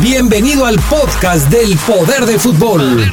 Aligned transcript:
Bienvenido 0.00 0.66
al 0.66 0.78
podcast 0.80 1.48
del 1.48 1.76
Poder 1.78 2.26
del 2.26 2.40
Fútbol. 2.40 3.10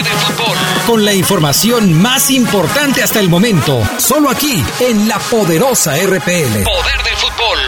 Con 0.87 1.05
la 1.05 1.13
información 1.13 1.93
más 2.01 2.29
importante 2.29 3.03
hasta 3.03 3.19
el 3.19 3.29
momento, 3.29 3.81
solo 3.97 4.29
aquí 4.29 4.63
en 4.79 5.07
la 5.07 5.17
poderosa 5.19 5.95
RPL. 5.95 6.63
Poder 6.63 7.03
del 7.03 7.15
fútbol. 7.17 7.59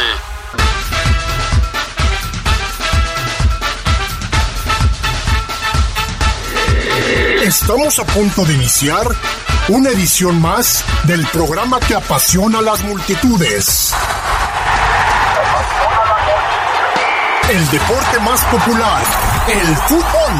Estamos 7.43 7.99
a 7.99 8.05
punto 8.05 8.43
de 8.43 8.53
iniciar 8.53 9.07
una 9.69 9.89
edición 9.89 10.41
más 10.41 10.83
del 11.03 11.25
programa 11.27 11.79
que 11.79 11.95
apasiona 11.95 12.59
a 12.59 12.61
las 12.61 12.83
multitudes. 12.83 13.93
El 17.49 17.69
deporte 17.69 18.19
más 18.21 18.41
popular, 18.45 19.03
el 19.47 19.77
fútbol. 19.77 20.33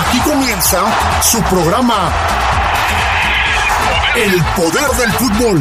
Aquí 0.00 0.18
comienza 0.20 0.80
su 1.22 1.42
programa 1.42 2.10
El 4.14 4.42
poder 4.56 4.90
del 4.92 5.12
fútbol. 5.12 5.60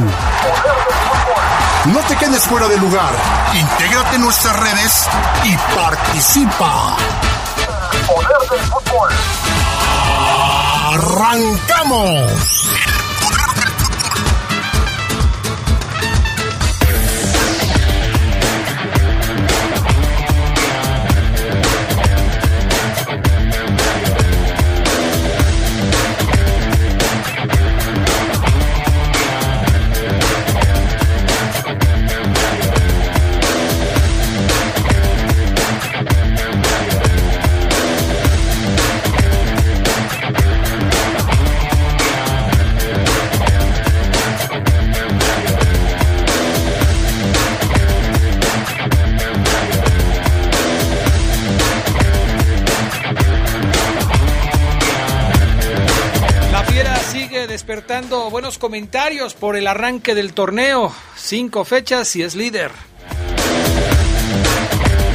No 1.87 1.99
te 2.07 2.15
quedes 2.15 2.45
fuera 2.45 2.69
de 2.69 2.77
lugar. 2.77 3.11
Intégrate 3.53 4.15
en 4.15 4.21
nuestras 4.21 4.57
redes 4.57 5.09
y 5.43 5.57
participa. 5.75 6.95
El 7.91 7.99
poder 8.05 8.49
del 8.49 8.59
fútbol. 8.71 9.09
¡Arrancamos! 10.93 12.69
Buenos 58.07 58.57
comentarios 58.57 59.33
por 59.33 59.55
el 59.55 59.67
arranque 59.67 60.13
del 60.13 60.33
torneo. 60.33 60.93
Cinco 61.15 61.65
fechas 61.65 62.15
y 62.15 62.21
es 62.21 62.35
líder. 62.35 62.71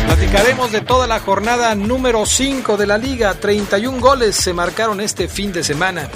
Platicaremos 0.07 0.73
de 0.73 0.81
toda 0.81 1.07
la 1.07 1.21
jornada 1.21 1.75
número 1.75 2.27
5 2.27 2.77
de 2.77 2.87
la 2.87 2.99
liga. 2.99 3.35
31 3.35 4.01
goles 4.01 4.35
se 4.35 4.53
marcaron 4.53 5.01
este 5.01 5.29
fin 5.29 5.53
de 5.53 5.63
semana. 5.63 6.09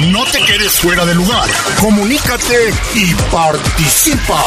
No 0.08 0.26
te 0.26 0.44
quedes 0.44 0.80
fuera 0.80 1.06
de 1.06 1.14
lugar. 1.14 1.48
Comunícate 1.80 2.74
y 2.96 3.14
participa. 3.32 4.44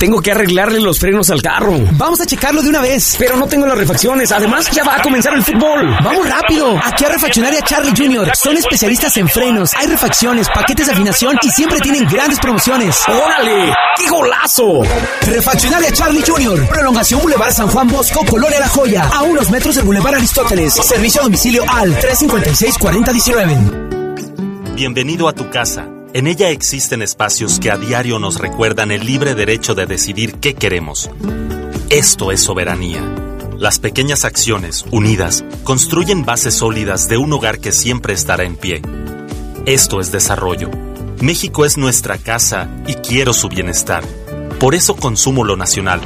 Tengo 0.00 0.22
que 0.22 0.32
arreglarle 0.32 0.80
los 0.80 0.98
frenos 0.98 1.28
al 1.28 1.42
carro. 1.42 1.74
Vamos 1.92 2.18
a 2.22 2.24
checarlo 2.24 2.62
de 2.62 2.70
una 2.70 2.80
vez. 2.80 3.16
Pero 3.18 3.36
no 3.36 3.46
tengo 3.46 3.66
las 3.66 3.76
refacciones. 3.76 4.32
Además, 4.32 4.70
ya 4.70 4.82
va 4.82 4.96
a 4.96 5.02
comenzar 5.02 5.34
el 5.34 5.42
fútbol. 5.42 5.94
Vamos 6.02 6.26
rápido. 6.26 6.80
Aquí 6.82 7.04
a 7.04 7.10
Refaccionaria 7.10 7.60
Charlie 7.60 7.92
Jr. 7.94 8.34
Son 8.34 8.56
especialistas 8.56 9.14
en 9.18 9.28
frenos. 9.28 9.74
Hay 9.74 9.88
refacciones, 9.88 10.48
paquetes 10.48 10.86
de 10.86 10.94
afinación 10.94 11.38
y 11.42 11.50
siempre 11.50 11.80
tienen 11.80 12.08
grandes 12.08 12.40
promociones. 12.40 12.96
¡Órale! 13.08 13.74
¡Qué 13.98 14.08
golazo! 14.08 14.80
Refaccionaria 15.26 15.92
Charlie 15.92 16.24
Jr. 16.26 16.66
Prolongación 16.66 17.20
Boulevard 17.20 17.52
San 17.52 17.68
Juan 17.68 17.88
Bosco, 17.88 18.24
Colonia 18.24 18.58
La 18.58 18.68
Joya. 18.68 19.04
A 19.04 19.24
unos 19.24 19.50
metros 19.50 19.74
del 19.74 19.84
Boulevard 19.84 20.14
Aristóteles. 20.14 20.72
Servicio 20.72 21.20
a 21.20 21.24
domicilio 21.24 21.62
al 21.68 21.94
356-4019. 22.00 24.74
Bienvenido 24.76 25.28
a 25.28 25.34
tu 25.34 25.50
casa. 25.50 25.86
En 26.12 26.26
ella 26.26 26.50
existen 26.50 27.02
espacios 27.02 27.60
que 27.60 27.70
a 27.70 27.76
diario 27.76 28.18
nos 28.18 28.40
recuerdan 28.40 28.90
el 28.90 29.06
libre 29.06 29.36
derecho 29.36 29.76
de 29.76 29.86
decidir 29.86 30.40
qué 30.40 30.54
queremos. 30.54 31.08
Esto 31.88 32.32
es 32.32 32.40
soberanía. 32.40 33.00
Las 33.56 33.78
pequeñas 33.78 34.24
acciones, 34.24 34.84
unidas, 34.90 35.44
construyen 35.62 36.24
bases 36.24 36.54
sólidas 36.54 37.06
de 37.06 37.16
un 37.16 37.32
hogar 37.32 37.60
que 37.60 37.70
siempre 37.70 38.12
estará 38.12 38.42
en 38.42 38.56
pie. 38.56 38.82
Esto 39.66 40.00
es 40.00 40.10
desarrollo. 40.10 40.68
México 41.20 41.64
es 41.64 41.78
nuestra 41.78 42.18
casa 42.18 42.68
y 42.88 42.94
quiero 42.94 43.32
su 43.32 43.48
bienestar. 43.48 44.02
Por 44.58 44.74
eso 44.74 44.96
consumo 44.96 45.44
lo 45.44 45.56
nacional. 45.56 46.00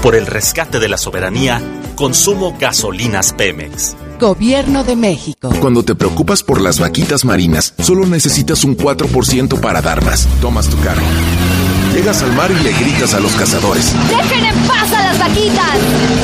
Por 0.00 0.14
el 0.14 0.24
rescate 0.26 0.78
de 0.78 0.88
la 0.88 0.96
soberanía, 0.96 1.60
consumo 1.94 2.56
gasolinas 2.58 3.34
Pemex. 3.34 3.96
Gobierno 4.18 4.84
de 4.84 4.96
México. 4.96 5.50
Cuando 5.60 5.84
te 5.84 5.94
preocupas 5.94 6.42
por 6.42 6.60
las 6.60 6.78
vaquitas 6.78 7.24
marinas, 7.24 7.74
solo 7.78 8.06
necesitas 8.06 8.64
un 8.64 8.76
4% 8.76 9.60
para 9.60 9.82
dar 9.82 10.04
más. 10.04 10.26
Tomas 10.40 10.68
tu 10.68 10.78
carro. 10.80 11.02
Llegas 11.94 12.22
al 12.22 12.32
mar 12.32 12.50
y 12.50 12.62
le 12.62 12.72
gritas 12.72 13.14
a 13.14 13.20
los 13.20 13.32
cazadores. 13.32 13.92
¡Dejen 14.08 14.44
en 14.44 14.54
paz 14.66 14.92
a 14.92 15.02
las 15.04 15.18
vaquitas! 15.18 15.78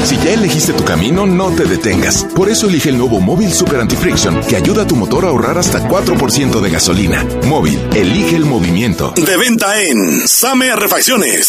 Si 0.05 0.17
ya 0.17 0.33
elegiste 0.33 0.73
tu 0.73 0.85
camino, 0.85 1.27
no 1.27 1.51
te 1.51 1.65
detengas. 1.65 2.27
Por 2.35 2.49
eso 2.49 2.67
elige 2.67 2.89
el 2.89 2.99
nuevo 2.99 3.21
Móvil 3.21 3.53
Super 3.53 3.81
Anti-Friction, 3.81 4.41
que 4.49 4.57
ayuda 4.57 4.83
a 4.83 4.87
tu 4.87 4.97
motor 4.97 5.25
a 5.25 5.29
ahorrar 5.29 5.59
hasta 5.59 5.89
4% 5.89 6.61
de 6.61 6.71
gasolina. 6.71 7.25
Móvil, 7.47 7.79
elige 7.95 8.35
el 8.35 8.47
movimiento. 8.47 9.13
De 9.15 9.37
venta 9.37 9.81
en 9.81 10.27
Same 10.27 10.75
Refacciones. 10.75 11.49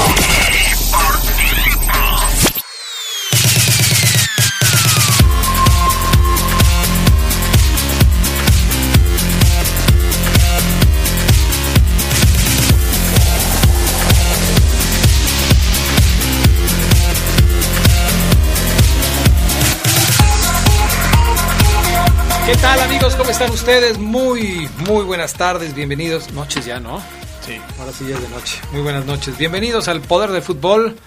¿Qué 22.51 22.57
tal 22.57 22.81
amigos? 22.81 23.15
¿Cómo 23.15 23.29
están 23.29 23.49
ustedes? 23.49 23.97
Muy, 23.97 24.69
muy 24.85 25.05
buenas 25.05 25.35
tardes, 25.35 25.73
bienvenidos. 25.73 26.33
Noches 26.33 26.65
ya, 26.65 26.81
¿no? 26.81 27.01
Sí. 27.45 27.57
Ahora 27.79 27.93
sí 27.93 28.05
ya 28.05 28.15
es 28.15 28.21
de 28.21 28.27
noche. 28.27 28.59
Muy 28.73 28.81
buenas 28.81 29.05
noches. 29.05 29.37
Bienvenidos 29.37 29.87
al 29.87 30.01
Poder 30.01 30.31
de 30.31 30.41
Fútbol, 30.41 30.97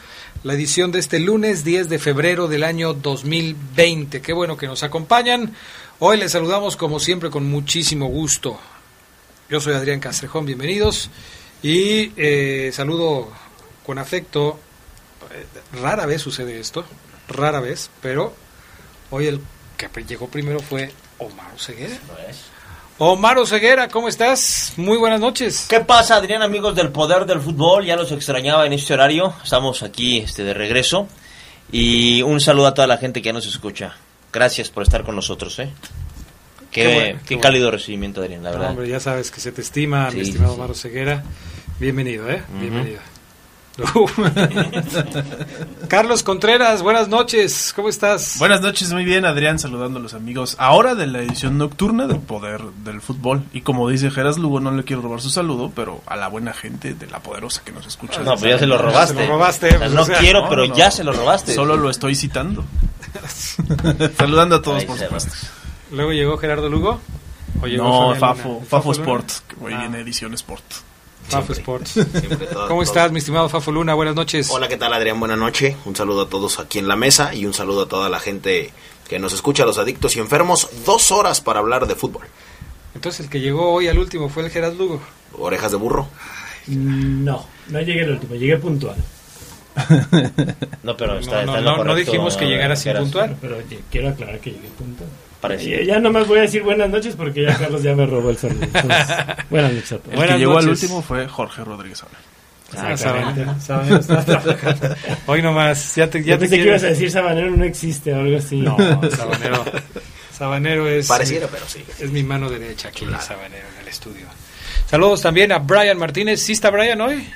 la 0.42 0.54
edición 0.54 0.90
de 0.90 1.00
este 1.00 1.18
lunes 1.18 1.62
10 1.62 1.90
de 1.90 1.98
febrero 1.98 2.48
del 2.48 2.64
año 2.64 2.94
2020. 2.94 4.22
Qué 4.22 4.32
bueno 4.32 4.56
que 4.56 4.66
nos 4.66 4.84
acompañan. 4.84 5.54
Hoy 5.98 6.16
les 6.16 6.32
saludamos 6.32 6.78
como 6.78 6.98
siempre 6.98 7.28
con 7.28 7.44
muchísimo 7.44 8.06
gusto. 8.06 8.58
Yo 9.50 9.60
soy 9.60 9.74
Adrián 9.74 10.00
Castrejón, 10.00 10.46
bienvenidos. 10.46 11.10
Y 11.62 12.10
eh, 12.16 12.70
saludo 12.72 13.28
con 13.84 13.98
afecto. 13.98 14.58
Rara 15.74 16.06
vez 16.06 16.22
sucede 16.22 16.58
esto, 16.58 16.86
rara 17.28 17.60
vez, 17.60 17.90
pero 18.00 18.32
hoy 19.10 19.26
el 19.26 19.42
que 19.76 20.04
llegó 20.04 20.28
primero 20.28 20.60
fue 20.60 20.90
Omar 21.24 21.52
Ceguera. 21.58 21.96
Omar 22.98 23.46
Ceguera, 23.46 23.88
¿cómo 23.88 24.08
estás? 24.08 24.74
Muy 24.76 24.96
buenas 24.98 25.20
noches. 25.20 25.66
¿Qué 25.68 25.80
pasa, 25.80 26.16
Adrián, 26.16 26.42
amigos 26.42 26.74
del 26.76 26.90
Poder 26.90 27.26
del 27.26 27.40
Fútbol? 27.40 27.84
Ya 27.84 27.96
los 27.96 28.12
extrañaba 28.12 28.66
en 28.66 28.72
este 28.72 28.94
horario. 28.94 29.34
Estamos 29.42 29.82
aquí 29.82 30.18
este, 30.18 30.44
de 30.44 30.54
regreso. 30.54 31.08
Y 31.72 32.22
un 32.22 32.40
saludo 32.40 32.68
a 32.68 32.74
toda 32.74 32.86
la 32.86 32.98
gente 32.98 33.20
que 33.20 33.26
ya 33.26 33.32
nos 33.32 33.46
escucha. 33.46 33.94
Gracias 34.32 34.68
por 34.70 34.82
estar 34.82 35.02
con 35.02 35.16
nosotros, 35.16 35.58
¿eh? 35.58 35.70
Qué, 36.70 36.82
Qué 36.82 36.94
bueno, 36.94 37.20
qué 37.26 37.34
qué 37.36 37.40
cálido 37.40 37.70
recibimiento, 37.70 38.20
Adrián, 38.20 38.42
la 38.42 38.50
No, 38.50 38.56
verdad. 38.56 38.70
hombre, 38.70 38.88
ya 38.88 39.00
sabes 39.00 39.30
que 39.30 39.40
se 39.40 39.52
te 39.52 39.60
estima, 39.62 40.10
mi 40.10 40.20
estimado 40.20 40.54
sí. 40.54 40.60
Omar 40.60 40.74
Ceguera. 40.76 41.22
Bienvenido, 41.80 42.28
¿eh? 42.30 42.42
Bienvenido. 42.60 43.00
Carlos 45.88 46.22
Contreras, 46.22 46.82
buenas 46.82 47.08
noches. 47.08 47.72
¿Cómo 47.74 47.88
estás? 47.88 48.36
Buenas 48.38 48.60
noches, 48.60 48.92
muy 48.92 49.04
bien, 49.04 49.24
Adrián, 49.24 49.58
saludando 49.58 49.98
a 49.98 50.02
los 50.02 50.14
amigos. 50.14 50.54
Ahora 50.58 50.94
de 50.94 51.06
la 51.06 51.20
edición 51.20 51.58
nocturna 51.58 52.06
del 52.06 52.20
Poder 52.20 52.62
del 52.84 53.00
Fútbol. 53.00 53.42
Y 53.52 53.62
como 53.62 53.88
dice 53.88 54.10
Geras 54.10 54.38
Lugo, 54.38 54.60
no 54.60 54.70
le 54.70 54.84
quiero 54.84 55.02
robar 55.02 55.20
su 55.20 55.30
saludo, 55.30 55.72
pero 55.74 56.02
a 56.06 56.16
la 56.16 56.28
buena 56.28 56.52
gente 56.52 56.94
de 56.94 57.06
la 57.08 57.20
poderosa 57.20 57.62
que 57.64 57.72
nos 57.72 57.86
escucha. 57.86 58.20
No, 58.20 58.32
pues 58.36 58.42
ya 58.52 58.58
se 58.58 58.66
lo 58.66 58.78
robaste. 58.78 59.14
Se 59.14 59.26
lo 59.26 59.32
robaste, 59.32 59.68
O 59.74 59.78
sea, 59.78 59.88
no 59.88 60.02
o 60.02 60.06
sea, 60.06 60.18
quiero, 60.18 60.42
no, 60.42 60.48
pero 60.48 60.66
no. 60.66 60.74
ya 60.76 60.90
se 60.90 61.04
lo 61.04 61.12
robaste. 61.12 61.54
Solo 61.54 61.76
lo 61.76 61.90
estoy 61.90 62.14
citando. 62.14 62.64
Saludando 64.16 64.56
a 64.56 64.62
todos, 64.62 64.80
Ahí 64.80 64.86
por 64.86 64.98
supuesto. 64.98 65.32
Luego 65.90 66.12
llegó 66.12 66.36
Gerardo 66.38 66.68
Lugo. 66.68 67.00
¿O 67.62 67.66
llegó 67.66 68.12
No, 68.12 68.14
Fafo? 68.16 68.62
Fafo? 68.68 68.92
Sport, 68.92 69.28
que 69.48 69.56
hoy 69.64 69.72
Ah. 69.74 69.80
viene 69.80 70.00
edición 70.00 70.34
Sport. 70.34 70.64
Fafo 71.28 71.52
Sports. 71.52 71.90
Siempre 71.92 72.46
todo- 72.46 72.68
¿Cómo 72.68 72.80
todo. 72.80 72.82
estás, 72.82 73.12
mi 73.12 73.18
estimado 73.18 73.48
Fafo 73.48 73.72
Luna? 73.72 73.94
Buenas 73.94 74.14
noches. 74.14 74.50
Hola, 74.50 74.68
¿qué 74.68 74.76
tal 74.76 74.92
Adrián? 74.92 75.18
Buenas 75.18 75.38
noches. 75.38 75.76
Un 75.84 75.96
saludo 75.96 76.22
a 76.22 76.28
todos 76.28 76.58
aquí 76.58 76.78
en 76.78 76.88
la 76.88 76.96
mesa 76.96 77.34
y 77.34 77.46
un 77.46 77.54
saludo 77.54 77.82
a 77.82 77.88
toda 77.88 78.08
la 78.08 78.20
gente 78.20 78.72
que 79.08 79.18
nos 79.18 79.32
escucha, 79.32 79.64
los 79.64 79.78
adictos 79.78 80.16
y 80.16 80.20
enfermos. 80.20 80.68
Dos 80.86 81.10
horas 81.12 81.40
para 81.40 81.60
hablar 81.60 81.86
de 81.86 81.94
fútbol. 81.94 82.26
Entonces 82.94 83.20
el 83.24 83.30
que 83.30 83.40
llegó 83.40 83.72
hoy 83.72 83.88
al 83.88 83.98
último 83.98 84.28
fue 84.28 84.44
el 84.44 84.50
Gerardo 84.50 84.76
Lugo. 84.76 85.00
Orejas 85.38 85.72
de 85.72 85.76
burro. 85.78 86.08
No, 86.68 87.44
no 87.68 87.80
llegué 87.80 88.02
el 88.04 88.10
último, 88.12 88.34
llegué 88.36 88.56
puntual. 88.58 88.96
No, 90.84 90.96
pero 90.96 91.18
está, 91.18 91.44
No, 91.44 91.46
no, 91.46 91.56
está 91.56 91.58
en 91.58 91.64
no, 91.64 91.70
lo 91.70 91.70
no 91.72 91.76
correcto, 91.78 92.10
dijimos 92.12 92.36
que 92.36 92.46
llegara 92.46 92.76
sin 92.76 92.94
puntual. 92.96 93.36
Pero 93.40 93.58
quiero 93.90 94.10
aclarar 94.10 94.38
que 94.38 94.52
llegué 94.52 94.68
puntual. 94.68 95.08
Parece. 95.48 95.68
Ya, 95.84 95.94
ya 95.94 95.98
nomás 96.00 96.26
voy 96.26 96.38
a 96.38 96.42
decir 96.42 96.62
buenas 96.62 96.88
noches 96.88 97.14
porque 97.16 97.42
ya 97.42 97.56
Carlos 97.58 97.82
ya 97.82 97.94
me 97.94 98.06
robó 98.06 98.30
el 98.30 98.38
saludo. 98.38 98.62
Entonces, 98.62 99.06
buenas 99.50 99.72
noches 99.72 99.92
a 99.92 99.96
todos. 99.98 100.10
El 100.10 100.16
Buenas 100.16 100.34
que 100.36 100.38
llegó 100.40 100.58
al 100.58 100.68
último 100.68 101.02
fue 101.02 101.28
Jorge 101.28 101.64
Rodríguez 101.64 101.98
Sola. 101.98 102.12
Ah, 102.76 102.96
Sabanero, 102.96 103.54
Sabanero 103.60 103.96
está 103.98 104.24
trabajando. 104.24 104.96
Hoy 105.26 105.42
nomás, 105.42 105.94
ya 105.96 106.08
te, 106.10 106.24
ya 106.24 106.34
te 106.34 106.40
pensé 106.40 106.56
que 106.56 106.62
quieres- 106.62 106.80
ibas 106.82 106.84
a 106.84 106.86
decir 106.94 107.10
Sabanero 107.10 107.50
no 107.50 107.64
existe 107.64 108.12
o 108.14 108.20
algo 108.20 108.38
así. 108.38 108.56
No, 108.56 108.76
Sabanero. 109.10 109.64
Sabanero 110.36 110.88
es. 110.88 111.06
Pareciera, 111.06 111.46
pero 111.48 111.64
sí. 111.68 111.84
Es 112.00 112.10
mi 112.10 112.22
mano 112.22 112.48
derecha 112.50 112.88
aquí, 112.88 113.04
Sabanero, 113.20 113.66
en 113.74 113.82
el 113.82 113.88
estudio. 113.88 114.26
Saludos 114.90 115.20
también 115.22 115.52
a 115.52 115.58
Brian 115.58 115.98
Martínez. 115.98 116.40
¿Sí 116.40 116.52
está 116.52 116.70
Brian 116.70 117.00
hoy? 117.00 117.28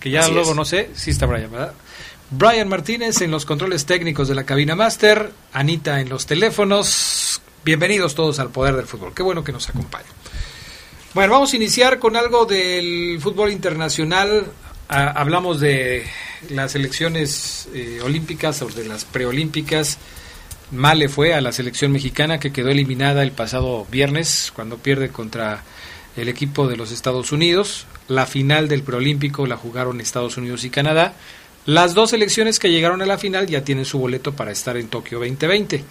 Que 0.00 0.10
ya 0.10 0.20
Así 0.20 0.32
luego 0.32 0.50
es. 0.50 0.56
no 0.56 0.64
sé. 0.64 0.90
Sí 0.94 1.10
está 1.10 1.26
Brian, 1.26 1.50
¿verdad? 1.50 1.72
Brian 2.30 2.68
Martínez 2.68 3.20
en 3.20 3.30
los 3.30 3.44
controles 3.44 3.84
técnicos 3.86 4.28
de 4.28 4.34
la 4.34 4.44
cabina 4.44 4.74
máster. 4.74 5.30
Anita 5.52 6.00
en 6.00 6.08
los 6.08 6.26
teléfonos. 6.26 6.86
Bienvenidos 7.64 8.14
todos 8.14 8.40
al 8.40 8.50
Poder 8.50 8.76
del 8.76 8.84
Fútbol. 8.84 9.14
Qué 9.14 9.22
bueno 9.22 9.42
que 9.42 9.50
nos 9.50 9.70
acompañan. 9.70 10.12
Bueno, 11.14 11.32
vamos 11.32 11.54
a 11.54 11.56
iniciar 11.56 11.98
con 11.98 12.14
algo 12.14 12.44
del 12.44 13.18
fútbol 13.22 13.52
internacional. 13.52 14.44
Ah, 14.90 15.14
hablamos 15.16 15.60
de 15.60 16.04
las 16.50 16.74
elecciones 16.74 17.66
eh, 17.72 18.00
olímpicas 18.04 18.60
o 18.60 18.66
de 18.66 18.84
las 18.84 19.06
preolímpicas. 19.06 19.96
Mal 20.72 20.98
le 20.98 21.08
fue 21.08 21.32
a 21.32 21.40
la 21.40 21.52
selección 21.52 21.90
mexicana 21.90 22.38
que 22.38 22.52
quedó 22.52 22.68
eliminada 22.68 23.22
el 23.22 23.32
pasado 23.32 23.86
viernes 23.90 24.52
cuando 24.54 24.76
pierde 24.76 25.08
contra 25.08 25.62
el 26.18 26.28
equipo 26.28 26.68
de 26.68 26.76
los 26.76 26.92
Estados 26.92 27.32
Unidos. 27.32 27.86
La 28.08 28.26
final 28.26 28.68
del 28.68 28.82
preolímpico 28.82 29.46
la 29.46 29.56
jugaron 29.56 30.02
Estados 30.02 30.36
Unidos 30.36 30.64
y 30.64 30.70
Canadá. 30.70 31.14
Las 31.64 31.94
dos 31.94 32.10
selecciones 32.10 32.58
que 32.58 32.70
llegaron 32.70 33.00
a 33.00 33.06
la 33.06 33.16
final 33.16 33.46
ya 33.46 33.64
tienen 33.64 33.86
su 33.86 33.98
boleto 33.98 34.34
para 34.34 34.52
estar 34.52 34.76
en 34.76 34.88
Tokio 34.88 35.18
2020. 35.18 35.82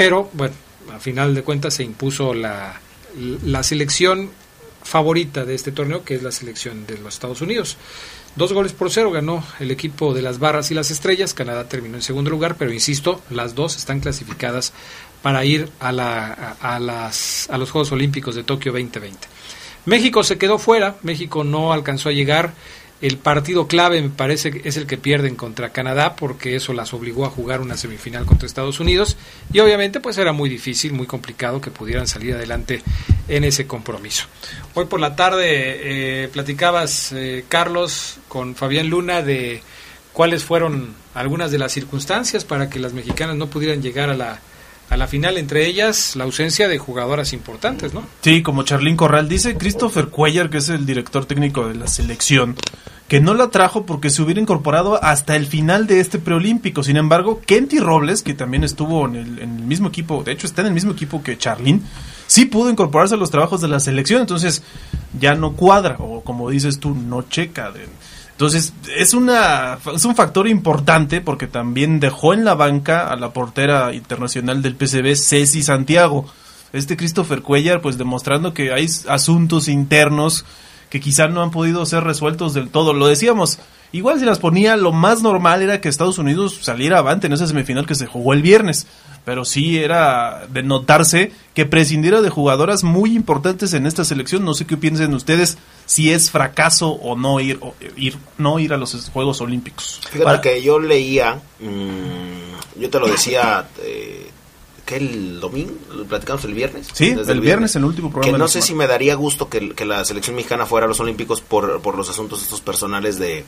Pero, 0.00 0.30
bueno, 0.32 0.54
a 0.94 0.98
final 0.98 1.34
de 1.34 1.42
cuentas 1.42 1.74
se 1.74 1.84
impuso 1.84 2.32
la, 2.32 2.80
la 3.44 3.62
selección 3.62 4.30
favorita 4.82 5.44
de 5.44 5.54
este 5.54 5.72
torneo, 5.72 6.04
que 6.04 6.14
es 6.14 6.22
la 6.22 6.32
selección 6.32 6.86
de 6.86 6.96
los 6.96 7.12
Estados 7.12 7.42
Unidos. 7.42 7.76
Dos 8.34 8.54
goles 8.54 8.72
por 8.72 8.90
cero 8.90 9.10
ganó 9.10 9.44
el 9.58 9.70
equipo 9.70 10.14
de 10.14 10.22
las 10.22 10.38
barras 10.38 10.70
y 10.70 10.74
las 10.74 10.90
estrellas. 10.90 11.34
Canadá 11.34 11.68
terminó 11.68 11.96
en 11.96 12.02
segundo 12.02 12.30
lugar, 12.30 12.56
pero 12.56 12.72
insisto, 12.72 13.20
las 13.28 13.54
dos 13.54 13.76
están 13.76 14.00
clasificadas 14.00 14.72
para 15.20 15.44
ir 15.44 15.68
a, 15.80 15.92
la, 15.92 16.56
a, 16.62 16.76
a 16.76 16.80
las, 16.80 17.50
a 17.50 17.58
los 17.58 17.70
Juegos 17.70 17.92
Olímpicos 17.92 18.34
de 18.34 18.42
Tokio 18.42 18.72
2020. 18.72 19.28
México 19.84 20.24
se 20.24 20.38
quedó 20.38 20.58
fuera, 20.58 20.96
México 21.02 21.44
no 21.44 21.74
alcanzó 21.74 22.08
a 22.08 22.12
llegar. 22.12 22.54
El 23.00 23.16
partido 23.16 23.66
clave 23.66 24.02
me 24.02 24.10
parece 24.10 24.60
es 24.64 24.76
el 24.76 24.86
que 24.86 24.98
pierden 24.98 25.34
contra 25.34 25.70
Canadá 25.70 26.16
porque 26.16 26.54
eso 26.54 26.74
las 26.74 26.92
obligó 26.92 27.24
a 27.24 27.30
jugar 27.30 27.62
una 27.62 27.78
semifinal 27.78 28.26
contra 28.26 28.46
Estados 28.46 28.78
Unidos 28.78 29.16
y 29.52 29.60
obviamente 29.60 30.00
pues 30.00 30.18
era 30.18 30.32
muy 30.32 30.50
difícil, 30.50 30.92
muy 30.92 31.06
complicado 31.06 31.62
que 31.62 31.70
pudieran 31.70 32.06
salir 32.06 32.34
adelante 32.34 32.82
en 33.28 33.44
ese 33.44 33.66
compromiso. 33.66 34.26
Hoy 34.74 34.84
por 34.84 35.00
la 35.00 35.16
tarde 35.16 36.24
eh, 36.24 36.28
platicabas, 36.28 37.12
eh, 37.12 37.44
Carlos, 37.48 38.18
con 38.28 38.54
Fabián 38.54 38.88
Luna 38.88 39.22
de 39.22 39.62
cuáles 40.12 40.44
fueron 40.44 40.94
algunas 41.14 41.50
de 41.50 41.58
las 41.58 41.72
circunstancias 41.72 42.44
para 42.44 42.68
que 42.68 42.80
las 42.80 42.92
mexicanas 42.92 43.36
no 43.36 43.46
pudieran 43.46 43.80
llegar 43.80 44.10
a 44.10 44.14
la, 44.14 44.40
a 44.90 44.96
la 44.96 45.06
final, 45.06 45.38
entre 45.38 45.66
ellas 45.66 46.14
la 46.16 46.24
ausencia 46.24 46.68
de 46.68 46.76
jugadoras 46.78 47.32
importantes, 47.32 47.94
¿no? 47.94 48.02
Sí, 48.22 48.42
como 48.42 48.64
Charlín 48.64 48.96
Corral 48.96 49.28
dice, 49.28 49.56
Christopher 49.56 50.08
Cuellar, 50.08 50.50
que 50.50 50.58
es 50.58 50.68
el 50.68 50.84
director 50.84 51.24
técnico 51.24 51.66
de 51.68 51.76
la 51.76 51.86
selección, 51.86 52.56
que 53.08 53.20
no 53.20 53.34
la 53.34 53.48
trajo 53.50 53.86
porque 53.86 54.10
se 54.10 54.20
hubiera 54.22 54.40
incorporado 54.40 55.02
hasta 55.02 55.34
el 55.36 55.46
final 55.46 55.86
de 55.86 56.00
este 56.00 56.18
preolímpico. 56.18 56.82
Sin 56.82 56.96
embargo, 56.96 57.40
Kenty 57.44 57.78
Robles, 57.80 58.22
que 58.22 58.34
también 58.34 58.62
estuvo 58.64 59.06
en 59.06 59.16
el, 59.16 59.38
en 59.38 59.56
el 59.60 59.64
mismo 59.64 59.88
equipo, 59.88 60.22
de 60.22 60.32
hecho 60.32 60.46
está 60.46 60.60
en 60.62 60.68
el 60.68 60.74
mismo 60.74 60.92
equipo 60.92 61.22
que 61.22 61.38
Charlín, 61.38 61.82
sí 62.26 62.44
pudo 62.44 62.70
incorporarse 62.70 63.14
a 63.14 63.18
los 63.18 63.30
trabajos 63.30 63.60
de 63.60 63.68
la 63.68 63.80
selección, 63.80 64.20
entonces 64.20 64.62
ya 65.18 65.34
no 65.34 65.54
cuadra, 65.54 65.96
o 65.98 66.22
como 66.22 66.50
dices 66.50 66.78
tú, 66.78 66.94
no 66.94 67.22
checa. 67.22 67.70
de- 67.72 67.88
entonces, 68.40 68.72
es, 68.96 69.12
una, 69.12 69.78
es 69.94 70.06
un 70.06 70.16
factor 70.16 70.48
importante 70.48 71.20
porque 71.20 71.46
también 71.46 72.00
dejó 72.00 72.32
en 72.32 72.46
la 72.46 72.54
banca 72.54 73.06
a 73.06 73.16
la 73.16 73.34
portera 73.34 73.92
internacional 73.92 74.62
del 74.62 74.76
PCB, 74.76 75.14
Ceci 75.14 75.62
Santiago. 75.62 76.24
Este 76.72 76.96
Christopher 76.96 77.42
Cuellar, 77.42 77.82
pues 77.82 77.98
demostrando 77.98 78.54
que 78.54 78.72
hay 78.72 78.86
asuntos 79.08 79.68
internos 79.68 80.46
que 80.88 81.00
quizá 81.00 81.28
no 81.28 81.42
han 81.42 81.50
podido 81.50 81.84
ser 81.84 82.02
resueltos 82.02 82.54
del 82.54 82.70
todo. 82.70 82.94
Lo 82.94 83.08
decíamos, 83.08 83.58
igual 83.92 84.18
si 84.18 84.24
las 84.24 84.38
ponía, 84.38 84.76
lo 84.76 84.92
más 84.92 85.22
normal 85.22 85.62
era 85.62 85.80
que 85.80 85.88
Estados 85.88 86.18
Unidos 86.18 86.58
saliera 86.62 86.98
avante 86.98 87.26
en 87.26 87.32
esa 87.32 87.46
semifinal 87.46 87.86
que 87.86 87.94
se 87.94 88.06
jugó 88.06 88.32
el 88.32 88.42
viernes. 88.42 88.86
Pero 89.24 89.44
sí 89.44 89.78
era 89.78 90.46
de 90.50 90.62
notarse 90.62 91.32
que 91.52 91.66
prescindiera 91.66 92.22
de 92.22 92.30
jugadoras 92.30 92.84
muy 92.84 93.14
importantes 93.14 93.74
en 93.74 93.86
esta 93.86 94.04
selección. 94.04 94.44
No 94.44 94.54
sé 94.54 94.66
qué 94.66 94.78
piensen 94.78 95.12
ustedes 95.12 95.58
si 95.84 96.10
es 96.10 96.30
fracaso 96.30 96.92
o 96.92 97.16
no 97.16 97.38
ir, 97.38 97.58
o 97.60 97.74
ir 97.96 98.16
no 98.38 98.58
ir 98.58 98.72
a 98.72 98.78
los 98.78 99.10
Juegos 99.10 99.40
Olímpicos. 99.42 100.00
Fíjate 100.10 100.40
que 100.40 100.62
yo 100.62 100.78
leía, 100.78 101.38
mm, 101.60 102.80
yo 102.80 102.88
te 102.88 102.98
lo 102.98 103.08
decía, 103.08 103.68
eh, 103.82 104.30
que 104.90 104.96
el 104.96 105.40
domingo, 105.40 105.72
lo 105.94 106.04
platicamos 106.04 106.44
el 106.44 106.52
viernes. 106.54 106.88
Sí, 106.92 107.14
Desde 107.14 107.32
el 107.32 107.40
viernes 107.40 107.74
en 107.76 107.82
el 107.82 107.86
último 107.88 108.10
programa 108.10 108.26
Que 108.32 108.38
no 108.38 108.44
la 108.44 108.48
sé 108.48 108.60
semana. 108.60 108.66
si 108.66 108.74
me 108.74 108.86
daría 108.86 109.14
gusto 109.14 109.48
que, 109.48 109.74
que 109.74 109.84
la 109.86 110.04
selección 110.04 110.36
mexicana 110.36 110.66
fuera 110.66 110.84
a 110.86 110.88
los 110.88 111.00
Olímpicos 111.00 111.40
por, 111.40 111.80
por 111.80 111.96
los 111.96 112.08
asuntos 112.10 112.42
estos 112.42 112.60
personales 112.60 113.18
de, 113.18 113.44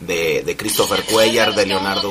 de, 0.00 0.42
de 0.44 0.56
Christopher 0.56 1.02
Cuellar, 1.04 1.54
de 1.54 1.66
Leonardo, 1.66 2.10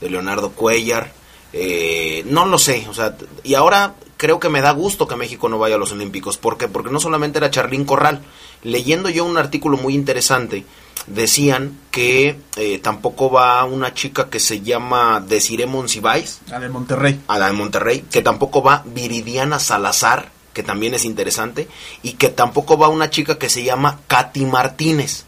de 0.00 0.10
Leonardo 0.10 0.50
Cuellar. 0.52 1.12
Eh, 1.52 2.24
no 2.26 2.44
lo 2.46 2.58
sé, 2.58 2.86
o 2.88 2.94
sea, 2.94 3.16
y 3.42 3.54
ahora 3.54 3.94
creo 4.16 4.38
que 4.38 4.48
me 4.48 4.60
da 4.60 4.70
gusto 4.72 5.06
que 5.08 5.16
México 5.16 5.48
no 5.48 5.58
vaya 5.58 5.76
a 5.76 5.78
los 5.78 5.92
Olímpicos. 5.92 6.36
¿Por 6.36 6.58
qué? 6.58 6.68
Porque 6.68 6.90
no 6.90 7.00
solamente 7.00 7.38
era 7.38 7.50
Charlín 7.50 7.84
Corral. 7.84 8.20
Leyendo 8.62 9.08
yo 9.08 9.24
un 9.24 9.38
artículo 9.38 9.76
muy 9.76 9.94
interesante, 9.94 10.64
decían 11.06 11.78
que 11.90 12.38
eh, 12.56 12.78
tampoco 12.78 13.30
va 13.30 13.64
una 13.64 13.94
chica 13.94 14.28
que 14.28 14.40
se 14.40 14.60
llama 14.60 15.20
Desiree 15.26 15.66
Monsiváis. 15.66 16.40
A 16.52 16.58
de 16.58 16.68
Monterrey. 16.68 17.20
A 17.28 17.38
la 17.38 17.46
de 17.46 17.52
Monterrey. 17.52 18.04
Que 18.10 18.22
tampoco 18.22 18.62
va 18.62 18.82
Viridiana 18.86 19.58
Salazar, 19.58 20.30
que 20.52 20.62
también 20.62 20.94
es 20.94 21.04
interesante. 21.04 21.68
Y 22.02 22.12
que 22.12 22.28
tampoco 22.28 22.78
va 22.78 22.88
una 22.88 23.10
chica 23.10 23.38
que 23.38 23.48
se 23.48 23.62
llama 23.62 24.00
Katy 24.06 24.44
Martínez. 24.46 25.24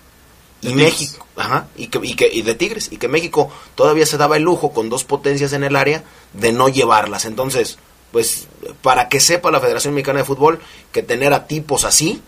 Y 0.62 0.74
México, 0.74 1.26
ajá, 1.36 1.68
y 1.74 1.86
que, 1.86 2.00
y 2.02 2.14
que 2.14 2.28
y 2.30 2.42
de 2.42 2.54
Tigres, 2.54 2.92
y 2.92 2.98
que 2.98 3.08
México 3.08 3.50
todavía 3.76 4.04
se 4.04 4.18
daba 4.18 4.36
el 4.36 4.42
lujo 4.42 4.72
con 4.72 4.90
dos 4.90 5.04
potencias 5.04 5.54
en 5.54 5.64
el 5.64 5.74
área 5.74 6.04
de 6.34 6.52
no 6.52 6.68
llevarlas. 6.68 7.24
Entonces, 7.24 7.78
pues 8.12 8.46
para 8.82 9.08
que 9.08 9.20
sepa 9.20 9.50
la 9.50 9.60
Federación 9.60 9.94
Mexicana 9.94 10.18
de 10.18 10.26
Fútbol 10.26 10.60
que 10.92 11.02
tener 11.02 11.32
a 11.32 11.46
tipos 11.46 11.84
así 11.84 12.22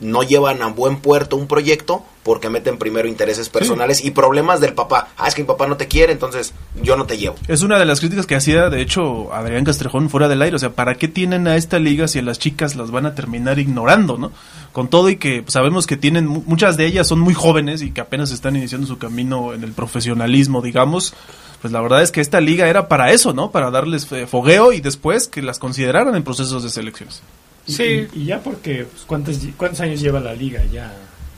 no 0.00 0.22
llevan 0.22 0.62
a 0.62 0.68
buen 0.68 0.96
puerto 0.96 1.36
un 1.36 1.46
proyecto 1.46 2.04
porque 2.24 2.48
meten 2.48 2.78
primero 2.78 3.06
intereses 3.06 3.50
personales 3.50 4.02
y 4.02 4.10
problemas 4.10 4.58
del 4.60 4.72
papá. 4.72 5.08
Ah, 5.18 5.28
es 5.28 5.34
que 5.34 5.42
mi 5.42 5.46
papá 5.46 5.66
no 5.66 5.76
te 5.76 5.88
quiere, 5.88 6.12
entonces 6.12 6.54
yo 6.82 6.96
no 6.96 7.04
te 7.04 7.18
llevo. 7.18 7.36
Es 7.48 7.62
una 7.62 7.78
de 7.78 7.84
las 7.84 8.00
críticas 8.00 8.26
que 8.26 8.34
hacía, 8.34 8.70
de 8.70 8.80
hecho, 8.80 9.32
Adrián 9.34 9.64
Castrejón 9.64 10.08
fuera 10.08 10.26
del 10.26 10.40
aire. 10.40 10.56
O 10.56 10.58
sea, 10.58 10.70
¿para 10.70 10.94
qué 10.94 11.06
tienen 11.06 11.46
a 11.46 11.56
esta 11.56 11.78
liga 11.78 12.08
si 12.08 12.20
a 12.20 12.22
las 12.22 12.38
chicas 12.38 12.76
las 12.76 12.90
van 12.90 13.04
a 13.04 13.14
terminar 13.14 13.58
ignorando, 13.58 14.16
no? 14.16 14.32
Con 14.72 14.88
todo 14.88 15.10
y 15.10 15.16
que 15.16 15.44
sabemos 15.48 15.86
que 15.86 15.98
tienen, 15.98 16.26
muchas 16.26 16.78
de 16.78 16.86
ellas 16.86 17.06
son 17.06 17.20
muy 17.20 17.34
jóvenes 17.34 17.82
y 17.82 17.90
que 17.90 18.00
apenas 18.00 18.30
están 18.30 18.56
iniciando 18.56 18.86
su 18.86 18.96
camino 18.96 19.52
en 19.52 19.62
el 19.62 19.72
profesionalismo, 19.72 20.62
digamos. 20.62 21.12
Pues 21.60 21.72
la 21.72 21.82
verdad 21.82 22.02
es 22.02 22.10
que 22.10 22.22
esta 22.22 22.40
liga 22.40 22.68
era 22.68 22.88
para 22.88 23.12
eso, 23.12 23.34
¿no? 23.34 23.50
Para 23.50 23.70
darles 23.70 24.06
fogueo 24.06 24.72
y 24.72 24.80
después 24.80 25.28
que 25.28 25.42
las 25.42 25.58
consideraran 25.58 26.14
en 26.14 26.22
procesos 26.22 26.62
de 26.62 26.70
selecciones. 26.70 27.22
Sí. 27.66 28.06
Y, 28.12 28.24
ya 28.26 28.42
porque, 28.42 28.84
pues, 28.84 29.04
¿cuántos, 29.04 29.38
¿cuántos 29.56 29.80
años 29.80 30.00
lleva 30.00 30.20
la 30.20 30.34
liga? 30.34 30.62
Ya 30.72 30.92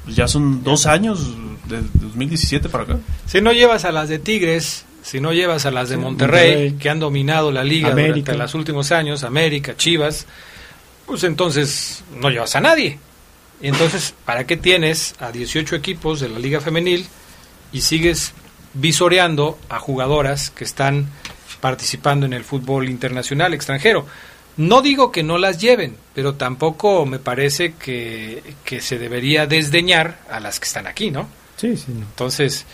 pues 0.07 0.15
ya 0.15 0.29
son 0.29 0.63
dos 0.63 0.87
años, 0.87 1.35
de 1.69 1.83
2017 1.95 2.69
para 2.69 2.85
acá. 2.85 2.99
Si 3.27 3.41
no 3.41 3.53
llevas 3.53 3.85
a 3.85 3.91
las 3.91 4.09
de 4.09 4.21
Tigres, 4.21 4.85
si 5.03 5.21
no 5.21 5.33
llevas 5.33 5.67
a 5.67 5.73
las 5.73 5.89
de 5.89 5.97
Monterrey, 5.97 6.77
que 6.79 6.89
han 6.89 7.01
dominado 7.01 7.51
la 7.51 7.65
liga 7.65 7.91
durante 7.91 8.37
los 8.37 8.55
últimos 8.55 8.93
años, 8.93 9.25
América, 9.25 9.77
Chivas, 9.77 10.27
pues 11.07 11.25
entonces 11.25 12.05
no 12.15 12.31
llevas 12.31 12.55
a 12.55 12.61
nadie. 12.61 13.01
Y 13.61 13.67
entonces, 13.67 14.15
¿para 14.25 14.47
qué 14.47 14.57
tienes 14.57 15.17
a 15.19 15.33
18 15.33 15.75
equipos 15.75 16.21
de 16.21 16.29
la 16.29 16.39
liga 16.39 16.61
femenil 16.61 17.05
y 17.73 17.81
sigues 17.81 18.33
visoreando 18.75 19.59
a 19.69 19.81
jugadoras 19.81 20.51
que 20.51 20.63
están 20.63 21.07
participando 21.61 22.27
en 22.27 22.33
el 22.33 22.45
fútbol 22.45 22.89
internacional 22.89 23.55
extranjero? 23.55 24.07
No 24.57 24.81
digo 24.81 25.13
que 25.13 25.23
no 25.23 25.37
las 25.37 25.59
lleven, 25.61 25.97
pero 26.15 26.35
tampoco 26.35 27.05
me 27.05 27.19
parece 27.19 27.75
que, 27.75 28.43
se 28.81 28.99
debería 28.99 29.47
desdeñar 29.47 30.19
a 30.31 30.41
las 30.41 30.59
que 30.59 30.67
están 30.67 30.87
aquí, 30.87 31.11
¿no? 31.11 31.29
Sí, 31.59 31.77
sí. 31.77 31.87
Entonces, 31.89 32.65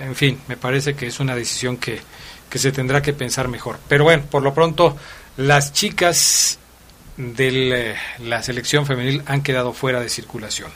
en 0.00 0.14
fin, 0.14 0.40
me 0.48 0.56
parece 0.56 0.94
que 0.94 1.06
es 1.06 1.20
una 1.20 1.36
decisión 1.36 1.76
que, 1.76 2.00
que 2.48 2.58
se 2.58 2.72
tendrá 2.72 3.02
que 3.02 3.12
pensar 3.12 3.48
mejor. 3.48 3.78
Pero 3.88 4.04
bueno, 4.04 4.24
por 4.30 4.42
lo 4.42 4.54
pronto, 4.54 4.96
las 5.36 5.74
chicas 5.74 6.58
de 7.18 7.94
la 8.20 8.42
selección 8.42 8.86
femenil 8.86 9.22
han 9.26 9.42
quedado 9.42 9.74
fuera 9.74 10.00
de 10.00 10.08
circulación. 10.08 10.70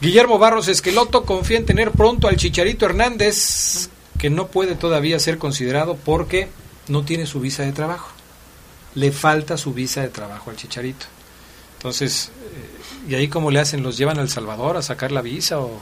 Guillermo 0.00 0.38
Barros 0.38 0.68
Esqueloto 0.68 1.24
confía 1.24 1.58
en 1.58 1.66
tener 1.66 1.90
pronto 1.90 2.28
al 2.28 2.36
Chicharito 2.36 2.86
Hernández, 2.86 3.90
que 4.18 4.30
no 4.30 4.46
puede 4.46 4.74
todavía 4.74 5.18
ser 5.18 5.36
considerado 5.36 5.96
porque 5.96 6.48
no 6.88 7.04
tiene 7.04 7.26
su 7.26 7.40
visa 7.40 7.62
de 7.62 7.72
trabajo 7.72 8.15
le 8.96 9.12
falta 9.12 9.56
su 9.56 9.72
visa 9.72 10.00
de 10.00 10.08
trabajo 10.08 10.50
al 10.50 10.56
Chicharito. 10.56 11.06
Entonces, 11.76 12.30
eh, 12.54 13.10
¿y 13.10 13.14
ahí 13.14 13.28
cómo 13.28 13.50
le 13.50 13.60
hacen? 13.60 13.82
¿Los 13.82 13.96
llevan 13.96 14.18
al 14.18 14.28
Salvador 14.28 14.76
a 14.76 14.82
sacar 14.82 15.12
la 15.12 15.20
visa 15.20 15.60
o, 15.60 15.80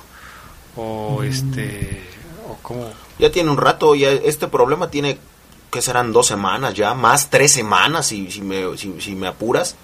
o 0.76 1.20
mm. 1.20 1.24
este 1.24 2.02
o 2.50 2.58
cómo? 2.60 2.90
Ya 3.18 3.30
tiene 3.30 3.50
un 3.50 3.56
rato, 3.56 3.94
ya 3.94 4.10
este 4.10 4.48
problema 4.48 4.90
tiene 4.90 5.18
que 5.70 5.80
serán 5.80 6.12
dos 6.12 6.26
semanas 6.26 6.74
ya, 6.74 6.94
más 6.94 7.30
tres 7.30 7.52
semanas 7.52 8.06
si, 8.06 8.30
si, 8.30 8.42
me, 8.42 8.76
si, 8.76 9.14
me 9.14 9.28
apuras. 9.28 9.76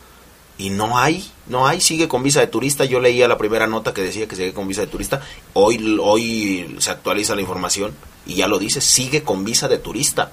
Y 0.59 0.69
no 0.69 0.99
hay, 0.99 1.27
no 1.47 1.67
hay, 1.67 1.81
sigue 1.81 2.07
con 2.07 2.23
visa 2.23 2.41
de 2.41 2.49
turista. 2.49 2.85
Yo 2.85 3.01
leía 3.01 3.29
la 3.29 3.39
primera 3.39 3.67
nota 3.67 3.95
que 3.95 4.03
decía 4.03 4.29
que 4.29 4.37
sigue 4.37 4.53
con 4.53 4.69
visa 4.69 4.83
de 4.83 4.89
turista. 4.89 5.23
Hoy, 5.55 5.99
hoy 6.03 6.77
se 6.81 6.91
actualiza 6.91 7.35
la 7.35 7.41
información 7.41 7.95
y 8.27 8.35
ya 8.35 8.47
lo 8.47 8.59
dice, 8.59 8.81
sigue 8.81 9.23
con 9.23 9.45
visa 9.45 9.69
de 9.69 9.79
turista 9.79 10.33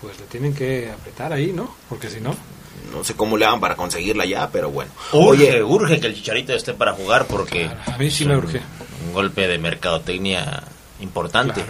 pues 0.00 0.18
le 0.18 0.26
tienen 0.26 0.54
que 0.54 0.90
apretar 0.90 1.32
ahí, 1.32 1.52
¿no? 1.52 1.74
Porque 1.88 2.08
si 2.08 2.20
no... 2.20 2.34
No 2.92 3.04
sé 3.04 3.14
cómo 3.14 3.36
le 3.36 3.44
hagan 3.44 3.60
para 3.60 3.76
conseguirla 3.76 4.24
ya, 4.24 4.48
pero 4.50 4.70
bueno. 4.70 4.90
Urge, 5.12 5.28
Oye, 5.28 5.62
urge 5.62 6.00
que 6.00 6.06
el 6.08 6.14
Chicharito 6.14 6.52
esté 6.52 6.74
para 6.74 6.92
jugar 6.92 7.26
porque... 7.26 7.66
a 7.86 7.98
mí 7.98 8.10
sí 8.10 8.24
me 8.24 8.36
urge. 8.36 8.60
Un 9.06 9.12
golpe 9.12 9.46
de 9.46 9.58
mercadotecnia 9.58 10.62
importante. 11.00 11.62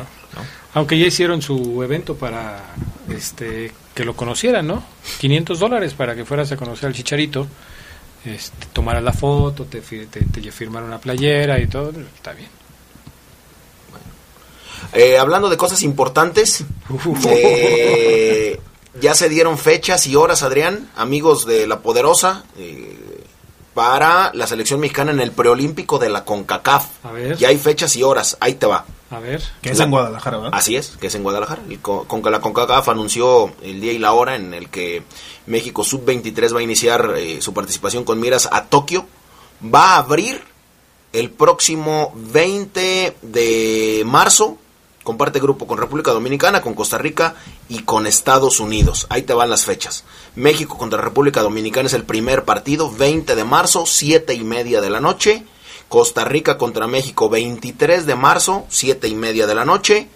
Aunque 0.75 0.99
ya 0.99 1.06
hicieron 1.06 1.42
su 1.42 1.82
evento 1.82 2.14
para 2.14 2.75
este 3.08 3.72
que 3.94 4.04
lo 4.04 4.14
conocieran, 4.14 4.66
¿no? 4.66 4.82
500 5.18 5.58
dólares 5.58 5.94
para 5.94 6.14
que 6.14 6.25
fueras 6.25 6.52
a 6.52 6.56
conocer 6.56 6.87
al 6.87 6.94
Chicharito, 6.94 7.46
este, 8.25 8.66
tomaras 8.72 9.02
la 9.02 9.12
foto, 9.12 9.64
te, 9.64 9.80
te, 9.80 10.06
te 10.06 10.52
firmaron 10.52 10.88
una 10.88 11.00
playera 11.00 11.58
y 11.58 11.66
todo, 11.66 11.90
está 11.90 12.32
bien. 12.32 12.49
Eh, 14.92 15.18
hablando 15.18 15.49
de 15.49 15.56
cosas 15.56 15.82
importantes, 15.82 16.64
eh, 17.28 18.61
ya 19.00 19.14
se 19.14 19.28
dieron 19.28 19.56
fechas 19.56 20.06
y 20.06 20.16
horas, 20.16 20.42
Adrián, 20.42 20.90
amigos 20.97 21.47
de 21.47 21.66
La 21.66 21.80
Poderosa, 21.80 22.44
eh, 22.59 23.25
para 23.75 24.32
la 24.35 24.47
selección 24.47 24.80
mexicana 24.80 25.12
en 25.12 25.20
el 25.20 25.30
preolímpico 25.30 25.99
de 25.99 26.09
la 26.09 26.25
CONCACAF. 26.25 26.87
Ya 27.38 27.49
hay 27.49 27.59
fechas 27.59 27.94
y 27.94 28.02
horas, 28.02 28.37
ahí 28.40 28.54
te 28.54 28.66
va. 28.66 28.85
A 29.11 29.20
ver. 29.20 29.42
Que 29.62 29.70
es 29.70 29.80
en 29.80 29.90
Guadalajara, 29.90 30.37
¿verdad? 30.38 30.59
Así 30.59 30.76
es, 30.76 30.97
que 31.00 31.06
es 31.06 31.14
en 31.14 31.23
Guadalajara. 31.23 31.62
con, 31.80 32.23
la 32.30 32.40
CONCACAF 32.40 32.88
anunció 32.88 33.52
el 33.62 33.80
día 33.80 33.92
y 33.92 33.99
la 33.99 34.12
hora 34.12 34.35
en 34.35 34.54
el 34.54 34.68
que 34.70 35.04
México 35.47 35.85
Sub-23 35.85 36.54
va 36.54 36.61
a 36.61 36.62
iniciar 36.62 37.14
su 37.40 37.54
participación 37.54 38.04
con 38.04 38.18
miras 38.18 38.49
a 38.50 38.64
Tokio. 38.64 39.06
Va 39.62 39.94
a 39.94 39.99
abrir 39.99 40.42
el 41.12 41.30
próximo 41.30 42.12
20 42.14 43.16
de 43.23 44.02
marzo 44.04 44.59
Comparte 45.02 45.40
grupo 45.40 45.66
con 45.66 45.78
República 45.78 46.12
Dominicana, 46.12 46.61
con 46.61 46.75
Costa 46.75 46.99
Rica 46.99 47.35
y 47.69 47.80
con 47.85 48.07
Estados 48.07 48.61
Unidos. 48.61 49.07
Ahí 49.09 49.23
te 49.23 49.33
van 49.33 49.49
las 49.49 49.64
fechas. 49.64 50.04
México 50.37 50.76
contra 50.76 51.00
República 51.00 51.40
Dominicana 51.40 51.87
es 51.87 51.95
el 51.95 52.04
primer 52.04 52.45
partido, 52.45 52.90
20 52.90 53.35
de 53.35 53.45
marzo, 53.45 53.87
7 53.87 54.35
y 54.35 54.45
media 54.45 54.80
de 54.80 54.90
la 54.90 55.00
noche. 55.00 55.45
Costa 55.88 56.25
Rica 56.25 56.59
contra 56.59 56.87
México, 56.87 57.28
23 57.28 58.07
de 58.07 58.14
marzo, 58.14 58.66
7 58.69 59.09
y 59.09 59.14
media 59.14 59.47
de 59.47 59.54
la 59.54 59.64
noche. 59.64 60.09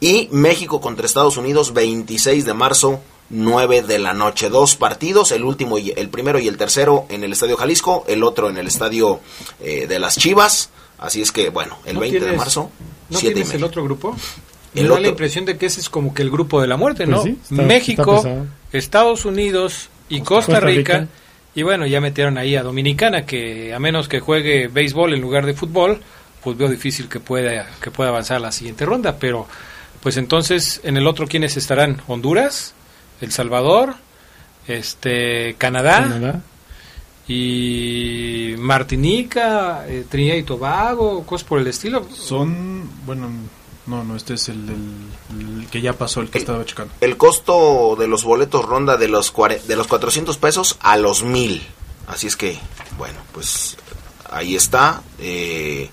Y 0.00 0.28
México 0.32 0.80
contra 0.80 1.06
Estados 1.06 1.36
Unidos, 1.36 1.74
26 1.74 2.44
de 2.44 2.54
marzo, 2.54 3.00
9 3.30 3.82
de 3.82 3.98
la 3.98 4.14
noche. 4.14 4.48
Dos 4.48 4.76
partidos, 4.76 5.32
el 5.32 5.44
último 5.44 5.76
y 5.78 5.92
el 5.96 6.08
primero 6.08 6.38
y 6.38 6.48
el 6.48 6.56
tercero 6.56 7.06
en 7.08 7.24
el 7.24 7.32
Estadio 7.32 7.56
Jalisco, 7.56 8.04
el 8.06 8.22
otro 8.22 8.48
en 8.48 8.58
el 8.58 8.66
Estadio 8.66 9.20
eh, 9.60 9.86
de 9.86 9.98
las 9.98 10.16
Chivas. 10.16 10.70
Así 10.98 11.20
es 11.20 11.32
que, 11.32 11.50
bueno, 11.50 11.78
el 11.84 11.98
20 11.98 12.20
de 12.20 12.36
marzo. 12.36 12.70
¿No 13.10 13.18
tienes 13.18 13.52
el 13.54 13.64
otro 13.64 13.84
grupo? 13.84 14.16
Me 14.74 14.82
da 14.82 14.98
la 14.98 15.08
impresión 15.08 15.44
de 15.44 15.56
que 15.56 15.66
ese 15.66 15.80
es 15.80 15.88
como 15.88 16.12
que 16.12 16.22
el 16.22 16.30
grupo 16.30 16.60
de 16.60 16.66
la 16.66 16.76
muerte, 16.76 17.06
¿no? 17.06 17.22
Pues 17.22 17.50
México, 17.50 18.24
Estados 18.72 19.24
Unidos 19.24 19.88
y 20.08 20.20
Costa, 20.20 20.60
Rica, 20.60 21.06
Y 21.54 21.62
bueno, 21.62 21.86
ya 21.86 22.00
metieron 22.00 22.36
ahí 22.36 22.56
a 22.56 22.62
Dominicana, 22.62 23.24
que 23.24 23.72
a 23.72 23.78
menos 23.78 24.08
que 24.08 24.18
juegue 24.18 24.66
béisbol 24.66 25.14
en 25.14 25.20
lugar 25.20 25.46
de 25.46 25.54
fútbol, 25.54 26.00
pues 26.42 26.56
veo 26.56 26.68
difícil 26.68 27.08
que 27.08 27.20
pueda, 27.20 27.70
que 27.80 27.92
pueda 27.92 28.10
avanzar 28.10 28.38
a 28.38 28.40
la 28.40 28.52
siguiente 28.52 28.84
ronda. 28.84 29.16
Pero, 29.18 29.46
pues 30.02 30.16
entonces, 30.16 30.80
en 30.82 30.96
el 30.96 31.06
otro, 31.06 31.28
¿quiénes 31.28 31.56
estarán? 31.56 32.02
Honduras, 32.08 32.74
El 33.20 33.30
Salvador, 33.30 33.94
este 34.66 35.54
Canadá 35.58 36.42
y 37.26 38.54
Martinica, 38.58 39.86
eh, 39.88 40.04
Trinidad 40.08 40.36
y 40.36 40.42
Tobago, 40.42 41.24
cosas 41.24 41.46
por 41.46 41.58
el 41.58 41.66
estilo. 41.66 42.06
Son, 42.14 42.88
bueno, 43.06 43.30
no, 43.86 44.04
no, 44.04 44.16
este 44.16 44.34
es 44.34 44.48
el, 44.48 44.76
que 45.70 45.80
ya 45.80 45.94
pasó, 45.94 46.20
el 46.20 46.30
que 46.30 46.38
estaba 46.38 46.64
checando. 46.64 46.92
El 47.00 47.16
costo 47.16 47.96
de 47.98 48.08
los 48.08 48.24
boletos 48.24 48.64
ronda 48.64 48.96
de 48.96 49.08
los, 49.08 49.32
de 49.66 49.76
los 49.76 49.86
400 49.86 50.36
pesos 50.38 50.76
a 50.80 50.96
los 50.96 51.22
1000. 51.22 51.66
Así 52.06 52.26
es 52.26 52.36
que, 52.36 52.58
bueno, 52.98 53.18
pues 53.32 53.76
ahí 54.30 54.54
está. 54.54 55.02
Eh, 55.18 55.90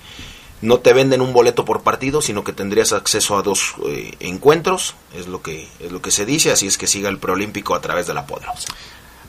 no 0.61 0.79
te 0.79 0.93
venden 0.93 1.21
un 1.21 1.33
boleto 1.33 1.65
por 1.65 1.81
partido, 1.81 2.21
sino 2.21 2.43
que 2.43 2.53
tendrías 2.53 2.93
acceso 2.93 3.37
a 3.37 3.41
dos 3.41 3.75
eh, 3.87 4.15
encuentros, 4.19 4.95
es 5.15 5.27
lo 5.27 5.41
que 5.41 5.67
es 5.79 5.91
lo 5.91 6.01
que 6.01 6.11
se 6.11 6.25
dice, 6.25 6.51
así 6.51 6.67
es 6.67 6.77
que 6.77 6.87
siga 6.87 7.09
el 7.09 7.17
preolímpico 7.17 7.73
a 7.73 7.81
través 7.81 8.05
de 8.07 8.13
la 8.13 8.27
Poderosa. 8.27 8.67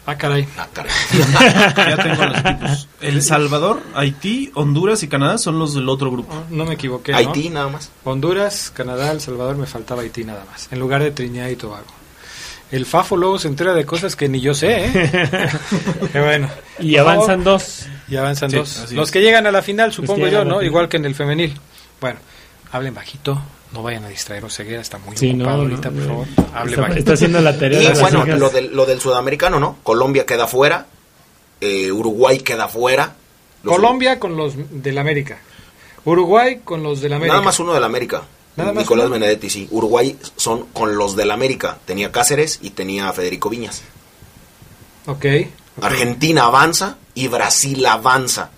Ah, 0.05 0.17
caray. 0.17 0.49
Ah, 0.59 0.67
caray. 0.73 0.91
ya 1.77 1.97
tengo 2.03 2.25
los 2.25 2.39
equipos. 2.39 2.89
El 3.01 3.23
Salvador, 3.23 3.81
Haití, 3.95 4.51
Honduras 4.55 5.03
y 5.05 5.09
Canadá 5.09 5.39
son 5.39 5.59
los 5.61 5.75
del 5.75 5.89
otro 5.89 6.11
grupo. 6.11 6.35
Oh, 6.35 6.45
no 6.51 6.65
me 6.65 6.75
equivoqué. 6.75 7.15
Haití 7.15 7.51
nada 7.51 7.69
más. 7.69 7.91
Honduras, 8.05 8.73
Canadá, 8.75 9.13
El 9.13 9.21
Salvador, 9.21 9.57
me 9.57 9.67
faltaba 9.67 10.03
Haití 10.03 10.25
nada 10.25 10.45
más. 10.51 10.69
En 10.73 10.81
lugar 10.81 11.03
de 11.03 11.13
Trinidad 11.13 11.49
y 11.49 11.57
Tobago. 11.57 11.87
El 12.73 12.87
Fafo 12.87 13.17
luego 13.17 13.39
se 13.39 13.49
entera 13.49 13.75
de 13.75 13.85
cosas 13.85 14.17
que 14.17 14.29
ni 14.29 14.41
yo 14.41 14.55
sé, 14.55 14.87
¿eh? 14.87 14.91
Qué 16.13 16.21
bueno. 16.21 16.49
Y 16.81 16.97
avanzan 16.97 17.43
favor. 17.45 17.61
dos. 17.61 17.87
Y 18.09 18.17
avanzan 18.17 18.51
Sí, 18.51 18.57
dos. 18.57 18.91
Los 18.93 19.09
es. 19.09 19.13
que 19.13 19.21
llegan 19.21 19.47
a 19.47 19.53
la 19.53 19.61
final, 19.63 19.93
supongo 19.93 20.27
yo, 20.27 20.45
¿no? 20.45 20.63
Igual 20.63 20.89
que 20.89 20.97
en 20.97 21.05
el 21.05 21.15
femenil. 21.15 21.55
Bueno, 22.01 22.19
hablen 22.73 22.95
bajito, 22.95 23.41
no 23.73 23.83
vayan 23.83 24.05
a 24.05 24.09
distraer 24.09 24.51
Ceguera, 24.51 24.81
está 24.83 24.99
muy 24.99 25.17
Sí, 25.17 25.31
ocupado 25.31 25.57
no, 25.59 25.63
ahorita, 25.63 25.91
no, 25.91 25.97
por 25.97 26.07
favor. 26.07 26.27
Hable 26.55 26.99
Está- 26.99 27.13
haciendo 27.15 27.41
la 27.41 27.59
tarea 27.59 27.83
Y 27.83 27.87
de 27.95 28.01
bueno, 28.01 28.25
lo 28.27 28.51
del, 28.51 28.75
lo 28.75 28.87
del 28.87 29.01
sudamericano, 29.01 29.59
¿no? 29.61 29.79
Colombia 29.83 30.27
queda 30.27 30.47
fuera, 30.47 30.87
eh, 31.61 31.91
Uruguay 31.91 32.39
queda 32.41 32.69
fuera. 32.69 33.15
Los- 33.63 33.77
Colombia 33.77 34.19
con 34.19 34.37
los 34.37 34.55
del 34.57 34.99
América. 34.99 35.39
Uruguay 36.05 36.61
con 36.65 36.83
los 36.83 37.01
del 37.01 37.13
América. 37.13 37.35
Nada 37.35 37.45
más 37.45 37.61
uno 37.61 37.73
del 37.75 37.85
América. 37.85 38.23
Nada 38.57 38.73
más 38.73 38.83
Nicolás 38.85 39.07
uno. 39.07 39.15
Benedetti, 39.15 39.49
sí. 39.49 39.69
Uruguay 39.71 40.17
son 40.37 40.67
con 40.73 40.97
los 40.97 41.17
del 41.17 41.31
América. 41.31 41.79
Tenía 41.87 42.11
Cáceres 42.13 42.59
y 42.61 42.71
tenía 42.71 43.09
a 43.09 43.13
Federico 43.13 43.49
Viñas. 43.49 43.83
Ok. 45.07 45.25
ok. 45.79 45.85
Argentina 45.85 46.45
avanza 46.45 46.97
y 47.15 47.29
Brasil 47.29 47.87
avanza. 47.87 48.51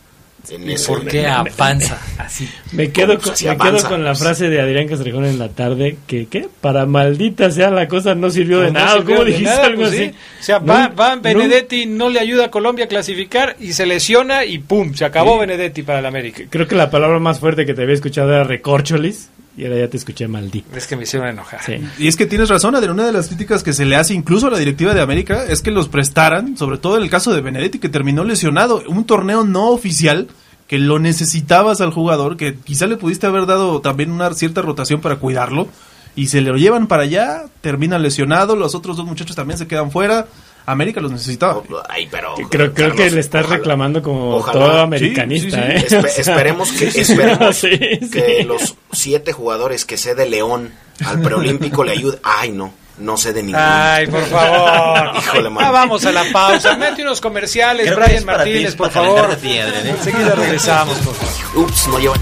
En 0.50 0.68
ese- 0.70 0.86
¿Por 0.88 1.06
qué 1.06 1.26
avanza 1.26 1.98
así? 2.18 2.48
Me 2.72 2.90
quedo, 2.90 3.18
con, 3.18 3.32
me 3.46 3.56
quedo 3.56 3.88
con 3.88 4.04
la 4.04 4.14
frase 4.14 4.48
de 4.48 4.60
Adrián 4.60 4.88
Castrejón 4.88 5.24
en 5.24 5.38
la 5.38 5.48
tarde 5.48 5.96
que, 6.06 6.26
¿qué? 6.26 6.48
Para 6.60 6.86
maldita 6.86 7.50
sea 7.50 7.70
la 7.70 7.88
cosa 7.88 8.14
no 8.14 8.30
sirvió 8.30 8.60
de 8.60 8.68
No 8.72 8.80
nada. 8.80 8.96
sirvió 8.96 9.16
¿Cómo 9.16 9.24
de 9.24 9.30
dijiste 9.30 9.50
nada, 9.54 9.66
algo 9.66 9.82
pues 9.82 9.92
así? 9.92 10.04
sí. 10.06 10.14
O 10.40 10.42
sea, 10.42 10.58
No, 10.60 10.66
va, 10.66 10.88
va 10.88 11.16
no. 11.16 11.22
Benedetti, 11.22 11.86
no 11.86 12.08
le 12.08 12.20
ayuda 12.20 12.46
a 12.46 12.50
Colombia 12.50 12.84
a 12.84 12.88
clasificar 12.88 13.56
y 13.60 13.72
se 13.72 13.86
lesiona 13.86 14.44
y 14.44 14.58
¡pum! 14.58 14.94
Se 14.94 15.04
acabó 15.04 15.38
Benedetti 15.38 15.82
para 15.82 16.00
el 16.00 16.06
América. 16.06 16.44
Creo 16.50 16.66
que 16.68 16.74
la 16.74 16.90
palabra 16.90 17.18
más 17.18 17.40
fuerte 17.40 17.64
que 17.66 17.74
te 17.74 17.82
había 17.82 17.94
escuchado 17.94 18.30
era 18.32 18.44
recorcholis 18.44 19.30
y 19.56 19.64
ahora 19.64 19.78
ya 19.78 19.88
te 19.88 19.96
escuché 19.96 20.26
maldito. 20.26 20.76
Es 20.76 20.86
que 20.86 20.96
me 20.96 21.04
hicieron 21.04 21.28
enojar. 21.28 21.62
Sí. 21.62 21.74
Y 21.98 22.08
es 22.08 22.16
que 22.16 22.26
tienes 22.26 22.48
razón, 22.48 22.74
Adrián. 22.74 22.94
Una 22.94 23.06
de 23.06 23.12
las 23.12 23.28
críticas 23.28 23.62
que 23.62 23.72
se 23.72 23.84
le 23.84 23.96
hace 23.96 24.14
incluso 24.14 24.48
a 24.48 24.50
la 24.50 24.58
directiva 24.58 24.94
de 24.94 25.00
América 25.00 25.44
es 25.44 25.62
que 25.62 25.70
los 25.70 25.88
prestaran, 25.88 26.56
sobre 26.56 26.78
todo 26.78 26.96
en 26.96 27.04
el 27.04 27.10
caso 27.10 27.32
de 27.32 27.40
Benedetti, 27.40 27.78
que 27.78 27.88
terminó 27.88 28.24
lesionado. 28.24 28.82
Un 28.88 29.04
torneo 29.04 29.44
no 29.44 29.68
oficial 29.68 30.28
que 30.66 30.78
lo 30.78 30.98
necesitabas 30.98 31.80
al 31.80 31.92
jugador, 31.92 32.36
que 32.36 32.56
quizá 32.56 32.86
le 32.86 32.96
pudiste 32.96 33.26
haber 33.26 33.46
dado 33.46 33.80
también 33.80 34.10
una 34.10 34.32
cierta 34.34 34.62
rotación 34.62 35.00
para 35.00 35.16
cuidarlo. 35.16 35.68
Y 36.16 36.28
se 36.28 36.40
lo 36.40 36.56
llevan 36.56 36.86
para 36.86 37.02
allá, 37.04 37.44
termina 37.60 37.98
lesionado. 37.98 38.56
Los 38.56 38.74
otros 38.74 38.96
dos 38.96 39.06
muchachos 39.06 39.36
también 39.36 39.58
se 39.58 39.66
quedan 39.66 39.90
fuera. 39.90 40.26
América 40.66 41.00
los 41.00 41.12
necesitaba. 41.12 41.62
Ay, 41.88 42.08
pero, 42.10 42.34
Creo, 42.48 42.72
creo 42.72 42.90
que 42.92 42.96
Carlos, 42.96 43.12
le 43.12 43.20
estás 43.20 43.44
ojalá. 43.44 43.56
reclamando 43.58 44.02
como 44.02 44.36
Ojalá. 44.36 44.52
todo 44.60 44.72
Sí, 44.74 44.78
americanista. 44.80 45.56
sí, 45.56 45.62
¿eh? 45.62 45.86
Espe- 45.88 46.12
esperemos 46.18 46.72
que, 46.72 46.86
esperemos 47.00 47.56
sí, 47.56 47.70
sí. 48.00 48.10
que 48.10 48.44
los 48.44 48.74
siete 48.92 49.32
jugadores 49.32 49.84
que 49.84 49.96
sé 49.98 50.14
de 50.14 50.26
León 50.26 50.72
al 51.04 51.20
preolímpico 51.20 51.84
le 51.84 51.92
ayuden. 51.92 52.18
Ay, 52.22 52.52
no, 52.52 52.72
no 52.98 53.16
sé 53.18 53.32
de 53.34 53.42
ninguno. 53.42 53.62
Ay, 53.66 54.06
por 54.06 54.24
favor. 54.26 55.16
Híjole, 55.18 55.50
man. 55.50 55.64
Ah, 55.66 55.70
vamos 55.70 56.04
a 56.06 56.12
la 56.12 56.24
pausa. 56.32 56.76
Mete 56.76 57.02
unos 57.02 57.20
comerciales, 57.20 57.86
Creo 57.86 57.96
Brian 57.98 58.20
ti, 58.20 58.24
Martínez, 58.24 58.68
es 58.68 58.74
por 58.76 58.90
favor. 58.90 59.16
calentarte 59.16 59.34
a 59.46 59.50
ti, 59.50 59.58
Adrián, 59.58 59.86
¿eh? 59.86 59.90
Enseguida 59.98 60.34
regresamos, 60.34 60.96
por 60.98 61.14
favor. 61.14 61.64
Ups, 61.68 61.88
no 61.88 61.98
lleva. 61.98 62.14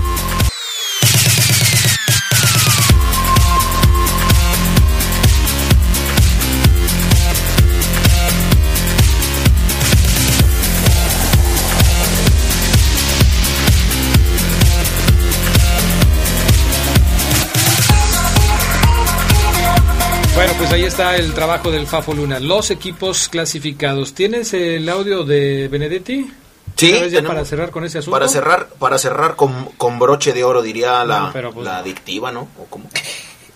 Ahí 20.72 20.84
está 20.84 21.16
el 21.16 21.34
trabajo 21.34 21.70
del 21.70 21.86
Fafo 21.86 22.14
Luna. 22.14 22.40
Los 22.40 22.70
equipos 22.70 23.28
clasificados. 23.28 24.14
¿Tienes 24.14 24.52
el 24.54 24.88
audio 24.88 25.24
de 25.24 25.68
Benedetti? 25.68 26.30
Sí, 26.76 26.92
tenemos- 26.92 27.26
para 27.28 27.44
cerrar 27.44 27.70
con 27.70 27.84
ese 27.84 27.98
asunto. 27.98 28.12
Para 28.12 28.28
cerrar, 28.28 28.68
para 28.78 28.98
cerrar 28.98 29.36
con, 29.36 29.66
con 29.76 29.98
broche 29.98 30.32
de 30.32 30.42
oro, 30.44 30.62
diría 30.62 31.04
la, 31.04 31.20
No, 31.20 31.32
pero 31.32 31.52
pues- 31.52 31.64
la 31.66 31.78
adictiva, 31.78 32.32
¿no? 32.32 32.48
¿O 32.58 32.64
cómo? 32.68 32.88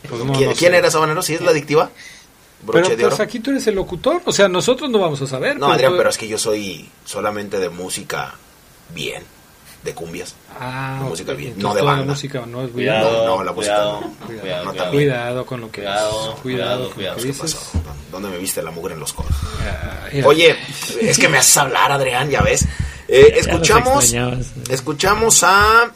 Pues 0.09 0.25
no, 0.25 0.35
¿Quién, 0.35 0.51
no 0.51 0.55
quién 0.55 0.71
sé. 0.71 0.79
era 0.79 0.89
Sabanero? 0.89 1.21
¿Sí 1.21 1.35
es 1.35 1.41
la 1.41 1.51
adictiva? 1.51 1.91
Broche 2.63 2.83
Pero 2.91 2.97
de 2.97 3.03
pues 3.03 3.15
oro. 3.15 3.25
aquí 3.25 3.41
tú 3.41 3.51
eres 3.51 3.67
el 3.67 3.75
locutor. 3.75 4.23
O 4.25 4.31
sea, 4.33 4.47
nosotros 4.49 4.89
no 4.89 5.01
vamos 5.01 5.21
a 5.21 5.27
saber. 5.27 5.59
No, 5.59 5.67
Adrián, 5.73 5.93
tú- 5.93 5.97
pero 5.99 6.11
es 6.11 6.17
que 6.19 6.29
yo 6.29 6.39
soy 6.39 6.89
solamente 7.05 7.59
de 7.59 7.69
música 7.71 8.35
bien, 8.95 9.25
de 9.87 9.95
cumbias. 9.95 10.35
Ah, 10.61 10.99
de 11.03 11.09
música 11.09 11.33
bien, 11.33 11.55
no 11.57 11.73
de 11.75 11.81
toda 11.81 11.93
la 11.93 11.97
banda. 11.99 12.13
música 12.13 12.45
no 12.47 12.63
es 12.63 12.71
Cuidado, 12.71 13.27
No, 13.27 13.37
no, 13.39 13.45
la 13.45 13.53
música 13.53 13.75
cuidado, 13.77 14.01
no. 14.03 14.27
cuidado, 14.27 14.27
No, 14.27 14.71
cuidado. 14.71 14.73
también. 14.75 14.91
Cuidado 14.91 15.47
con 15.47 15.61
lo 15.63 15.71
que 15.71 15.81
Cuidado, 15.81 16.11
cuidado, 16.11 16.37
cuidado, 16.43 16.79
con 16.81 16.89
lo 16.89 16.95
cuidado. 16.95 17.17
que 17.17 17.23
¿Qué 17.23 17.29
dices. 17.29 17.55
pasó? 17.55 17.81
¿Dónde 18.13 18.29
me 18.29 18.39
viste 18.39 18.63
la 18.63 18.71
mugre 18.71 18.93
en 18.95 19.01
los 19.01 19.13
codos? 19.15 19.33
Ah. 19.63 20.07
Oye, 20.27 20.57
es 21.01 21.19
que 21.19 21.29
me 21.29 21.39
haces 21.39 21.57
hablar, 21.57 21.91
Adrián, 21.93 22.29
ya 22.31 22.43
ves. 22.43 22.67
Eh, 23.09 23.31
Ya 23.33 23.37
escuchamos, 23.41 24.13
escuchamos 24.69 25.43
a, 25.45 25.91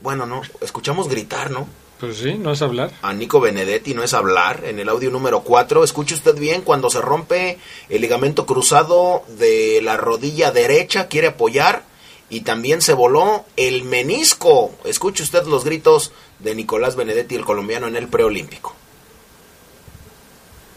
bueno, 0.00 0.26
no, 0.26 0.42
escuchamos 0.60 1.08
gritar, 1.08 1.50
¿no? 1.50 1.66
Pues 2.00 2.16
sí, 2.18 2.34
no 2.34 2.52
es 2.52 2.60
hablar. 2.60 2.90
A 3.02 3.12
Nico 3.14 3.40
Benedetti, 3.40 3.94
no 3.94 4.02
es 4.02 4.14
hablar, 4.14 4.62
en 4.64 4.78
el 4.78 4.88
audio 4.88 5.10
número 5.10 5.40
4. 5.42 5.84
Escuche 5.84 6.14
usted 6.14 6.34
bien, 6.36 6.62
cuando 6.62 6.90
se 6.90 7.00
rompe 7.00 7.58
el 7.88 8.00
ligamento 8.00 8.46
cruzado 8.46 9.22
de 9.38 9.80
la 9.82 9.96
rodilla 9.96 10.50
derecha, 10.50 11.06
quiere 11.08 11.28
apoyar 11.28 11.82
y 12.28 12.40
también 12.40 12.80
se 12.80 12.94
voló 12.94 13.44
el 13.56 13.84
menisco. 13.84 14.72
Escuche 14.84 15.22
usted 15.22 15.44
los 15.44 15.64
gritos 15.64 16.12
de 16.38 16.54
Nicolás 16.54 16.96
Benedetti, 16.96 17.34
el 17.34 17.44
colombiano, 17.44 17.86
en 17.86 17.96
el 17.96 18.08
preolímpico. 18.08 18.74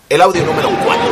El 0.10 0.22
audio 0.22 0.46
número 0.46 0.70
4. 0.70 1.10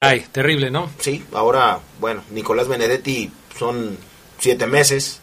Ay, 0.00 0.26
terrible, 0.32 0.70
¿no? 0.70 0.90
Sí, 0.98 1.24
ahora, 1.32 1.78
bueno, 1.98 2.22
Nicolás 2.30 2.68
Benedetti 2.68 3.30
son 3.58 3.96
siete 4.38 4.66
meses, 4.66 5.20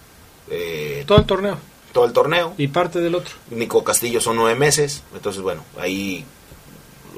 eh, 0.50 1.04
Todo 1.06 1.20
el 1.20 1.26
torneo 1.26 1.71
todo 1.94 2.06
el 2.06 2.14
torneo. 2.14 2.54
y 2.58 2.68
parte 2.68 3.00
del 3.00 3.16
otro. 3.16 3.34
Nico 3.50 3.84
Castillo 3.84 4.20
son 4.22 4.38
nueve 4.38 4.58
meses, 4.58 5.04
entonces 5.14 5.42
bueno, 5.42 5.64
ahí 5.80 6.26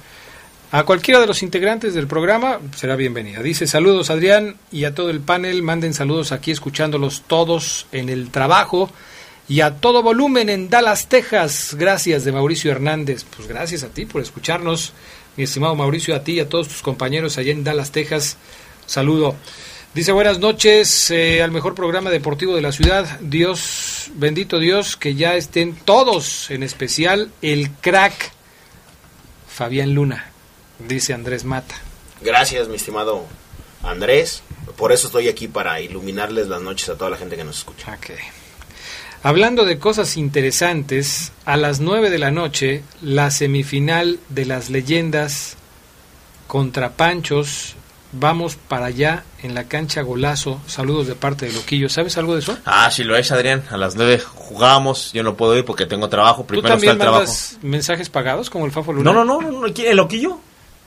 A 0.73 0.83
cualquiera 0.85 1.21
de 1.21 1.27
los 1.27 1.43
integrantes 1.43 1.95
del 1.95 2.07
programa 2.09 2.59
será 2.77 2.97
bienvenida. 2.97 3.43
Dice 3.43 3.67
saludos 3.67 4.11
Adrián 4.11 4.57
y 4.73 4.85
a 4.85 4.95
todo 4.95 5.11
el 5.11 5.21
panel, 5.21 5.63
manden 5.63 5.95
saludos 5.95 6.33
aquí 6.33 6.51
escuchándolos 6.51 7.23
todos 7.27 7.87
en 7.93 8.09
el 8.09 8.31
trabajo 8.31 8.91
y 9.49 9.61
a 9.61 9.77
todo 9.77 10.03
volumen 10.03 10.49
en 10.49 10.71
Dallas, 10.71 11.09
Texas. 11.09 11.77
Gracias 11.79 12.25
de 12.25 12.33
Mauricio 12.33 12.73
Hernández. 12.73 13.25
Pues 13.37 13.47
gracias 13.47 13.83
a 13.85 13.89
ti 13.89 14.07
por 14.07 14.23
escucharnos, 14.23 14.93
mi 15.37 15.45
estimado 15.45 15.77
Mauricio, 15.77 16.17
a 16.17 16.25
ti 16.25 16.33
y 16.33 16.41
a 16.41 16.49
todos 16.49 16.67
tus 16.69 16.83
compañeros 16.83 17.39
allá 17.39 17.53
en 17.53 17.63
Dallas, 17.63 17.93
Texas. 17.93 18.37
Saludo. 18.87 19.37
Dice 19.95 20.11
buenas 20.11 20.41
noches 20.41 21.13
eh, 21.13 21.41
al 21.41 21.53
mejor 21.53 21.77
programa 21.77 22.11
deportivo 22.11 22.57
de 22.57 22.63
la 22.63 22.73
ciudad. 22.73 23.21
Dios, 23.21 24.11
bendito 24.17 24.59
Dios, 24.59 24.97
que 24.97 25.15
ya 25.15 25.37
estén 25.37 25.77
todos, 25.77 26.51
en 26.51 26.65
especial 26.65 27.31
el 27.43 27.71
crack 27.71 28.33
Fabián 29.47 29.95
Luna, 29.95 30.33
dice 30.81 31.15
Andrés 31.15 31.45
Mata. 31.45 31.77
Gracias, 32.21 32.67
mi 32.67 32.75
estimado 32.75 33.25
Andrés. 33.85 34.43
Por 34.77 34.91
eso 34.91 35.07
estoy 35.07 35.29
aquí 35.29 35.47
para 35.47 35.81
iluminarles 35.81 36.49
las 36.49 36.61
noches 36.61 36.89
a 36.89 36.97
toda 36.99 37.11
la 37.11 37.17
gente 37.17 37.37
que 37.37 37.45
nos 37.45 37.59
escucha. 37.59 37.95
Ok. 37.95 38.19
Hablando 39.23 39.65
de 39.65 39.79
cosas 39.79 40.17
interesantes, 40.17 41.31
a 41.45 41.57
las 41.57 41.79
9 41.79 42.11
de 42.11 42.19
la 42.19 42.33
noche, 42.33 42.83
la 43.01 43.31
semifinal 43.31 44.19
de 44.29 44.45
las 44.45 44.71
leyendas 44.71 45.55
contra 46.49 46.97
Panchos. 46.97 47.77
Vamos 48.17 48.57
para 48.57 48.87
allá 48.87 49.25
en 49.43 49.55
la 49.55 49.65
cancha 49.65 50.03
Golazo. 50.03 50.61
Saludos 50.67 51.07
de 51.09 51.15
parte 51.17 51.47
de 51.47 51.53
Loquillo. 51.53 51.89
¿Sabes 51.89 52.17
algo 52.17 52.35
de 52.35 52.41
eso? 52.41 52.57
Ah, 52.65 52.91
sí 52.91 53.03
lo 53.03 53.17
es, 53.17 53.33
Adrián. 53.33 53.65
A 53.71 53.77
las 53.77 53.97
9 53.97 54.21
jugamos. 54.35 55.13
Yo 55.13 55.23
no 55.25 55.35
puedo 55.35 55.57
ir 55.57 55.65
porque 55.65 55.85
tengo 55.87 56.09
trabajo. 56.09 56.43
¿Tú 56.43 56.47
Primero 56.47 56.75
está 56.77 56.93
el 56.93 56.99
trabajo. 56.99 57.33
mensajes 57.63 58.09
pagados 58.11 58.51
como 58.51 58.67
el 58.67 58.73
Fafo 58.73 58.93
Luna? 58.93 59.13
No, 59.13 59.25
no, 59.25 59.41
no, 59.41 59.51
no, 59.51 59.67
no. 59.67 59.73
¿quién- 59.75 59.91
¿El 59.91 59.97
loquillo? 59.97 60.39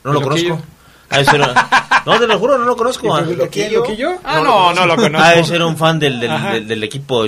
No 0.04 0.12
lo 0.12 0.20
¿El 0.20 0.24
conozco. 0.24 0.48
Loquillo? 0.48 0.66
Ha 1.10 1.18
de 1.18 1.24
ser- 1.24 1.40
no, 2.06 2.18
te 2.18 2.26
lo 2.26 2.38
juro, 2.38 2.58
no 2.58 2.64
lo 2.64 2.76
conozco. 2.76 3.06
¿Y 3.06 3.10
Ah, 3.10 3.24
el 3.28 3.36
Loquillo? 3.38 3.80
¿Loquillo? 3.80 4.10
Ah, 4.24 4.40
no, 4.42 4.72
no 4.72 4.86
lo 4.86 4.96
conozco. 4.96 5.26
Ha 5.26 5.30
de 5.32 5.44
ser 5.44 5.62
un 5.62 5.76
fan 5.76 5.98
del, 5.98 6.18
del, 6.20 6.42
del, 6.52 6.68
del 6.68 6.84
equipo 6.84 7.24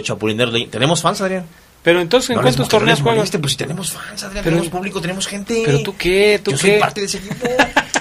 Ley. 0.52 0.66
¿Tenemos 0.66 1.00
fans, 1.02 1.20
Adrián? 1.20 1.44
Pero 1.82 2.00
entonces, 2.00 2.30
¿en 2.30 2.36
No 2.36 2.42
cuántos 2.42 2.56
que 2.68 2.74
no 2.74 2.78
torneos 2.78 3.00
juegas? 3.00 3.30
Pues 3.30 3.52
si 3.52 3.56
tenemos 3.58 3.92
fans, 3.92 4.22
Adrián, 4.24 4.44
Pero- 4.44 4.56
tenemos 4.56 4.68
público, 4.68 5.00
tenemos 5.00 5.26
gente. 5.26 5.62
¿Pero 5.64 5.82
tú 5.82 5.96
qué? 5.96 6.38
¿Tú 6.44 6.50
Yo 6.50 6.56
qué? 6.58 6.62
soy 6.72 6.78
parte 6.80 7.00
de 7.00 7.06
ese 7.06 7.18
equipo. 7.18 7.46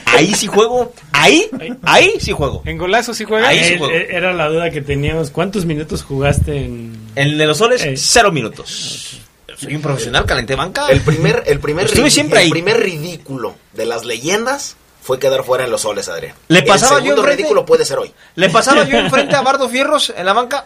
Ahí 0.06 0.34
sí 0.34 0.48
juego. 0.48 0.92
Ahí, 1.14 1.50
ahí 1.84 2.14
sí 2.20 2.32
juego. 2.34 2.62
¿En 2.66 2.78
golazo 2.78 3.14
sí 3.14 3.24
juegas? 3.24 3.48
Ahí 3.48 3.64
sí 3.64 3.74
Eh, 3.74 3.78
juego. 3.78 3.94
eh, 3.94 4.08
Era 4.10 4.34
la 4.34 4.50
duda 4.50 4.70
que 4.70 4.82
teníamos. 4.82 5.30
¿Cuántos 5.30 5.66
minutos 5.66 6.04
jugaste 6.04 6.66
en...? 6.66 6.98
El 7.16 7.38
de 7.38 7.46
los 7.48 7.58
soles, 7.58 7.84
Eh. 7.84 7.94
cero 7.96 8.32
minutos. 8.32 9.22
Soy 9.58 9.76
un 9.76 9.82
profesional, 9.82 10.26
calenté 10.26 10.56
banca. 10.56 10.88
El 10.90 11.02
primer, 11.02 11.44
el 11.46 11.60
primer, 11.60 11.86
Estuve 11.86 12.10
siempre 12.10 12.40
el 12.40 12.46
ahí. 12.46 12.50
primer 12.52 12.80
ridículo 12.82 13.56
de 13.74 13.86
las 13.86 14.04
leyendas 14.06 14.76
fue 15.02 15.20
quedar 15.20 15.44
fuera 15.44 15.64
en 15.66 15.72
los 15.72 15.82
soles, 15.82 16.10
Adrián. 16.10 16.34
Le 16.50 16.64
pasaba 16.64 17.00
el 17.00 17.06
yo 17.06 17.16
enfrente- 17.16 17.36
ridículo 17.38 17.66
puede 17.66 17.86
ser 17.86 17.98
hoy. 18.00 18.12
Le 18.36 18.50
pasaba 18.50 18.84
yo 18.86 18.98
enfrente 19.00 19.36
a 19.36 19.42
Bardo 19.42 19.70
Fierros 19.70 20.14
en 20.18 20.26
la 20.26 20.34
banca. 20.34 20.66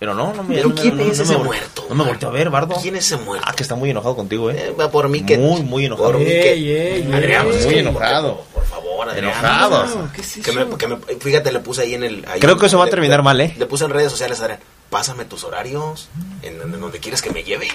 Pero 0.00 0.14
no, 0.14 0.32
no 0.34 0.42
me 0.42 0.56
¿Pero 0.56 0.70
no 0.70 0.74
me- 0.74 0.80
quién 0.80 0.96
no- 0.96 1.02
es 1.04 1.18
no 1.18 1.24
ese 1.24 1.36
me 1.38 1.44
muerto? 1.44 1.86
No 1.90 1.94
me 1.94 2.04
volteó 2.04 2.28
a 2.28 2.32
ver, 2.32 2.48
Bardo. 2.50 2.74
¿Quién 2.82 2.96
es 2.96 3.04
ese 3.06 3.18
muerto? 3.18 3.46
Ah, 3.48 3.52
que 3.54 3.62
está 3.62 3.74
muy 3.76 3.90
enojado 3.90 4.16
contigo, 4.16 4.50
eh. 4.50 4.56
Eh, 4.68 4.74
va 4.78 4.90
por 4.90 5.08
mí 5.10 5.20
que... 5.24 5.36
Muy, 5.38 5.62
muy 5.62 5.84
enojado. 5.84 6.12
Por 6.12 6.18
mí 6.18 6.24
que... 6.24 6.52
Ey, 6.54 6.70
ey, 6.70 7.12
Adrián, 7.12 7.46
ey. 7.52 7.64
Muy 7.66 7.78
enojado. 7.78 8.42
Por 8.54 8.64
favor, 8.64 9.08
Adrián. 9.10 9.26
Enojado. 9.26 9.86
No, 9.86 10.12
¿Qué 10.12 10.22
es 10.22 10.38
que 10.42 10.52
me, 10.52 10.62
eso? 10.62 10.78
que 10.78 10.88
me- 10.88 10.96
fíjate, 11.20 11.52
le 11.52 11.60
puse 11.60 11.82
ahí 11.82 11.94
en 11.94 12.02
el... 12.04 12.24
ahí 12.26 12.40
Creo 12.40 12.56
que 12.56 12.66
eso 12.66 12.78
va 12.78 12.86
a 12.86 12.88
terminar 12.90 13.18
le- 13.20 13.24
mal, 13.24 13.40
¿eh? 13.42 13.54
Le 13.58 13.66
puse 13.66 13.84
en 13.84 13.90
redes 13.90 14.10
sociales, 14.10 14.40
Adrián, 14.40 14.58
pásame 14.88 15.26
tus 15.26 15.44
horarios, 15.44 16.08
en, 16.42 16.60
en 16.62 16.80
donde 16.80 16.98
quieres 16.98 17.20
que 17.20 17.30
me 17.30 17.44
lleve. 17.44 17.68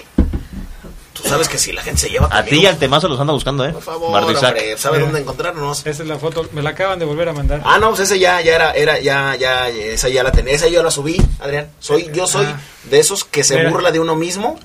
Tú 1.22 1.28
sabes 1.28 1.48
que 1.48 1.56
si 1.58 1.72
la 1.72 1.82
gente 1.82 2.00
se 2.02 2.08
lleva 2.10 2.28
A 2.30 2.44
ti 2.44 2.56
y 2.60 2.66
al 2.66 2.78
temazo 2.78 3.08
los 3.08 3.18
anda 3.18 3.32
buscando, 3.32 3.64
eh. 3.64 3.72
Por 3.72 3.82
favor, 3.82 4.22
hombre, 4.22 4.76
¿sabe 4.76 4.98
dónde 4.98 5.20
encontrarnos? 5.20 5.86
Esa 5.86 6.02
es 6.02 6.08
la 6.08 6.18
foto, 6.18 6.46
me 6.52 6.62
la 6.62 6.70
acaban 6.70 6.98
de 6.98 7.04
volver 7.04 7.28
a 7.28 7.32
mandar. 7.32 7.62
Ah, 7.64 7.78
no, 7.78 7.88
pues 7.88 8.00
ese 8.00 8.18
ya, 8.18 8.40
ya 8.42 8.54
era, 8.54 8.72
era, 8.72 8.98
ya, 9.00 9.34
ya, 9.36 9.68
esa 9.68 10.08
ya 10.08 10.22
la 10.22 10.32
tenía, 10.32 10.54
esa 10.54 10.68
yo 10.68 10.82
la 10.82 10.90
subí, 10.90 11.16
Adrián. 11.40 11.68
Soy, 11.80 12.10
yo 12.12 12.26
soy 12.26 12.46
Ah. 12.46 12.60
de 12.90 12.98
esos 13.00 13.24
que 13.24 13.42
se 13.44 13.56
Mira. 13.56 13.70
burla 13.70 13.90
de 13.90 13.98
uno 14.00 14.14
mismo 14.14 14.58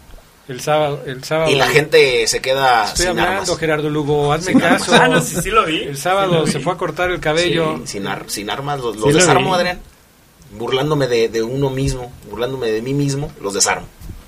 El 0.48 0.60
sábado, 0.62 1.02
el 1.06 1.24
sábado. 1.24 1.50
y 1.50 1.56
la 1.56 1.68
gente 1.68 2.28
se 2.28 2.42
queda 2.42 2.86
Estoy 2.86 3.06
sin 3.08 3.10
hablando, 3.20 3.42
armas. 3.44 3.58
Gerardo 3.60 3.90
Lugo, 3.90 4.34
hazme 4.34 4.52
Sin 4.52 4.60
caso. 4.60 4.94
Ah, 4.94 5.08
no, 5.08 5.22
sí, 5.22 5.38
sí 5.42 5.50
lo 5.50 5.66
vi. 5.66 5.84
El 5.84 5.98
sábado 5.98 6.46
se 6.48 6.60
fue 6.60 6.74
a 6.74 6.78
cortar 6.78 7.10
el 7.12 7.20
cabello. 7.20 7.78
Sí, 7.86 7.94
sin, 7.94 8.08
ar- 8.08 8.26
sin 8.28 8.50
armas, 8.50 8.80
los, 8.80 8.98
los 8.98 9.14
lo 9.14 9.18
desarmo. 9.18 9.56
Adrián. 9.56 9.80
Burlándome 10.52 11.08
de, 11.08 11.30
de 11.30 11.42
uno 11.44 11.70
mismo, 11.70 12.12
burlándome 12.30 12.68
de 12.72 12.82
mí 12.82 12.94
mismo, 12.94 13.32
los 13.42 13.54
desarmo. 13.54 13.88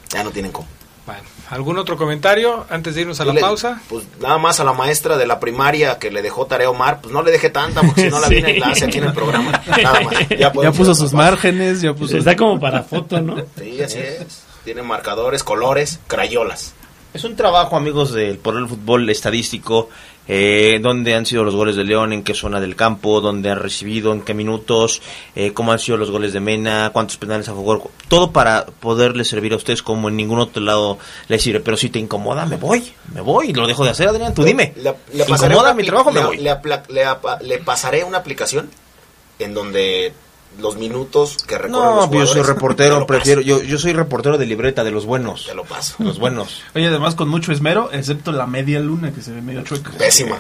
Ya 0.10 0.24
no 0.24 0.32
tienen 0.32 0.52
cómo. 0.54 0.68
Bueno, 1.06 1.22
¿algún 1.54 1.78
otro 1.78 1.98
comentario 1.98 2.66
antes 2.70 2.96
de 2.96 3.02
irnos 3.02 3.20
a 3.20 3.26
la 3.26 3.32
Dile, 3.32 3.42
pausa? 3.42 3.82
Pues 3.90 4.06
nada 4.20 4.38
más 4.38 4.60
a 4.60 4.64
la 4.64 4.74
maestra 4.74 5.18
de 5.18 5.26
la 5.28 5.40
primaria 5.40 5.98
que 6.00 6.12
le 6.12 6.22
dejó 6.22 6.46
tarea 6.46 6.68
a 6.68 6.70
Omar, 6.72 7.00
pues 7.02 7.14
no 7.14 7.22
le 7.22 7.32
deje 7.32 7.50
tanta 7.50 7.82
porque 7.82 8.02
si 8.04 8.10
no 8.10 8.20
la 8.20 8.28
Sí. 8.34 8.36
viene 8.36 8.58
la 8.60 8.68
hace 8.68 8.86
aquí 8.86 8.98
en 8.98 9.06
el 9.06 9.14
programa. 9.14 9.52
Nada 9.84 10.02
más. 10.02 10.30
Ya, 10.30 10.52
Ya 10.54 10.72
puso 10.72 10.94
sus 10.96 11.14
márgenes, 11.14 11.82
ya 11.82 11.94
puso... 11.94 12.18
Está 12.18 12.36
como 12.36 12.60
para 12.60 12.84
foto, 12.84 13.22
¿no? 13.22 13.36
Sí, 13.58 13.82
así 13.82 14.00
es. 14.00 14.44
Tiene 14.64 14.82
marcadores, 14.82 15.44
colores, 15.44 16.00
crayolas. 16.08 16.74
Es 17.14 17.24
un 17.24 17.36
trabajo, 17.36 17.76
amigos, 17.76 18.12
del 18.12 18.38
Poder 18.40 18.62
del 18.62 18.70
Fútbol 18.70 19.08
estadístico, 19.08 19.90
eh, 20.28 20.80
dónde 20.82 21.14
han 21.14 21.28
sido 21.28 21.44
los 21.44 21.54
goles 21.54 21.76
de 21.76 21.84
León, 21.84 22.12
en 22.12 22.24
qué 22.24 22.34
zona 22.34 22.60
del 22.60 22.76
campo, 22.76 23.22
dónde 23.22 23.52
han 23.52 23.60
recibido, 23.60 24.14
en 24.14 24.22
qué 24.22 24.34
minutos, 24.34 25.00
eh, 25.36 25.54
cómo 25.54 25.72
han 25.72 25.78
sido 25.78 25.98
los 25.98 26.10
goles 26.10 26.34
de 26.34 26.40
Mena, 26.40 26.90
cuántos 26.92 27.18
penales 27.18 27.48
a 27.50 27.54
favor, 27.54 27.84
todo 28.08 28.32
para 28.32 28.66
poderle 28.66 29.26
servir 29.26 29.54
a 29.54 29.58
ustedes 29.58 29.84
como 29.84 30.10
en 30.10 30.18
ningún 30.18 30.40
otro 30.40 30.64
lado 30.64 30.98
les 31.28 31.44
sirve. 31.44 31.60
Pero 31.60 31.78
si 31.78 31.90
te 31.90 32.00
incomoda, 32.00 32.48
me 32.48 32.56
voy, 32.56 32.92
me 33.14 33.22
voy, 33.22 33.54
lo 33.54 33.68
dejo 33.68 33.84
de 33.84 33.92
hacer, 33.92 34.08
Adrián, 34.08 34.34
tú 34.34 34.44
dime. 34.44 34.74
Le, 34.78 34.96
le 35.14 35.24
Si 35.26 35.30
pasaré 35.30 35.54
incomoda 35.54 35.74
mi 35.76 35.84
trabajo, 35.84 36.12
me 36.12 36.20
le- 36.20 36.26
voy. 36.26 36.38
Le 36.40 36.50
apa- 37.06 37.38
le 37.44 37.58
pasaré 37.60 38.04
una 38.04 38.18
aplicación 38.18 38.72
en 39.38 39.54
donde 39.54 40.14
los 40.60 40.78
minutos 40.78 41.38
que 41.48 41.56
recorren 41.58 41.72
No, 41.72 41.96
los 41.96 42.08
pues 42.08 42.20
yo 42.30 42.34
soy 42.34 42.42
reportero, 42.44 43.06
prefiero, 43.08 43.42
yo, 43.42 43.62
yo 43.64 43.78
soy 43.78 43.94
reportero 43.94 44.38
de 44.38 44.46
libreta 44.46 44.84
de 44.84 44.92
los 44.92 45.06
buenos, 45.06 45.46
Te 45.48 45.56
lo 45.56 45.64
paso. 45.64 45.96
los 46.00 46.20
buenos. 46.20 46.62
Oye, 46.76 46.88
además 46.88 47.16
con 47.16 47.28
mucho 47.30 47.52
esmero, 47.52 47.90
excepto 47.92 48.32
la 48.32 48.48
media 48.48 48.80
luna 48.80 49.12
que 49.12 49.22
se 49.22 49.32
ve 49.32 49.42
medio 49.42 49.64
chueca. 49.64 49.92
Pésima. 49.98 50.38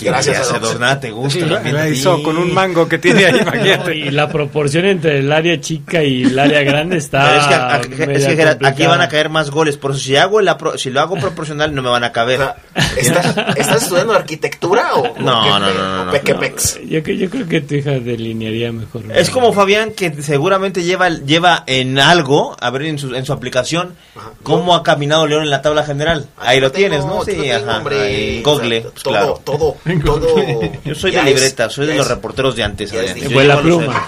Gracias 0.00 0.52
a 0.52 0.58
Dios. 0.58 0.78
nada 0.78 1.00
te 1.00 1.10
gusta. 1.10 1.62
Sí, 1.62 1.70
la 1.72 1.88
hizo 1.88 2.22
con 2.22 2.36
un 2.38 2.52
mango 2.52 2.88
que 2.88 2.98
tiene 2.98 3.26
ahí, 3.26 3.38
imagínate. 3.42 3.96
Y 3.96 4.10
la 4.10 4.28
proporción 4.28 4.84
entre 4.84 5.18
el 5.18 5.32
área 5.32 5.60
chica 5.60 6.02
y 6.02 6.22
el 6.24 6.38
área 6.38 6.62
grande 6.62 6.96
está. 6.98 7.20
Es 7.40 7.46
que, 7.46 7.54
a- 7.54 7.74
a- 7.74 7.80
es 7.80 7.86
que, 7.86 8.06
media 8.06 8.30
Gerard, 8.30 8.64
aquí 8.66 8.86
van 8.86 9.00
a 9.00 9.08
caer 9.08 9.28
más 9.30 9.50
goles. 9.50 9.76
Por 9.76 9.92
eso, 9.92 10.00
si 10.00 10.16
hago 10.16 10.40
la 10.40 10.58
pro- 10.58 10.76
si 10.78 10.90
lo 10.90 11.00
hago 11.00 11.16
proporcional, 11.16 11.74
no 11.74 11.82
me 11.82 11.88
van 11.88 12.04
a 12.04 12.08
O 12.08 12.12
caber. 12.12 12.38
sea, 12.38 12.56
¿estás, 12.96 13.36
¿Estás 13.56 13.82
estudiando 13.84 14.12
arquitectura 14.14 14.94
o, 14.94 15.18
No, 15.18 15.40
o 15.42 15.58
no, 15.58 15.60
no, 15.60 15.72
no, 15.74 16.02
o 16.02 16.04
no. 16.06 16.12
pequepex? 16.12 16.80
Yo, 16.86 17.02
que- 17.02 17.16
yo 17.16 17.30
creo 17.30 17.46
que 17.48 17.60
tu 17.60 17.74
hija 17.76 17.92
delinearía 17.92 18.72
mejor. 18.72 19.02
Es 19.14 19.29
como 19.30 19.52
Fabián, 19.52 19.92
que 19.92 20.22
seguramente 20.22 20.82
lleva 20.82 21.08
lleva 21.08 21.64
en 21.66 21.98
algo, 21.98 22.56
a 22.60 22.70
ver 22.70 22.82
en 22.82 22.98
su, 22.98 23.14
en 23.14 23.24
su 23.24 23.32
aplicación, 23.32 23.94
Ajá. 24.16 24.30
cómo 24.42 24.74
ha 24.74 24.82
caminado 24.82 25.26
León 25.26 25.42
en 25.44 25.50
la 25.50 25.62
tabla 25.62 25.84
general. 25.84 26.26
Ahí 26.38 26.60
lo 26.60 26.70
tengo, 26.72 26.88
tienes, 26.88 27.04
¿no? 27.06 27.24
Sí, 27.24 27.32
tengo, 27.32 27.68
ajá. 27.68 27.78
hombre. 27.78 28.00
ahí 28.00 28.36
en 28.38 28.46
O 28.46 28.54
sea, 28.56 28.62
Google, 28.62 28.80
todo, 28.80 29.12
claro. 29.12 29.40
todo, 29.44 29.76
todo. 29.84 30.60
Yo 30.84 30.94
soy 30.94 31.10
de 31.10 31.18
es- 31.18 31.24
libreta, 31.24 31.70
soy 31.70 31.86
de 31.86 31.94
los 31.96 32.08
reporteros 32.08 32.56
de 32.56 32.62
antes. 32.64 32.92
es 32.92 33.14
Yo 33.14 33.14
de 33.14 33.28
llego 33.28 33.40
a 33.40 33.44
los- 33.44 33.64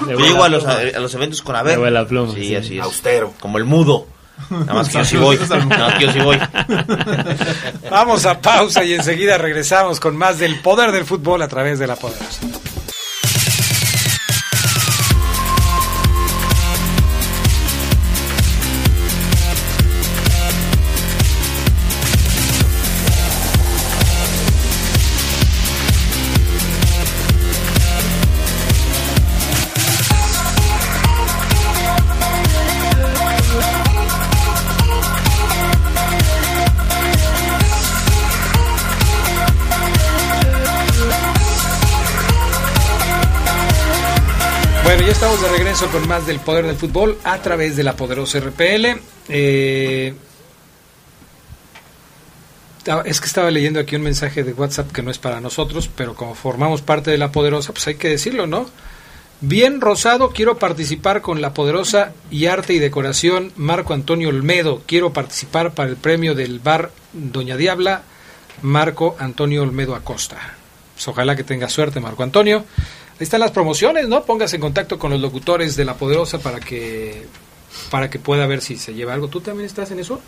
Yo 0.09 0.19
llego 0.19 0.45
a 0.45 0.49
los, 0.49 0.67
a 0.67 1.01
los 1.01 1.15
eventos 1.15 1.43
con 1.43 1.57
haber. 1.57 1.79
Buena 1.79 2.07
pluma, 2.07 2.33
Sí, 2.35 2.47
sí. 2.47 2.55
así 2.57 2.79
es. 2.79 2.85
Austero. 2.85 3.33
Como 3.41 3.59
el 3.59 3.65
mudo. 3.65 4.07
Nada 4.51 4.75
más 4.75 4.89
que 4.89 4.99
yo 4.99 5.05
sí 5.05 5.17
voy. 5.19 5.39
Nada 5.39 5.65
más 5.89 5.99
que 5.99 6.07
yo 6.07 6.13
sí 6.13 6.19
voy. 6.19 6.39
Vamos 7.91 8.27
a 8.27 8.41
pausa 8.41 8.83
y 8.85 8.95
enseguida 8.95 9.39
regresamos 9.39 10.01
con 10.01 10.17
más 10.17 10.39
del 10.39 10.61
poder 10.61 10.91
del 10.93 11.05
fútbol 11.05 11.43
a 11.43 11.49
través 11.49 11.79
de 11.79 11.87
la 11.87 11.97
poderosa. 11.97 12.41
Regreso 45.73 45.99
con 45.99 46.07
más 46.07 46.27
del 46.27 46.39
poder 46.39 46.67
del 46.67 46.77
fútbol 46.77 47.17
a 47.25 47.39
través 47.39 47.77
de 47.77 47.83
la 47.83 47.97
poderosa 47.97 48.39
RPL. 48.41 49.01
Eh, 49.31 50.13
ah, 52.89 53.03
es 53.07 53.21
que 53.23 53.27
estaba 53.27 53.51
leyendo 53.51 53.81
aquí 53.81 53.97
un 53.97 54.03
mensaje 54.03 54.45
de 54.45 54.53
WhatsApp 54.53 54.93
que 54.93 55.03
no 55.03 55.11
es 55.11 55.17
para 55.17 55.41
nosotros, 55.41 55.89
pero 55.97 56.15
como 56.15 56.35
formamos 56.35 56.83
parte 56.83 57.11
de 57.11 57.17
la 57.17 57.33
poderosa, 57.33 57.73
pues 57.73 57.87
hay 57.87 57.95
que 57.95 58.11
decirlo, 58.11 58.47
¿no? 58.47 58.67
Bien 59.41 59.81
Rosado, 59.81 60.33
quiero 60.33 60.59
participar 60.59 61.23
con 61.23 61.41
la 61.41 61.55
poderosa 61.55 62.13
y 62.31 62.47
arte 62.47 62.75
y 62.75 62.79
decoración 62.79 63.51
Marco 63.57 63.95
Antonio 63.95 64.29
Olmedo. 64.29 64.83
Quiero 64.85 65.15
participar 65.15 65.73
para 65.73 65.89
el 65.89 65.97
premio 65.97 66.35
del 66.35 66.59
bar 66.59 66.91
Doña 67.15 67.57
Diabla 67.57 68.03
Marco 68.61 69.17
Antonio 69.19 69.63
Olmedo 69.63 69.95
Acosta. 69.95 70.37
Pues 70.93 71.09
ojalá 71.09 71.35
que 71.35 71.45
tenga 71.45 71.71
suerte, 71.71 71.99
Marco 71.99 72.23
Antonio. 72.23 72.67
Están 73.23 73.41
las 73.41 73.51
promociones, 73.53 74.09
¿no? 74.09 74.25
Póngase 74.25 74.57
en 74.57 74.63
contacto 74.63 74.99
con 74.99 75.11
los 75.13 75.21
locutores 75.21 75.77
de 75.77 75.85
La 75.85 75.95
Poderosa 75.95 76.39
para 76.39 76.61
que 76.61 77.27
para 77.91 78.11
que 78.11 78.19
pueda 78.19 78.47
ver 78.47 78.61
si 78.61 78.77
se 78.77 78.93
lleva 78.95 79.15
algo. 79.15 79.29
¿Tú 79.29 79.41
también 79.41 79.67
estás 79.67 79.91
en 79.93 80.01
eso? 80.01 80.21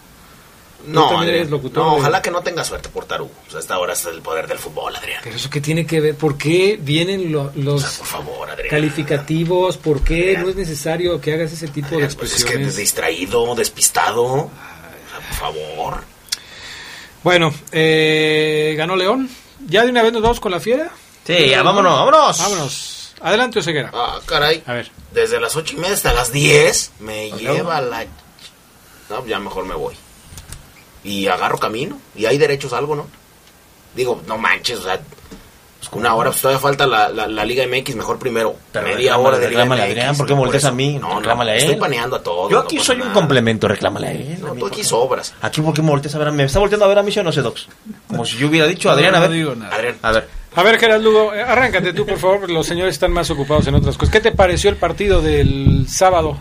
¿Tú 0.84 0.90
No, 0.92 1.08
también 1.08 1.34
eres 1.34 1.50
locutor 1.50 1.82
no, 1.84 1.94
ojalá 1.96 2.20
que 2.22 2.30
no 2.30 2.42
tenga 2.42 2.62
suerte 2.64 2.88
por 2.90 3.04
Taru. 3.06 3.24
O 3.46 3.50
sea, 3.50 3.58
esta 3.60 3.78
hora 3.78 3.94
es 3.94 4.04
el 4.06 4.20
poder 4.22 4.46
del 4.46 4.58
fútbol, 4.58 4.94
Adrián. 4.94 5.20
Pero 5.24 5.36
eso 5.36 5.48
qué 5.50 5.60
tiene 5.60 5.86
que 5.86 6.00
ver, 6.00 6.14
¿por 6.14 6.36
qué 6.38 6.78
vienen 6.80 7.32
lo- 7.32 7.44
O 7.44 7.52
sea, 7.52 7.62
los 7.62 7.84
por 7.98 8.06
favor, 8.06 8.50
Adrián. 8.50 8.68
calificativos? 8.70 9.76
¿Por 9.78 10.02
qué 10.02 10.36
no 10.38 10.48
es 10.50 10.56
necesario 10.56 11.20
que 11.20 11.32
hagas 11.34 11.52
ese 11.52 11.68
tipo 11.68 11.88
de 11.88 11.94
Adrián, 12.04 12.12
pues 12.18 12.30
es 12.32 12.36
que 12.36 12.42
expresiones? 12.44 12.76
distraído, 12.76 13.54
despistado. 13.54 14.22
O 14.24 14.50
sea, 15.10 15.28
por 15.28 15.36
favor. 15.38 16.04
Bueno, 17.22 17.52
eh, 17.72 18.74
ganó 18.76 18.96
León. 18.96 19.28
¿Ya 19.66 19.84
de 19.84 19.90
una 19.90 20.02
vez 20.02 20.12
nos 20.12 20.22
vamos 20.22 20.40
con 20.40 20.52
la 20.52 20.60
fiera? 20.60 20.90
Sí, 21.26 21.48
ya, 21.48 21.62
vámonos, 21.62 21.92
vámonos. 21.98 22.38
Vámonos. 22.38 23.14
Adelante, 23.20 23.58
Oseguera. 23.60 23.90
Ah, 23.94 24.18
caray. 24.26 24.62
A 24.66 24.74
ver. 24.74 24.90
Desde 25.12 25.40
las 25.40 25.56
ocho 25.56 25.74
y 25.74 25.78
media 25.78 25.94
hasta 25.94 26.12
las 26.12 26.30
10 26.32 26.92
me 27.00 27.30
lleva 27.32 27.80
la... 27.80 28.04
No, 29.08 29.24
ya 29.26 29.38
mejor 29.38 29.64
me 29.64 29.74
voy. 29.74 29.94
Y 31.04 31.26
agarro 31.28 31.58
camino. 31.58 31.98
Y 32.14 32.26
hay 32.26 32.36
derechos 32.38 32.72
a 32.72 32.78
algo, 32.78 32.94
¿no? 32.96 33.06
Digo, 33.94 34.20
no 34.26 34.36
manches, 34.38 34.78
o 34.80 34.82
sea... 34.82 35.00
Una 35.92 36.14
hora, 36.14 36.30
pues 36.30 36.40
todavía 36.40 36.58
falta 36.60 36.86
la, 36.86 37.10
la, 37.10 37.26
la 37.28 37.44
Liga 37.44 37.62
MX, 37.66 37.94
mejor 37.94 38.18
primero. 38.18 38.56
Pero 38.72 38.86
media 38.88 39.18
hora 39.18 39.38
de 39.38 39.48
Liga 39.50 39.60
reclámale 39.64 39.82
a 39.82 39.84
MX. 39.84 39.90
Adrián, 39.92 40.16
¿por 40.16 40.26
qué 40.26 40.32
volteas 40.32 40.64
a 40.64 40.72
mí? 40.72 40.98
No, 40.98 41.08
no, 41.08 41.14
Reclámale 41.20 41.50
a 41.50 41.54
él. 41.56 41.60
Estoy 41.60 41.76
paneando 41.76 42.16
a 42.16 42.22
todos. 42.22 42.50
Yo 42.50 42.56
no 42.58 42.62
aquí 42.64 42.78
soy 42.80 43.00
un 43.02 43.10
complemento, 43.12 43.68
reclámale 43.68 44.06
a 44.08 44.12
él. 44.12 44.38
No, 44.40 44.48
a 44.48 44.54
mí, 44.54 44.60
tú 44.60 44.66
aquí 44.66 44.82
sobras. 44.82 45.34
Aquí, 45.42 45.60
¿por 45.60 45.74
qué 45.74 45.82
me 45.82 45.90
volteas 45.90 46.14
a 46.14 46.18
ver 46.18 46.28
a 46.28 46.30
mí? 46.30 46.38
¿Me 46.38 46.44
está 46.44 46.58
volteando 46.58 46.86
a 46.86 46.88
ver 46.88 46.98
a 46.98 47.02
mí, 47.02 47.12
sí 47.12 47.20
o 47.20 47.22
no 47.22 47.30
sé, 47.32 47.42
Docs? 47.42 47.68
Como 48.08 48.24
si 48.24 48.38
yo 48.38 48.48
hubiera 48.48 48.66
dicho, 48.66 48.88
No, 48.88 48.94
Adrián, 48.94 49.14
a 49.14 49.18
no 49.18 49.22
ver. 49.28 49.30
digo 49.32 49.54
nada. 49.54 49.74
Adrián, 49.76 49.98
A 50.00 50.12
ver. 50.12 50.28
A 50.56 50.62
ver, 50.62 50.78
Gerard 50.78 51.02
Lugo, 51.02 51.34
eh, 51.34 51.42
arráncate 51.42 51.92
tú, 51.92 52.06
por 52.06 52.18
favor. 52.18 52.50
Los 52.50 52.66
señores 52.66 52.94
están 52.94 53.12
más 53.12 53.28
ocupados 53.30 53.66
en 53.66 53.74
otras 53.74 53.96
cosas. 53.96 54.12
¿Qué 54.12 54.20
te 54.20 54.32
pareció 54.32 54.70
el 54.70 54.76
partido 54.76 55.20
del 55.20 55.86
sábado? 55.88 56.38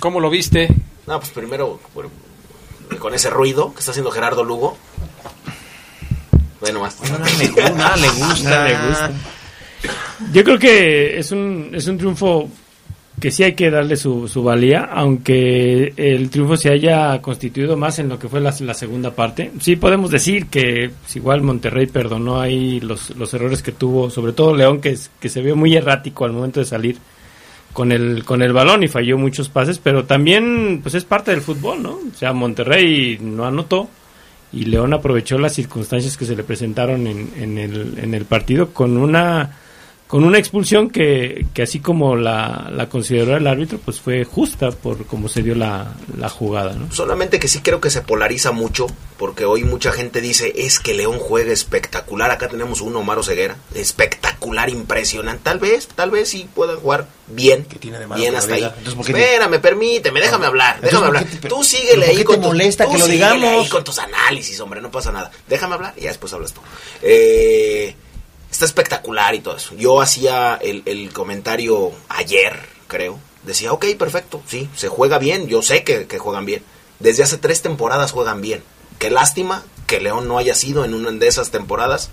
¿Cómo 0.00 0.20
lo 0.20 0.28
viste? 0.28 0.68
No, 1.06 1.18
pues 1.18 1.30
primero, 1.30 1.80
bueno, 1.94 2.10
con 2.98 3.14
ese 3.14 3.30
ruido 3.30 3.72
que 3.72 3.80
está 3.80 3.92
haciendo 3.92 4.10
Gerardo 4.10 4.44
Lugo. 4.44 4.76
Bueno, 6.60 6.80
más. 6.80 6.98
Nada 7.00 7.26
le 7.96 8.08
gusta. 8.08 8.50
Nada 8.50 8.68
le 8.68 8.88
gusta. 8.88 9.12
Yo 10.32 10.44
creo 10.44 10.58
que 10.58 11.18
es 11.18 11.32
un, 11.32 11.70
es 11.72 11.86
un 11.86 11.98
triunfo 11.98 12.48
que 13.20 13.30
sí 13.30 13.44
hay 13.44 13.54
que 13.54 13.70
darle 13.70 13.96
su, 13.96 14.28
su 14.28 14.42
valía, 14.42 14.88
aunque 14.92 15.92
el 15.96 16.30
triunfo 16.30 16.56
se 16.56 16.70
haya 16.70 17.20
constituido 17.22 17.76
más 17.76 17.98
en 17.98 18.08
lo 18.08 18.18
que 18.18 18.28
fue 18.28 18.40
la, 18.40 18.52
segunda 18.52 19.12
parte. 19.12 19.52
Sí 19.60 19.76
podemos 19.76 20.10
decir 20.10 20.46
que 20.46 20.90
pues, 21.00 21.16
igual 21.16 21.42
Monterrey 21.42 21.86
perdonó 21.86 22.40
ahí 22.40 22.80
los, 22.80 23.10
los 23.16 23.32
errores 23.32 23.62
que 23.62 23.72
tuvo, 23.72 24.10
sobre 24.10 24.32
todo 24.32 24.54
León, 24.54 24.80
que, 24.80 24.98
que 25.20 25.28
se 25.28 25.42
vio 25.42 25.56
muy 25.56 25.74
errático 25.76 26.24
al 26.24 26.32
momento 26.32 26.60
de 26.60 26.66
salir 26.66 26.98
con 27.72 27.92
el, 27.92 28.24
con 28.24 28.42
el 28.42 28.52
balón 28.52 28.82
y 28.82 28.88
falló 28.88 29.16
muchos 29.16 29.48
pases, 29.48 29.78
pero 29.78 30.04
también 30.04 30.80
pues 30.82 30.94
es 30.94 31.04
parte 31.04 31.30
del 31.30 31.40
fútbol, 31.40 31.82
¿no? 31.82 31.92
O 31.92 32.16
sea, 32.16 32.32
Monterrey 32.32 33.18
no 33.20 33.46
anotó 33.46 33.88
y 34.52 34.64
León 34.66 34.92
aprovechó 34.92 35.38
las 35.38 35.54
circunstancias 35.54 36.16
que 36.16 36.24
se 36.24 36.36
le 36.36 36.44
presentaron 36.44 37.06
en, 37.06 37.32
en 37.36 37.58
el, 37.58 37.98
en 37.98 38.14
el 38.14 38.24
partido 38.24 38.72
con 38.72 38.96
una 38.96 39.58
con 40.14 40.22
una 40.22 40.38
expulsión 40.38 40.90
que, 40.90 41.44
que 41.52 41.62
así 41.62 41.80
como 41.80 42.14
la, 42.14 42.70
la 42.72 42.88
consideró 42.88 43.36
el 43.36 43.48
árbitro, 43.48 43.80
pues 43.84 43.98
fue 44.00 44.22
justa 44.24 44.70
por 44.70 45.06
cómo 45.06 45.28
se 45.28 45.42
dio 45.42 45.56
la, 45.56 45.92
la 46.16 46.28
jugada, 46.28 46.72
¿no? 46.74 46.92
Solamente 46.92 47.40
que 47.40 47.48
sí 47.48 47.62
creo 47.62 47.80
que 47.80 47.90
se 47.90 48.00
polariza 48.00 48.52
mucho, 48.52 48.86
porque 49.18 49.44
hoy 49.44 49.64
mucha 49.64 49.90
gente 49.90 50.20
dice, 50.20 50.52
es 50.54 50.78
que 50.78 50.94
León 50.94 51.18
juega 51.18 51.52
espectacular. 51.52 52.30
Acá 52.30 52.46
tenemos 52.48 52.80
uno, 52.80 53.00
Omar 53.00 53.24
Ceguera, 53.24 53.56
espectacular, 53.74 54.70
impresionante. 54.70 55.42
Tal 55.42 55.58
vez, 55.58 55.88
tal 55.88 56.12
vez 56.12 56.28
sí 56.28 56.48
puedan 56.54 56.76
jugar 56.76 57.08
bien, 57.26 57.64
tiene 57.64 57.98
de 57.98 58.06
malo 58.06 58.20
bien 58.20 58.34
que 58.34 58.38
hasta 58.38 58.54
ahí. 58.54 58.62
Entonces, 58.62 58.94
¿por 58.94 59.06
qué 59.06 59.14
te- 59.14 59.20
Espérame, 59.20 59.58
permíteme, 59.60 60.20
déjame 60.20 60.46
hablar, 60.46 60.80
déjame 60.80 61.06
¿por 61.08 61.16
hablar. 61.16 61.24
te- 61.24 61.48
tú 61.48 61.64
síguele 61.64 62.02
¿por 62.02 62.10
ahí 62.10 62.16
qué 62.18 62.24
con 62.24 62.36
te 62.36 62.40
tu- 62.42 62.46
molesta 62.48 62.84
tú 62.84 62.92
que 62.92 62.98
lo 62.98 63.06
síguele 63.06 63.34
digamos? 63.34 63.64
ahí 63.64 63.68
con 63.68 63.82
tus 63.82 63.98
análisis, 63.98 64.60
hombre, 64.60 64.80
no 64.80 64.92
pasa 64.92 65.10
nada. 65.10 65.32
Déjame 65.48 65.74
hablar 65.74 65.94
y 65.96 66.02
ya 66.02 66.08
después 66.10 66.32
hablas 66.32 66.52
tú. 66.52 66.60
Eh, 67.02 67.96
está 68.54 68.64
espectacular 68.64 69.34
y 69.34 69.40
todo 69.40 69.56
eso. 69.56 69.74
Yo 69.74 70.00
hacía 70.00 70.54
el, 70.54 70.82
el 70.86 71.12
comentario 71.12 71.92
ayer, 72.08 72.58
creo. 72.86 73.18
Decía, 73.42 73.72
ok, 73.72 73.84
perfecto, 73.98 74.40
sí, 74.46 74.70
se 74.74 74.88
juega 74.88 75.18
bien, 75.18 75.48
yo 75.48 75.60
sé 75.60 75.84
que, 75.84 76.06
que 76.06 76.18
juegan 76.18 76.46
bien. 76.46 76.62
Desde 76.98 77.22
hace 77.22 77.36
tres 77.36 77.60
temporadas 77.60 78.12
juegan 78.12 78.40
bien. 78.40 78.62
Qué 78.98 79.10
lástima 79.10 79.64
que 79.86 80.00
León 80.00 80.28
no 80.28 80.38
haya 80.38 80.54
sido 80.54 80.84
en 80.84 80.94
una 80.94 81.10
de 81.10 81.26
esas 81.26 81.50
temporadas 81.50 82.10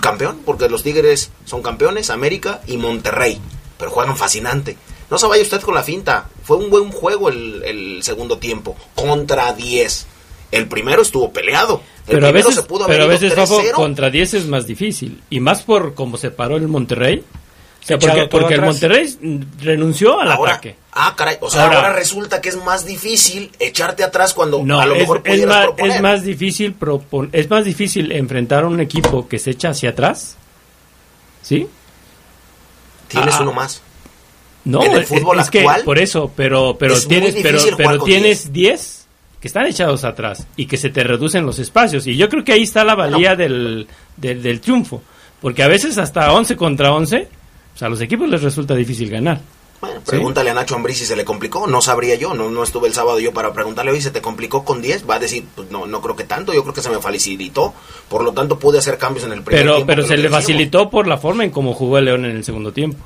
campeón, 0.00 0.42
porque 0.44 0.68
los 0.68 0.82
Tigres 0.82 1.30
son 1.44 1.62
campeones, 1.62 2.10
América 2.10 2.60
y 2.66 2.76
Monterrey, 2.76 3.40
pero 3.78 3.90
juegan 3.90 4.16
fascinante. 4.16 4.76
No 5.10 5.18
se 5.18 5.26
vaya 5.26 5.42
usted 5.42 5.60
con 5.60 5.74
la 5.74 5.82
finta, 5.82 6.28
fue 6.44 6.56
un 6.56 6.70
buen 6.70 6.90
juego 6.90 7.28
el, 7.28 7.62
el 7.64 8.02
segundo 8.02 8.38
tiempo, 8.38 8.76
contra 8.94 9.52
10. 9.52 10.06
El 10.52 10.68
primero 10.68 11.02
estuvo 11.02 11.32
peleado. 11.32 11.82
El 12.06 12.14
Pero 12.14 12.26
a 12.26 12.32
veces, 12.32 12.54
se 12.56 12.62
pudo 12.64 12.84
haber 12.84 12.96
pero 12.96 13.04
a 13.04 13.06
veces 13.08 13.32
Fafo, 13.34 13.60
3-0. 13.60 13.72
contra 13.72 14.10
10 14.10 14.34
es 14.34 14.46
más 14.46 14.66
difícil. 14.66 15.22
Y 15.30 15.38
más 15.40 15.62
por 15.62 15.94
cómo 15.94 16.16
se 16.16 16.30
paró 16.32 16.56
el 16.56 16.66
Monterrey. 16.66 17.22
O 17.80 17.84
sea, 17.84 17.96
Echado 17.96 18.14
porque, 18.14 18.28
porque 18.28 18.54
el. 18.54 18.60
Monterrey 18.62 19.18
renunció 19.60 20.20
al 20.20 20.30
Ahora, 20.32 20.52
ataque. 20.52 20.76
Ah, 20.92 21.14
caray. 21.16 21.36
O 21.40 21.50
sea, 21.50 21.64
ahora, 21.64 21.76
Ahora- 21.78 21.92
resulta 21.94 22.40
que 22.40 22.48
es 22.48 22.56
más 22.56 22.84
difícil 22.84 23.50
echarte 23.58 24.04
atrás 24.04 24.34
cuando 24.34 24.62
No, 24.64 24.80
a 24.80 24.86
lo 24.86 24.94
es, 24.94 25.00
mejor 25.00 25.22
es 25.24 25.46
más, 25.46 25.64
proponer. 25.66 25.96
es 25.96 26.02
más 26.02 26.22
difícil 26.24 26.78
propon- 26.78 27.28
es 27.32 27.48
más 27.50 27.64
difícil 27.64 28.12
enfrentar 28.12 28.64
a 28.64 28.66
un 28.68 28.80
equipo 28.80 29.26
que 29.28 29.38
se 29.38 29.50
echa 29.50 29.70
hacia 29.70 29.90
atrás. 29.90 30.36
¿Sí? 31.42 31.66
Tienes 33.08 33.34
Ah, 33.34 33.42
uno 33.42 33.52
más. 33.52 33.82
No, 34.64 34.82
En 34.84 34.92
el 34.92 35.02
es- 35.02 35.08
fútbol 35.08 35.40
es 35.40 35.50
que 35.50 35.60
actual, 35.60 35.82
por 35.82 35.98
eso, 35.98 36.30
pero 36.36 36.76
pero 36.78 36.94
es 36.94 37.08
tienes 37.08 37.34
pero, 37.42 37.58
pero 37.76 38.04
tienes 38.04 38.52
10 38.52 39.01
que 39.42 39.48
están 39.48 39.66
echados 39.66 40.04
atrás 40.04 40.46
y 40.56 40.66
que 40.66 40.76
se 40.76 40.88
te 40.88 41.02
reducen 41.02 41.44
los 41.44 41.58
espacios 41.58 42.06
y 42.06 42.16
yo 42.16 42.28
creo 42.28 42.44
que 42.44 42.52
ahí 42.52 42.62
está 42.62 42.84
la 42.84 42.94
valía 42.94 43.34
del, 43.34 43.88
del, 44.16 44.40
del 44.40 44.60
triunfo, 44.60 45.02
porque 45.40 45.64
a 45.64 45.68
veces 45.68 45.98
hasta 45.98 46.32
11 46.32 46.56
contra 46.56 46.92
11, 46.94 47.28
pues 47.72 47.82
a 47.82 47.88
los 47.88 48.00
equipos 48.00 48.28
les 48.28 48.40
resulta 48.40 48.76
difícil 48.76 49.10
ganar. 49.10 49.40
Bueno, 49.80 50.00
pregúntale 50.06 50.50
a 50.50 50.54
Nacho 50.54 50.76
Ambriz 50.76 50.98
si 50.98 51.04
se 51.04 51.16
le 51.16 51.24
complicó. 51.24 51.66
No 51.66 51.82
sabría 51.82 52.14
yo. 52.14 52.34
No, 52.34 52.48
no 52.52 52.62
estuve 52.62 52.86
el 52.86 52.94
sábado 52.94 53.18
yo 53.18 53.32
para 53.32 53.52
preguntarle, 53.52 53.90
oye, 53.90 54.00
¿se 54.00 54.12
te 54.12 54.22
complicó 54.22 54.64
con 54.64 54.80
10? 54.80 55.10
Va 55.10 55.16
a 55.16 55.18
decir, 55.18 55.44
pues 55.56 55.72
no, 55.72 55.86
no 55.86 56.00
creo 56.00 56.14
que 56.14 56.22
tanto. 56.22 56.54
Yo 56.54 56.62
creo 56.62 56.72
que 56.72 56.82
se 56.82 56.88
me 56.88 57.00
facilitó. 57.00 57.74
Por 58.08 58.22
lo 58.22 58.30
tanto, 58.30 58.60
pude 58.60 58.78
hacer 58.78 58.96
cambios 58.96 59.26
en 59.26 59.32
el 59.32 59.42
primer 59.42 59.60
Pero 59.64 59.74
tiempo. 59.74 59.86
pero 59.88 60.06
se 60.06 60.16
le 60.16 60.30
facilitó 60.30 60.88
por 60.88 61.08
la 61.08 61.18
forma 61.18 61.42
en 61.42 61.50
cómo 61.50 61.74
jugó 61.74 61.98
el 61.98 62.04
León 62.04 62.24
en 62.26 62.36
el 62.36 62.44
segundo 62.44 62.72
tiempo. 62.72 62.98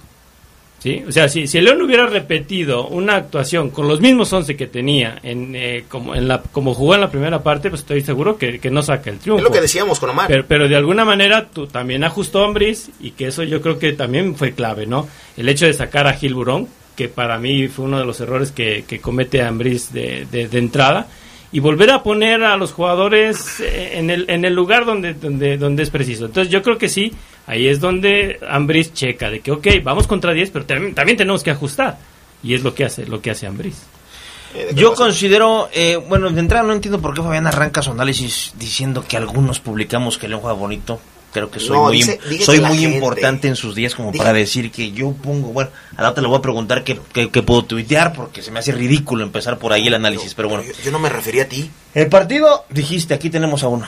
¿Sí? 0.79 1.03
O 1.09 1.11
sea, 1.11 1.29
si, 1.29 1.47
si 1.47 1.59
el 1.59 1.65
León 1.65 1.81
hubiera 1.83 2.07
repetido 2.07 2.87
una 2.87 3.17
actuación 3.17 3.71
con 3.71 3.89
los 3.89 4.01
mismos 4.01 4.33
11 4.33 4.57
que 4.57 4.67
tenía 4.67 5.19
en, 5.23 5.57
eh, 5.57 5.85
como, 5.89 6.15
en 6.15 6.29
la, 6.29 6.43
como 6.43 6.75
jugó 6.75 6.95
en 6.95 7.01
la 7.01 7.11
primera 7.11 7.43
parte, 7.43 7.71
pues 7.71 7.81
estoy 7.81 8.03
seguro 8.03 8.37
que, 8.37 8.59
que 8.61 8.71
no 8.71 8.83
saca 8.83 9.11
el 9.11 9.19
triunfo. 9.19 9.39
Es 9.39 9.45
lo 9.45 9.51
que 9.51 9.63
decíamos 9.63 9.99
con 9.99 10.11
Omar. 10.11 10.29
Pero, 10.29 10.45
pero 10.47 10.69
de 10.69 10.77
alguna 10.77 11.05
manera 11.05 11.49
tú 11.49 11.67
también 11.67 12.05
ajustó 12.05 12.43
a 12.43 12.47
Ambris 12.47 12.91
y 13.01 13.13
que 13.13 13.29
eso 13.29 13.43
yo 13.43 13.63
creo 13.63 13.79
que 13.79 13.95
también 13.95 14.37
fue 14.37 14.53
clave, 14.53 14.87
¿no? 14.87 15.09
El 15.37 15.49
hecho 15.49 15.67
de 15.67 15.73
sacar 15.73 16.07
a 16.07 16.13
Gil 16.13 16.35
Burón, 16.35 16.69
que 16.95 17.09
para 17.09 17.39
mí 17.39 17.69
fue 17.69 17.87
uno 17.87 17.99
de 17.99 18.05
los 18.05 18.21
errores 18.21 18.53
que, 18.53 18.85
que 18.87 19.01
comete 19.01 19.43
Ambris 19.43 19.93
de, 19.93 20.27
de, 20.31 20.49
de 20.49 20.59
entrada, 20.59 21.09
y 21.57 21.61
volver 21.61 21.91
a 21.91 22.03
poner 22.03 22.45
a 22.45 22.55
los 22.59 22.75
jugadores 22.75 23.61
eh, 23.61 23.93
en 23.95 24.11
el, 24.11 24.29
en 24.29 24.45
el 24.45 24.53
lugar 24.53 24.85
donde, 24.85 25.15
donde, 25.15 25.57
donde 25.57 25.85
es 25.85 25.89
preciso. 25.89 26.27
Entonces 26.27 26.53
yo 26.53 26.63
creo 26.63 26.77
que 26.77 26.91
sí, 26.91 27.11
ahí 27.47 27.67
es 27.67 27.81
donde 27.81 28.39
Ambris 28.47 28.93
checa, 28.93 29.31
de 29.31 29.41
que 29.41 29.53
ok, 29.53 29.67
vamos 29.83 30.07
contra 30.07 30.35
10, 30.35 30.51
pero 30.51 30.67
también, 30.67 30.95
también 30.95 31.17
tenemos 31.17 31.43
que 31.43 31.51
ajustar. 31.51 31.97
Y 32.43 32.53
es 32.53 32.63
lo 32.63 32.75
que 32.75 32.85
hace, 32.85 33.07
lo 33.07 33.23
que 33.23 33.31
hace 33.31 33.47
Ambris. 33.47 33.87
Eh, 34.55 34.67
¿de 34.67 34.75
qué 34.75 34.81
Yo 34.83 34.93
considero, 34.93 35.71
eh, 35.73 35.97
bueno, 35.97 36.29
de 36.29 36.41
entrada 36.41 36.63
no 36.63 36.75
entiendo 36.75 37.01
por 37.01 37.15
qué 37.15 37.23
Fabián 37.23 37.47
arranca 37.47 37.81
su 37.81 37.93
análisis 37.93 38.53
diciendo 38.59 39.03
que 39.09 39.17
algunos 39.17 39.59
publicamos 39.59 40.19
que 40.19 40.29
León 40.29 40.43
juega 40.43 40.59
bonito. 40.59 41.01
Creo 41.37 41.51
que 41.51 41.61
soy 41.61 41.77
No, 41.77 41.83
muy, 41.85 41.97
dice- 41.99 42.19
soy 42.47 42.61
muy 42.61 42.79
gente. 42.79 42.95
importante 42.97 43.47
en 43.47 43.57
sus 43.57 43.75
días 43.75 43.95
como 43.95 44.11
Dice- 44.11 44.25
para 44.25 44.33
decir 44.33 44.71
que 44.71 44.93
yo 44.93 45.13
pongo, 45.13 45.49
bueno, 45.49 45.69
a 45.95 46.03
la 46.03 46.09
otra 46.11 46.23
le 46.23 46.29
voy 46.29 46.39
a 46.39 46.41
preguntar 46.41 46.83
qué, 46.83 46.99
qué- 47.13 47.29
qué 47.29 47.43
puedo 47.43 47.63
tuitear 47.67 48.15
porque 48.15 48.41
se 48.41 48.51
me 48.51 48.61
hace 48.61 48.73
ridículo 48.73 49.23
empezar 49.23 49.59
por 49.59 49.75
ahí 49.75 49.87
el 49.87 49.93
análisis, 49.93 50.33
pero 50.33 50.49
bueno. 50.49 50.65
Yo, 50.65 50.73
yo 50.83 50.91
no 50.91 50.99
me 50.99 51.11
refería 51.11 51.43
a 51.43 51.47
ti. 51.47 51.71
El 51.93 52.09
partido, 52.09 52.65
dijiste, 52.71 53.13
aquí 53.13 53.29
tenemos 53.29 53.63
a 53.65 53.69
uno. 53.69 53.87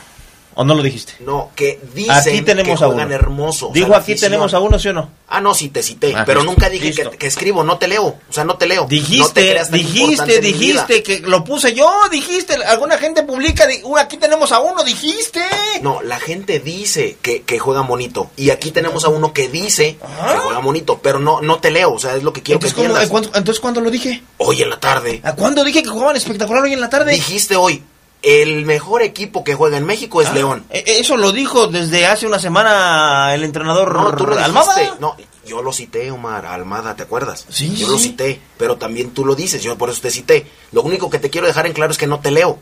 ¿O 0.60 0.64
no 0.64 0.74
lo 0.74 0.82
dijiste? 0.82 1.12
No, 1.20 1.52
que 1.54 1.78
dicen 1.94 2.10
Aquí 2.10 2.42
tenemos 2.42 2.80
que 2.80 2.84
a 2.84 2.88
juegan 2.88 3.06
uno. 3.06 3.14
hermoso. 3.14 3.68
o 3.68 3.72
Digo, 3.72 3.86
sea, 3.86 3.92
la 3.92 4.02
aquí 4.02 4.10
afición. 4.12 4.30
tenemos 4.32 4.54
a 4.54 4.58
uno, 4.58 4.76
¿sí 4.76 4.88
o 4.88 4.92
no? 4.92 5.08
Ah, 5.28 5.40
no, 5.40 5.54
sí 5.54 5.68
te 5.68 5.84
cité. 5.84 6.12
Ah, 6.16 6.24
pero 6.26 6.40
listo, 6.40 6.50
nunca 6.52 6.68
dije 6.68 6.92
que, 6.92 7.16
que 7.16 7.26
escribo, 7.28 7.62
no 7.62 7.78
te 7.78 7.86
leo. 7.86 8.04
O 8.28 8.32
sea, 8.32 8.42
no 8.42 8.56
te 8.56 8.66
leo. 8.66 8.82
no 8.82 8.88
te 8.88 8.94
Dijiste, 8.96 9.62
dijiste, 9.70 10.40
dijiste 10.40 11.02
que 11.04 11.20
lo 11.20 11.44
puse 11.44 11.74
yo, 11.74 11.88
dijiste, 12.10 12.54
alguna 12.56 12.98
gente 12.98 13.22
publica, 13.22 13.68
di- 13.68 13.82
"Uh, 13.84 13.98
aquí 13.98 14.16
tenemos 14.16 14.50
a 14.50 14.58
uno, 14.58 14.82
dijiste. 14.82 15.40
No, 15.80 16.02
la 16.02 16.18
gente 16.18 16.58
dice 16.58 17.18
que, 17.22 17.42
que 17.42 17.60
juega 17.60 17.82
bonito. 17.82 18.30
Y 18.36 18.50
aquí 18.50 18.72
tenemos 18.72 19.04
a 19.04 19.10
uno 19.10 19.32
que 19.32 19.48
dice 19.48 19.96
que 20.00 20.38
juega 20.38 20.58
bonito. 20.58 20.98
Pero 21.00 21.20
no, 21.20 21.40
no 21.40 21.60
te 21.60 21.70
leo. 21.70 21.92
O 21.92 21.98
sea, 22.00 22.16
es 22.16 22.24
lo 22.24 22.32
que 22.32 22.42
quiero 22.42 22.56
Entonces, 22.56 22.74
que 22.74 22.80
¿cuándo, 22.82 22.94
entiendas. 23.00 23.10
¿cuándo- 23.12 23.38
entonces, 23.38 23.60
¿cuándo 23.60 23.80
lo 23.80 23.90
dije? 23.92 24.24
Hoy 24.38 24.60
en 24.60 24.70
la 24.70 24.80
tarde. 24.80 25.20
¿A 25.22 25.36
cuándo 25.36 25.62
dije 25.62 25.84
que 25.84 25.88
jugaban 25.88 26.16
espectacular 26.16 26.64
hoy 26.64 26.72
en 26.72 26.80
la 26.80 26.88
tarde? 26.90 27.12
Dijiste 27.12 27.54
hoy. 27.54 27.80
El 28.22 28.64
mejor 28.66 29.02
equipo 29.02 29.44
que 29.44 29.54
juega 29.54 29.76
en 29.76 29.86
México 29.86 30.20
es 30.20 30.28
Ah, 30.28 30.34
León. 30.34 30.64
eh, 30.70 30.82
Eso 30.86 31.16
lo 31.16 31.30
dijo 31.32 31.68
desde 31.68 32.06
hace 32.06 32.26
una 32.26 32.38
semana 32.40 33.32
el 33.34 33.44
entrenador 33.44 33.94
No, 33.94 34.14
tú 34.16 34.26
lo 34.26 34.38
Almada. 34.38 34.96
No, 34.98 35.16
yo 35.46 35.62
lo 35.62 35.72
cité, 35.72 36.10
Omar, 36.10 36.44
Almada, 36.46 36.96
¿te 36.96 37.04
acuerdas? 37.04 37.46
Sí, 37.48 37.70
Yo 37.76 37.86
sí, 37.86 37.92
lo 37.92 37.98
cité, 37.98 38.40
pero 38.58 38.76
también 38.76 39.10
tú 39.10 39.24
lo 39.24 39.34
dices, 39.36 39.62
yo 39.62 39.78
por 39.78 39.88
eso 39.90 40.00
te 40.02 40.10
cité. 40.10 40.46
Lo 40.72 40.82
único 40.82 41.08
que 41.10 41.18
te 41.20 41.30
quiero 41.30 41.46
dejar 41.46 41.66
en 41.66 41.72
claro 41.72 41.92
es 41.92 41.98
que 41.98 42.06
no 42.08 42.18
te 42.20 42.30
leo. 42.32 42.58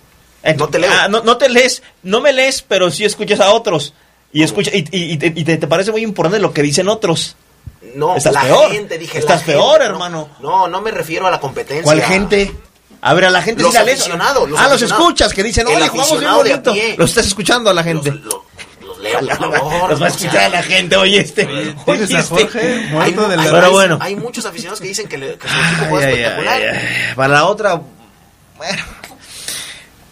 No 0.57 0.69
te 0.69 0.79
leo. 0.79 0.91
Ah, 0.93 1.09
no, 1.09 1.23
no 1.23 1.39
te 1.39 1.49
lees, 1.49 1.83
no 2.03 2.21
me 2.21 2.33
lees, 2.33 2.63
pero 2.63 2.91
sí 2.91 3.05
escuchas 3.05 3.41
a 3.41 3.51
otros. 3.53 3.95
Y 4.33 4.43
escucha 4.43 4.71
y, 4.75 4.81
y- 4.93 5.13
y 5.13 5.17
te, 5.17 5.27
y 5.35 5.45
te- 5.45 5.57
te 5.57 5.67
parece 5.67 5.91
muy 5.91 6.03
importante 6.03 6.39
lo 6.39 6.53
que 6.53 6.63
dicen 6.63 6.89
otros. 6.89 7.35
No, 7.95 8.15
Estás 8.17 8.35
la 8.35 8.43
peor. 8.43 8.71
gente, 8.71 8.99
dije. 8.99 9.19
Estás 9.19 9.41
la 9.41 9.47
peor, 9.47 9.71
gente, 9.81 9.87
no, 9.89 9.93
hermano. 9.95 10.29
No, 10.41 10.69
no 10.69 10.81
me 10.83 10.91
refiero 10.91 11.27
a 11.27 11.31
la 11.31 11.41
competencia. 11.41 11.83
¿Cuál 11.83 12.03
gente? 12.03 12.53
A 13.07 13.15
ver, 13.15 13.25
a 13.27 13.31
la 13.31 13.41
gente 13.43 13.63
Los 13.63 13.73
sí 13.73 13.79
la 13.79 13.85
lees. 13.85 14.01
aficionados, 14.01 14.49
los 14.51 14.59
ah, 14.59 14.69
los 14.69 14.83
escuchas 14.83 15.33
que 15.33 15.43
dicen, 15.43 15.67
oye, 15.67 15.89
jugamos 15.89 16.19
bien 16.21 16.35
bonito. 16.35 16.75
Los 16.99 17.11
estás 17.11 17.27
escuchando 17.27 17.71
a 17.71 17.75
la 17.75 17.83
gente. 17.85 18.11
Los, 18.11 18.21
los- 18.25 18.41
los 18.81 18.99
leo, 19.01 19.21
por 19.39 19.59
favor. 19.59 19.91
Los 19.91 20.03
va 20.03 20.07
a 20.07 20.09
escuchar 20.09 20.39
a 20.39 20.49
la 20.49 20.63
gente, 20.63 20.97
oye, 20.97 21.21
este. 21.21 21.45
Oye, 21.87 22.01
a 22.03 22.05
este. 22.05 22.23
Jorge 22.23 22.61
Hay, 22.61 22.87
muerto 22.91 23.29
de 23.29 23.37
la 23.37 23.43
hay- 23.45 23.51
Pero 23.51 23.71
bueno. 23.71 23.99
hay 24.01 24.17
muchos 24.17 24.45
aficionados 24.47 24.81
que 24.81 24.89
dicen 24.89 25.07
que, 25.09 25.19
le- 25.19 25.37
que 25.39 25.49
su 25.49 25.55
Ay, 25.55 25.65
equipo 25.73 25.87
juega 25.91 26.07
ay, 26.09 26.13
espectacular. 26.15 26.55
ay, 26.61 26.65
ay. 26.67 27.15
Para 27.15 27.35
la 27.35 27.45
otra, 27.47 27.81
bueno. 28.57 28.83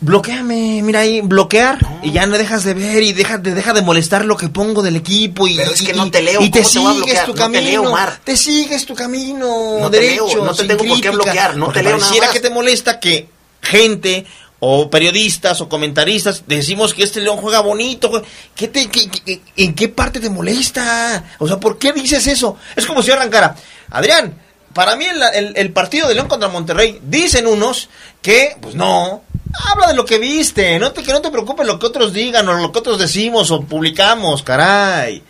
Bloqueame, 0.05 0.83
mira 0.83 1.01
ahí, 1.01 1.21
bloquear 1.23 1.79
y 2.03 2.13
ya 2.13 2.27
no 2.27 2.37
dejas 2.39 2.63
de 2.65 2.75
ver 2.75 3.03
y 3.03 3.13
deja 3.13 3.39
de, 3.39 3.55
deja 3.55 3.73
de 3.73 3.83
molestar 3.83 4.25
lo 4.25 4.37
que 4.37 4.49
pongo 4.49 4.83
del 4.83 4.97
equipo 4.97 5.47
y, 5.49 5.57
Pero 5.57 5.73
es 5.73 5.83
que 5.83 5.93
y- 5.93 5.97
no 5.97 6.11
te 6.11 6.23
leo, 6.23 6.43
y 6.43 6.51
te 6.51 6.63
¿cómo 6.63 6.93
te 6.93 7.01
sigues 7.01 7.25
tu 7.25 7.29
No 7.29 7.35
te 7.35 7.41
camino, 7.41 7.99
te 8.25 8.37
sigues 8.37 8.87
tu 8.87 8.95
camino 8.95 9.79
No 9.81 9.91
te 9.91 10.01
derecho, 10.01 10.27
leo, 10.29 10.45
no 10.45 10.55
te 10.55 10.65
tengo 10.65 10.85
por 10.85 11.01
qué 11.01 11.11
bloquear, 11.11 11.57
no 11.57 11.73
te 11.73 11.83
leo 11.83 11.97
nada 11.99 12.13
más. 12.21 12.31
que 12.31 12.41
te 12.41 12.51
molesta 12.51 13.01
que 13.01 13.29
gente 13.63 14.27
o 14.61 14.89
periodistas 14.89 15.61
o 15.61 15.69
comentaristas 15.69 16.45
decimos 16.47 16.95
que 16.95 17.03
este 17.03 17.21
León 17.21 17.39
juega 17.39 17.61
bonito, 17.61 18.23
¿Qué 18.55 18.69
te, 18.69 18.89
qué- 18.89 19.09
qué- 19.11 19.41
¿en 19.57 19.75
qué 19.75 19.89
parte 19.89 20.21
te 20.21 20.31
molesta? 20.31 21.25
O 21.39 21.49
sea, 21.49 21.59
¿por 21.59 21.79
qué 21.79 21.93
dices 21.93 22.27
eso? 22.27 22.57
Es 22.77 22.87
como 22.87 23.03
si 23.03 23.11
arrancara, 23.11 23.57
Adrián, 23.91 24.41
para 24.73 24.97
mí 24.97 25.05
el, 25.05 25.23
el- 25.35 25.57
el 25.57 25.73
partido 25.73 26.09
de 26.09 26.15
León 26.15 26.29
contra 26.29 26.49
Monterrey, 26.49 26.99
dicen 27.03 27.47
unos 27.47 27.89
que, 28.23 28.57
pues 28.61 28.75
no, 28.75 29.23
habla 29.71 29.89
de 29.89 29.95
lo 29.95 30.05
que 30.05 30.19
viste, 30.19 30.79
no 30.79 30.93
te, 30.93 31.03
que 31.03 31.13
no 31.13 31.21
te 31.21 31.31
preocupes 31.31 31.67
lo 31.67 31.79
que 31.79 31.87
otros 31.87 32.13
digan 32.13 32.49
o 32.49 32.55
lo 32.55 32.73
que 32.73 32.79
otros 32.79 32.99
decimos 32.99 33.51
o 33.51 33.63
publicamos, 33.63 34.43
caray. 34.43 35.23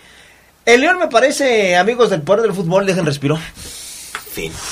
El 0.65 0.81
León 0.81 0.99
me 0.99 1.09
parece, 1.09 1.77
amigos 1.77 2.11
del 2.11 2.23
poder 2.23 2.43
del 2.43 2.55
fútbol, 2.55 2.87
dejen 2.87 3.05
respiro. 3.05 3.39
Fin. 4.33 4.53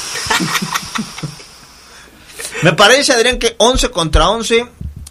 Me 2.63 2.73
parece, 2.75 3.13
Adrián, 3.13 3.39
que 3.41 3.57
11 3.59 3.91
contra 3.91 4.31
11, 4.31 4.67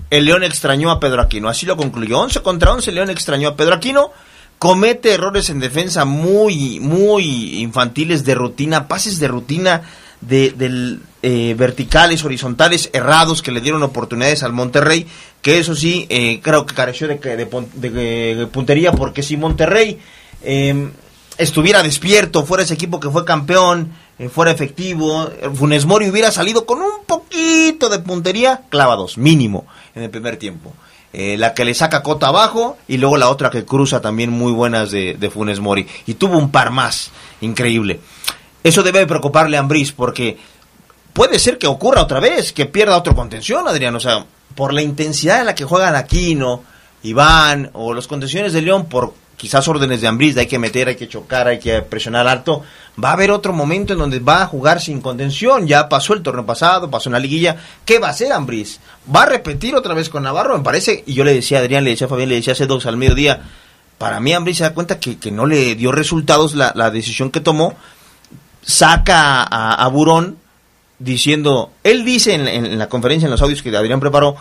el 0.09 0.25
León 0.25 0.43
extrañó 0.43 0.89
a 0.89 1.01
Pedro 1.01 1.21
Aquino. 1.21 1.49
Así 1.49 1.65
lo 1.65 1.75
concluyó. 1.75 2.19
11 2.19 2.41
contra 2.41 2.71
11, 2.71 2.89
el 2.89 2.95
León 2.95 3.09
extrañó 3.09 3.49
a 3.49 3.55
Pedro 3.57 3.75
Aquino. 3.75 4.11
Comete 4.57 5.13
errores 5.13 5.49
en 5.49 5.59
defensa 5.59 6.05
muy, 6.05 6.79
muy 6.79 7.59
infantiles 7.59 8.23
de 8.23 8.35
rutina, 8.35 8.87
pases 8.87 9.19
de 9.19 9.27
rutina 9.27 9.81
de, 10.21 10.99
eh, 11.21 11.55
verticales, 11.57 12.23
horizontales, 12.23 12.89
errados 12.93 13.41
que 13.41 13.51
le 13.51 13.61
dieron 13.61 13.83
oportunidades 13.83 14.43
al 14.43 14.53
Monterrey. 14.53 15.07
Que 15.41 15.59
eso 15.59 15.75
sí, 15.75 16.05
eh, 16.09 16.39
creo 16.41 16.65
que 16.65 16.75
careció 16.75 17.07
de, 17.07 17.17
de 17.17 18.47
puntería, 18.47 18.91
porque 18.91 19.23
si 19.23 19.37
Monterrey 19.37 19.99
eh, 20.43 20.89
estuviera 21.37 21.83
despierto, 21.83 22.45
fuera 22.45 22.63
ese 22.63 22.73
equipo 22.73 22.99
que 22.99 23.09
fue 23.09 23.25
campeón, 23.25 23.91
eh, 24.19 24.29
fuera 24.29 24.51
efectivo, 24.51 25.27
eh, 25.41 25.49
Funes 25.53 25.85
Mori 25.85 26.09
hubiera 26.09 26.31
salido 26.31 26.65
con 26.65 26.79
un 26.79 27.05
poquito 27.05 27.89
de 27.89 27.99
puntería, 27.99 28.61
clava 28.69 28.95
dos, 28.95 29.17
mínimo, 29.17 29.65
en 29.95 30.03
el 30.03 30.09
primer 30.09 30.37
tiempo. 30.37 30.73
Eh, 31.13 31.37
la 31.37 31.53
que 31.53 31.65
le 31.65 31.73
saca 31.73 32.03
Cota 32.03 32.27
abajo 32.27 32.77
y 32.87 32.97
luego 32.97 33.17
la 33.17 33.29
otra 33.29 33.49
que 33.49 33.65
cruza 33.65 33.99
también 33.99 34.29
muy 34.29 34.53
buenas 34.53 34.91
de 34.91 35.31
Funes 35.33 35.59
Mori. 35.59 35.85
Y 36.05 36.13
tuvo 36.13 36.37
un 36.37 36.51
par 36.51 36.71
más, 36.71 37.11
increíble. 37.41 37.99
Eso 38.63 38.83
debe 38.83 39.07
preocuparle 39.07 39.57
a 39.57 39.61
Ambriz 39.61 39.91
porque 39.91 40.37
puede 41.13 41.39
ser 41.39 41.57
que 41.57 41.67
ocurra 41.67 42.01
otra 42.01 42.19
vez, 42.19 42.53
que 42.53 42.65
pierda 42.65 42.97
otro 42.97 43.15
contención, 43.15 43.67
Adrián. 43.67 43.95
O 43.95 43.99
sea, 43.99 44.25
por 44.55 44.73
la 44.73 44.81
intensidad 44.81 45.39
en 45.39 45.47
la 45.47 45.55
que 45.55 45.65
juegan 45.65 45.95
Aquino, 45.95 46.63
Iván 47.03 47.71
o 47.73 47.93
los 47.93 48.07
contenciones 48.07 48.53
de 48.53 48.61
León, 48.61 48.85
por 48.85 49.13
quizás 49.41 49.67
órdenes 49.67 50.01
de 50.01 50.07
Ambriz, 50.07 50.35
de 50.35 50.41
hay 50.41 50.47
que 50.47 50.59
meter, 50.59 50.87
hay 50.87 50.95
que 50.95 51.07
chocar, 51.07 51.47
hay 51.47 51.57
que 51.57 51.81
presionar 51.81 52.27
alto, 52.27 52.61
va 53.03 53.09
a 53.09 53.13
haber 53.13 53.31
otro 53.31 53.53
momento 53.53 53.93
en 53.93 53.99
donde 53.99 54.19
va 54.19 54.43
a 54.43 54.45
jugar 54.45 54.79
sin 54.79 55.01
contención. 55.01 55.67
Ya 55.67 55.89
pasó 55.89 56.13
el 56.13 56.21
torneo 56.21 56.45
pasado, 56.45 56.91
pasó 56.91 57.09
en 57.09 57.13
la 57.13 57.19
liguilla. 57.19 57.57
¿Qué 57.83 57.97
va 57.97 58.09
a 58.09 58.11
hacer 58.11 58.31
Ambriz? 58.31 58.79
¿Va 59.13 59.23
a 59.23 59.25
repetir 59.25 59.73
otra 59.73 59.95
vez 59.95 60.09
con 60.09 60.21
Navarro? 60.21 60.55
Me 60.55 60.63
parece, 60.63 61.03
y 61.07 61.15
yo 61.15 61.23
le 61.23 61.33
decía 61.33 61.57
a 61.57 61.61
Adrián, 61.61 61.83
le 61.83 61.89
decía 61.89 62.05
a 62.05 62.09
Fabián, 62.09 62.29
le 62.29 62.35
decía 62.35 62.53
hace 62.53 62.67
dos 62.67 62.85
al 62.85 62.97
mediodía, 62.97 63.41
para 63.97 64.19
mí 64.19 64.31
Ambriz 64.33 64.57
se 64.57 64.63
da 64.63 64.75
cuenta 64.75 64.99
que, 64.99 65.17
que 65.17 65.31
no 65.31 65.47
le 65.47 65.73
dio 65.73 65.91
resultados 65.91 66.53
la, 66.53 66.71
la 66.75 66.91
decisión 66.91 67.31
que 67.31 67.39
tomó, 67.39 67.75
saca 68.61 69.43
a, 69.43 69.73
a 69.73 69.87
Burón 69.87 70.37
diciendo, 70.99 71.71
él 71.83 72.05
dice 72.05 72.33
en, 72.33 72.47
en 72.47 72.77
la 72.77 72.87
conferencia, 72.89 73.25
en 73.25 73.31
los 73.31 73.41
audios 73.41 73.61
que 73.61 73.75
Adrián 73.75 73.99
preparó, 73.99 74.35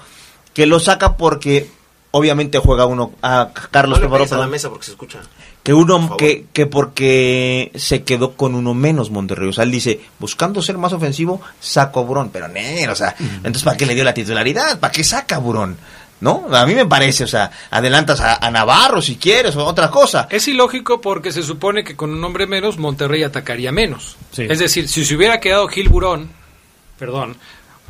que 0.53 0.67
lo 0.67 0.81
saca 0.81 1.17
porque 1.17 1.69
obviamente 2.13 2.59
juega 2.59 2.87
uno, 2.87 3.13
a 3.23 3.51
Carlos 3.71 3.99
No 3.99 4.03
le 4.03 4.09
preparó, 4.09 4.25
pegues 4.25 4.33
a 4.33 4.39
la 4.39 4.47
mesa 4.47 4.69
porque 4.69 4.87
se 4.87 4.93
escucha. 4.93 5.21
que 5.63 5.73
uno 5.73 6.17
que, 6.17 6.47
que 6.53 6.67
porque 6.67 7.71
se 7.75 8.03
quedó 8.03 8.33
con 8.33 8.55
uno 8.55 8.75
menos 8.75 9.11
Monterrey. 9.11 9.49
O 9.49 9.53
sea, 9.53 9.65
él 9.65 9.71
dice, 9.71 10.01
buscando 10.19 10.63
ser 10.63 10.79
más 10.79 10.93
ofensivo, 10.93 11.41
saco 11.61 12.01
a 12.01 12.03
Burón. 12.03 12.31
Pero, 12.33 12.49
ne, 12.49 12.89
o 12.89 12.95
sea, 12.95 13.15
entonces 13.19 13.63
¿para 13.63 13.77
qué 13.77 13.87
le 13.87 13.95
dio 13.95 14.05
la 14.05 14.15
titularidad? 14.15 14.81
¿Para 14.81 14.93
qué 14.93 15.05
saca 15.05 15.37
a 15.37 15.39
Burón? 15.39 15.77
¿No? 16.21 16.47
A 16.53 16.67
mí 16.67 16.75
me 16.75 16.87
parece, 16.87 17.25
o 17.25 17.27
sea, 17.27 17.51
adelantas 17.71 18.21
a, 18.21 18.37
a 18.37 18.51
Navarro 18.51 19.01
si 19.01 19.17
quieres 19.17 19.57
o 19.57 19.65
otra 19.65 19.91
cosa. 19.91 20.29
Es 20.31 20.47
ilógico 20.49 21.01
porque 21.01 21.33
se 21.33 21.43
supone 21.43 21.83
que 21.83 21.97
con 21.97 22.11
un 22.11 22.23
hombre 22.23 22.47
menos 22.47 22.77
Monterrey 22.77 23.23
atacaría 23.23 23.73
menos. 23.73 24.17
Es 24.37 24.59
decir, 24.59 24.89
si 24.89 25.05
se 25.05 25.15
hubiera 25.17 25.41
quedado 25.41 25.67
Gil 25.69 25.89
Burón, 25.89 26.31
perdón, 26.99 27.37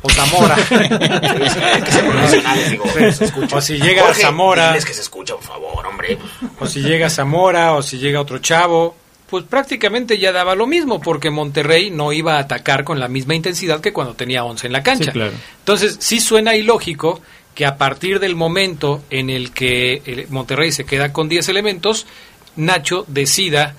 o 0.01 0.09
Zamora, 0.09 0.55
que 0.69 1.91
sean 1.91 2.09
profesionales, 2.09 2.71
digo, 2.71 2.85
se 3.11 3.25
escucha. 3.25 3.55
o 3.57 3.61
si 3.61 3.77
llega 3.77 4.03
Jorge, 4.03 4.21
Zamora, 4.21 4.67
diles 4.69 4.85
que 4.85 4.93
se 4.93 5.01
escucha, 5.01 5.35
por 5.35 5.43
favor, 5.43 5.85
hombre. 5.85 6.17
o 6.59 6.65
si 6.67 6.81
llega 6.81 7.09
Zamora, 7.09 7.73
o 7.73 7.83
si 7.83 7.97
llega 7.97 8.21
otro 8.21 8.39
chavo, 8.39 8.95
pues 9.29 9.45
prácticamente 9.45 10.17
ya 10.17 10.31
daba 10.31 10.55
lo 10.55 10.67
mismo 10.67 10.99
porque 10.99 11.29
Monterrey 11.29 11.89
no 11.89 12.11
iba 12.11 12.35
a 12.35 12.39
atacar 12.39 12.83
con 12.83 12.99
la 12.99 13.07
misma 13.07 13.35
intensidad 13.35 13.79
que 13.79 13.93
cuando 13.93 14.13
tenía 14.13 14.43
11 14.43 14.67
en 14.67 14.73
la 14.73 14.83
cancha. 14.83 15.05
Sí, 15.05 15.11
claro. 15.11 15.31
Entonces, 15.59 15.97
sí 15.99 16.19
suena 16.19 16.55
ilógico 16.55 17.21
que 17.55 17.65
a 17.65 17.77
partir 17.77 18.19
del 18.19 18.35
momento 18.35 19.03
en 19.09 19.29
el 19.29 19.51
que 19.51 20.01
el 20.05 20.27
Monterrey 20.29 20.71
se 20.71 20.85
queda 20.85 21.11
con 21.11 21.29
10 21.29 21.49
elementos, 21.49 22.07
Nacho 22.55 23.05
decida 23.07 23.75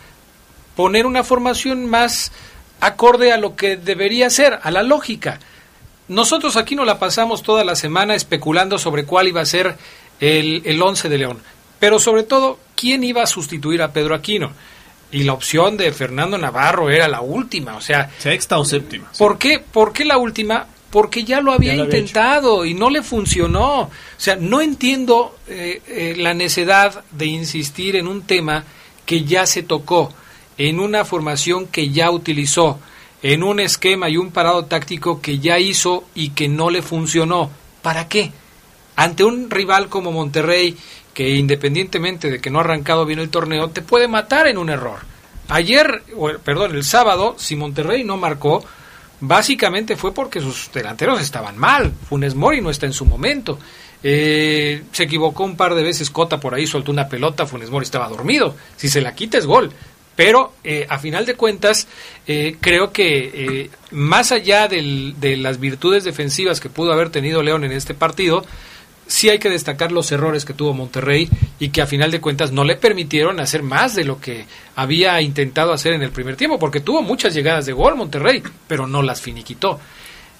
poner 0.77 1.07
una 1.07 1.25
formación 1.25 1.89
más 1.89 2.33
acorde 2.81 3.33
a 3.33 3.39
lo 3.39 3.57
que 3.57 3.77
debería 3.77 4.29
ser, 4.31 4.59
a 4.63 4.71
la 4.71 4.83
lógica. 4.83 5.39
Nosotros 6.09 6.57
aquí 6.57 6.75
nos 6.75 6.87
la 6.87 6.99
pasamos 6.99 7.43
toda 7.43 7.65
la 7.65 7.77
semana 7.77 8.15
especulando 8.15 8.79
sobre 8.79 9.05
cuál 9.05 9.29
iba 9.29 9.41
a 9.41 9.47
ser 9.47 9.77
el, 10.21 10.63
el 10.65 10.83
11 10.83 11.09
de 11.09 11.19
León, 11.19 11.43
pero 11.79 11.99
sobre 11.99 12.25
todo, 12.25 12.59
quién 12.77 13.05
iba 13.05 13.23
a 13.23 13.27
sustituir 13.27 13.83
a 13.83 13.93
Pedro 13.93 14.15
Aquino. 14.15 14.53
Y 15.13 15.25
la 15.25 15.35
opción 15.35 15.77
de 15.77 15.93
Fernando 15.93 16.39
Navarro 16.39 16.91
era 16.91 17.07
la 17.07 17.21
última, 17.21 17.77
o 17.77 17.81
sea... 17.81 18.11
Sexta 18.19 18.59
o 18.59 18.65
séptima. 18.65 19.11
¿Por 19.19 19.39
qué, 19.39 19.59
¿Por 19.61 19.93
qué 19.93 20.05
la 20.05 20.17
última? 20.17 20.67
Porque 20.93 21.25
ya 21.25 21.41
lo 21.41 21.53
había 21.53 21.73
Ya 21.73 21.79
lo 21.79 21.83
había 21.85 21.99
intentado 21.99 22.65
y 22.65 22.75
no 22.75 22.91
le 22.91 23.03
funcionó. 23.03 23.81
O 23.81 23.91
sea, 24.17 24.37
no 24.37 24.61
entiendo 24.61 25.37
eh, 25.49 25.81
eh, 25.89 26.15
la 26.19 26.35
necesidad 26.35 27.03
de 27.11 27.27
insistir 27.27 27.97
en 27.97 28.07
un 28.07 28.23
tema 28.23 28.65
que 29.07 29.25
ya 29.25 29.47
se 29.47 29.63
tocó, 29.63 30.13
en 30.59 30.79
una 30.79 31.05
formación 31.05 31.67
que 31.67 31.89
ya 31.91 32.11
utilizó, 32.11 32.79
en 33.23 33.43
un 33.43 33.59
esquema 33.59 34.11
y 34.11 34.19
un 34.19 34.33
parado 34.33 34.67
táctico 34.67 35.21
que 35.21 35.39
ya 35.39 35.59
hizo 35.59 36.05
y 36.15 36.31
que 36.31 36.49
no 36.49 36.71
le 36.71 36.83
funcionó. 36.83 37.51
¿Para 37.81 38.07
qué? 38.07 38.31
Ante 38.95 39.25
un 39.25 39.51
rival 39.51 39.89
como 39.89 40.13
Monterrey, 40.13 40.77
que 41.15 41.31
independientemente 41.31 42.31
de 42.31 42.41
que 42.41 42.51
no 42.51 42.59
ha 42.59 42.63
arrancado 42.63 43.07
bien 43.07 43.19
el 43.19 43.31
torneo, 43.31 43.71
te 43.71 43.81
puede 43.81 44.09
matar 44.09 44.47
en 44.47 44.59
un 44.59 44.69
error. 44.69 45.01
Ayer, 45.49 46.03
o, 46.17 46.31
perdón, 46.45 46.75
el 46.75 46.85
sábado, 46.85 47.35
si 47.39 47.57
Monterrey 47.57 48.05
no 48.05 48.19
marcó, 48.19 48.63
básicamente 49.23 49.97
fue 49.97 50.13
porque 50.13 50.41
sus 50.41 50.71
delanteros 50.73 51.21
estaban 51.21 51.57
mal. 51.57 51.93
Funes 52.09 52.35
Mori 52.35 52.61
no 52.61 52.71
está 52.71 52.87
en 52.87 52.93
su 52.93 53.07
momento. 53.07 53.59
Eh, 54.03 54.83
se 54.91 55.05
equivocó 55.05 55.45
un 55.45 55.57
par 55.57 55.75
de 55.75 55.83
veces 55.83 56.11
Cota 56.11 56.41
por 56.41 56.55
ahí, 56.55 56.67
soltó 56.67 56.91
una 56.91 57.09
pelota, 57.09 57.47
Funes 57.47 57.71
Mori 57.71 57.85
estaba 57.85 58.09
dormido. 58.09 58.57
Si 58.77 58.89
se 58.89 59.01
la 59.01 59.15
quita 59.15 59.39
es 59.39 59.47
gol. 59.47 59.73
Pero 60.17 60.53
eh, 60.63 60.87
a 60.91 60.99
final 60.99 61.25
de 61.25 61.37
cuentas, 61.37 61.87
eh, 62.27 62.57
creo 62.61 62.93
que 62.93 63.31
eh, 63.33 63.71
más 63.93 64.31
allá 64.31 64.69
de 64.69 65.37
las 65.39 65.59
virtudes 65.59 66.05
defensivas 66.05 66.61
que 66.61 66.69
pudo 66.69 66.93
haber 66.93 67.09
tenido 67.09 67.43
León 67.43 67.65
en 67.65 67.73
este 67.73 67.95
partido, 67.95 68.45
sí 69.13 69.29
hay 69.29 69.39
que 69.39 69.51
destacar 69.51 69.93
los 69.93 70.11
errores 70.11 70.47
que 70.47 70.55
tuvo 70.55 70.73
Monterrey 70.73 71.29
y 71.59 71.69
que 71.69 71.83
a 71.83 71.87
final 71.87 72.11
de 72.11 72.23
cuentas 72.23 72.51
no 72.51 72.65
le 72.65 72.77
permitieron 72.77 73.41
hacer 73.41 73.63
más 73.63 73.95
de 73.95 74.05
lo 74.05 74.19
que 74.19 74.47
había 74.75 75.21
intentado 75.21 75.75
hacer 75.75 75.93
en 75.93 76.03
el 76.03 76.11
primer 76.11 76.37
tiempo, 76.37 76.59
porque 76.59 76.81
tuvo 76.81 77.03
muchas 77.03 77.35
llegadas 77.35 77.67
de 77.67 77.75
gol 77.75 77.95
Monterrey, 77.95 78.43
pero 78.67 78.87
no 78.87 79.03
las 79.03 79.21
finiquitó. 79.21 79.79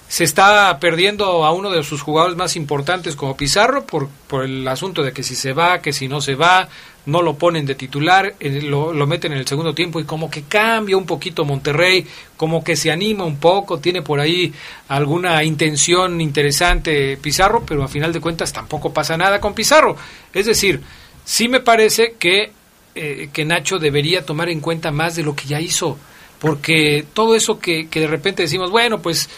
Se 0.09 0.25
está 0.25 0.79
perdiendo 0.81 1.45
a 1.45 1.53
uno 1.53 1.71
de 1.71 1.83
sus 1.83 2.01
jugadores 2.01 2.37
más 2.37 2.57
importantes 2.57 3.15
como 3.15 3.37
Pizarro 3.37 3.85
por, 3.85 4.09
por 4.27 4.45
el 4.45 4.67
asunto 4.67 5.03
de 5.03 5.13
que 5.13 5.23
si 5.23 5.35
se 5.35 5.53
va, 5.53 5.83
que 5.83 5.93
si 5.93 6.09
no 6.09 6.23
se 6.23 6.35
va, 6.35 6.69
no 7.07 7.23
lo 7.23 7.35
ponen 7.35 7.67
de 7.67 7.75
titular, 7.75 8.35
eh, 8.39 8.63
lo, 8.63 8.93
lo 8.93 9.07
meten 9.07 9.33
en 9.33 9.39
el 9.39 9.47
segundo 9.47 9.75
tiempo 9.75 9.99
y 9.99 10.05
como 10.05 10.31
que 10.31 10.43
cambia 10.45 10.97
un 10.97 11.07
poquito 11.07 11.45
Monterrey, 11.45 12.07
como 12.37 12.63
que 12.63 12.77
se 12.77 12.91
anima 12.91 13.25
un 13.25 13.39
poco, 13.39 13.79
tiene 13.79 14.03
por 14.03 14.21
ahí 14.21 14.53
alguna 14.89 15.43
intención 15.43 16.21
interesante 16.21 17.17
Pizarro, 17.17 17.65
pero 17.67 17.83
a 17.83 17.89
final 17.89 18.13
de 18.13 18.21
cuentas 18.21 18.53
tampoco 18.53 18.93
pasa 18.93 19.17
nada 19.17 19.41
con 19.41 19.55
Pizarro. 19.55 19.97
Es 20.33 20.47
decir, 20.47 20.81
sí 21.25 21.49
me 21.49 21.61
parece 21.61 22.15
que, 22.19 22.53
eh, 22.95 23.31
que 23.33 23.45
Nacho 23.45 23.79
debería 23.79 24.25
tomar 24.25 24.49
en 24.49 24.61
cuenta 24.61 24.93
más 24.93 25.17
de 25.17 25.25
lo 25.25 25.35
que 25.35 25.47
ya 25.47 25.61
hizo, 25.61 25.99
porque 26.39 27.05
todo 27.15 27.35
eso 27.35 27.59
que, 27.59 27.89
que 27.89 28.01
de 28.01 28.09
repente 28.09 28.43
decimos, 28.43 28.71
bueno, 28.71 29.03
pues 29.03 29.29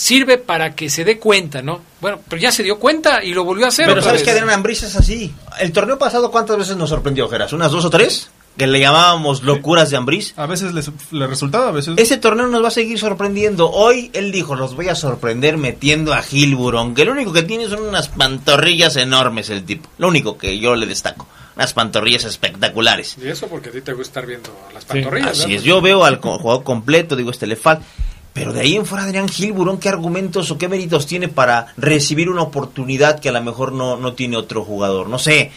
sirve 0.00 0.38
para 0.38 0.74
que 0.74 0.88
se 0.88 1.04
dé 1.04 1.18
cuenta, 1.18 1.60
¿no? 1.60 1.82
Bueno, 2.00 2.20
pero 2.26 2.40
ya 2.40 2.50
se 2.50 2.62
dio 2.62 2.78
cuenta 2.78 3.22
y 3.22 3.34
lo 3.34 3.44
volvió 3.44 3.66
a 3.66 3.68
hacer. 3.68 3.86
Pero 3.86 4.00
sabes 4.00 4.20
vez. 4.20 4.24
que 4.24 4.30
Adrián 4.30 4.48
Ambriz 4.48 4.82
es 4.82 4.96
así. 4.96 5.34
El 5.60 5.72
torneo 5.72 5.98
pasado, 5.98 6.30
¿cuántas 6.30 6.56
veces 6.56 6.76
nos 6.78 6.88
sorprendió, 6.88 7.28
Geras? 7.28 7.52
¿Unas 7.52 7.70
dos 7.70 7.84
o 7.84 7.90
tres? 7.90 8.30
que 8.56 8.66
le 8.66 8.80
llamábamos 8.80 9.42
locuras 9.42 9.90
de 9.90 9.96
Ambriz. 9.96 10.34
A 10.36 10.44
veces 10.44 10.74
le, 10.74 10.82
le 11.12 11.26
resultaba, 11.26 11.68
a 11.68 11.70
veces... 11.70 11.94
Ese 11.96 12.18
torneo 12.18 12.46
nos 12.48 12.62
va 12.62 12.68
a 12.68 12.72
seguir 12.72 12.98
sorprendiendo. 12.98 13.70
Hoy 13.70 14.10
él 14.12 14.32
dijo, 14.32 14.54
los 14.54 14.74
voy 14.74 14.88
a 14.88 14.94
sorprender 14.94 15.56
metiendo 15.56 16.12
a 16.12 16.20
Gilburón, 16.20 16.94
que 16.94 17.06
lo 17.06 17.12
único 17.12 17.32
que 17.32 17.42
tiene 17.42 17.68
son 17.68 17.82
unas 17.82 18.08
pantorrillas 18.08 18.96
enormes 18.96 19.48
el 19.48 19.64
tipo. 19.64 19.88
Lo 19.96 20.08
único 20.08 20.36
que 20.36 20.58
yo 20.58 20.74
le 20.74 20.84
destaco. 20.84 21.26
Unas 21.56 21.72
pantorrillas 21.72 22.24
espectaculares. 22.24 23.16
Y 23.22 23.28
eso 23.28 23.46
porque 23.46 23.70
a 23.70 23.72
ti 23.72 23.80
te 23.80 23.92
gusta 23.92 24.20
estar 24.20 24.26
viendo 24.26 24.50
las 24.74 24.84
pantorrillas. 24.84 25.40
Así 25.40 25.54
es, 25.54 25.62
yo 25.62 25.80
veo 25.80 26.04
al 26.04 26.16
jugador 26.20 26.64
completo, 26.64 27.16
digo, 27.16 27.30
este 27.30 27.46
le 27.46 27.56
falta. 27.56 27.86
Pero 28.32 28.52
de 28.52 28.60
ahí 28.60 28.76
en 28.76 28.86
fuera, 28.86 29.04
Adrián 29.04 29.28
Gilburón, 29.28 29.78
¿qué 29.78 29.88
argumentos 29.88 30.50
o 30.50 30.58
qué 30.58 30.68
méritos 30.68 31.06
tiene 31.06 31.28
para 31.28 31.66
recibir 31.76 32.30
una 32.30 32.42
oportunidad 32.42 33.18
que 33.18 33.28
a 33.28 33.32
lo 33.32 33.42
mejor 33.42 33.72
no, 33.72 33.96
no 33.96 34.12
tiene 34.14 34.36
otro 34.36 34.64
jugador? 34.64 35.08
No 35.08 35.18
sé, 35.18 35.50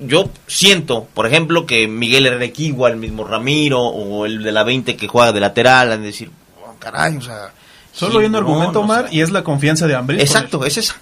yo 0.00 0.30
siento, 0.46 1.06
por 1.14 1.26
ejemplo, 1.26 1.66
que 1.66 1.86
Miguel 1.86 2.26
Herrequigua, 2.26 2.90
el 2.90 2.96
mismo 2.96 3.24
Ramiro, 3.24 3.80
o 3.80 4.26
el 4.26 4.42
de 4.42 4.50
la 4.50 4.64
20 4.64 4.96
que 4.96 5.06
juega 5.06 5.32
de 5.32 5.40
lateral, 5.40 5.92
han 5.92 6.00
de 6.00 6.08
decir, 6.08 6.30
oh, 6.64 6.74
caray, 6.78 7.16
o 7.16 7.22
sea... 7.22 7.52
Solo 7.92 8.18
hay 8.18 8.26
un 8.26 8.36
argumento, 8.36 8.80
o 8.80 8.86
sea, 8.86 8.96
Omar, 8.98 9.08
y 9.10 9.22
es 9.22 9.30
la 9.30 9.42
confianza 9.42 9.86
de 9.86 9.94
Ambriz. 9.94 10.20
Exacto, 10.20 10.64
es 10.66 10.76
esa. 10.76 10.96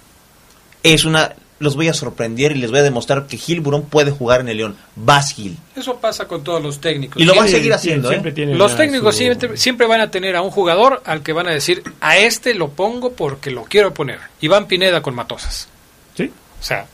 Es 0.81 1.03
una... 1.03 1.33
Los 1.57 1.77
voy 1.77 1.87
a 1.87 1.93
sorprender 1.93 2.51
y 2.51 2.55
les 2.55 2.69
voy 2.69 2.79
a 2.81 2.83
demostrar 2.83 3.27
que 3.27 3.37
Gilburón 3.37 3.83
puede 3.83 4.11
jugar 4.11 4.41
en 4.41 4.49
el 4.49 4.57
León. 4.57 4.75
Vas 4.97 5.33
Gil. 5.33 5.57
Eso 5.75 5.95
pasa 6.01 6.27
con 6.27 6.43
todos 6.43 6.61
los 6.61 6.81
técnicos. 6.81 7.21
Y 7.21 7.25
lo 7.25 7.33
va 7.33 7.45
a 7.45 7.47
seguir 7.47 7.73
haciendo, 7.73 8.09
siempre 8.09 8.33
¿eh? 8.35 8.47
Los 8.55 8.75
técnicos 8.75 9.15
su- 9.15 9.19
siempre, 9.19 9.55
siempre 9.57 9.87
van 9.87 10.01
a 10.01 10.11
tener 10.11 10.35
a 10.35 10.41
un 10.41 10.51
jugador 10.51 11.01
al 11.05 11.23
que 11.23 11.31
van 11.31 11.47
a 11.47 11.51
decir, 11.51 11.81
a 12.01 12.17
este 12.17 12.53
lo 12.55 12.71
pongo 12.71 13.13
porque 13.13 13.51
lo 13.51 13.63
quiero 13.63 13.93
poner. 13.93 14.19
Iván 14.41 14.67
Pineda 14.67 15.01
con 15.01 15.15
Matosas. 15.15 15.69
Sí. 16.17 16.29
O 16.59 16.63
sea, 16.63 16.87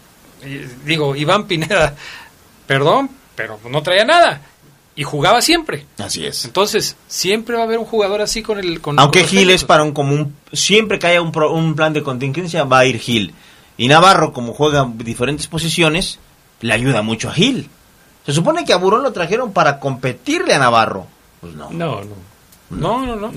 digo, 0.85 1.15
Iván 1.15 1.47
Pineda, 1.47 1.95
perdón, 2.67 3.09
pero 3.35 3.59
no 3.69 3.81
traía 3.81 4.05
nada. 4.05 4.41
Y 4.95 5.03
jugaba 5.03 5.41
siempre. 5.41 5.85
Así 5.97 6.25
es. 6.25 6.45
Entonces, 6.45 6.97
siempre 7.07 7.55
va 7.55 7.61
a 7.61 7.65
haber 7.65 7.79
un 7.79 7.85
jugador 7.85 8.21
así 8.21 8.43
con 8.43 8.59
el... 8.59 8.81
Con, 8.81 8.99
Aunque 8.99 9.21
con 9.21 9.29
Gil 9.29 9.49
es 9.49 9.63
para 9.63 9.83
un 9.83 9.93
común, 9.93 10.35
siempre 10.51 10.99
que 10.99 11.07
haya 11.07 11.21
un, 11.21 11.31
pro- 11.31 11.51
un 11.53 11.75
plan 11.75 11.93
de 11.93 12.03
contingencia 12.03 12.65
va 12.65 12.79
a 12.79 12.85
ir 12.85 12.99
Gil. 12.99 13.33
Y 13.81 13.87
Navarro, 13.87 14.31
como 14.31 14.53
juega 14.53 14.81
en 14.83 14.97
diferentes 14.99 15.47
posiciones, 15.47 16.19
le 16.61 16.73
ayuda 16.73 17.01
mucho 17.01 17.29
a 17.29 17.33
Gil. 17.33 17.67
Se 18.25 18.31
supone 18.33 18.63
que 18.63 18.73
a 18.73 18.77
Burón 18.77 19.01
lo 19.01 19.11
trajeron 19.11 19.53
para 19.53 19.79
competirle 19.79 20.53
a 20.53 20.59
Navarro. 20.59 21.07
Pues 21.39 21.55
no. 21.55 21.69
No, 21.71 22.01
no. 22.03 22.31
No, 22.69 23.05
no, 23.05 23.15
no. 23.15 23.31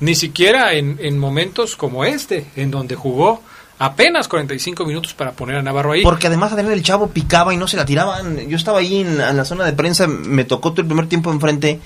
Ni 0.00 0.14
siquiera 0.14 0.72
en, 0.74 0.98
en 1.00 1.18
momentos 1.18 1.74
como 1.76 2.04
este, 2.04 2.46
en 2.56 2.70
donde 2.70 2.94
jugó 2.94 3.42
apenas 3.80 4.28
45 4.28 4.84
minutos 4.86 5.14
para 5.14 5.32
poner 5.32 5.56
a 5.56 5.62
Navarro 5.62 5.92
ahí. 5.92 6.02
Porque 6.02 6.28
además 6.28 6.52
Adrián 6.52 6.72
el 6.72 6.82
Chavo 6.84 7.08
picaba 7.08 7.52
y 7.52 7.56
no 7.56 7.66
se 7.66 7.76
la 7.76 7.84
tiraban. 7.84 8.48
Yo 8.48 8.56
estaba 8.56 8.78
ahí 8.78 9.00
en, 9.00 9.20
en 9.20 9.36
la 9.36 9.44
zona 9.44 9.64
de 9.64 9.72
prensa, 9.72 10.06
me 10.06 10.44
tocó 10.44 10.70
todo 10.70 10.82
el 10.82 10.86
primer 10.86 11.08
tiempo 11.08 11.32
enfrente. 11.32 11.80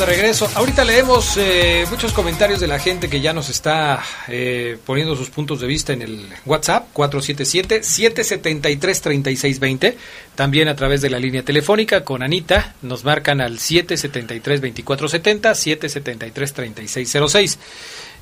De 0.04 0.12
regreso. 0.12 0.48
Ahorita 0.54 0.84
leemos 0.84 1.36
eh, 1.36 1.84
muchos 1.90 2.12
comentarios 2.12 2.60
de 2.60 2.66
la 2.66 2.78
gente 2.78 3.08
que 3.08 3.20
ya 3.20 3.32
nos 3.32 3.48
está 3.48 4.02
eh, 4.28 4.76
poniendo 4.84 5.16
sus 5.16 5.30
puntos 5.30 5.60
de 5.60 5.66
vista 5.66 5.92
en 5.92 6.02
el 6.02 6.28
WhatsApp 6.44 6.88
477-773-3620. 6.94 9.94
También 10.34 10.68
a 10.68 10.76
través 10.76 11.00
de 11.00 11.10
la 11.10 11.18
línea 11.18 11.42
telefónica 11.42 12.04
con 12.04 12.22
Anita 12.22 12.74
nos 12.82 13.04
marcan 13.04 13.40
al 13.40 13.58
773-2470, 13.58 16.32
773-3606. 16.32 17.58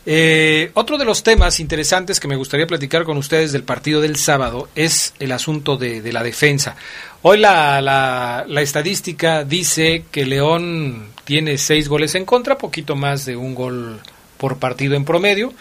Eh, 0.05 0.73
otro 0.75 0.99
de 0.99 1.05
los 1.05 1.23
temas 1.23 1.61
interesantes 1.61 2.19
que 2.21 2.29
me 2.29 2.37
gustaría 2.37 2.67
platicar 2.67 3.05
con 3.05 3.17
ustedes 3.17 3.53
del 3.53 3.63
partido 3.63 4.01
del 4.01 4.17
sábado 4.17 4.69
es 4.75 5.15
el 5.21 5.33
asunto 5.33 5.77
de, 5.77 6.13
la 6.13 6.23
defensa. 6.23 6.77
Hoy 7.23 7.39
la, 7.39 7.81
la 7.81 8.63
estadística 8.63 9.45
dice 9.45 10.05
que 10.11 10.27
León 10.27 11.12
tiene 11.25 11.59
seis 11.59 11.89
goles 11.89 12.15
en 12.15 12.25
contra, 12.25 12.59
poquito 12.59 12.97
más 12.97 13.25
de 13.25 13.37
un 13.37 13.55
gol 13.55 14.01
por 14.37 14.59
partido 14.59 14.95
en 14.95 15.05
promedio, 15.05 15.53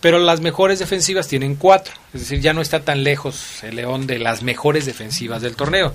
pero 0.00 0.18
las 0.18 0.40
mejores 0.40 0.78
defensivas 0.78 1.28
tienen 1.28 1.56
cuatro, 1.56 1.94
es 2.14 2.20
decir, 2.20 2.40
ya 2.40 2.52
no 2.52 2.60
está 2.60 2.80
tan 2.80 3.02
lejos 3.02 3.62
el 3.64 3.76
León 3.76 4.06
de 4.06 4.18
las 4.18 4.42
mejores 4.42 4.86
defensivas 4.86 5.42
del 5.42 5.56
torneo. 5.56 5.92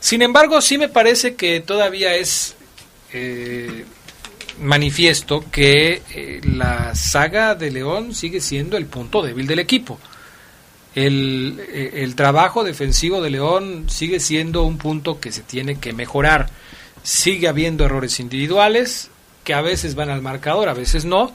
Sin 0.00 0.22
embargo, 0.22 0.60
sí 0.60 0.78
me 0.78 0.88
parece 0.88 1.34
que 1.34 1.60
todavía 1.60 2.14
es 2.14 2.56
eh, 3.12 3.84
manifiesto 4.60 5.44
que 5.50 6.02
eh, 6.10 6.40
la 6.44 6.94
saga 6.94 7.54
de 7.54 7.70
León 7.70 8.14
sigue 8.14 8.40
siendo 8.40 8.76
el 8.76 8.86
punto 8.86 9.22
débil 9.22 9.46
del 9.46 9.60
equipo. 9.60 9.98
Eh, 10.96 11.90
el 11.94 12.14
trabajo 12.14 12.64
defensivo 12.64 13.20
de 13.20 13.30
León 13.30 13.86
sigue 13.88 14.20
siendo 14.20 14.62
un 14.64 14.78
punto 14.78 15.20
que 15.20 15.32
se 15.32 15.42
tiene 15.42 15.76
que 15.76 15.92
mejorar. 15.92 16.48
Sigue 17.04 17.46
habiendo 17.46 17.84
errores 17.84 18.18
individuales 18.18 19.10
que 19.44 19.54
a 19.54 19.60
veces 19.60 19.94
van 19.94 20.10
al 20.10 20.22
marcador, 20.22 20.68
a 20.68 20.74
veces 20.74 21.04
no. 21.04 21.32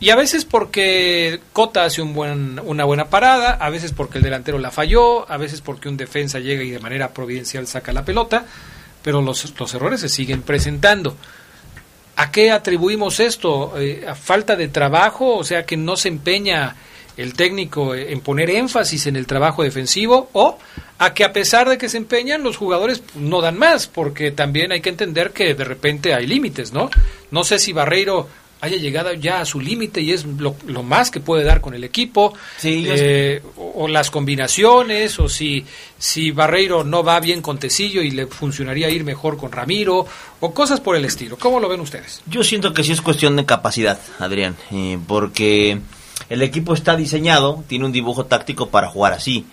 Y 0.00 0.10
a 0.10 0.16
veces 0.16 0.44
porque 0.44 1.38
Cota 1.52 1.84
hace 1.84 2.02
un 2.02 2.12
buen, 2.12 2.58
una 2.64 2.84
buena 2.84 3.04
parada, 3.08 3.52
a 3.52 3.70
veces 3.70 3.92
porque 3.92 4.18
el 4.18 4.24
delantero 4.24 4.58
la 4.58 4.72
falló, 4.72 5.30
a 5.30 5.36
veces 5.36 5.60
porque 5.60 5.88
un 5.88 5.96
defensa 5.96 6.40
llega 6.40 6.64
y 6.64 6.70
de 6.70 6.80
manera 6.80 7.14
providencial 7.14 7.68
saca 7.68 7.92
la 7.92 8.04
pelota, 8.04 8.44
pero 9.00 9.22
los, 9.22 9.54
los 9.60 9.74
errores 9.74 10.00
se 10.00 10.08
siguen 10.08 10.42
presentando. 10.42 11.16
¿A 12.16 12.32
qué 12.32 12.50
atribuimos 12.50 13.20
esto? 13.20 13.78
Eh, 13.78 14.04
¿A 14.08 14.16
falta 14.16 14.56
de 14.56 14.68
trabajo? 14.68 15.36
O 15.36 15.44
sea, 15.44 15.64
que 15.64 15.76
no 15.76 15.96
se 15.96 16.08
empeña 16.08 16.74
el 17.16 17.34
técnico 17.34 17.94
en 17.94 18.20
poner 18.20 18.50
énfasis 18.50 19.06
en 19.06 19.16
el 19.16 19.26
trabajo 19.26 19.62
defensivo 19.62 20.30
o 20.32 20.58
a 20.98 21.14
que 21.14 21.24
a 21.24 21.32
pesar 21.32 21.68
de 21.68 21.78
que 21.78 21.88
se 21.88 21.96
empeñan 21.96 22.42
los 22.42 22.56
jugadores 22.56 23.02
no 23.14 23.40
dan 23.40 23.58
más 23.58 23.86
porque 23.86 24.30
también 24.30 24.72
hay 24.72 24.80
que 24.80 24.90
entender 24.90 25.32
que 25.32 25.54
de 25.54 25.64
repente 25.64 26.14
hay 26.14 26.26
límites, 26.26 26.72
¿no? 26.72 26.90
No 27.30 27.44
sé 27.44 27.58
si 27.58 27.72
Barreiro 27.72 28.28
haya 28.62 28.76
llegado 28.76 29.12
ya 29.12 29.40
a 29.40 29.44
su 29.44 29.60
límite 29.60 30.00
y 30.00 30.12
es 30.12 30.24
lo, 30.24 30.54
lo, 30.66 30.84
más 30.84 31.10
que 31.10 31.18
puede 31.18 31.42
dar 31.42 31.60
con 31.60 31.74
el 31.74 31.82
equipo 31.82 32.32
Sí, 32.58 32.86
eh, 32.88 33.42
o, 33.56 33.82
o, 33.82 33.88
las 33.88 34.12
combinaciones 34.12 35.18
o 35.18 35.28
si 35.28 35.66
si 35.98 36.30
Barreiro 36.30 36.84
no 36.84 37.02
va 37.02 37.18
bien 37.18 37.42
con 37.42 37.58
Tecillo 37.58 38.02
y 38.02 38.12
le 38.12 38.28
funcionaría 38.28 38.88
ir 38.88 39.02
mejor 39.02 39.36
con 39.36 39.50
Ramiro 39.50 40.06
o 40.38 40.54
cosas 40.54 40.78
por 40.78 40.94
el 40.94 41.04
estilo. 41.04 41.36
¿Cómo 41.36 41.58
lo 41.58 41.68
ven 41.68 41.80
ustedes? 41.80 42.22
Yo 42.26 42.44
siento 42.44 42.72
que 42.72 42.84
sí 42.84 42.92
es 42.92 43.00
cuestión 43.00 43.34
de 43.34 43.44
capacidad, 43.44 43.98
Adrián, 44.20 44.56
eh, 44.70 44.96
porque 45.08 45.80
el 46.32 46.42
equipo 46.42 46.74
está 46.74 46.96
diseñado, 46.96 47.62
tiene 47.66 47.84
un 47.84 47.92
dibujo 47.92 48.26
táctico 48.26 48.68
para 48.68 48.88
jugar 48.88 49.12
así. 49.12 49.44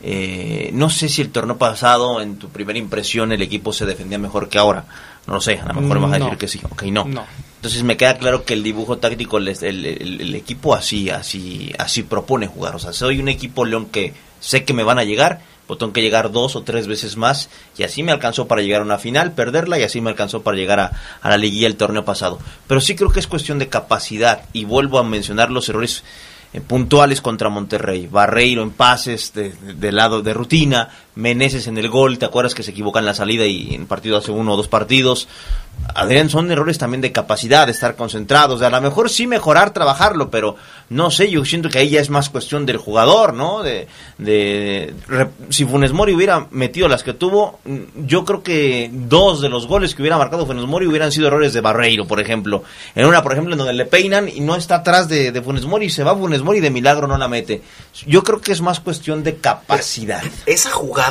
Eh, 0.00 0.70
no 0.74 0.90
sé 0.90 1.08
si 1.08 1.22
el 1.22 1.30
torneo 1.30 1.58
pasado, 1.58 2.20
en 2.20 2.36
tu 2.36 2.48
primera 2.50 2.78
impresión, 2.78 3.32
el 3.32 3.42
equipo 3.42 3.72
se 3.72 3.84
defendía 3.86 4.18
mejor 4.18 4.48
que 4.48 4.58
ahora. 4.58 4.84
No 5.26 5.34
lo 5.34 5.40
sé, 5.40 5.58
a 5.58 5.72
lo 5.72 5.80
mejor 5.80 5.98
me 5.98 6.06
vas 6.06 6.14
a 6.14 6.18
No. 6.20 6.24
decir 6.26 6.38
que 6.38 6.48
sí. 6.48 6.60
Ok, 6.70 6.84
no. 6.84 7.04
No. 7.04 7.26
Entonces 7.56 7.82
me 7.82 7.96
queda 7.96 8.16
claro 8.16 8.44
que 8.44 8.54
el 8.54 8.62
dibujo 8.62 8.98
táctico, 8.98 9.38
el, 9.38 9.48
el- 9.48 9.84
el- 9.86 10.20
el 10.20 10.34
equipo 10.36 10.74
así, 10.74 11.10
así, 11.10 11.72
así 11.78 12.04
propone 12.04 12.46
jugar. 12.46 12.76
O 12.76 12.78
sea, 12.78 12.92
soy 12.92 13.18
un 13.18 13.28
equipo 13.28 13.64
León 13.64 13.86
que 13.86 14.14
sé 14.40 14.64
que 14.64 14.72
me 14.72 14.84
van 14.84 15.00
a 15.00 15.04
llegar, 15.04 15.40
pero 15.66 15.76
tengo 15.78 15.92
que 15.92 16.00
llegar 16.00 16.30
dos 16.30 16.54
o 16.56 16.62
tres 16.62 16.86
veces 16.86 17.16
más 17.16 17.50
y 17.76 17.82
así 17.82 18.02
me 18.04 18.12
alcanzó 18.12 18.46
para 18.46 18.62
llegar 18.62 18.80
a 18.80 18.84
una 18.84 18.96
final, 18.98 19.32
perderla 19.32 19.78
y 19.78 19.82
así 19.82 20.00
me 20.00 20.08
alcanzó 20.10 20.42
para 20.42 20.56
llegar 20.56 20.78
a, 20.80 20.92
a 21.20 21.28
la 21.28 21.36
liguilla 21.36 21.66
el 21.66 21.76
torneo 21.76 22.04
pasado. 22.04 22.38
Pero 22.68 22.80
sí 22.80 22.94
creo 22.94 23.10
que 23.10 23.20
es 23.20 23.26
cuestión 23.26 23.58
de 23.58 23.68
capacidad 23.68 24.42
y 24.54 24.64
vuelvo 24.64 24.98
a 24.98 25.02
mencionar 25.04 25.50
los 25.50 25.68
errores 25.68 26.04
puntuales 26.66 27.20
contra 27.20 27.48
Monterrey. 27.50 28.06
Barreiro 28.10 28.62
en 28.62 28.70
pases 28.70 29.32
de, 29.34 29.50
de- 29.50 29.74
de 29.74 29.92
lado 29.92 30.22
de 30.22 30.32
rutina, 30.34 30.88
Meneses 31.18 31.66
en 31.66 31.76
el 31.78 31.88
gol, 31.88 32.16
¿te 32.16 32.26
acuerdas 32.26 32.54
que 32.54 32.62
se 32.62 32.70
equivoca 32.70 33.00
en 33.00 33.04
la 33.04 33.12
salida 33.12 33.44
y 33.44 33.74
en 33.74 33.88
partido 33.88 34.16
hace 34.16 34.30
uno 34.30 34.52
o 34.52 34.56
dos 34.56 34.68
partidos? 34.68 35.26
Adrián, 35.94 36.30
son 36.30 36.50
errores 36.50 36.78
también 36.78 37.00
de 37.00 37.10
capacidad, 37.12 37.66
de 37.66 37.72
estar 37.72 37.96
concentrados, 37.96 38.60
de 38.60 38.66
a 38.66 38.70
lo 38.70 38.80
mejor 38.80 39.10
sí 39.10 39.26
mejorar, 39.26 39.72
trabajarlo, 39.72 40.30
pero 40.30 40.54
no 40.90 41.10
sé, 41.10 41.30
yo 41.30 41.44
siento 41.44 41.70
que 41.70 41.78
ahí 41.78 41.90
ya 41.90 42.00
es 42.00 42.10
más 42.10 42.30
cuestión 42.30 42.66
del 42.66 42.76
jugador, 42.76 43.34
¿no? 43.34 43.62
De, 43.62 43.88
si 45.48 45.64
Funes 45.64 45.92
Mori 45.92 46.14
hubiera 46.14 46.46
metido 46.50 46.88
las 46.88 47.02
que 47.02 47.14
tuvo, 47.14 47.58
yo 47.96 48.24
creo 48.24 48.42
que 48.42 48.90
dos 48.92 49.40
de 49.40 49.48
los 49.48 49.66
goles 49.66 49.94
que 49.94 50.02
hubiera 50.02 50.18
marcado 50.18 50.46
Funes 50.46 50.66
Mori 50.66 50.86
hubieran 50.86 51.10
sido 51.10 51.26
errores 51.26 51.52
de 51.52 51.60
Barreiro, 51.60 52.06
por 52.06 52.20
ejemplo. 52.20 52.62
En 52.94 53.06
una, 53.06 53.22
por 53.22 53.32
ejemplo, 53.32 53.54
en 53.54 53.58
donde 53.58 53.74
le 53.74 53.86
peinan 53.86 54.28
y 54.28 54.40
no 54.40 54.54
está 54.54 54.76
atrás 54.76 55.08
de, 55.08 55.32
de 55.32 55.42
Funes 55.42 55.64
Mori, 55.64 55.90
se 55.90 56.04
va 56.04 56.16
Funes 56.16 56.42
Mori 56.42 56.58
y 56.58 56.62
de 56.62 56.70
milagro 56.70 57.08
no 57.08 57.18
la 57.18 57.28
mete. 57.28 57.62
Yo 58.06 58.22
creo 58.22 58.40
que 58.40 58.52
es 58.52 58.60
más 58.60 58.78
cuestión 58.78 59.24
de 59.24 59.36
capacidad. 59.36 60.22
Esa 60.46 60.70
jugada 60.70 61.07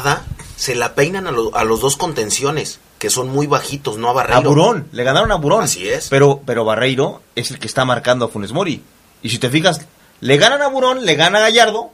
se 0.56 0.76
la 0.76 0.96
peinan 0.96 1.28
a, 1.28 1.32
lo- 1.32 1.56
a 1.56 1.64
los 1.64 1.82
dos 1.82 1.98
contenciones, 1.98 2.80
que 3.00 3.10
son 3.10 3.30
muy 3.30 3.46
bajitos, 3.48 3.98
no 3.98 4.10
a 4.10 4.14
Barreiro. 4.14 4.40
A 4.40 4.54
Burón, 4.54 4.88
le 4.92 5.04
ganaron 5.04 5.32
a 5.32 5.36
Burón. 5.36 5.64
Así 5.64 5.88
es. 5.88 6.08
Pero, 6.10 6.42
pero 6.46 6.66
Barreiro 6.66 7.22
es 7.36 7.52
el 7.52 7.60
que 7.60 7.68
está 7.68 7.86
marcando 7.86 8.26
a 8.26 8.30
Funes 8.30 8.52
Mori. 8.54 8.82
Y 9.22 9.30
si 9.30 9.38
te 9.40 9.50
fijas, 9.50 9.82
le 10.22 10.38
ganan 10.38 10.62
a 10.62 10.68
Burón, 10.68 11.06
le 11.06 11.16
gana 11.16 11.38
a 11.40 11.42
Gallardo 11.42 11.92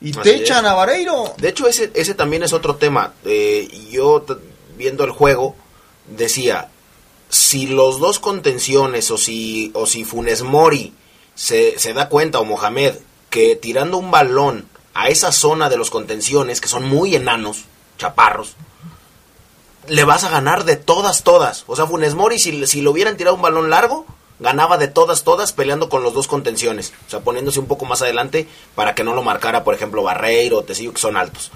y 0.00 0.10
Así 0.10 0.20
te 0.22 0.34
echan 0.36 0.66
a 0.66 0.74
Barreiro. 0.74 1.32
De 1.38 1.48
hecho, 1.48 1.66
ese, 1.66 1.90
ese 1.94 2.14
también 2.14 2.42
es 2.42 2.52
otro 2.52 2.76
tema. 2.76 3.14
Eh, 3.24 3.68
yo, 3.90 4.24
viendo 4.76 5.04
el 5.04 5.10
juego, 5.10 5.56
decía, 6.06 6.68
si 7.30 7.66
los 7.66 7.98
dos 7.98 8.18
contenciones 8.18 9.10
o 9.10 9.18
si, 9.18 9.70
o 9.74 9.86
si 9.86 10.04
Funes 10.04 10.42
Mori 10.42 10.92
se, 11.34 11.78
se 11.78 11.92
da 11.94 12.08
cuenta, 12.08 12.38
o 12.40 12.44
Mohamed, 12.44 12.94
que 13.30 13.56
tirando 13.56 13.96
un 13.98 14.10
balón 14.10 14.66
a 14.94 15.08
esa 15.08 15.32
zona 15.32 15.68
de 15.68 15.76
los 15.76 15.90
contenciones, 15.90 16.60
que 16.60 16.68
son 16.68 16.84
muy 16.88 17.14
enanos, 17.14 17.64
chaparros, 17.98 18.54
le 19.86 20.04
vas 20.04 20.24
a 20.24 20.28
ganar 20.30 20.64
de 20.64 20.76
todas, 20.76 21.22
todas. 21.22 21.64
O 21.66 21.76
sea, 21.76 21.86
Funes 21.86 22.14
Mori, 22.14 22.38
si, 22.38 22.66
si 22.66 22.82
le 22.82 22.88
hubieran 22.88 23.16
tirado 23.16 23.36
un 23.36 23.42
balón 23.42 23.70
largo, 23.70 24.06
ganaba 24.38 24.76
de 24.78 24.88
todas, 24.88 25.24
todas 25.24 25.52
peleando 25.52 25.88
con 25.88 26.02
los 26.02 26.12
dos 26.14 26.28
contenciones. 26.28 26.92
O 27.06 27.10
sea, 27.10 27.20
poniéndose 27.20 27.58
un 27.60 27.66
poco 27.66 27.84
más 27.86 28.02
adelante 28.02 28.46
para 28.74 28.94
que 28.94 29.04
no 29.04 29.14
lo 29.14 29.22
marcara, 29.22 29.64
por 29.64 29.74
ejemplo, 29.74 30.02
Barreiro 30.02 30.58
o 30.58 30.62
Tecillo, 30.64 30.92
que 30.92 31.00
son 31.00 31.16
altos. 31.16 31.50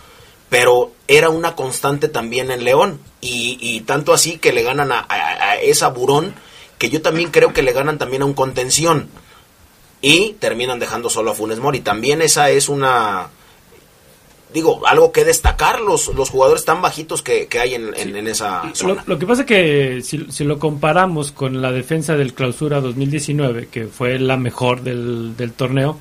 Pero 0.48 0.92
era 1.08 1.28
una 1.30 1.54
constante 1.56 2.08
también 2.08 2.50
en 2.50 2.64
León. 2.64 3.00
Y, 3.20 3.58
y 3.60 3.80
tanto 3.82 4.12
así 4.12 4.38
que 4.38 4.52
le 4.52 4.62
ganan 4.62 4.92
a- 4.92 5.06
a 5.08 5.56
esa 5.56 5.88
Burón, 5.88 6.34
que 6.78 6.90
yo 6.90 7.02
también 7.02 7.30
creo 7.30 7.52
que 7.52 7.62
le 7.62 7.72
ganan 7.72 7.98
también 7.98 8.22
a 8.22 8.26
un 8.26 8.34
contención. 8.34 9.08
Y 10.03 10.34
terminan 10.40 10.78
dejando 10.80 11.09
solo 11.09 11.30
a 11.30 11.34
Funes 11.34 11.61
Mori. 11.61 11.80
También 11.80 12.20
esa 12.22 12.50
es 12.50 12.68
una 12.68 13.28
digo, 14.53 14.86
algo 14.86 15.12
que 15.12 15.24
destacar, 15.24 15.80
los, 15.80 16.09
los 16.14 16.28
jugadores 16.28 16.66
tan 16.66 16.82
bajitos 16.82 17.22
que, 17.22 17.46
que 17.46 17.59
hay 17.59 17.74
en, 17.74 17.94
en- 17.96 18.16
en 18.16 18.26
esa 18.28 18.62
zona. 18.74 19.03
lo 19.07 19.18
que 19.18 19.26
pasa 19.26 19.46
que 19.46 20.03
si, 20.03 20.26
si 20.30 20.44
lo 20.44 20.59
comparamos 20.59 21.32
con 21.32 21.62
la 21.62 21.72
defensa 21.72 22.16
del 22.16 22.34
Clausura 22.34 22.82
2019, 22.82 23.68
que 23.68 23.86
fue 23.86 24.18
la 24.18 24.36
mejor 24.36 24.82
del, 24.82 25.38
del 25.38 25.53
torneo, 25.55 25.96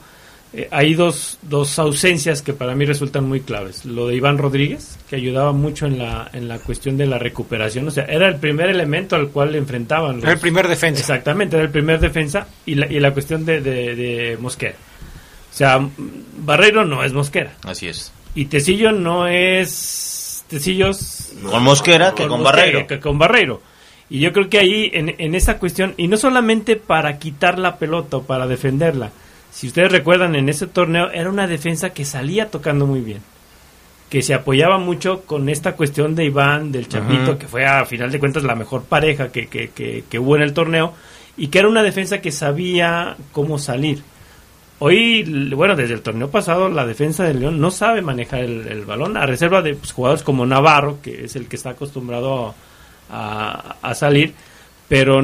eh, 0.54 0.68
hay 0.72 0.94
dos, 0.96 1.38
dos 1.44 1.80
ausencias 1.80 2.42
que 2.42 2.54
para 2.54 2.76
mí 2.76 2.86
resultan 2.86 3.28
muy 3.28 3.40
claves. 3.42 3.86
Lo 3.86 4.08
de 4.08 4.16
Iván 4.16 4.38
Rodríguez, 4.38 4.98
que 5.10 5.16
ayudaba 5.16 5.52
mucho 5.54 5.86
en 5.86 5.98
la, 5.98 6.30
en 6.34 6.48
la 6.48 6.60
cuestión 6.60 6.98
de 6.98 7.06
la 7.08 7.18
recuperación, 7.18 7.88
o 7.88 7.92
sea, 7.92 8.06
era 8.06 8.28
el 8.28 8.36
primer 8.36 8.70
elemento 8.70 9.16
al 9.16 9.30
cual 9.30 9.54
le 9.54 9.58
enfrentaban. 9.60 10.16
los- 10.16 10.24
Era 10.24 10.34
el 10.34 10.40
primer 10.40 10.68
defensa. 10.68 11.00
Exactamente, 11.00 11.56
era 11.56 11.66
el 11.66 11.72
primer 11.72 12.00
defensa 12.00 12.48
y 12.66 12.76
la, 12.76 12.92
y 12.92 13.00
la 13.00 13.12
cuestión 13.14 13.46
de, 13.46 13.62
de, 13.62 13.96
de 13.96 14.38
Mosquera. 14.38 14.76
O 15.52 15.54
sea, 15.54 15.86
Barreiro 16.38 16.86
no 16.86 17.04
es 17.04 17.14
Mosquera. 17.14 17.54
Así 17.64 17.88
es. 17.88 18.12
Y 18.36 18.46
Tecillo 18.46 18.92
no 18.94 19.28
es 19.28 20.44
Tecillos 20.48 21.34
Con 21.44 21.64
Mosquera 21.64 22.14
que 22.16 22.28
con 22.28 22.42
Mosquera, 22.42 22.58
Barreiro. 22.66 22.88
que 22.88 23.00
con 23.00 23.18
Barreiro. 23.18 23.62
Y 24.10 24.20
yo 24.20 24.34
creo 24.34 24.50
que 24.50 24.60
ahí, 24.60 24.90
en, 24.94 25.16
en 25.18 25.36
esa 25.36 25.58
cuestión, 25.58 25.94
y 25.98 26.08
no 26.10 26.18
solamente 26.18 26.76
para 26.76 27.18
quitar 27.18 27.58
la 27.58 27.78
pelota 27.78 28.18
o 28.18 28.24
para 28.24 28.46
defenderla, 28.48 29.12
si 29.52 29.68
ustedes 29.68 29.92
recuerdan, 29.92 30.36
en 30.36 30.50
ese 30.50 30.66
torneo 30.68 31.12
era 31.12 31.30
una 31.30 31.46
defensa 31.46 31.92
que 31.92 32.06
salía 32.06 32.50
tocando 32.50 32.88
muy 32.88 33.02
bien. 33.02 33.22
Que 34.10 34.22
se 34.22 34.34
apoyaba 34.34 34.78
mucho 34.78 35.22
con 35.22 35.50
esta 35.50 35.76
cuestión 35.76 36.16
de 36.16 36.26
Iván, 36.26 36.72
del 36.72 36.88
Chapito, 36.88 37.38
que 37.38 37.48
fue 37.48 37.66
a 37.66 37.86
final 37.86 38.12
de 38.12 38.20
cuentas 38.20 38.44
la 38.44 38.56
mejor 38.56 38.84
pareja 38.84 39.32
que, 39.32 39.48
que, 39.48 39.70
que, 39.70 40.06
que 40.10 40.20
hubo 40.20 40.36
en 40.36 40.42
el 40.42 40.54
torneo, 40.54 40.94
y 41.38 41.48
que 41.48 41.60
era 41.60 41.68
una 41.68 41.84
defensa 41.84 42.22
que 42.22 42.32
sabía 42.32 43.16
cómo 43.32 43.58
salir. 43.58 44.04
Hoy, 44.80 45.24
bueno, 45.54 45.76
desde 45.76 45.94
el 45.94 46.02
torneo 46.02 46.30
pasado, 46.30 46.68
la 46.68 46.86
defensa 46.86 47.24
del 47.24 47.40
León 47.42 47.62
no 47.62 47.72
sabe 47.72 48.02
manejar 48.02 48.40
el, 48.42 48.68
el 48.68 48.86
balón, 48.86 49.16
a 49.16 49.26
reserva 49.26 49.62
de 49.62 49.76
pues, 49.76 49.92
jugadores 49.92 50.24
como 50.24 50.46
Navarro, 50.46 51.00
que 51.02 51.26
es 51.26 51.36
el 51.36 51.48
que 51.48 51.56
está 51.56 51.72
acostumbrado 51.72 52.56
a, 53.10 53.76
a 53.82 53.96
salir, 53.96 54.34
pero 54.90 55.22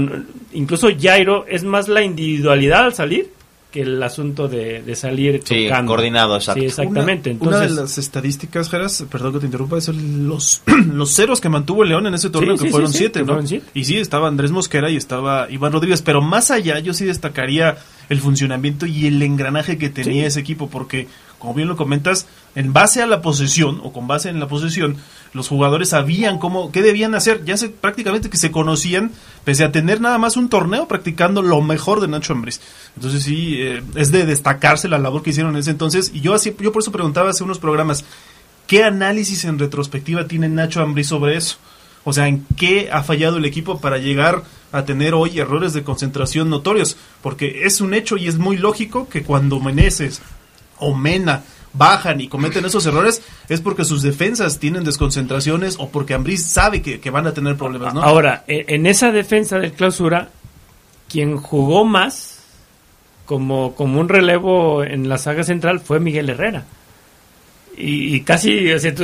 incluso 0.53 0.89
Jairo 0.97 1.45
es 1.47 1.63
más 1.63 1.87
la 1.87 2.03
individualidad 2.03 2.85
al 2.85 2.93
salir 2.93 3.36
que 3.71 3.81
el 3.81 4.01
asunto 4.01 4.47
de, 4.47 4.81
de 4.81 4.95
salir 4.95 5.41
Sí, 5.43 5.65
tocando. 5.65 5.91
coordinado, 5.91 6.37
exacto. 6.37 6.61
Sí, 6.61 6.67
exactamente. 6.67 7.35
Una, 7.39 7.59
de 7.59 7.69
las 7.69 7.97
estadísticas, 7.97 8.69
Geras, 8.69 9.03
perdón 9.11 9.33
que 9.33 9.39
te 9.39 9.45
interrumpa, 9.47 9.77
es 9.77 9.89
el- 9.89 10.25
los, 10.27 10.61
los 10.93 11.13
ceros 11.13 11.41
que 11.41 11.49
mantuvo 11.49 11.83
el 11.83 11.89
León 11.89 12.07
en 12.07 12.13
ese 12.13 12.29
torneo, 12.29 12.55
Sí, 12.57 12.63
que 12.63 12.67
sí, 12.69 12.71
fueron 12.71 12.93
siete, 12.93 13.19
que 13.19 13.25
¿no? 13.25 13.33
fueron 13.33 13.47
siete. 13.47 13.65
Y 13.73 13.83
sí, 13.83 13.97
estaba 13.97 14.27
Andrés 14.29 14.51
Mosquera 14.51 14.89
y 14.89 14.95
estaba 14.95 15.47
Iván 15.51 15.73
Rodríguez, 15.73 16.01
pero 16.01 16.21
más 16.21 16.49
allá 16.49 16.79
yo 16.79 16.93
sí 16.93 17.03
destacaría 17.05 17.77
el 18.09 18.21
funcionamiento 18.21 18.85
y 18.85 19.05
el 19.07 19.21
engranaje 19.21 19.77
que 19.77 19.89
tenía 19.89 20.21
Sí. 20.23 20.27
ese 20.27 20.39
equipo, 20.39 20.69
porque, 20.69 21.07
como 21.37 21.53
bien 21.53 21.67
lo 21.67 21.75
comentas, 21.75 22.25
en 22.57 22.73
base 22.73 23.03
a 23.03 23.05
la 23.05 23.21
posesión, 23.21 23.79
o 23.83 23.93
con 23.93 24.07
base 24.07 24.29
en 24.29 24.39
la 24.39 24.47
posesión, 24.47 24.97
los 25.31 25.47
jugadores 25.47 25.89
sabían 25.89 26.39
cómo, 26.39 26.71
qué 26.71 26.81
debían 26.81 27.13
hacer, 27.13 27.45
ya 27.45 27.55
se, 27.55 27.69
prácticamente 27.69 28.31
que 28.31 28.37
se 28.37 28.49
conocían, 28.49 29.11
pese 29.43 29.63
a 29.63 29.71
tener 29.71 30.01
nada 30.01 30.17
más 30.17 30.37
un 30.37 30.49
torneo 30.49 30.87
practicando 30.87 31.43
lo 31.43 31.61
mejor 31.61 32.01
de 32.01 32.07
Nacho 32.07 32.33
Ambriz. 32.33 32.59
Entonces 32.95 33.21
sí, 33.21 33.57
eh, 33.59 33.83
es 33.93 34.11
de 34.11 34.25
destacarse 34.25 34.87
la 34.87 34.97
labor 34.97 35.21
que 35.21 35.29
hicieron 35.29 35.53
en 35.53 35.59
ese 35.59 35.69
entonces, 35.69 36.09
y 36.15 36.21
yo 36.21 36.33
así, 36.33 36.55
yo 36.59 36.71
por 36.71 36.81
eso 36.81 36.91
preguntaba 36.91 37.29
hace 37.29 37.43
unos 37.43 37.59
programas, 37.59 38.05
¿qué 38.65 38.83
análisis 38.83 39.45
en 39.45 39.59
retrospectiva 39.59 40.25
tiene 40.27 40.49
Nacho 40.49 40.81
Ambriz 40.81 41.09
sobre 41.09 41.37
eso? 41.37 41.57
O 42.05 42.13
sea, 42.13 42.27
¿en 42.27 42.43
qué 42.57 42.89
ha 42.91 43.03
fallado 43.03 43.37
el 43.37 43.45
equipo 43.45 43.79
para 43.79 43.99
llegar 43.99 44.41
a 44.71 44.83
tener 44.83 45.13
hoy 45.13 45.37
errores 45.37 45.73
de 45.73 45.83
concentración 45.83 46.49
notorios? 46.49 46.97
Porque 47.21 47.65
es 47.65 47.81
un 47.81 47.93
hecho 47.93 48.17
y 48.17 48.27
es 48.27 48.39
muy 48.39 48.57
lógico 48.57 49.07
que 49.09 49.21
cuando 49.21 49.59
Meneses 49.59 50.23
o 50.79 50.95
Mena 50.95 51.43
bajan 51.73 52.21
y 52.21 52.27
cometen 52.27 52.65
esos 52.65 52.85
errores 52.85 53.21
es 53.49 53.61
porque 53.61 53.85
sus 53.85 54.01
defensas 54.01 54.59
tienen 54.59 54.83
desconcentraciones 54.83 55.75
o 55.79 55.89
porque 55.89 56.13
Ambriz 56.13 56.45
sabe 56.45 56.81
que, 56.81 56.99
que 56.99 57.09
van 57.09 57.27
a 57.27 57.33
tener 57.33 57.55
problemas, 57.55 57.93
¿no? 57.93 58.01
Ahora, 58.01 58.43
e- 58.47 58.65
en 58.69 58.85
esa 58.87 59.11
defensa 59.11 59.59
del 59.59 59.73
clausura, 59.73 60.29
quien 61.09 61.37
jugó 61.37 61.85
más 61.85 62.39
como, 63.25 63.75
como 63.75 63.99
un 63.99 64.09
relevo 64.09 64.83
en 64.83 65.09
la 65.09 65.17
saga 65.17 65.43
central 65.43 65.79
fue 65.79 65.99
Miguel 65.99 66.29
Herrera. 66.29 66.65
Y, 67.79 68.21
casi, 68.21 68.71
o 68.71 68.79
sea, 68.79 68.95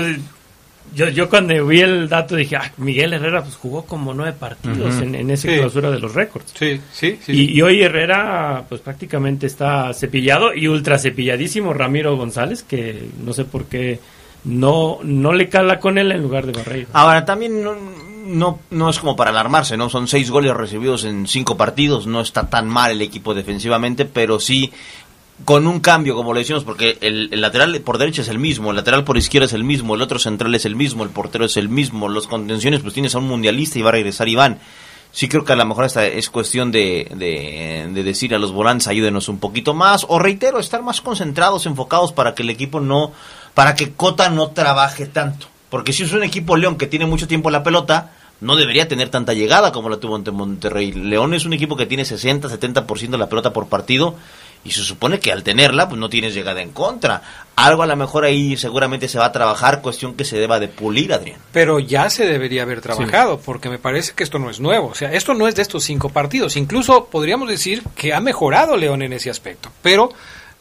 yo, 0.96 1.10
yo 1.10 1.30
cuando 1.30 1.66
vi 1.66 1.82
el 1.82 2.08
dato 2.08 2.36
dije, 2.36 2.56
ah, 2.56 2.72
Miguel 2.78 3.14
Herrera 3.14 3.42
pues 3.44 3.56
jugó 3.56 3.84
como 3.86 4.14
nueve 4.14 4.34
partidos 4.40 4.96
en, 5.02 5.16
en 5.16 5.30
esa 5.32 5.48
Sí. 5.50 5.56
clausura 5.58 5.90
de 5.92 6.00
los 6.00 6.14
récords. 6.14 6.52
Sí, 6.54 6.80
sí, 6.92 7.18
sí. 7.24 7.32
Y, 7.32 7.58
y 7.58 7.62
hoy 7.62 7.82
Herrera 7.82 8.64
pues 8.70 8.82
prácticamente 8.82 9.48
está 9.48 9.94
cepillado 9.94 10.54
y 10.54 10.68
ultra 10.68 10.98
cepilladísimo 11.00 11.74
Ramiro 11.74 12.16
González, 12.18 12.64
que 12.64 13.08
no 13.24 13.34
sé 13.34 13.46
por 13.46 13.66
qué 13.66 14.00
no, 14.44 15.00
no 15.04 15.34
le 15.34 15.50
cala 15.50 15.80
con 15.80 15.98
él 15.98 16.12
en 16.12 16.22
lugar 16.22 16.46
de 16.46 16.52
Barreiro. 16.52 16.90
Ahora, 16.94 17.24
también 17.26 17.64
no, 17.64 17.76
no, 18.26 18.60
no 18.72 18.90
es 18.90 19.00
como 19.00 19.16
para 19.16 19.30
alarmarse, 19.32 19.78
¿no? 19.78 19.90
Son 19.90 20.08
seis 20.08 20.30
goles 20.30 20.54
recibidos 20.54 21.06
en 21.06 21.28
cinco 21.28 21.56
partidos, 21.58 22.08
no 22.08 22.20
está 22.22 22.50
tan 22.50 22.68
mal 22.68 22.92
el 22.92 23.02
equipo 23.02 23.34
defensivamente, 23.34 24.06
pero 24.06 24.40
sí 24.40 24.72
con 25.46 25.68
un 25.68 25.80
cambio, 25.80 26.16
como 26.16 26.34
le 26.34 26.42
decimos, 26.42 26.64
porque 26.64 26.98
el, 27.02 27.30
lateral 27.42 27.80
por 27.82 27.98
derecha 27.98 28.22
es 28.22 28.28
el 28.28 28.40
mismo, 28.40 28.70
el 28.70 28.78
lateral 28.78 29.04
por 29.04 29.18
izquierda 29.18 29.46
es 29.46 29.54
el 29.54 29.64
mismo, 29.64 29.96
el 29.96 30.02
otro 30.02 30.20
central 30.20 30.54
es 30.56 30.66
el 30.66 30.76
mismo, 30.76 31.04
el 31.04 31.10
portero 31.10 31.46
es 31.46 31.58
el 31.58 31.70
mismo, 31.70 32.08
los 32.08 32.28
contenciones 32.28 32.82
pues 32.82 32.94
tienes 32.94 33.16
a 33.16 33.18
un 33.18 33.28
mundialista 33.28 33.80
y 33.80 33.82
va 33.82 33.90
a 33.90 33.94
regresar 33.94 34.30
Iván. 34.30 34.60
Sí 35.12 35.28
creo 35.28 35.44
que 35.44 35.54
a 35.54 35.56
lo 35.56 35.66
mejor 35.66 35.86
esta 35.86 36.08
es 36.08 36.30
cuestión 36.30 36.72
de, 36.72 37.08
de, 37.16 37.88
de 37.92 38.04
decir 38.04 38.34
a 38.34 38.40
los 38.40 38.52
volantes 38.52 38.88
ayúdenos 38.88 39.28
un 39.28 39.38
poquito 39.40 39.74
más, 39.74 40.06
o 40.08 40.18
reitero, 40.18 40.60
estar 40.60 40.82
más 40.82 41.02
concentrados, 41.02 41.66
enfocados 41.66 42.14
para 42.14 42.34
que 42.34 42.44
el 42.44 42.50
equipo 42.50 42.80
no, 42.80 43.12
para 43.54 43.76
que 43.76 43.92
Cota 43.92 44.30
no 44.30 44.52
trabaje 44.52 45.06
tanto. 45.06 45.48
Porque 45.70 45.94
si 45.94 46.04
es 46.04 46.14
un 46.14 46.24
equipo 46.24 46.56
León 46.56 46.78
que 46.78 46.88
tiene 46.88 47.06
mucho 47.06 47.28
tiempo 47.28 47.52
la 47.52 47.64
pelota, 47.64 48.12
no 48.42 48.56
debería 48.56 48.88
tener 48.88 49.10
tanta 49.10 49.34
llegada 49.34 49.72
como 49.72 49.90
la 49.90 49.98
tuvo 49.98 50.16
ante 50.16 50.32
Monterrey. 50.32 50.92
León 50.92 51.34
es 51.34 51.46
un 51.46 51.54
equipo 51.54 51.78
que 51.78 51.86
tiene 51.86 52.06
60, 52.06 52.50
70% 52.50 53.10
de 53.10 53.18
la 53.18 53.30
pelota 53.30 53.54
por 53.54 53.68
partido 53.68 54.16
y 54.66 54.72
se 54.72 54.82
supone 54.82 55.20
que 55.20 55.32
al 55.32 55.44
tenerla 55.44 55.90
pues 55.90 56.00
no 56.00 56.10
tienes 56.10 56.34
llegada 56.34 56.62
en 56.62 56.72
contra. 56.72 57.22
Algo 57.56 57.84
a 57.84 57.88
lo 57.88 57.96
mejor 57.96 58.26
ahí 58.26 58.58
seguramente 58.58 59.08
se 59.08 59.20
va 59.20 59.26
a 59.26 59.32
trabajar, 59.32 59.82
cuestión 59.82 60.16
que 60.16 60.26
se 60.26 60.38
deba 60.38 60.60
de 60.60 60.68
pulir, 60.68 61.14
Adrián. 61.14 61.40
Pero 61.52 61.80
ya 61.80 62.10
se 62.10 62.26
debería 62.26 62.64
haber 62.64 62.82
trabajado, 62.82 63.40
porque 63.40 63.70
me 63.70 63.78
parece 63.78 64.14
que 64.14 64.24
esto 64.24 64.40
no 64.40 64.50
es 64.50 64.60
nuevo. 64.60 64.88
O 64.88 64.96
sea, 64.96 65.12
esto 65.12 65.34
no 65.34 65.48
es 65.48 65.56
de 65.56 65.62
estos 65.62 65.84
cinco 65.84 66.10
partidos. 66.10 66.56
Incluso 66.56 67.06
podríamos 67.06 67.50
decir 67.50 67.84
que 67.96 68.14
ha 68.14 68.22
mejorado 68.22 68.78
León 68.78 69.02
en 69.02 69.14
ese 69.14 69.30
aspecto. 69.30 69.70
Pero 69.82 70.12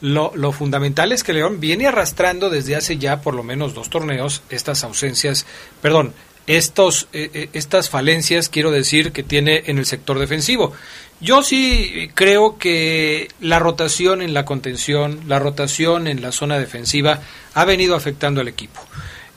lo, 0.00 0.32
lo, 0.34 0.52
fundamental 0.52 1.12
es 1.12 1.22
que 1.22 1.32
León 1.32 1.60
viene 1.60 1.86
arrastrando 1.86 2.50
desde 2.50 2.76
hace 2.76 2.98
ya 2.98 3.20
por 3.20 3.34
lo 3.34 3.42
menos 3.42 3.72
dos 3.72 3.88
torneos 3.88 4.42
estas 4.50 4.84
ausencias, 4.84 5.46
perdón, 5.80 6.12
estos, 6.46 7.08
eh, 7.12 7.30
eh, 7.32 7.48
estas 7.52 7.88
falencias, 7.88 8.48
quiero 8.48 8.70
decir, 8.70 9.12
que 9.12 9.22
tiene 9.22 9.64
en 9.66 9.78
el 9.78 9.86
sector 9.86 10.18
defensivo. 10.18 10.72
Yo 11.22 11.44
sí 11.44 12.10
creo 12.14 12.58
que 12.58 13.28
la 13.40 13.60
rotación 13.60 14.22
en 14.22 14.34
la 14.34 14.44
contención, 14.44 15.20
la 15.28 15.38
rotación 15.38 16.08
en 16.08 16.20
la 16.20 16.32
zona 16.32 16.58
defensiva 16.58 17.20
ha 17.54 17.64
venido 17.64 17.94
afectando 17.94 18.40
al 18.40 18.48
equipo. 18.48 18.80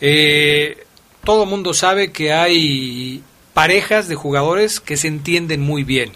Eh, 0.02 0.84
todo 1.24 1.46
mundo 1.46 1.76
sabe 1.76 2.12
que 2.12 2.34
hay 2.34 3.22
parejas 3.54 4.08
de 4.08 4.16
jugadores 4.16 4.80
que 4.80 4.98
se 4.98 5.08
entienden 5.08 5.62
muy 5.62 5.84
bien 5.84 6.12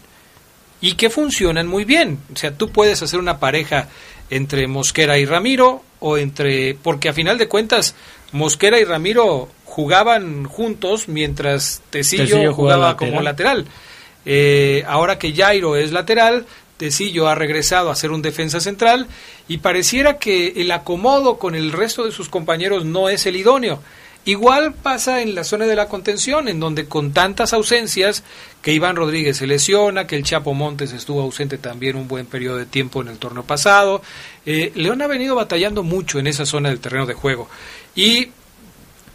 y 0.81 0.93
que 0.93 1.11
funcionan 1.11 1.67
muy 1.67 1.85
bien. 1.85 2.17
O 2.33 2.35
sea, 2.35 2.57
tú 2.57 2.71
puedes 2.71 3.03
hacer 3.03 3.19
una 3.19 3.37
pareja 3.37 3.89
entre 4.31 4.65
Mosquera 4.67 5.19
y 5.19 5.25
Ramiro 5.25 5.83
o 5.99 6.17
entre 6.17 6.73
porque 6.81 7.09
a 7.09 7.13
final 7.13 7.37
de 7.37 7.47
cuentas 7.47 7.93
Mosquera 8.31 8.79
y 8.79 8.85
Ramiro 8.85 9.49
jugaban 9.65 10.45
juntos 10.45 11.07
mientras 11.07 11.83
Tecillo, 11.91 12.23
Tecillo 12.23 12.53
jugaba 12.53 12.93
jugaba 12.93 12.97
como 12.97 13.21
lateral. 13.21 13.59
lateral. 13.59 13.88
Eh, 14.31 14.83
ahora 14.87 15.17
que 15.17 15.33
Jairo 15.33 15.75
es 15.75 15.91
lateral, 15.91 16.45
Tecillo 16.77 17.27
ha 17.27 17.33
regresado 17.33 17.89
a 17.89 17.95
ser 17.95 18.11
un 18.11 18.21
defensa 18.21 18.59
central 18.59 19.07
y 19.47 19.57
pareciera 19.57 20.19
que 20.19 20.53
el 20.57 20.71
acomodo 20.71 21.39
con 21.39 21.55
el 21.55 21.71
resto 21.71 22.05
de 22.05 22.11
sus 22.11 22.29
compañeros 22.29 22.85
no 22.85 23.09
es 23.09 23.25
el 23.25 23.37
idóneo. 23.37 23.81
Igual 24.25 24.75
pasa 24.75 25.23
en 25.23 25.33
la 25.33 25.43
zona 25.43 25.65
de 25.65 25.75
la 25.75 25.87
contención, 25.87 26.47
en 26.47 26.59
donde 26.59 26.85
con 26.85 27.11
tantas 27.11 27.53
ausencias, 27.53 28.23
que 28.61 28.71
Iván 28.71 28.95
Rodríguez 28.95 29.37
se 29.37 29.47
lesiona, 29.47 30.05
que 30.05 30.15
el 30.15 30.23
Chapo 30.23 30.53
Montes 30.53 30.93
estuvo 30.93 31.21
ausente 31.21 31.57
también 31.57 31.95
un 31.95 32.07
buen 32.07 32.27
periodo 32.27 32.57
de 32.57 32.67
tiempo 32.67 33.01
en 33.01 33.07
el 33.07 33.17
torneo 33.17 33.43
pasado, 33.43 34.03
eh, 34.45 34.71
León 34.75 35.01
ha 35.01 35.07
venido 35.07 35.33
batallando 35.33 35.81
mucho 35.81 36.19
en 36.19 36.27
esa 36.27 36.45
zona 36.45 36.69
del 36.69 36.79
terreno 36.79 37.07
de 37.07 37.15
juego. 37.15 37.49
Y 37.95 38.29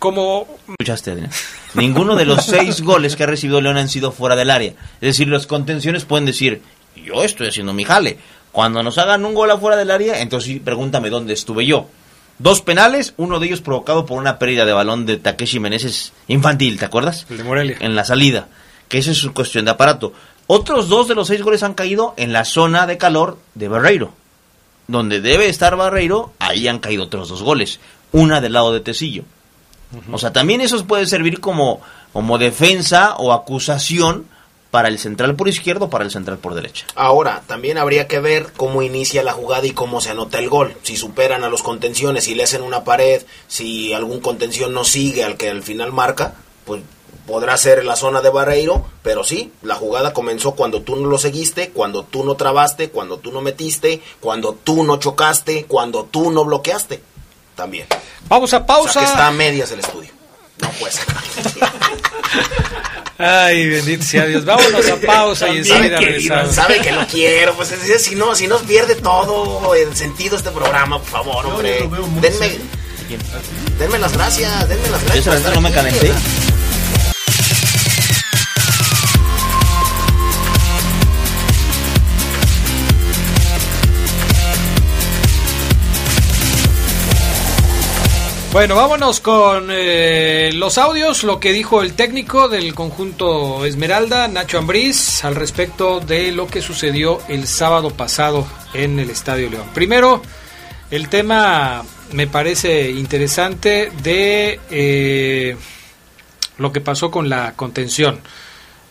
como 0.05 0.47
Escuchaste, 0.69 1.13
Adrián. 1.13 1.31
Ninguno 1.73 2.15
de 2.15 2.27
los 2.27 2.45
seis 2.45 2.83
goles 2.83 3.17
que 3.17 3.23
ha 3.23 3.27
recibido 3.27 3.63
León 3.63 3.79
han 3.79 3.89
sido 3.89 4.13
fuera 4.13 4.37
del 4.37 4.51
área. 4.51 4.73
Es 5.01 5.01
decir, 5.01 5.29
los 5.29 5.47
contenciones 5.47 6.05
pueden 6.05 6.27
decir, 6.27 6.61
yo 6.95 7.25
estoy 7.25 7.49
haciendo 7.49 7.73
mi 7.73 7.85
jale. 7.85 8.19
Cuando 8.53 8.83
nos 8.83 8.99
hagan 8.99 9.25
un 9.25 9.33
gol 9.33 9.51
afuera 9.51 9.79
del 9.79 9.91
área, 9.91 10.21
entonces 10.21 10.53
sí, 10.53 10.61
pregúntame 10.61 11.09
dónde 11.09 11.33
estuve 11.33 11.65
yo. 11.65 11.89
Dos 12.39 12.61
penales, 12.61 13.15
uno 13.17 13.41
de 13.41 13.47
ellos 13.47 13.63
provocado 13.63 14.05
por 14.05 14.19
una 14.19 14.39
pérdida 14.39 14.67
de 14.67 14.75
balón 14.75 15.07
de 15.07 15.17
Takeshi 15.17 15.59
Meneses 15.59 16.13
infantil, 16.29 16.79
¿te 16.79 16.85
acuerdas? 16.85 17.27
el 17.31 17.39
de 17.39 17.45
Morelia. 17.45 17.77
En 17.81 17.97
la 17.97 18.05
salida. 18.05 18.49
Que 18.89 18.99
eso 18.99 19.11
es 19.11 19.25
una 19.25 19.33
cuestión 19.33 19.65
de 19.65 19.71
aparato. 19.71 20.13
Otros 20.47 20.91
dos 20.91 21.09
de 21.09 21.15
los 21.15 21.29
seis 21.29 21.41
goles 21.41 21.63
han 21.63 21.73
caído 21.73 22.13
en 22.19 22.35
la 22.35 22.45
zona 22.45 22.87
de 22.87 22.99
calor 22.99 23.39
de 23.55 23.69
Barreiro. 23.69 24.13
Donde 24.87 25.23
debe 25.23 25.49
estar 25.49 25.77
Barreiro, 25.77 26.35
ahí 26.39 26.69
han 26.69 26.79
caído 26.79 27.05
otros 27.05 27.31
dos 27.31 27.43
goles. 27.43 27.81
Una 28.13 28.43
del 28.43 28.53
lado 28.53 28.71
de 28.75 28.81
Tecillo. 28.81 29.25
O 30.13 30.19
sea, 30.19 30.33
también 30.33 30.61
eso 30.61 30.85
puede 30.87 31.07
servir 31.07 31.41
como, 31.41 31.81
como 32.13 32.39
defensa 32.39 33.17
o 33.17 33.33
acusación 33.33 34.27
para 34.71 34.89
el 34.89 34.99
central 34.99 35.37
por 35.37 35.47
izquierdo 35.47 35.85
o 35.85 35.91
para 35.91 36.05
el 36.05 36.11
central 36.11 36.39
por 36.39 36.55
derecha. 36.55 36.85
Ahora, 36.97 37.43
también 37.47 37.79
habría 37.79 38.09
que 38.09 38.19
ver 38.19 38.53
cómo 38.57 38.83
inicia 38.83 39.23
la 39.23 39.33
jugada 39.33 39.67
y 39.67 39.71
cómo 39.71 40.01
se 40.01 40.11
anota 40.11 40.41
el 40.41 40.49
gol. 40.49 40.75
Si 40.83 40.97
superan 40.97 41.45
a 41.45 41.49
los 41.49 41.63
contenciones, 41.63 42.25
si 42.25 42.35
le 42.35 42.43
hacen 42.43 42.63
una 42.63 42.83
pared, 42.83 43.23
si 43.47 43.93
algún 43.93 44.19
contención 44.19 44.75
no 44.75 44.83
sigue 44.83 45.23
al 45.23 45.37
que 45.37 45.49
al 45.49 45.63
final 45.63 45.93
marca, 45.93 46.35
pues 46.65 46.83
podrá 47.25 47.57
ser 47.57 47.85
la 47.85 47.95
zona 47.95 48.21
de 48.21 48.31
Barreiro, 48.31 48.85
pero 49.03 49.23
sí, 49.23 49.53
la 49.63 49.77
jugada 49.77 50.13
comenzó 50.13 50.57
cuando 50.57 50.83
tú 50.83 50.97
no 50.97 51.09
lo 51.09 51.19
seguiste, 51.19 51.71
cuando 51.71 52.03
tú 52.03 52.25
no 52.25 52.35
trabaste, 52.35 52.91
cuando 52.91 53.19
tú 53.19 53.31
no 53.31 53.41
metiste, 53.41 54.03
cuando 54.21 54.55
tú 54.55 54.83
no 54.83 54.97
chocaste, 54.97 55.67
cuando 55.67 56.05
tú 56.05 56.31
no 56.31 56.45
bloqueaste. 56.45 57.01
También. 57.55 57.87
Vamos 58.29 58.53
a 58.55 58.65
pausa. 58.67 58.91
O 58.91 58.93
sea 58.93 59.03
que 59.03 59.09
está 59.09 59.27
a 59.29 59.31
medias 59.31 59.71
el 59.73 59.81
estudio. 59.81 60.11
No 60.61 60.71
pues. 60.81 60.99
Ay, 63.19 63.69
bendito 63.69 64.03
sea 64.05 64.27
Dios. 64.27 64.45
Vámonos 64.45 64.89
a 64.89 64.97
pausa 64.97 65.49
y 65.49 65.59
enseguida 65.59 66.01
regresamos. 66.01 66.55
Sabe 66.55 66.81
que 66.81 66.91
lo 66.93 67.07
quiero, 67.07 67.55
pues 67.55 67.71
es- 67.73 67.89
es- 67.89 68.03
si 68.05 68.15
no, 68.17 68.35
si 68.35 68.47
nos 68.49 68.63
pierde 68.63 68.97
todo 68.97 69.75
el 69.75 69.95
sentido 69.95 70.37
este 70.37 70.51
programa, 70.51 70.99
por 70.99 71.09
favor, 71.09 71.47
hombre. 71.47 71.85
muy 71.85 72.21
Denme, 72.21 72.49
serio. 72.49 72.61
denme 73.79 73.99
las 73.99 74.13
gracias, 74.13 74.69
denme 74.69 74.89
las 74.89 75.01
Yo 75.03 75.31
gracias. 75.33 75.55
no 75.55 75.61
me 75.61 75.71
calenté. 75.73 76.13
Bueno, 88.55 88.77
vámonos 88.77 89.19
con 89.19 89.67
eh, 89.69 90.53
los 90.55 90.79
audios, 90.79 91.25
lo 91.25 91.41
que 91.41 91.51
dijo 91.51 91.83
el 91.83 91.95
técnico 91.95 92.49
del 92.49 92.73
conjunto 92.73 93.65
Esmeralda, 93.65 94.29
Nacho 94.29 94.59
Ambriz, 94.59 95.25
al 95.25 95.35
respecto 95.35 95.99
de 95.99 96.31
lo 96.31 96.47
que 96.47 96.63
sucedió 96.63 97.19
el 97.27 97.49
sábado 97.49 97.91
pasado 97.91 98.47
en 98.73 99.01
el 99.01 99.11
Estadio 99.11 99.51
León. 99.51 99.67
Primero, 99.75 100.23
el 100.93 101.09
tema 101.09 101.83
me 102.13 102.29
parece 102.29 102.93
interesante 102.93 103.91
de 104.05 104.61
eh, 104.71 105.57
lo 106.57 106.73
que 106.73 106.81
pasó 106.81 107.11
con 107.11 107.29
la 107.29 107.55
contención. 107.57 108.21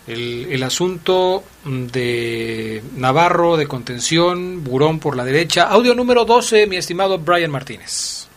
El, 0.08 0.48
el 0.52 0.62
asunto 0.62 1.46
de 1.64 2.84
Navarro 2.98 3.56
de 3.56 3.68
contención, 3.68 4.62
Burón 4.62 5.00
por 5.00 5.16
la 5.16 5.24
derecha. 5.24 5.70
Audio 5.70 5.96
número 5.96 6.26
12, 6.26 6.68
mi 6.68 6.76
estimado 6.76 7.18
Brian 7.18 7.50
Martínez. 7.50 8.28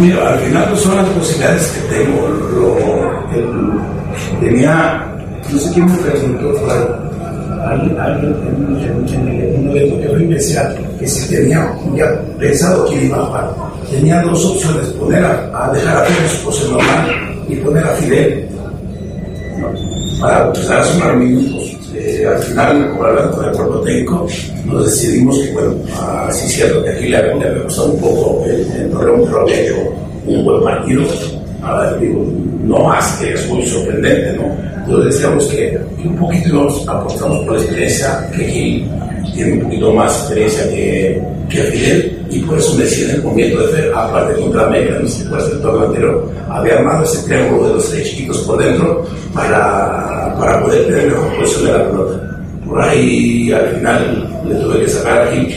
Mira, 0.00 0.28
al 0.32 0.38
final 0.40 0.68
no 0.70 0.76
son 0.76 0.96
las 0.96 1.06
posibilidades 1.06 1.66
que 1.68 1.94
tengo. 1.94 2.28
Lo, 2.28 3.34
el- 3.34 4.40
tenía, 4.40 5.04
no 5.50 5.58
sé 5.58 5.70
quién 5.72 5.86
me 5.86 5.96
preguntó, 5.98 6.54
alguien, 7.66 7.98
alguien 7.98 8.34
en, 8.44 9.70
evento 9.70 10.00
que 10.00 10.08
que 10.98 11.06
si 11.08 11.34
tenía 11.34 11.70
ya 11.94 12.06
pensado 12.38 12.86
quién 12.86 13.06
iba 13.06 13.16
a 13.18 13.26
jugar. 13.26 13.50
Tenía 13.90 14.22
dos 14.22 14.44
opciones, 14.44 14.86
poner 14.90 15.24
a, 15.24 15.70
dejar 15.72 15.96
a 15.98 16.02
Pérez 16.04 16.42
José 16.44 16.68
normal 16.70 17.36
y 17.48 17.56
poner 17.56 17.84
a 17.84 17.88
Fidel 17.90 18.48
para 20.20 20.46
empezar 20.46 20.80
a 20.80 20.84
sumar 20.84 21.16
minutos. 21.16 21.76
Eh, 21.98 22.26
al 22.26 22.42
final, 22.42 22.92
por 22.96 23.06
hablar 23.08 23.30
con 23.30 23.44
el 23.46 23.52
cuerpo 23.52 23.80
técnico, 23.80 24.26
nos 24.66 24.84
decidimos 24.84 25.38
que, 25.38 25.52
bueno, 25.52 25.74
ah, 25.94 26.28
sí 26.30 26.46
es 26.46 26.52
cierto 26.52 26.84
que 26.84 26.90
aquí 26.90 27.06
le, 27.08 27.16
había- 27.16 27.62
costado 27.64 27.92
un 27.92 28.00
poco 28.00 28.44
el, 28.46 28.90
Torreón, 28.90 29.22
pero 29.24 29.40
había 29.40 29.60
hecho 29.60 29.74
un 30.26 30.44
buen 30.44 30.62
partido. 30.62 31.02
Ah, 31.62 31.94
digo, 31.98 32.24
no 32.64 32.78
más 32.80 33.16
que 33.18 33.32
es 33.32 33.48
muy 33.48 33.66
sorprendente, 33.66 34.36
¿no? 34.36 34.44
Entonces 34.84 35.14
decíamos 35.14 35.46
que 35.46 35.78
un 36.04 36.16
poquito 36.16 36.48
nos 36.54 36.88
apostamos 36.88 37.44
por 37.44 37.54
la 37.56 37.60
experiencia 37.62 38.30
que 38.36 38.44
Gil 38.44 38.88
tiene 39.34 39.52
un 39.54 39.60
poquito 39.62 39.92
más 39.94 40.16
experiencia 40.20 40.68
que, 40.70 41.20
que 41.48 41.62
Fidel 41.62 42.26
y 42.30 42.38
por 42.40 42.58
eso 42.58 42.74
me 42.74 42.84
decía 42.84 43.08
en 43.08 43.14
el 43.16 43.22
momento 43.22 43.58
de 43.66 43.72
hacer, 43.72 43.92
aparte 43.94 44.40
contra 44.40 44.66
América, 44.66 44.98
no 45.00 45.08
sé 45.08 45.22
si 45.22 45.24
fue 45.24 45.38
el 45.38 45.84
anterior, 45.84 46.30
había 46.48 46.78
armado 46.78 47.04
ese 47.04 47.26
triángulo 47.26 47.68
de 47.68 47.74
los 47.74 47.90
tres 47.90 48.10
chiquitos 48.10 48.38
por 48.38 48.58
dentro 48.58 49.04
para, 49.34 50.34
para 50.38 50.62
poder 50.62 50.86
tener 50.86 51.06
mejor 51.08 51.36
posición 51.38 51.64
de 51.64 51.72
la 51.72 51.90
pelota. 51.90 52.40
Por 52.66 52.82
ahí 52.82 53.52
al 53.52 53.68
final 53.68 54.42
le 54.48 54.54
tuve 54.56 54.80
que 54.80 54.88
sacar 54.88 55.28
aquí 55.28 55.54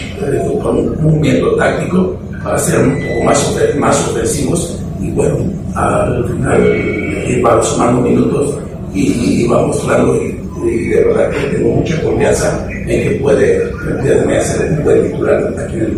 con 0.62 0.78
un 0.78 1.02
movimiento 1.02 1.56
táctico 1.56 2.16
para 2.44 2.58
ser 2.60 2.80
un 2.80 2.96
poco 2.96 3.24
más, 3.24 3.56
más 3.78 4.08
ofensivos 4.10 4.80
y 5.02 5.12
bueno, 5.12 5.38
al 5.76 6.26
final 6.26 7.26
iba 7.28 7.64
sumando 7.64 8.02
minutos 8.02 8.56
y 8.94 9.44
iba 9.44 9.66
mostrando 9.66 10.16
y, 10.16 10.40
y 10.66 10.88
de 10.90 11.04
verdad 11.04 11.30
que 11.32 11.58
tengo 11.58 11.76
mucha 11.76 12.02
confianza 12.02 12.68
en 12.70 13.04
que 13.04 13.16
puede, 13.22 13.68
puede 13.68 14.42
ser 14.46 14.72
un 14.72 14.84
buen 14.84 15.12
titular 15.12 15.54
aquí 15.58 15.76
en 15.76 15.82
el 15.82 15.98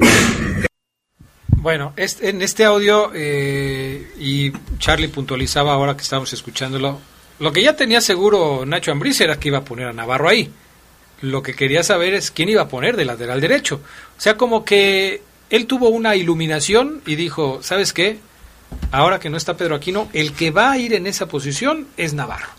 Bueno, 1.61 1.93
este- 1.95 2.29
en 2.29 2.41
este 2.41 2.65
audio, 2.65 3.11
eh, 3.13 4.11
y 4.19 4.51
Charlie 4.79 5.09
puntualizaba 5.09 5.73
ahora 5.73 5.95
que 5.95 6.01
estábamos 6.01 6.33
escuchándolo, 6.33 6.99
lo 7.37 7.51
que 7.53 7.61
ya 7.61 7.75
tenía 7.75 8.01
seguro 8.01 8.65
Nacho 8.65 8.91
Ambriz 8.91 9.21
era 9.21 9.39
que 9.39 9.49
iba 9.49 9.59
a 9.59 9.63
poner 9.63 9.85
a 9.87 9.93
Navarro 9.93 10.27
ahí. 10.27 10.49
Lo 11.21 11.43
que 11.43 11.53
quería 11.53 11.83
saber 11.83 12.15
es 12.15 12.31
quién 12.31 12.49
iba 12.49 12.63
a 12.63 12.67
poner 12.67 12.97
de 12.97 13.05
lateral 13.05 13.39
derecho. 13.39 13.75
O 14.17 14.19
sea, 14.21 14.37
como 14.37 14.65
que 14.65 15.21
él 15.51 15.67
tuvo 15.67 15.89
una 15.89 16.15
iluminación 16.15 17.03
y 17.05 17.13
dijo, 17.13 17.59
¿sabes 17.61 17.93
qué? 17.93 18.17
Ahora 18.91 19.19
que 19.19 19.29
no 19.29 19.37
está 19.37 19.55
Pedro 19.55 19.75
Aquino, 19.75 20.09
el 20.13 20.33
que 20.33 20.49
va 20.49 20.71
a 20.71 20.77
ir 20.79 20.95
en 20.95 21.05
esa 21.05 21.27
posición 21.27 21.85
es 21.95 22.13
Navarro. 22.15 22.49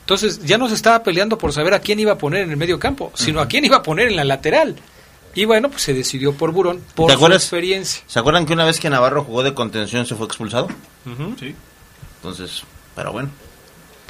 Entonces 0.00 0.40
ya 0.46 0.56
no 0.56 0.66
se 0.70 0.76
estaba 0.76 1.02
peleando 1.02 1.36
por 1.36 1.52
saber 1.52 1.74
a 1.74 1.80
quién 1.80 2.00
iba 2.00 2.12
a 2.12 2.18
poner 2.18 2.40
en 2.42 2.50
el 2.52 2.56
medio 2.56 2.78
campo, 2.78 3.12
sino 3.14 3.40
a 3.40 3.48
quién 3.48 3.66
iba 3.66 3.76
a 3.78 3.82
poner 3.82 4.08
en 4.08 4.16
la 4.16 4.24
lateral. 4.24 4.76
Y 5.34 5.44
bueno, 5.46 5.70
pues 5.70 5.82
se 5.82 5.94
decidió 5.94 6.34
por 6.34 6.52
Burón, 6.52 6.82
por 6.94 7.10
¿Te 7.10 7.16
su 7.18 7.26
experiencia. 7.26 8.02
¿Se 8.06 8.18
acuerdan 8.18 8.44
que 8.46 8.52
una 8.52 8.64
vez 8.64 8.78
que 8.78 8.90
Navarro 8.90 9.24
jugó 9.24 9.42
de 9.42 9.54
contención 9.54 10.04
se 10.06 10.14
fue 10.14 10.26
expulsado? 10.26 10.68
Sí. 11.38 11.54
Entonces, 12.16 12.62
pero 12.94 13.12
bueno, 13.12 13.30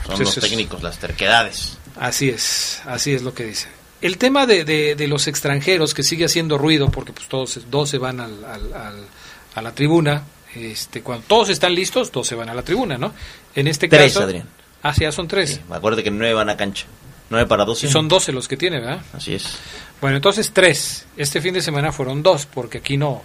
son 0.06 0.16
Sí, 0.16 0.24
los 0.24 0.34
sí, 0.34 0.40
sí. 0.40 0.48
técnicos, 0.48 0.82
las 0.82 0.98
terquedades. 0.98 1.78
Así 1.98 2.28
es, 2.28 2.82
así 2.86 3.12
es 3.14 3.22
lo 3.22 3.34
que 3.34 3.44
dice. 3.44 3.68
El 4.00 4.18
tema 4.18 4.46
de, 4.46 4.64
de- 4.64 4.96
de 4.96 5.06
los 5.06 5.28
extranjeros 5.28 5.94
que 5.94 6.02
sigue 6.02 6.24
haciendo 6.24 6.58
ruido, 6.58 6.90
porque 6.90 7.12
pues 7.12 7.28
todos 7.28 7.60
dos 7.70 7.88
se 7.88 7.98
van 7.98 8.18
al- 8.18 8.44
al- 8.44 8.72
al- 8.74 9.06
a 9.54 9.62
la 9.62 9.72
tribuna, 9.74 10.24
este, 10.56 11.02
cuando 11.02 11.24
todos 11.28 11.48
están 11.50 11.74
listos, 11.74 12.10
dos 12.10 12.26
se 12.26 12.34
van 12.34 12.48
a 12.48 12.54
la 12.54 12.62
tribuna, 12.62 12.98
¿no? 12.98 13.14
En 13.54 13.68
este 13.68 13.88
Tres, 13.88 14.12
caso... 14.14 14.24
Adrián. 14.24 14.48
Ah, 14.82 14.92
sí, 14.92 15.02
ya 15.02 15.12
son 15.12 15.28
tres. 15.28 15.60
Acuérdate 15.70 16.02
que 16.02 16.10
nueve 16.10 16.34
van 16.34 16.50
a 16.50 16.56
cancha. 16.56 16.86
Nueve 17.32 17.48
para 17.48 17.64
doce. 17.64 17.86
Y 17.86 17.90
son 17.90 18.08
doce 18.08 18.30
los 18.30 18.46
que 18.46 18.58
tiene, 18.58 18.78
¿verdad? 18.78 19.00
Así 19.14 19.34
es. 19.34 19.56
Bueno, 20.02 20.16
entonces 20.16 20.52
tres. 20.52 21.06
Este 21.16 21.40
fin 21.40 21.54
de 21.54 21.62
semana 21.62 21.90
fueron 21.90 22.22
dos, 22.22 22.44
porque 22.44 22.78
aquí 22.78 22.98
no, 22.98 23.22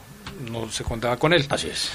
no 0.50 0.72
se 0.72 0.86
contaba 0.86 1.18
con 1.18 1.34
él. 1.34 1.46
Así 1.50 1.68
es. 1.68 1.90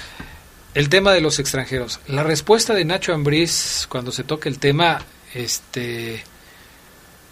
El 0.75 0.89
tema 0.89 1.11
de 1.11 1.21
los 1.21 1.39
extranjeros. 1.39 1.99
La 2.07 2.21
respuesta 2.21 2.75
de 2.75 2.85
Nacho 2.85 3.15
Ambriz 3.15 3.87
cuando 3.89 4.11
se 4.11 4.23
toca 4.23 4.47
el 4.47 4.59
tema, 4.59 5.01
este, 5.33 6.23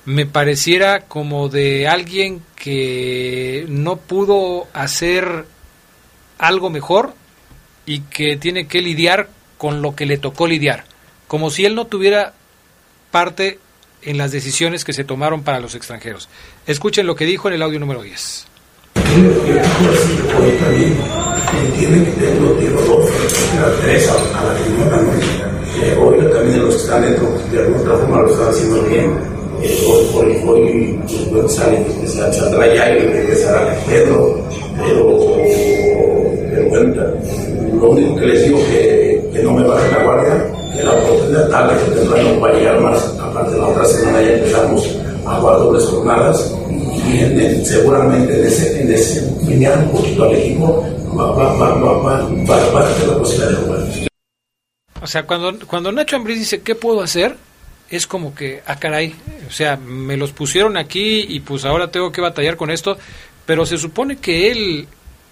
me 0.05 0.25
pareciera 0.25 1.01
como 1.01 1.47
de 1.47 1.87
alguien 1.87 2.41
que 2.55 3.67
no 3.69 3.97
pudo 3.97 4.67
hacer 4.73 5.45
algo 6.39 6.71
mejor 6.71 7.13
y 7.85 7.99
que 7.99 8.35
tiene 8.35 8.65
que 8.65 8.81
lidiar 8.81 9.29
con 9.59 9.83
lo 9.83 9.95
que 9.95 10.07
le 10.07 10.17
tocó 10.17 10.47
lidiar, 10.47 10.85
como 11.27 11.51
si 11.51 11.65
él 11.65 11.75
no 11.75 11.85
tuviera 11.85 12.33
parte 13.11 13.59
en 14.03 14.17
las 14.17 14.31
decisiones 14.31 14.83
que 14.83 14.93
se 14.93 15.03
tomaron 15.03 15.43
para 15.43 15.59
los 15.59 15.75
extranjeros. 15.75 16.29
Escuchen 16.67 17.07
lo 17.07 17.15
que 17.15 17.25
dijo 17.25 17.47
en 17.47 17.55
el 17.55 17.61
audio 17.61 17.79
número 17.79 18.01
10. 18.01 18.47
Hoy. 25.99 26.15
Eh, 26.19 26.29
también 26.33 26.65
los 26.65 26.75
están 26.75 27.01
dentro, 27.01 27.27
de 27.51 27.59
alguna 27.59 27.95
forma 27.95 28.21
lo 28.21 28.31
están 28.31 28.49
haciendo 28.49 28.83
bien. 28.83 29.17
Eh, 29.63 29.77
pues, 30.13 31.53
saldrá 31.53 32.73
ya 32.73 32.97
y 32.97 33.01
Pedro, 33.87 34.47
pero, 34.77 35.21
único 37.89 38.15
que 38.15 38.25
les 38.25 38.45
digo 38.45 38.59
que, 38.59 39.41
no 39.43 39.53
me 39.53 39.63
baje 39.63 39.91
la 39.91 40.03
guardia, 40.03 40.60
que 40.73 40.83
la 40.83 40.91
oportunidad 40.93 41.49
tarde 41.49 41.83
que 41.85 41.91
tendrán 41.91 42.33
no 42.35 42.39
va 42.41 42.49
a 42.49 42.53
llegar 42.53 42.79
más, 42.81 43.17
aparte 43.19 43.57
la 43.57 43.67
otra 43.67 43.85
semana 43.85 44.21
ya 44.21 44.31
empezamos 44.33 44.87
a 45.25 45.39
jugar 45.39 45.57
dobles 45.59 45.83
jornadas 45.85 46.55
y 46.69 47.19
en 47.19 47.39
el- 47.39 47.65
seguramente 47.65 48.39
en 48.39 48.45
ese, 48.45 48.81
en 48.81 48.91
ese 48.93 49.21
un 49.25 49.91
poquito 49.91 50.23
al 50.23 50.35
equipo 50.35 50.85
va, 51.17 51.31
va, 51.31 51.53
va, 51.53 51.73
va, 51.75 51.93
va, 52.01 52.73
va, 52.73 52.81
a 52.81 52.93
tener 52.93 53.07
la 53.09 53.17
posibilidad 53.17 53.49
de 53.49 53.55
jugar. 53.65 53.79
O 55.01 55.07
sea, 55.07 55.25
cuando, 55.25 55.65
cuando 55.67 55.91
Nacho 55.91 56.15
Ambriz 56.15 56.39
dice, 56.39 56.61
¿qué 56.61 56.75
puedo 56.75 57.01
hacer? 57.01 57.35
Es 57.89 58.07
como 58.07 58.33
que, 58.33 58.61
ah, 58.65 58.77
caray, 58.77 59.13
o 59.47 59.51
sea, 59.51 59.75
me 59.75 60.15
los 60.15 60.31
pusieron 60.31 60.77
aquí 60.77 61.25
y 61.27 61.41
pues 61.41 61.65
ahora 61.65 61.91
tengo 61.91 62.11
que 62.11 62.21
batallar 62.21 62.55
con 62.55 62.71
esto, 62.71 62.97
pero 63.45 63.65
se 63.65 63.77
supone 63.77 64.17
que 64.17 64.51
él 64.51 64.87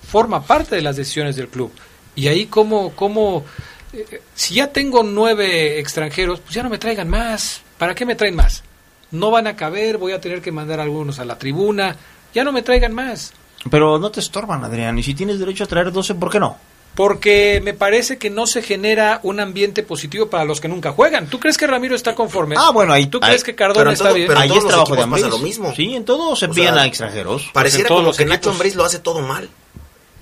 forma 0.05 0.41
parte 0.43 0.75
de 0.75 0.81
las 0.81 0.95
decisiones 0.97 1.35
del 1.35 1.47
club. 1.47 1.71
Y 2.15 2.27
ahí 2.27 2.47
como, 2.47 2.91
como 2.95 3.45
eh, 3.93 4.21
si 4.35 4.55
ya 4.55 4.67
tengo 4.67 5.03
nueve 5.03 5.79
extranjeros, 5.79 6.39
pues 6.39 6.53
ya 6.55 6.63
no 6.63 6.69
me 6.69 6.77
traigan 6.77 7.09
más. 7.09 7.61
¿Para 7.77 7.95
qué 7.95 8.05
me 8.05 8.15
traen 8.15 8.35
más? 8.35 8.63
No 9.11 9.31
van 9.31 9.47
a 9.47 9.55
caber, 9.55 9.97
voy 9.97 10.11
a 10.11 10.21
tener 10.21 10.41
que 10.41 10.51
mandar 10.51 10.79
algunos 10.79 11.19
a 11.19 11.25
la 11.25 11.37
tribuna, 11.37 11.95
ya 12.33 12.43
no 12.43 12.51
me 12.51 12.61
traigan 12.61 12.93
más. 12.93 13.33
Pero 13.69 13.97
no 13.99 14.11
te 14.11 14.19
estorban, 14.19 14.63
Adrián. 14.63 14.97
Y 14.99 15.03
si 15.03 15.13
tienes 15.13 15.39
derecho 15.39 15.63
a 15.63 15.67
traer 15.67 15.91
12, 15.91 16.15
¿por 16.15 16.29
qué 16.31 16.39
no? 16.39 16.57
Porque 16.95 17.61
me 17.63 17.73
parece 17.73 18.17
que 18.17 18.29
no 18.29 18.47
se 18.47 18.61
genera 18.61 19.19
un 19.23 19.39
ambiente 19.39 19.83
positivo 19.83 20.27
para 20.29 20.43
los 20.43 20.59
que 20.59 20.67
nunca 20.67 20.91
juegan. 20.91 21.27
¿Tú 21.27 21.39
crees 21.39 21.57
que 21.57 21.67
Ramiro 21.67 21.95
está 21.95 22.15
conforme? 22.15 22.55
Ah, 22.57 22.71
bueno, 22.71 22.93
ahí. 22.93 23.07
¿Tú 23.07 23.19
ahí- 23.21 23.29
crees 23.29 23.43
que 23.43 23.55
Cardona 23.55 23.93
está 23.93 24.11
bien? 24.11 24.29
ahí 24.35 24.51
es 24.51 24.65
trabajo 24.65 24.95
de 24.95 25.07
pasa 25.07 25.27
lo 25.27 25.37
mismo. 25.39 25.73
Sí, 25.75 25.95
en 25.95 26.03
todo 26.05 26.35
se 26.35 26.51
sea, 26.51 26.73
a 26.73 26.85
extranjeros. 26.85 27.49
Pareciera 27.53 27.87
como 27.87 28.01
los 28.01 28.17
que 28.17 28.25
Nacho 28.25 28.35
equipos. 28.35 28.53
Ambriz 28.53 28.75
lo 28.75 28.85
hace 28.85 28.99
todo 28.99 29.21
mal. 29.21 29.49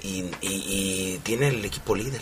Y, 0.04 0.20
y, 0.20 0.32
y 0.42 1.20
tiene 1.24 1.48
el 1.48 1.66
equipo 1.66 1.96
líder. 1.96 2.22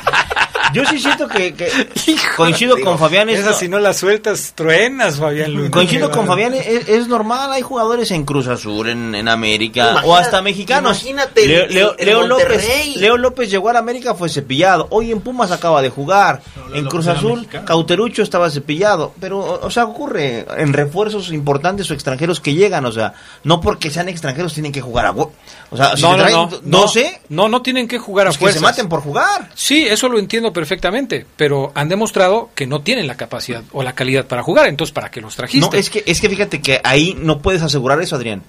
Yo 0.73 0.85
sí 0.85 0.99
siento 0.99 1.27
que, 1.27 1.53
que 1.53 1.69
coincido 2.37 2.79
con 2.81 2.97
Fabián. 2.97 3.29
es 3.29 3.39
Esa 3.39 3.51
no- 3.51 3.55
si 3.55 3.67
no 3.67 3.79
la 3.79 3.93
sueltas, 3.93 4.53
truenas, 4.55 5.17
Fabián 5.17 5.53
Luna. 5.53 5.71
Coincido 5.71 6.11
con 6.11 6.27
Fabián, 6.27 6.53
es, 6.53 6.87
es 6.89 7.07
normal, 7.07 7.51
hay 7.51 7.61
jugadores 7.61 8.11
en 8.11 8.25
Cruz 8.25 8.47
Azul, 8.47 8.89
en, 8.89 9.15
en 9.15 9.27
América, 9.27 10.01
o 10.05 10.15
hasta 10.15 10.41
mexicanos. 10.41 11.01
imagínate 11.01 11.47
Leo, 11.47 12.23
López. 12.27 12.95
Leo 12.95 13.17
López 13.17 13.49
llegó 13.49 13.69
a 13.69 13.73
la 13.73 13.79
América, 13.79 14.15
fue 14.15 14.29
cepillado. 14.29 14.87
Hoy 14.91 15.11
en 15.11 15.21
Pumas 15.21 15.51
acaba 15.51 15.81
de 15.81 15.89
jugar. 15.89 16.41
en 16.73 16.85
Cruz 16.85 17.07
Azul. 17.07 17.47
Cauterucho 17.65 18.21
estaba 18.23 18.49
cepillado. 18.49 19.13
Pero, 19.19 19.39
o 19.39 19.67
o 19.67 19.69
sea, 19.69 19.85
ocurre 19.85 20.45
en 20.57 20.73
refuerzos 20.73 21.31
importantes 21.31 21.89
o 21.91 21.93
extranjeros 21.93 22.39
que 22.39 22.53
llegan. 22.53 22.85
O 22.85 22.91
sea, 22.91 23.13
no 23.43 23.61
porque 23.61 23.89
sean 23.89 24.09
extranjeros 24.09 24.53
tienen 24.53 24.71
que 24.71 24.81
jugar 24.81 25.05
a... 25.05 25.11
O 25.11 25.77
sea, 25.77 25.95
si 25.95 26.01
no, 26.01 26.11
no, 26.11 26.17
traen 26.17 26.35
no, 26.35 26.47
do- 26.47 26.61
no, 26.65 26.77
12, 26.81 27.21
no, 27.29 27.47
no 27.47 27.61
tienen 27.61 27.87
que 27.87 27.97
jugar 27.99 28.27
a 28.27 28.29
pues 28.31 28.37
que 28.39 28.45
se 28.45 28.59
fuerzas. 28.59 28.61
maten 28.63 28.89
por 28.89 29.01
jugar. 29.01 29.49
Sí, 29.53 29.85
eso 29.87 30.09
lo 30.09 30.19
entiendo 30.19 30.51
perfectamente, 30.61 31.25
pero 31.37 31.71
han 31.73 31.89
demostrado 31.89 32.51
que 32.53 32.67
no 32.67 32.81
tienen 32.81 33.07
la 33.07 33.17
capacidad 33.17 33.63
o 33.71 33.81
la 33.81 33.95
calidad 33.95 34.27
para 34.27 34.43
jugar, 34.43 34.67
entonces 34.67 34.93
¿para 34.93 35.09
qué 35.09 35.19
los 35.19 35.35
trajiste? 35.35 35.67
No, 35.67 35.75
es 35.75 35.89
que, 35.89 36.03
es 36.05 36.21
que 36.21 36.29
fíjate 36.29 36.61
que 36.61 36.79
ahí 36.83 37.17
no 37.19 37.39
puedes 37.39 37.63
asegurar 37.63 37.99
eso, 37.99 38.15
Adrián. 38.15 38.43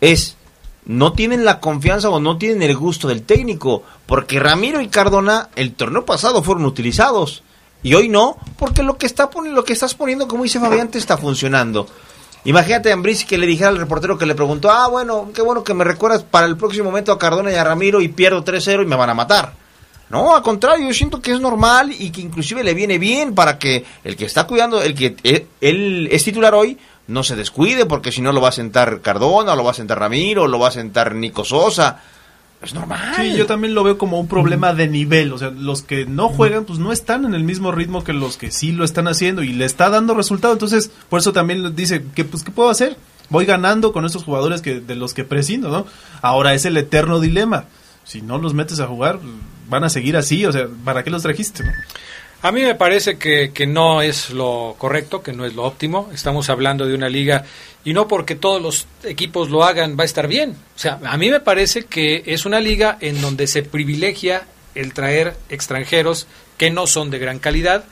Es, 0.00 0.36
no 0.84 1.14
tienen 1.14 1.44
la 1.44 1.58
confianza 1.58 2.10
o 2.10 2.20
no 2.20 2.38
tienen 2.38 2.62
el 2.62 2.76
gusto 2.76 3.08
del 3.08 3.22
técnico, 3.22 3.82
porque 4.06 4.38
Ramiro 4.38 4.80
y 4.80 4.86
Cardona 4.86 5.48
el 5.56 5.72
torneo 5.72 6.04
pasado 6.04 6.44
fueron 6.44 6.64
utilizados 6.64 7.42
y 7.82 7.94
hoy 7.94 8.08
no, 8.08 8.36
porque 8.56 8.84
lo 8.84 8.96
que 8.96 9.06
está 9.06 9.28
lo 9.44 9.64
que 9.64 9.72
estás 9.72 9.96
poniendo, 9.96 10.28
como 10.28 10.44
dice 10.44 10.60
Fabián, 10.60 10.92
te 10.92 10.98
está 10.98 11.18
funcionando. 11.18 11.88
Imagínate 12.44 12.92
a 12.92 12.94
Ambriz 12.94 13.24
que 13.24 13.36
le 13.36 13.48
dijera 13.48 13.70
al 13.70 13.78
reportero 13.78 14.16
que 14.16 14.26
le 14.26 14.36
preguntó, 14.36 14.70
ah, 14.70 14.86
bueno, 14.86 15.30
qué 15.34 15.42
bueno 15.42 15.64
que 15.64 15.74
me 15.74 15.82
recuerdas 15.82 16.22
para 16.22 16.46
el 16.46 16.56
próximo 16.56 16.84
momento 16.84 17.10
a 17.10 17.18
Cardona 17.18 17.50
y 17.50 17.56
a 17.56 17.64
Ramiro 17.64 18.00
y 18.00 18.06
pierdo 18.06 18.44
3-0 18.44 18.84
y 18.84 18.86
me 18.86 18.94
van 18.94 19.10
a 19.10 19.14
matar. 19.14 19.61
No, 20.12 20.36
al 20.36 20.42
contrario, 20.42 20.86
yo 20.86 20.92
siento 20.92 21.22
que 21.22 21.32
es 21.32 21.40
normal 21.40 21.90
y 21.98 22.10
que 22.10 22.20
inclusive 22.20 22.62
le 22.62 22.74
viene 22.74 22.98
bien 22.98 23.34
para 23.34 23.58
que 23.58 23.82
el 24.04 24.14
que 24.14 24.26
está 24.26 24.46
cuidando, 24.46 24.82
el 24.82 24.94
que 24.94 25.16
eh, 25.24 25.46
él 25.62 26.06
es 26.12 26.22
titular 26.22 26.54
hoy, 26.54 26.76
no 27.08 27.22
se 27.22 27.34
descuide, 27.34 27.86
porque 27.86 28.12
si 28.12 28.20
no 28.20 28.30
lo 28.30 28.42
va 28.42 28.50
a 28.50 28.52
sentar 28.52 29.00
Cardona, 29.00 29.56
lo 29.56 29.64
va 29.64 29.70
a 29.70 29.74
sentar 29.74 29.98
Ramiro, 29.98 30.46
lo 30.48 30.58
va 30.58 30.68
a 30.68 30.72
sentar 30.72 31.14
Nico 31.14 31.44
Sosa. 31.44 32.02
Es 32.60 32.74
normal. 32.74 33.14
Sí, 33.16 33.34
yo 33.34 33.46
también 33.46 33.74
lo 33.74 33.84
veo 33.84 33.96
como 33.96 34.20
un 34.20 34.28
problema 34.28 34.74
de 34.74 34.86
nivel. 34.86 35.32
O 35.32 35.38
sea, 35.38 35.48
los 35.48 35.80
que 35.80 36.04
no 36.04 36.28
juegan, 36.28 36.66
pues 36.66 36.78
no 36.78 36.92
están 36.92 37.24
en 37.24 37.34
el 37.34 37.42
mismo 37.42 37.72
ritmo 37.72 38.04
que 38.04 38.12
los 38.12 38.36
que 38.36 38.50
sí 38.50 38.70
lo 38.70 38.84
están 38.84 39.08
haciendo 39.08 39.42
y 39.42 39.54
le 39.54 39.64
está 39.64 39.88
dando 39.88 40.12
resultado. 40.12 40.52
Entonces, 40.52 40.90
por 41.08 41.20
eso 41.20 41.32
también 41.32 41.74
dice 41.74 42.04
que, 42.14 42.24
pues, 42.24 42.44
¿qué 42.44 42.50
puedo 42.50 42.68
hacer? 42.68 42.98
Voy 43.30 43.46
ganando 43.46 43.92
con 43.94 44.04
estos 44.04 44.24
jugadores 44.24 44.60
que 44.60 44.80
de 44.80 44.94
los 44.94 45.14
que 45.14 45.24
prescindo, 45.24 45.70
¿no? 45.70 45.86
Ahora 46.20 46.52
es 46.52 46.66
el 46.66 46.76
eterno 46.76 47.18
dilema. 47.18 47.64
Si 48.04 48.20
no 48.20 48.36
los 48.36 48.52
metes 48.52 48.78
a 48.78 48.86
jugar, 48.86 49.18
van 49.68 49.84
a 49.84 49.90
seguir 49.90 50.16
así. 50.16 50.44
O 50.46 50.52
sea, 50.52 50.66
¿para 50.84 51.02
qué 51.02 51.10
los 51.10 51.22
trajiste? 51.22 51.64
A 52.42 52.50
mí 52.50 52.62
me 52.62 52.74
parece 52.74 53.18
que, 53.18 53.52
que 53.52 53.66
no 53.66 54.02
es 54.02 54.30
lo 54.30 54.74
correcto, 54.78 55.22
que 55.22 55.32
no 55.32 55.44
es 55.44 55.54
lo 55.54 55.64
óptimo. 55.64 56.10
Estamos 56.12 56.50
hablando 56.50 56.86
de 56.86 56.94
una 56.94 57.08
liga 57.08 57.44
y 57.84 57.92
no 57.92 58.08
porque 58.08 58.34
todos 58.34 58.60
los 58.60 58.86
equipos 59.04 59.50
lo 59.50 59.64
hagan 59.64 59.96
va 59.98 60.02
a 60.02 60.06
estar 60.06 60.26
bien. 60.26 60.56
O 60.74 60.78
sea, 60.78 60.98
a 61.04 61.16
mí 61.16 61.30
me 61.30 61.40
parece 61.40 61.84
que 61.84 62.22
es 62.26 62.44
una 62.44 62.60
liga 62.60 62.98
en 63.00 63.20
donde 63.20 63.46
se 63.46 63.62
privilegia 63.62 64.42
el 64.74 64.92
traer 64.92 65.36
extranjeros 65.48 66.26
que 66.56 66.70
no 66.70 66.86
son 66.86 67.10
de 67.10 67.18
gran 67.18 67.38
calidad 67.38 67.84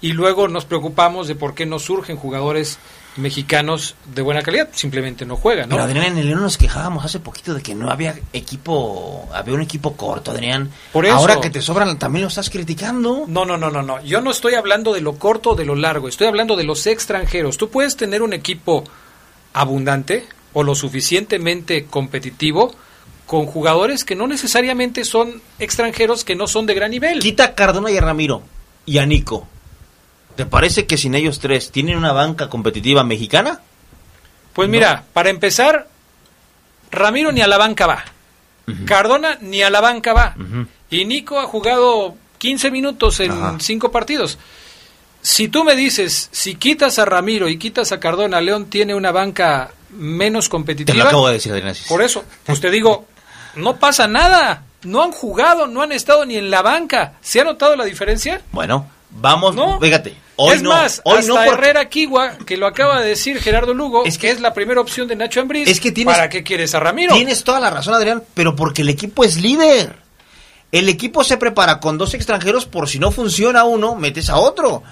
y 0.00 0.12
luego 0.12 0.48
nos 0.48 0.64
preocupamos 0.64 1.28
de 1.28 1.34
por 1.34 1.54
qué 1.54 1.66
no 1.66 1.78
surgen 1.78 2.16
jugadores 2.16 2.78
mexicanos 3.18 3.94
de 4.14 4.22
buena 4.22 4.42
calidad, 4.42 4.68
simplemente 4.72 5.24
no 5.24 5.36
juegan, 5.36 5.68
¿no? 5.68 5.76
Pero 5.76 5.84
Adrián, 5.84 6.04
en 6.06 6.18
el 6.18 6.26
León 6.28 6.42
nos 6.42 6.56
quejábamos 6.58 7.04
hace 7.04 7.18
poquito 7.20 7.54
de 7.54 7.62
que 7.62 7.74
no 7.74 7.90
había 7.90 8.14
equipo, 8.32 9.28
había 9.32 9.54
un 9.54 9.62
equipo 9.62 9.96
corto, 9.96 10.30
Adrián. 10.30 10.70
Por 10.92 11.06
eso- 11.06 11.14
Ahora 11.16 11.40
que 11.40 11.50
te 11.50 11.62
sobran, 11.62 11.98
también 11.98 12.22
lo 12.22 12.28
estás 12.28 12.50
criticando. 12.50 13.24
No, 13.26 13.44
no, 13.44 13.56
no, 13.56 13.70
no, 13.70 13.82
no. 13.82 14.02
Yo 14.02 14.20
no 14.20 14.30
estoy 14.30 14.54
hablando 14.54 14.92
de 14.92 15.00
lo 15.00 15.16
corto 15.18 15.50
o 15.50 15.54
de 15.54 15.64
lo 15.64 15.74
largo. 15.74 16.08
Estoy 16.08 16.26
hablando 16.26 16.56
de 16.56 16.64
los 16.64 16.86
extranjeros. 16.86 17.56
Tú 17.56 17.70
puedes 17.70 17.96
tener 17.96 18.22
un 18.22 18.32
equipo 18.32 18.84
abundante 19.52 20.26
o 20.52 20.62
lo 20.62 20.74
suficientemente 20.74 21.86
competitivo 21.86 22.74
con 23.26 23.46
jugadores 23.46 24.04
que 24.04 24.14
no 24.14 24.26
necesariamente 24.26 25.04
son 25.04 25.42
extranjeros, 25.58 26.24
que 26.24 26.36
no 26.36 26.46
son 26.46 26.66
de 26.66 26.74
gran 26.74 26.90
nivel. 26.90 27.18
Quita 27.18 27.44
a 27.44 27.54
Cardona 27.54 27.90
y 27.90 27.96
a 27.96 28.00
Ramiro 28.00 28.42
y 28.84 28.98
a 28.98 29.06
Nico. 29.06 29.48
¿Te 30.36 30.46
parece 30.46 30.86
que 30.86 30.96
sin 30.98 31.14
ellos 31.14 31.38
tres 31.38 31.70
tienen 31.70 31.96
una 31.96 32.12
banca 32.12 32.48
competitiva 32.48 33.02
mexicana? 33.04 33.60
Pues 34.52 34.68
mira, 34.68 35.04
para 35.12 35.30
empezar, 35.30 35.86
Ramiro 36.90 37.32
ni 37.32 37.40
a 37.40 37.46
la 37.46 37.58
banca 37.58 37.86
va. 37.86 38.04
Cardona 38.84 39.38
ni 39.40 39.62
a 39.62 39.70
la 39.70 39.80
banca 39.80 40.12
va. 40.12 40.34
Y 40.90 41.04
Nico 41.04 41.38
ha 41.40 41.44
jugado 41.46 42.14
15 42.38 42.70
minutos 42.70 43.20
en 43.20 43.32
Ajá. 43.32 43.56
cinco 43.60 43.90
partidos. 43.90 44.38
Si 45.22 45.48
tú 45.48 45.64
me 45.64 45.74
dices, 45.74 46.28
si 46.32 46.54
quitas 46.54 46.98
a 46.98 47.04
Ramiro 47.04 47.48
y 47.48 47.58
quitas 47.58 47.90
a 47.92 47.98
Cardona, 48.00 48.40
León 48.40 48.66
tiene 48.66 48.94
una 48.94 49.10
banca 49.10 49.70
menos 49.90 50.44
Te 50.46 50.50
competitiva. 50.50 50.96
lo 50.98 51.04
acabo 51.08 51.26
de 51.28 51.34
decir, 51.34 51.52
Adrián. 51.52 51.74
Por 51.88 52.02
eso, 52.02 52.24
pues 52.44 52.60
te 52.60 52.70
digo, 52.70 53.06
no 53.56 53.76
pasa 53.76 54.06
nada. 54.06 54.62
No 54.82 55.02
han 55.02 55.10
jugado, 55.10 55.66
no 55.66 55.82
han 55.82 55.90
estado 55.90 56.24
ni 56.26 56.36
en 56.36 56.48
la 56.50 56.62
banca. 56.62 57.14
¿Se 57.20 57.40
ha 57.40 57.44
notado 57.44 57.74
la 57.74 57.84
diferencia? 57.84 58.40
Bueno, 58.52 58.88
vamos, 59.20 59.54
No. 59.54 59.80
fíjate. 59.80 60.16
Hoy 60.38 60.56
es 60.56 60.62
no, 60.62 60.70
más, 60.70 61.00
hoy 61.04 61.18
hasta 61.20 61.28
no 61.28 61.34
porque- 61.36 61.50
Herrera 61.50 61.88
Kiwa, 61.88 62.36
que 62.44 62.56
lo 62.58 62.66
acaba 62.66 63.00
de 63.00 63.08
decir 63.08 63.40
Gerardo 63.40 63.72
Lugo, 63.72 64.04
es 64.04 64.18
que 64.18 64.30
es 64.30 64.40
la 64.40 64.52
primera 64.52 64.80
opción 64.80 65.08
de 65.08 65.16
Nacho 65.16 65.40
Ambriz. 65.40 65.66
Es 65.68 65.80
que 65.80 65.92
tienes- 65.92 66.14
¿Para 66.14 66.28
qué 66.28 66.42
quieres 66.42 66.74
a 66.74 66.80
Ramiro? 66.80 67.14
Tienes 67.14 67.42
toda 67.42 67.58
la 67.58 67.70
razón, 67.70 67.94
Adrián, 67.94 68.22
pero 68.34 68.54
porque 68.54 68.82
el 68.82 68.90
equipo 68.90 69.24
es 69.24 69.40
líder. 69.40 69.96
El 70.72 70.88
equipo 70.90 71.24
se 71.24 71.36
prepara 71.38 71.80
con 71.80 71.96
dos 71.96 72.12
extranjeros 72.12 72.66
por 72.66 72.88
si 72.88 72.98
no 72.98 73.10
funciona 73.12 73.64
uno, 73.64 73.94
metes 73.94 74.28
a 74.28 74.36
otro. 74.36 74.82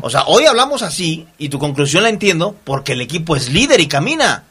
O 0.00 0.08
sea, 0.08 0.24
hoy 0.26 0.46
hablamos 0.46 0.80
así 0.82 1.26
y 1.36 1.48
tu 1.50 1.58
conclusión 1.58 2.02
la 2.04 2.08
entiendo 2.08 2.56
porque 2.64 2.92
el 2.92 3.00
equipo 3.02 3.36
es 3.36 3.50
líder 3.50 3.80
y 3.80 3.88
camina. 3.88 4.44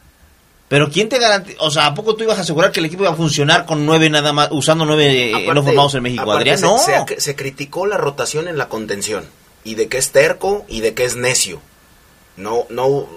Pero 0.70 0.90
¿quién 0.90 1.08
te 1.10 1.20
garantiza? 1.20 1.58
O 1.62 1.70
sea, 1.70 1.88
¿a 1.88 1.94
poco 1.94 2.16
tú 2.16 2.24
ibas 2.24 2.38
a 2.38 2.42
asegurar 2.42 2.72
que 2.72 2.80
el 2.80 2.88
equipo 2.88 3.04
iba 3.04 3.12
a 3.12 3.16
funcionar 3.16 3.66
con 3.66 3.86
nueve 3.86 4.10
nada 4.10 4.34
más, 4.34 4.48
usando 4.52 4.86
nueve 4.86 5.32
eh, 5.32 5.54
no 5.54 5.64
formados 5.64 5.94
en 5.96 6.04
México, 6.04 6.24
aparte 6.24 6.52
Adrián? 6.52 6.58
se, 6.80 6.92
No. 6.98 7.06
se- 7.08 7.20
se 7.22 7.36
criticó 7.36 7.86
la 7.86 7.98
rotación 7.98 8.48
en 8.48 8.58
la 8.58 8.70
contención 8.70 9.26
y 9.64 9.76
de 9.76 9.88
que 9.88 9.98
es 9.98 10.12
terco 10.12 10.66
y 10.68 10.82
de 10.82 10.94
que 10.94 11.04
es 11.06 11.16
necio. 11.16 11.62
No, 12.38 12.66
no, 12.70 13.08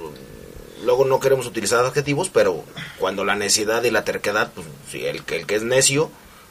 luego 0.85 1.05
no 1.07 1.19
queremos 1.21 1.47
utilizar 1.47 1.83
adjetivos, 1.85 2.29
pero 2.31 2.63
cuando 2.99 3.25
la 3.25 3.35
necedad 3.37 3.83
y 3.85 3.91
la 3.91 4.05
terquedad, 4.05 4.51
pues 4.55 4.67
sí, 4.93 5.07
el 5.07 5.23
que 5.25 5.37
el 5.37 5.47
que 5.47 5.55
es 5.55 5.63
necio 5.63 6.11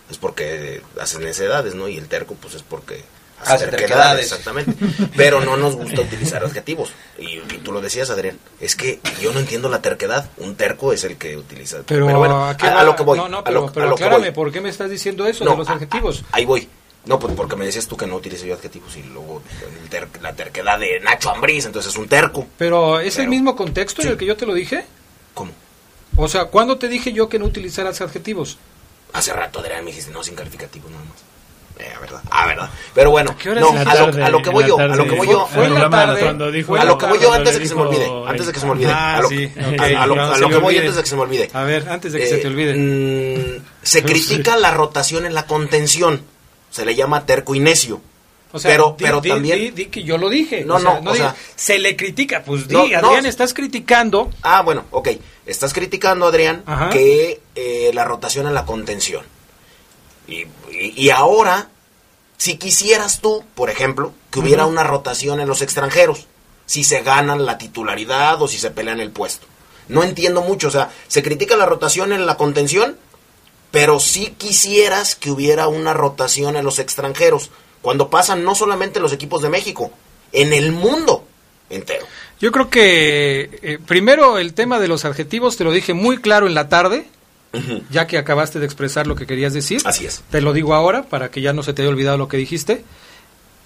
es 0.09 0.17
porque 0.17 0.81
hace 0.99 1.19
necedades, 1.19 1.75
¿no? 1.75 1.87
Y 1.87 1.97
el 1.97 2.07
terco, 2.07 2.35
pues 2.41 2.55
es 2.55 2.63
porque 2.63 3.03
hace, 3.41 3.53
Hace 3.53 3.67
terquedades, 3.67 4.25
exactamente. 4.31 4.73
Pero 5.15 5.41
no 5.41 5.57
nos 5.57 5.75
gusta 5.75 6.01
utilizar 6.01 6.43
adjetivos. 6.43 6.91
Y, 7.17 7.37
y 7.39 7.59
tú 7.63 7.71
lo 7.71 7.81
decías, 7.81 8.09
Adrián, 8.09 8.39
es 8.59 8.75
que 8.75 8.99
yo 9.21 9.31
no 9.33 9.39
entiendo 9.39 9.69
la 9.69 9.81
terquedad. 9.81 10.29
Un 10.37 10.55
terco 10.55 10.93
es 10.93 11.03
el 11.03 11.17
que 11.17 11.37
utiliza. 11.37 11.79
Pero, 11.85 12.05
bueno, 12.17 12.45
¿a, 12.47 12.57
qué 12.57 12.65
a, 12.67 12.71
a 12.71 12.75
va? 12.75 12.83
lo 12.83 12.95
que 12.95 13.03
voy. 13.03 13.17
No, 13.17 13.27
no, 13.29 13.39
a 13.39 13.43
pero, 13.43 13.61
lo- 13.61 13.67
a 13.67 13.71
pero 13.73 13.89
lo 13.89 13.95
que 13.95 14.03
aclárame, 14.03 14.29
voy. 14.31 14.35
¿por 14.35 14.51
qué 14.51 14.61
me 14.61 14.69
estás 14.69 14.89
diciendo 14.89 15.25
eso 15.27 15.43
No, 15.45 15.51
de 15.51 15.57
los 15.57 15.69
a- 15.69 15.73
adjetivos? 15.73 16.23
Ahí 16.31 16.45
voy. 16.45 16.67
No, 17.05 17.19
pues 17.19 17.35
porque 17.35 17.55
me 17.55 17.65
decías 17.65 17.87
tú 17.87 17.95
que 17.95 18.07
no 18.07 18.15
utilice 18.15 18.47
yo 18.47 18.55
adjetivos 18.55 18.97
y 18.97 19.03
luego 19.03 19.43
el 19.83 19.89
ter- 19.89 20.07
la 20.21 20.33
terquedad 20.33 20.79
de 20.79 20.99
Nacho 21.01 21.29
Ambriz, 21.29 21.65
entonces 21.65 21.91
es 21.91 21.97
un 21.99 22.07
terco. 22.07 22.47
Pero, 22.57 22.99
¿es 22.99 23.15
el 23.17 23.23
Pero- 23.25 23.29
mismo 23.29 23.55
contexto 23.55 24.01
en 24.01 24.07
el 24.07 24.17
que 24.17 24.25
yo 24.25 24.35
te 24.35 24.47
lo 24.47 24.55
dije? 24.55 24.85
¿Cómo? 25.35 25.51
O 26.15 26.27
sea, 26.27 26.45
¿cuándo 26.45 26.79
te 26.79 26.87
dije 26.87 27.13
yo 27.13 27.29
que 27.29 27.37
no 27.37 27.45
utilizaras 27.45 28.01
adjetivos? 28.01 28.57
Hace 29.13 29.33
rato, 29.33 29.59
Adrián, 29.59 29.83
me 29.85 29.91
dijiste, 29.91 30.11
no, 30.11 30.23
sin 30.23 30.33
calificativo 30.33 30.89
nada 30.89 31.03
más. 31.03 31.17
Eh, 31.77 31.91
a 31.93 31.99
verdad, 31.99 32.21
ah, 32.31 32.47
verdad. 32.47 32.69
Pero 32.93 33.11
bueno, 33.11 33.35
no, 33.59 33.69
a 33.71 33.95
lo, 33.95 34.25
a 34.25 34.29
lo 34.29 34.41
que 34.41 34.49
voy 34.49 34.65
yo, 34.65 34.79
a 34.79 34.87
lo 34.87 35.03
que 35.05 35.15
voy 35.15 35.27
yo, 35.27 35.45
fue 35.53 35.69
la 35.69 35.89
tarde, 35.89 36.21
cuando 36.21 36.49
dijo- 36.51 36.75
a 36.75 36.85
lo 36.85 36.97
que 36.97 37.05
voy 37.05 37.19
yo 37.19 37.33
antes 37.33 37.53
de 37.55 37.59
que 37.59 37.67
se 37.67 37.75
me 37.75 37.81
olvide, 37.81 38.09
antes 38.27 38.47
de 38.47 38.53
que 38.53 38.59
se 38.59 38.65
me 38.65 38.71
olvide, 38.71 38.91
Ah, 38.91 39.17
a 39.17 39.21
lo, 39.21 39.27
a- 39.27 40.03
a 40.03 40.07
no 40.07 40.21
a 40.31 40.35
se 40.37 40.47
que 40.47 40.57
voy 40.57 40.77
antes 40.77 40.95
de 40.95 41.01
que 41.03 41.09
se 41.09 41.15
me 41.15 41.21
olvide. 41.23 41.49
A 41.53 41.63
ver, 41.63 41.89
antes 41.89 42.13
de 42.13 42.19
que 42.19 42.27
se 42.27 42.35
Eh, 42.35 42.37
te 42.37 42.47
olvide. 42.47 42.73
mm, 42.75 43.61
se 43.83 44.03
critica 44.03 44.55
la 44.57 44.71
rotación 44.71 45.25
en 45.25 45.33
la 45.33 45.45
contención, 45.47 46.21
se 46.71 46.85
le 46.85 46.95
llama 46.95 47.25
terco 47.25 47.55
y 47.55 47.59
necio. 47.59 47.99
O 48.53 48.59
sea, 48.59 48.71
pero, 48.71 48.95
di- 48.97 49.03
pero 49.03 49.19
di- 49.19 49.29
también 49.29 49.59
di- 49.59 49.71
di 49.71 49.85
que 49.87 50.03
yo 50.03 50.17
lo 50.17 50.29
dije. 50.29 50.63
No, 50.63 50.75
o 50.75 50.79
sea, 50.79 50.99
no, 51.01 51.09
o 51.11 51.13
digas, 51.13 51.35
sea- 51.35 51.53
se 51.57 51.77
le 51.79 51.97
critica. 51.97 52.41
Pues 52.45 52.69
di, 52.69 52.73
No, 52.73 52.87
no. 52.87 53.07
Adrián, 53.09 53.25
estás 53.25 53.53
criticando. 53.53 54.29
Ah, 54.43 54.61
bueno, 54.61 54.85
ok. 54.91 55.09
Estás 55.45 55.73
criticando, 55.73 56.25
Adrián, 56.27 56.63
Ajá. 56.65 56.89
que 56.89 57.41
eh, 57.55 57.91
la 57.93 58.05
rotación 58.05 58.47
en 58.47 58.53
la 58.53 58.63
contención. 58.65 59.25
Y, 60.27 60.41
y- 60.71 60.93
y 60.95 61.09
ahora, 61.09 61.69
si 62.37 62.57
quisieras 62.57 63.21
tú, 63.21 63.43
por 63.55 63.69
ejemplo, 63.69 64.13
que 64.31 64.39
hubiera 64.39 64.65
una 64.65 64.83
rotación 64.83 65.39
en 65.39 65.47
los 65.47 65.61
extranjeros, 65.61 66.27
si 66.65 66.83
se 66.83 67.01
ganan 67.03 67.45
la 67.45 67.57
titularidad 67.57 68.41
o 68.41 68.47
si 68.47 68.57
se 68.57 68.71
pelean 68.71 68.99
el 68.99 69.11
puesto. 69.11 69.45
No 69.87 70.03
entiendo 70.03 70.41
mucho, 70.41 70.69
o 70.69 70.71
sea, 70.71 70.91
se 71.07 71.21
critica 71.21 71.55
la 71.55 71.67
rotación 71.67 72.11
en 72.11 72.25
la 72.25 72.37
contención, 72.37 72.97
pero 73.71 73.99
si 73.99 74.27
quisieras 74.31 75.15
que 75.15 75.29
hubiera 75.31 75.67
una 75.67 75.93
rotación 75.93 76.55
en 76.55 76.65
los 76.65 76.79
extranjeros, 76.79 77.51
cuando 77.81 78.09
pasan 78.09 78.43
no 78.43 78.55
solamente 78.55 78.99
los 78.99 79.13
equipos 79.13 79.41
de 79.43 79.49
México, 79.49 79.91
en 80.31 80.53
el 80.53 80.71
mundo 80.71 81.27
entero. 81.69 82.05
Yo 82.39 82.51
creo 82.51 82.69
que 82.69 83.59
eh, 83.61 83.79
primero 83.85 84.37
el 84.39 84.53
tema 84.55 84.79
de 84.79 84.87
los 84.87 85.05
adjetivos 85.05 85.55
te 85.57 85.63
lo 85.63 85.71
dije 85.71 85.93
muy 85.93 86.17
claro 86.17 86.47
en 86.47 86.55
la 86.55 86.67
tarde, 86.67 87.07
ya 87.89 88.07
que 88.07 88.17
acabaste 88.17 88.59
de 88.59 88.65
expresar 88.65 89.07
lo 89.07 89.15
que 89.15 89.25
querías 89.25 89.53
decir. 89.53 89.81
Así 89.85 90.05
es. 90.05 90.23
Te 90.29 90.41
lo 90.41 90.53
digo 90.53 90.73
ahora 90.73 91.03
para 91.03 91.29
que 91.31 91.41
ya 91.41 91.53
no 91.53 91.63
se 91.63 91.73
te 91.73 91.81
haya 91.81 91.89
olvidado 91.89 92.17
lo 92.17 92.27
que 92.27 92.37
dijiste. 92.37 92.83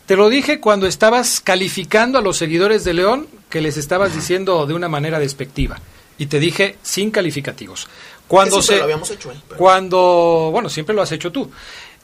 Te 0.06 0.16
lo 0.16 0.30
dije 0.30 0.60
cuando 0.60 0.88
estabas 0.88 1.40
calificando 1.40 2.18
a 2.18 2.22
los 2.22 2.38
seguidores 2.38 2.84
de 2.84 2.94
León 2.94 3.28
que 3.50 3.62
les 3.62 3.78
estabas 3.78 4.14
diciendo 4.16 4.66
de 4.66 4.74
una 4.74 4.90
manera 4.90 5.20
despectiva. 5.20 5.80
Y 6.18 6.26
te 6.26 6.40
dije 6.40 6.78
sin 6.82 7.12
calificativos. 7.12 7.88
Cuando 8.28 8.62
se 8.62 8.78
lo 8.78 8.84
habíamos 8.84 9.10
hecho, 9.12 9.32
¿eh? 9.32 9.36
Pero- 9.48 9.58
cuando 9.58 10.50
bueno, 10.52 10.68
siempre 10.70 10.96
lo 10.96 11.02
has 11.02 11.12
hecho 11.12 11.32
tú. 11.32 11.50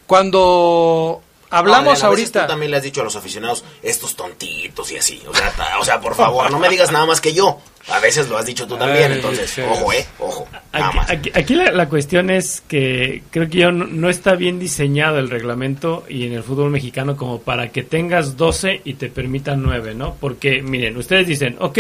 Cuando 0.06 1.22
hablamos 1.58 2.02
No, 2.02 2.08
ahorita 2.10 2.42
Tú 2.44 2.48
también 2.48 2.72
le 2.72 2.78
has 2.78 2.84
dicho 2.84 3.02
a 3.02 3.04
los 3.04 3.16
aficionados, 3.16 3.64
estos 3.84 4.16
tontitos 4.16 4.92
y 4.92 4.98
así. 4.98 5.22
O 5.28 5.34
sea, 5.34 5.52
ta- 5.52 5.80
o 5.80 5.86
sea, 5.86 6.00
por 6.00 6.16
favor, 6.16 6.50
no 6.52 6.60
me 6.60 6.70
digas 6.70 6.92
nada 6.92 7.06
más 7.06 7.22
que 7.22 7.34
yo. 7.34 7.60
A 7.88 8.00
veces 8.00 8.28
lo 8.30 8.38
has 8.38 8.46
dicho 8.48 8.66
tú 8.66 8.78
también, 8.78 9.12
Ay, 9.12 9.18
entonces, 9.18 9.48
sí. 9.50 9.62
ojo, 9.62 9.94
eh, 9.94 10.04
ojo. 10.20 10.48
Nada 10.74 10.88
Aquí, 10.88 10.98
más. 10.98 11.10
aquí- 11.12 11.32
aquí 11.36 11.54
la, 11.56 11.72
la 11.72 11.88
cuestión 11.88 12.30
es 12.32 12.62
que 12.68 13.22
creo 13.30 13.48
que 13.48 13.60
yo 13.60 13.72
no, 13.72 13.86
no 13.86 14.10
está 14.10 14.34
bien 14.36 14.58
diseñado 14.60 15.20
el 15.20 15.30
reglamento 15.30 16.04
y 16.10 16.26
en 16.26 16.34
el 16.34 16.42
fútbol 16.44 16.72
mexicano 16.72 17.16
como 17.16 17.42
para 17.42 17.70
que 17.72 17.84
tengas 17.84 18.38
12 18.38 18.82
y 18.86 18.96
te 18.96 19.10
permitan 19.10 19.62
9, 19.62 19.94
¿no? 19.94 20.16
Porque, 20.20 20.64
miren, 20.64 20.98
ustedes 20.98 21.28
dicen, 21.28 21.58
ok, 21.60 21.78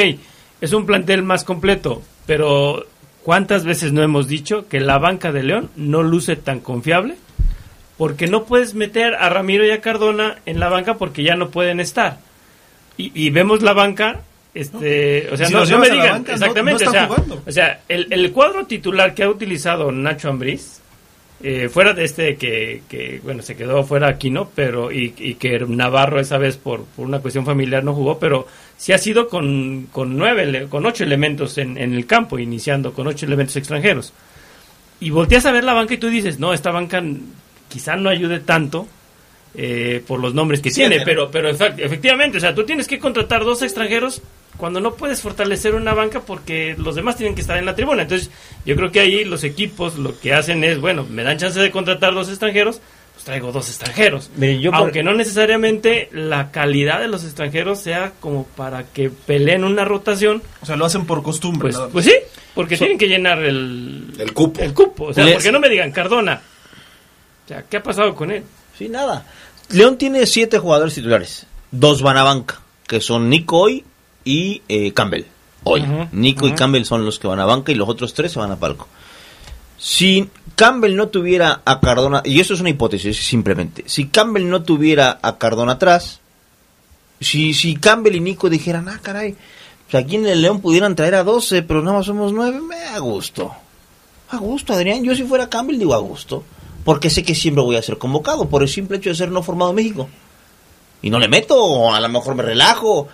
es 0.61 0.73
un 0.73 0.86
plantel 0.86 1.23
más 1.23 1.43
completo, 1.43 2.03
pero 2.28 2.86
¿cuántas 3.23 3.63
veces 3.65 3.91
no 3.91 4.03
hemos 4.03 4.28
dicho 4.28 4.67
que 4.69 4.80
la 4.80 4.99
banca 4.99 5.32
de 5.32 5.41
León 5.41 5.71
no 5.76 6.03
luce 6.03 6.36
tan 6.36 6.59
confiable? 6.59 7.15
Porque 7.97 8.27
no 8.27 8.43
puedes 8.43 8.73
meter 8.73 9.15
a 9.15 9.29
Ramiro 9.29 9.65
y 9.65 9.71
a 9.71 9.81
Cardona 9.81 10.39
en 10.45 10.59
la 10.59 10.69
banca 10.69 10.95
porque 10.95 11.23
ya 11.23 11.35
no 11.35 11.49
pueden 11.49 11.79
estar. 11.79 12.19
Y, 12.97 13.11
y 13.13 13.29
vemos 13.29 13.61
la 13.61 13.73
banca, 13.73 14.21
este, 14.53 15.29
o 15.31 15.37
sea, 15.37 15.47
Si 15.47 15.53
no, 15.53 15.79
me 15.79 15.89
digan 15.89 16.09
banca, 16.09 16.33
exactamente, 16.33 16.85
no 16.85 16.89
o 16.89 16.93
sea, 16.93 17.03
están 17.03 17.15
jugando. 17.15 17.43
o 17.45 17.51
sea, 17.51 17.81
el, 17.87 18.07
el 18.11 18.31
cuadro 18.31 18.65
titular 18.65 19.13
que 19.13 19.23
ha 19.23 19.29
utilizado 19.29 19.91
Nacho 19.91 20.29
Ambriz, 20.29 20.81
eh, 21.43 21.67
fuera 21.69 21.93
de 21.93 22.05
este 22.05 22.37
que, 22.37 22.83
que, 22.87 23.19
bueno, 23.21 23.43
se 23.43 23.57
quedó 23.57 23.83
fuera 23.83 24.07
aquí, 24.07 24.29
¿no? 24.29 24.49
Pero, 24.55 24.91
y, 24.91 25.13
y 25.17 25.35
que 25.35 25.59
Navarro 25.59 26.19
esa 26.19 26.37
vez 26.37 26.55
por, 26.55 26.85
por 26.85 27.05
una 27.05 27.19
cuestión 27.19 27.45
familiar 27.45 27.83
no 27.83 27.93
jugó, 27.93 28.17
pero 28.17 28.47
sí 28.77 28.93
ha 28.93 28.97
sido 28.97 29.27
con, 29.27 29.87
con 29.91 30.17
nueve, 30.17 30.67
con 30.69 30.85
ocho 30.85 31.03
elementos 31.03 31.57
en, 31.57 31.77
en 31.77 31.93
el 31.93 32.05
campo, 32.05 32.39
iniciando 32.39 32.93
con 32.93 33.07
ocho 33.07 33.25
elementos 33.25 33.57
extranjeros. 33.57 34.13
Y 35.01 35.09
volteas 35.09 35.45
a 35.45 35.51
ver 35.51 35.65
la 35.65 35.73
banca 35.73 35.93
y 35.93 35.97
tú 35.97 36.07
dices, 36.07 36.39
no, 36.39 36.53
esta 36.53 36.71
banca 36.71 37.03
quizá 37.76 37.97
no 37.97 38.09
ayude 38.09 38.39
tanto 38.39 38.88
eh, 39.53 40.01
por 40.07 40.21
los 40.21 40.34
nombres 40.34 40.61
que 40.61 40.71
tiene, 40.71 41.01
pero, 41.03 41.30
pero 41.30 41.49
efectivamente, 41.49 42.38
o 42.38 42.39
sea, 42.41 42.55
tú 42.55 42.63
tienes 42.65 42.88
que 42.88 42.99
contratar 42.99 43.43
dos 43.43 43.61
extranjeros 43.63 44.21
cuando 44.55 44.80
no 44.80 44.93
puedes 44.95 45.19
fortalecer 45.21 45.76
una 45.76 45.93
banca 45.93 46.21
porque 46.21 46.73
los 46.78 46.95
demás 46.95 47.17
tienen 47.17 47.36
que 47.36 47.41
estar 47.41 47.57
en 47.57 47.65
la 47.65 47.76
tribuna. 47.76 48.03
Entonces, 48.03 48.30
yo 48.65 48.78
creo 48.78 48.91
que 48.93 49.01
ahí 49.01 49.26
los 49.26 49.43
equipos 49.43 49.97
lo 49.97 50.17
que 50.17 50.34
hacen 50.34 50.63
es, 50.63 50.80
bueno, 50.80 51.05
me 51.09 51.23
dan 51.23 51.38
chance 51.38 51.59
de 51.59 51.69
contratar 51.71 52.13
dos 52.13 52.30
extranjeros, 52.30 52.80
pues 53.13 53.26
traigo 53.26 53.51
dos 53.51 53.67
extranjeros. 53.67 54.30
Miren, 54.38 54.61
yo 54.61 54.71
por- 54.71 54.80
Aunque 54.80 55.03
no 55.03 55.13
necesariamente 55.13 56.07
la 56.13 56.51
calidad 56.51 57.01
de 57.01 57.09
los 57.09 57.26
extranjeros 57.26 57.80
sea 57.82 58.13
como 58.21 58.45
para 58.45 58.84
que 58.84 59.09
peleen 59.09 59.63
una 59.65 59.84
rotación. 59.84 60.41
O 60.61 60.65
sea, 60.65 60.76
lo 60.78 60.86
hacen 60.86 61.05
por 61.05 61.21
costumbre. 61.23 61.61
Pues, 61.63 61.76
nada 61.76 61.86
más. 61.88 61.93
pues 61.93 62.05
sí, 62.05 62.15
porque 62.53 62.78
tienen 62.78 62.97
que 62.97 63.07
llenar 63.07 63.39
el, 63.43 64.13
El 64.17 64.34
cupo. 64.34 64.61
el 64.61 64.73
cupo. 64.73 65.05
O 65.05 65.13
sea, 65.13 65.26
porque 65.34 65.51
no 65.51 65.59
me 65.59 65.69
digan 65.69 65.91
Cardona. 65.91 66.41
O 67.45 67.47
sea, 67.47 67.63
¿qué 67.63 67.77
ha 67.77 67.83
pasado 67.83 68.15
con 68.15 68.31
él? 68.31 68.43
Sí, 68.77 68.89
nada. 68.89 69.25
León 69.69 69.97
tiene 69.97 70.25
siete 70.25 70.59
jugadores 70.59 70.95
titulares. 70.95 71.45
Dos 71.71 72.01
van 72.01 72.17
a 72.17 72.23
banca, 72.23 72.59
que 72.87 73.01
son 73.01 73.29
Nico 73.29 73.59
hoy 73.59 73.83
y 74.23 74.61
eh, 74.67 74.93
Campbell. 74.93 75.25
Hoy. 75.63 75.83
Nico 76.11 76.47
y. 76.47 76.53
Campbell 76.53 76.83
son 76.83 77.05
los 77.05 77.19
que 77.19 77.27
van 77.27 77.39
a 77.39 77.45
banca 77.45 77.71
y 77.71 77.75
los 77.75 77.89
otros 77.89 78.13
tres 78.13 78.31
se 78.31 78.39
van 78.39 78.51
a 78.51 78.55
palco. 78.57 78.87
Si 79.77 80.29
Campbell 80.55 80.95
no 80.95 81.09
tuviera 81.09 81.61
a 81.65 81.79
Cardona, 81.79 82.21
y 82.23 82.39
eso 82.39 82.53
es 82.53 82.61
una 82.61 82.69
hipótesis 82.69 83.17
simplemente, 83.25 83.83
si 83.87 84.07
Campbell 84.07 84.49
no 84.49 84.63
tuviera 84.63 85.19
a 85.21 85.37
Cardona 85.37 85.73
atrás, 85.73 86.21
si, 87.19 87.53
si 87.53 87.75
Campbell 87.75 88.15
y 88.15 88.19
Nico 88.19 88.49
dijeran, 88.49 88.87
ah, 88.89 88.99
caray, 89.01 89.35
pues 89.89 90.03
aquí 90.03 90.15
en 90.15 90.25
el 90.27 90.41
León 90.41 90.61
pudieran 90.61 90.95
traer 90.95 91.15
a 91.15 91.23
12, 91.23 91.61
pero 91.63 91.81
nada 91.81 91.97
más 91.97 92.05
somos 92.05 92.33
9, 92.33 92.61
me 92.61 92.83
a 92.85 92.99
gusto. 92.99 93.53
A 94.29 94.37
gusto, 94.37 94.73
Adrián. 94.73 95.03
Yo 95.03 95.15
si 95.15 95.23
fuera 95.23 95.49
Campbell 95.49 95.77
digo 95.77 95.93
a 95.93 95.99
gusto. 95.99 96.43
Porque 96.86 97.09
sé 97.09 97.23
que 97.23 97.36
siempre 97.36 97.63
voy 97.63 97.75
a 97.75 97.81
ser 97.81 97.97
convocado 97.97 98.47
por 98.47 98.61
el 98.61 98.69
simple 98.69 98.97
hecho 98.97 99.09
de 99.09 99.15
ser 99.15 99.31
no 99.31 99.43
formado 99.43 99.71
en 99.71 99.75
México. 99.75 100.07
Y 101.01 101.09
no 101.09 101.19
le 101.19 101.27
meto, 101.27 101.61
o 101.61 101.93
a 101.93 101.99
lo 101.99 102.07
mejor 102.07 102.36
me 102.36 102.43
relajo. 102.43 103.09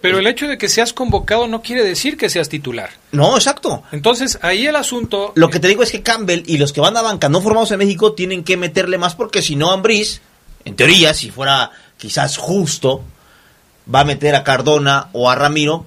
Pero 0.00 0.18
el 0.18 0.26
hecho 0.26 0.46
de 0.46 0.56
que 0.56 0.68
seas 0.68 0.92
convocado 0.92 1.48
no 1.48 1.60
quiere 1.60 1.84
decir 1.84 2.16
que 2.16 2.30
seas 2.30 2.48
titular. 2.48 2.90
No, 3.10 3.36
exacto. 3.36 3.82
Entonces, 3.90 4.38
ahí 4.42 4.66
el 4.66 4.76
asunto... 4.76 5.32
Lo 5.34 5.50
que 5.50 5.58
te 5.58 5.68
digo 5.68 5.82
es 5.82 5.90
que 5.90 6.02
Campbell 6.02 6.44
y 6.46 6.58
los 6.58 6.72
que 6.72 6.80
van 6.80 6.96
a 6.96 7.02
banca 7.02 7.28
no 7.28 7.40
formados 7.40 7.72
en 7.72 7.78
México 7.78 8.12
tienen 8.12 8.44
que 8.44 8.56
meterle 8.56 8.96
más 8.96 9.14
porque 9.14 9.42
si 9.42 9.56
no, 9.56 9.72
Ambriz, 9.72 10.20
en 10.64 10.76
teoría, 10.76 11.12
si 11.14 11.30
fuera 11.30 11.72
quizás 11.96 12.36
justo, 12.36 13.02
va 13.92 14.00
a 14.00 14.04
meter 14.04 14.36
a 14.36 14.44
Cardona 14.44 15.08
o 15.12 15.28
a 15.28 15.34
Ramiro. 15.34 15.84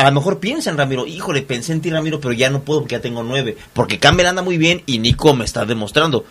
A 0.00 0.04
lo 0.04 0.12
mejor 0.12 0.40
piensa 0.40 0.70
en 0.70 0.78
Ramiro, 0.78 1.06
híjole, 1.06 1.42
pensé 1.42 1.72
en 1.72 1.82
ti 1.82 1.90
Ramiro, 1.90 2.20
pero 2.20 2.32
ya 2.32 2.48
no 2.48 2.62
puedo 2.62 2.80
porque 2.80 2.94
ya 2.94 3.02
tengo 3.02 3.22
nueve. 3.22 3.58
Porque 3.74 3.98
Campbell 3.98 4.26
anda 4.26 4.40
muy 4.40 4.56
bien 4.56 4.82
y 4.86 4.98
Nico 4.98 5.34
me 5.34 5.44
está 5.44 5.66
demostrando. 5.66 6.24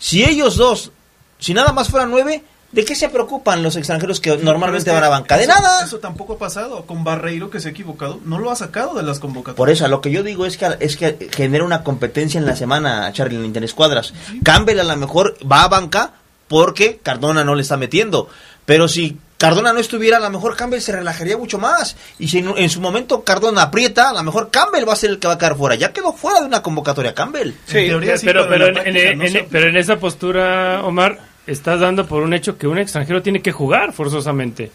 Si 0.00 0.24
ellos 0.24 0.56
dos, 0.56 0.90
si 1.38 1.54
nada 1.54 1.72
más 1.72 1.88
fueran 1.88 2.10
nueve, 2.10 2.42
¿De 2.72 2.86
qué 2.86 2.94
se 2.94 3.10
preocupan 3.10 3.62
los 3.62 3.76
extranjeros 3.76 4.18
que 4.18 4.34
normalmente 4.38 4.90
van 4.90 5.04
a 5.04 5.10
banca? 5.10 5.36
De 5.36 5.46
nada. 5.46 5.84
Eso 5.84 5.98
tampoco 5.98 6.32
ha 6.32 6.38
pasado. 6.38 6.86
Con 6.86 7.04
Barreiro, 7.04 7.50
que 7.50 7.60
se 7.60 7.68
ha 7.68 7.70
equivocado, 7.70 8.18
no 8.24 8.38
lo 8.38 8.50
ha 8.50 8.56
sacado 8.56 8.94
de 8.94 9.02
las 9.02 9.18
convocatorias. 9.18 9.58
Por 9.58 9.68
eso, 9.68 9.86
lo 9.88 10.00
que 10.00 10.10
yo 10.10 10.22
digo 10.22 10.46
es 10.46 10.56
que, 10.56 10.78
es 10.80 10.96
que 10.96 11.28
genera 11.30 11.64
una 11.64 11.84
competencia 11.84 12.38
en 12.38 12.46
la 12.46 12.56
semana, 12.56 13.12
Charlie, 13.12 13.36
en 13.36 13.44
Interescuadras. 13.44 14.14
Campbell 14.42 14.80
a 14.80 14.84
lo 14.84 14.96
mejor 14.96 15.36
va 15.44 15.64
a 15.64 15.68
banca 15.68 16.14
porque 16.48 16.98
Cardona 17.02 17.44
no 17.44 17.54
le 17.54 17.60
está 17.60 17.76
metiendo. 17.76 18.28
Pero 18.64 18.88
si 18.88 19.18
Cardona 19.42 19.72
no 19.72 19.80
estuviera, 19.80 20.18
a 20.18 20.20
lo 20.20 20.30
mejor 20.30 20.54
Campbell 20.54 20.80
se 20.80 20.92
relajaría 20.92 21.36
mucho 21.36 21.58
más. 21.58 21.96
Y 22.20 22.28
si 22.28 22.38
en, 22.38 22.56
en, 22.56 22.70
su 22.70 22.80
momento 22.80 23.24
Cardona 23.24 23.62
aprieta, 23.62 24.10
a 24.10 24.12
lo 24.12 24.22
mejor 24.22 24.52
Campbell 24.52 24.88
va 24.88 24.92
a 24.92 24.96
ser 24.96 25.10
el 25.10 25.18
que 25.18 25.26
va 25.26 25.34
a 25.34 25.38
quedar 25.38 25.56
fuera. 25.56 25.74
Ya 25.74 25.92
quedó 25.92 26.12
fuera 26.12 26.38
de 26.38 26.46
una 26.46 26.62
convocatoria 26.62 27.12
Campbell. 27.12 27.50
Sí, 27.66 27.78
en 27.78 27.88
teoría, 27.88 28.16
sí 28.16 28.24
pero, 28.24 28.48
pero, 28.48 28.66
pero, 28.66 28.86
en, 28.86 28.96
en, 28.96 29.18
no 29.18 29.40
pero 29.50 29.68
en 29.68 29.76
esa 29.76 29.98
postura, 29.98 30.84
Omar 30.84 31.18
estás 31.44 31.80
dando 31.80 32.06
por 32.06 32.22
un 32.22 32.34
hecho 32.34 32.56
que 32.56 32.68
un 32.68 32.78
extranjero 32.78 33.20
tiene 33.20 33.42
que 33.42 33.50
jugar 33.50 33.92
forzosamente. 33.92 34.70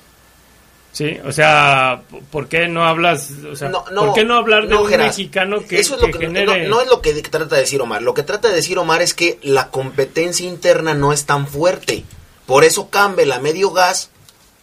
Sí, 0.91 1.17
o 1.23 1.31
sea, 1.31 2.01
¿por 2.29 2.49
qué 2.49 2.67
no 2.67 2.85
hablas, 2.85 3.31
o 3.49 3.55
sea, 3.55 3.69
no, 3.69 3.85
no, 3.93 4.07
¿por 4.07 4.15
qué 4.15 4.25
no 4.25 4.35
hablar 4.35 4.63
de 4.63 4.73
no, 4.73 4.81
un 4.81 4.89
Geras, 4.89 5.07
mexicano 5.07 5.61
que, 5.61 5.79
eso 5.79 5.95
es 5.95 6.01
lo 6.01 6.07
que 6.07 6.13
que 6.19 6.25
genere... 6.25 6.67
no, 6.67 6.81
es 6.81 6.89
lo 6.89 7.01
que 7.01 7.13
trata 7.21 7.55
de 7.55 7.61
decir 7.61 7.79
Omar, 7.81 8.01
lo 8.01 8.13
que 8.13 8.23
trata 8.23 8.49
de 8.49 8.55
decir 8.55 8.77
Omar 8.79 9.01
es 9.01 9.13
que 9.13 9.39
la 9.43 9.69
competencia 9.69 10.45
interna 10.45 10.93
no 10.93 11.13
es 11.13 11.25
tan 11.25 11.47
fuerte. 11.47 12.03
Por 12.45 12.65
eso 12.65 12.89
Campbell 12.89 13.31
a 13.31 13.39
medio 13.39 13.71
gas 13.71 14.09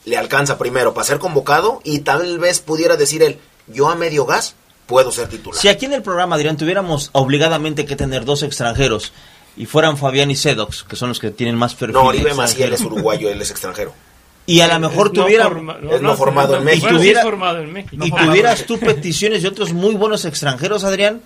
le 0.05 0.17
alcanza 0.17 0.59
primero 0.59 0.95
para 0.95 1.05
ser 1.05 1.19
convocado 1.19 1.81
y 1.85 2.01
tal 2.01 2.39
vez 2.39 2.61
pudiera 2.61 2.97
decir 2.97 3.23
él, 3.23 3.39
yo 3.67 3.89
a 3.89 3.95
medio 3.95 4.27
gas 4.27 4.55
puedo 4.87 5.11
ser 5.11 5.29
titular. 5.29 5.61
Si 5.61 5.69
aquí 5.69 5.87
en 5.87 5.95
el 5.95 6.03
programa, 6.03 6.37
Adrián, 6.37 6.57
tuviéramos 6.57 7.11
obligadamente 7.13 7.87
que 7.87 7.97
tener 7.97 8.25
dos 8.25 8.43
extranjeros 8.43 9.13
y 9.57 9.67
fueran 9.67 9.97
Fabián 9.97 10.31
y 10.31 10.37
Sedox, 10.37 10.85
que 10.85 10.97
son 10.97 11.09
los 11.09 11.19
que 11.19 11.31
tienen 11.31 11.57
más 11.57 11.75
perfil. 11.75 11.95
No, 11.95 12.05
Oribe 12.05 12.35
Maciel 12.35 12.73
es 12.73 12.81
uruguayo, 12.81 13.31
él 13.31 13.41
es 13.41 13.51
extranjero. 13.51 13.95
Y 14.47 14.61
a 14.61 14.69
lo 14.69 14.79
mejor 14.79 15.11
tuviera 15.11 15.49
no 15.49 15.95
es 15.95 16.03
no 16.03 16.15
formado 16.19 16.59
en 16.59 16.65
México. 16.65 16.89
Y, 16.91 16.97
tuviera, 16.97 17.23
formado 17.23 17.61
en 17.61 17.73
México. 17.73 18.05
y 18.05 18.11
tuvieras 18.11 18.67
tú 18.67 18.79
peticiones 18.79 19.43
de 19.43 19.49
otros 19.49 19.73
muy 19.73 19.95
buenos 19.95 20.27
extranjeros, 20.27 20.85
Adrián, 20.85 21.23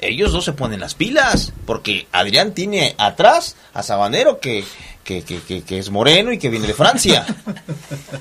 ellos 0.00 0.32
dos 0.32 0.44
se 0.44 0.52
ponen 0.52 0.80
las 0.80 0.94
pilas, 0.94 1.54
porque 1.64 2.06
Adrián 2.12 2.52
tiene 2.52 2.94
atrás 2.98 3.56
a 3.72 3.82
Sabanero 3.82 4.38
que, 4.38 4.64
que, 5.04 5.22
que, 5.22 5.40
que, 5.40 5.62
que 5.62 5.78
es 5.78 5.90
moreno 5.90 6.32
y 6.32 6.38
que 6.38 6.48
viene 6.48 6.66
de 6.66 6.74
Francia, 6.74 7.26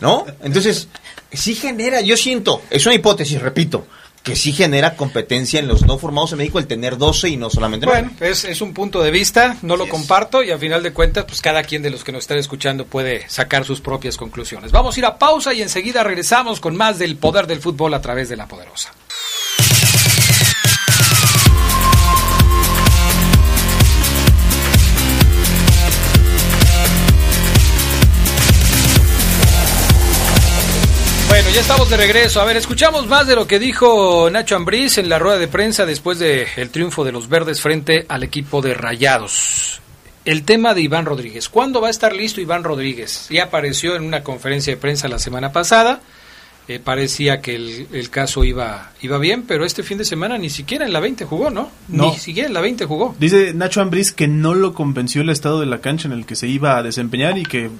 ¿no? 0.01 0.25
Entonces, 0.41 0.87
sí 1.31 1.55
genera, 1.55 2.01
yo 2.01 2.17
siento, 2.17 2.61
es 2.69 2.85
una 2.85 2.95
hipótesis, 2.95 3.41
repito, 3.41 3.85
que 4.23 4.35
sí 4.35 4.51
genera 4.51 4.95
competencia 4.95 5.59
en 5.59 5.67
los 5.67 5.85
no 5.85 5.97
formados 5.97 6.33
en 6.33 6.39
México 6.39 6.59
el 6.59 6.67
tener 6.67 6.97
12 6.97 7.29
y 7.29 7.37
no 7.37 7.49
solamente 7.49 7.85
Bueno, 7.85 8.11
es, 8.19 8.43
es, 8.43 8.61
un 8.61 8.73
punto 8.73 9.01
de 9.01 9.11
vista, 9.11 9.57
no 9.61 9.77
lo 9.77 9.87
comparto 9.87 10.43
y 10.43 10.51
a 10.51 10.57
final 10.57 10.83
de 10.83 10.91
cuentas, 10.91 11.25
pues 11.25 11.41
cada 11.41 11.63
quien 11.63 11.81
de 11.81 11.89
los 11.89 12.03
que 12.03 12.11
nos 12.11 12.23
están 12.23 12.37
escuchando 12.37 12.85
puede 12.85 13.27
sacar 13.29 13.65
sus 13.65 13.81
propias 13.81 14.17
conclusiones. 14.17 14.71
Vamos 14.71 14.95
a 14.95 14.99
ir 14.99 15.05
a 15.05 15.17
pausa 15.17 15.53
y 15.53 15.61
enseguida 15.61 16.03
regresamos 16.03 16.59
con 16.59 16.75
más 16.75 16.99
del 16.99 17.17
poder 17.17 17.47
del 17.47 17.61
fútbol 17.61 17.93
a 17.93 18.01
través 18.01 18.29
de 18.29 18.35
la 18.35 18.47
poderosa. 18.47 18.93
Bueno, 31.49 31.61
ya 31.61 31.61
estamos 31.61 31.89
de 31.89 31.97
regreso. 31.97 32.39
A 32.41 32.45
ver, 32.45 32.57
escuchamos 32.57 33.07
más 33.07 33.25
de 33.25 33.33
lo 33.33 33.47
que 33.47 33.57
dijo 33.57 34.29
Nacho 34.29 34.55
Ambriz 34.55 34.99
en 34.99 35.09
la 35.09 35.17
rueda 35.17 35.39
de 35.39 35.47
prensa 35.47 35.83
después 35.83 36.19
del 36.19 36.45
el 36.55 36.69
triunfo 36.69 37.03
de 37.03 37.11
los 37.11 37.27
verdes 37.27 37.59
frente 37.59 38.05
al 38.07 38.21
equipo 38.21 38.61
de 38.61 38.75
Rayados. 38.75 39.81
El 40.25 40.43
tema 40.43 40.75
de 40.75 40.81
Iván 40.81 41.07
Rodríguez. 41.07 41.49
¿Cuándo 41.49 41.81
va 41.81 41.87
a 41.87 41.89
estar 41.89 42.15
listo 42.15 42.39
Iván 42.39 42.63
Rodríguez? 42.63 43.29
Ya 43.31 43.45
apareció 43.45 43.95
en 43.95 44.03
una 44.03 44.23
conferencia 44.23 44.71
de 44.75 44.77
prensa 44.77 45.07
la 45.07 45.17
semana 45.17 45.51
pasada. 45.51 46.01
Eh, 46.67 46.77
parecía 46.77 47.41
que 47.41 47.55
el, 47.55 47.87
el, 47.93 48.11
caso 48.11 48.43
iba, 48.43 48.91
iba 49.01 49.17
bien, 49.17 49.41
pero 49.41 49.65
este 49.65 49.81
fin 49.81 49.97
de 49.97 50.05
semana 50.05 50.37
ni 50.37 50.51
siquiera 50.51 50.85
en 50.85 50.93
la 50.93 50.99
20 50.99 51.25
jugó, 51.25 51.49
¿no? 51.49 51.71
no. 51.87 52.11
Ni 52.11 52.19
siquiera 52.19 52.47
en 52.47 52.53
la 52.53 52.61
20 52.61 52.85
jugó. 52.85 53.15
Dice 53.17 53.55
Nacho 53.55 53.81
Ambriz 53.81 54.11
que 54.11 54.27
no 54.27 54.53
lo 54.53 54.75
convenció 54.75 55.23
el 55.23 55.29
estado 55.31 55.61
de 55.61 55.65
la 55.65 55.81
cancha 55.81 56.07
en 56.07 56.13
el 56.13 56.27
que 56.27 56.35
se 56.35 56.47
iba 56.47 56.77
a 56.77 56.83
desempeñar 56.83 57.39
y 57.39 57.43
que 57.43 57.71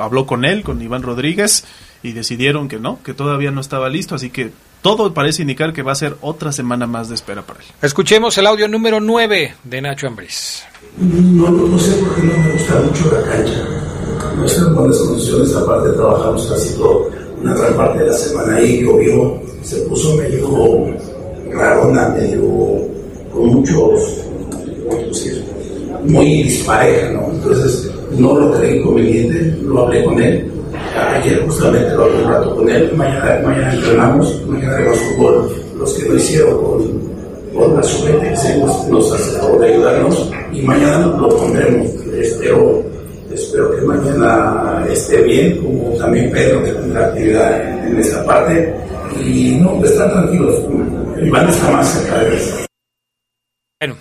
habló 0.00 0.26
con 0.26 0.46
él, 0.46 0.62
con 0.62 0.80
Iván 0.80 1.02
Rodríguez 1.02 1.66
y 2.02 2.12
decidieron 2.12 2.68
que 2.68 2.78
no, 2.78 2.98
que 3.02 3.14
todavía 3.14 3.50
no 3.50 3.60
estaba 3.60 3.88
listo, 3.88 4.14
así 4.14 4.30
que 4.30 4.50
todo 4.82 5.12
parece 5.12 5.42
indicar 5.42 5.72
que 5.72 5.82
va 5.82 5.92
a 5.92 5.96
ser 5.96 6.16
otra 6.20 6.52
semana 6.52 6.86
más 6.86 7.08
de 7.08 7.16
espera 7.16 7.42
para 7.42 7.60
él. 7.60 7.66
Escuchemos 7.82 8.38
el 8.38 8.46
audio 8.46 8.68
número 8.68 9.00
9 9.00 9.54
de 9.64 9.82
Nacho 9.82 10.06
Ambriz. 10.06 10.62
No, 10.98 11.50
no, 11.50 11.66
no 11.66 11.78
sé 11.78 11.92
por 11.96 12.14
qué 12.14 12.22
no 12.22 12.38
me 12.38 12.52
gusta 12.52 12.80
mucho 12.80 13.12
la 13.12 13.22
cancha. 13.30 13.64
No 14.36 14.44
están 14.44 14.68
en 14.68 14.74
buenas 14.76 14.98
condiciones, 14.98 15.54
aparte 15.54 15.90
trabajamos 15.90 16.46
casi 16.46 16.74
todo, 16.76 17.10
una 17.40 17.54
gran 17.54 17.76
parte 17.76 17.98
de 17.98 18.06
la 18.06 18.16
semana 18.16 18.56
ahí, 18.56 18.82
llovió, 18.82 19.40
se 19.62 19.80
puso 19.82 20.14
medio 20.16 20.94
rarona, 21.52 22.08
medio 22.10 22.42
con 23.32 23.46
muchos, 23.46 24.00
decir? 25.08 25.44
muy 26.04 26.44
dispareja, 26.44 27.10
¿no? 27.10 27.30
Entonces 27.32 27.90
no 28.16 28.38
lo 28.38 28.52
creí 28.52 28.82
conveniente, 28.82 29.56
lo 29.62 29.86
hablé 29.86 30.04
con 30.04 30.22
él, 30.22 30.50
ayer 31.14 31.42
justamente 31.44 31.94
lo 31.94 32.04
hablé 32.04 32.22
un 32.22 32.30
rato 32.30 32.56
con 32.56 32.68
él, 32.68 32.92
mañana, 32.96 33.40
mañana 33.44 33.74
entrenamos, 33.74 34.46
mañana 34.46 34.74
haremos 34.74 34.98
fútbol, 34.98 35.52
los 35.78 35.94
que 35.94 36.08
lo 36.08 36.16
hicieron 36.16 36.62
con, 36.62 37.08
con 37.54 37.76
la 37.76 37.82
sub-20 37.82 38.58
nos, 38.60 38.88
nos 38.88 39.12
hace 39.12 39.38
favor 39.38 39.60
de 39.60 39.72
ayudarnos. 39.72 40.30
Y 40.52 40.62
mañana 40.62 41.06
lo 41.06 41.28
pondremos, 41.28 41.86
espero, 42.12 42.82
espero 43.32 43.76
que 43.76 43.82
mañana 43.82 44.86
esté 44.90 45.22
bien, 45.22 45.58
como 45.58 45.96
también 45.98 46.30
Pedro 46.30 46.64
que 46.64 46.72
tendrá 46.72 47.06
actividad 47.06 47.60
en, 47.60 47.88
en 47.88 48.00
esta 48.00 48.24
parte. 48.24 48.74
Y 49.20 49.56
no, 49.60 49.84
están 49.84 50.10
tranquilos, 50.10 50.54
Iván 51.22 51.48
está 51.48 51.70
más 51.70 51.88
cerca 51.88 52.18
de 52.18 52.36
eso. 52.36 52.56
Bueno, 53.80 53.96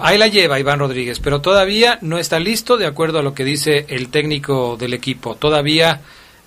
ahí 0.00 0.18
la 0.18 0.28
lleva 0.28 0.60
Iván 0.60 0.78
Rodríguez, 0.78 1.20
pero 1.20 1.40
todavía 1.40 1.98
no 2.02 2.18
está 2.18 2.38
listo 2.38 2.76
de 2.76 2.86
acuerdo 2.86 3.18
a 3.18 3.22
lo 3.22 3.34
que 3.34 3.44
dice 3.44 3.86
el 3.88 4.08
técnico 4.08 4.76
del 4.76 4.94
equipo. 4.94 5.36
Todavía 5.36 6.00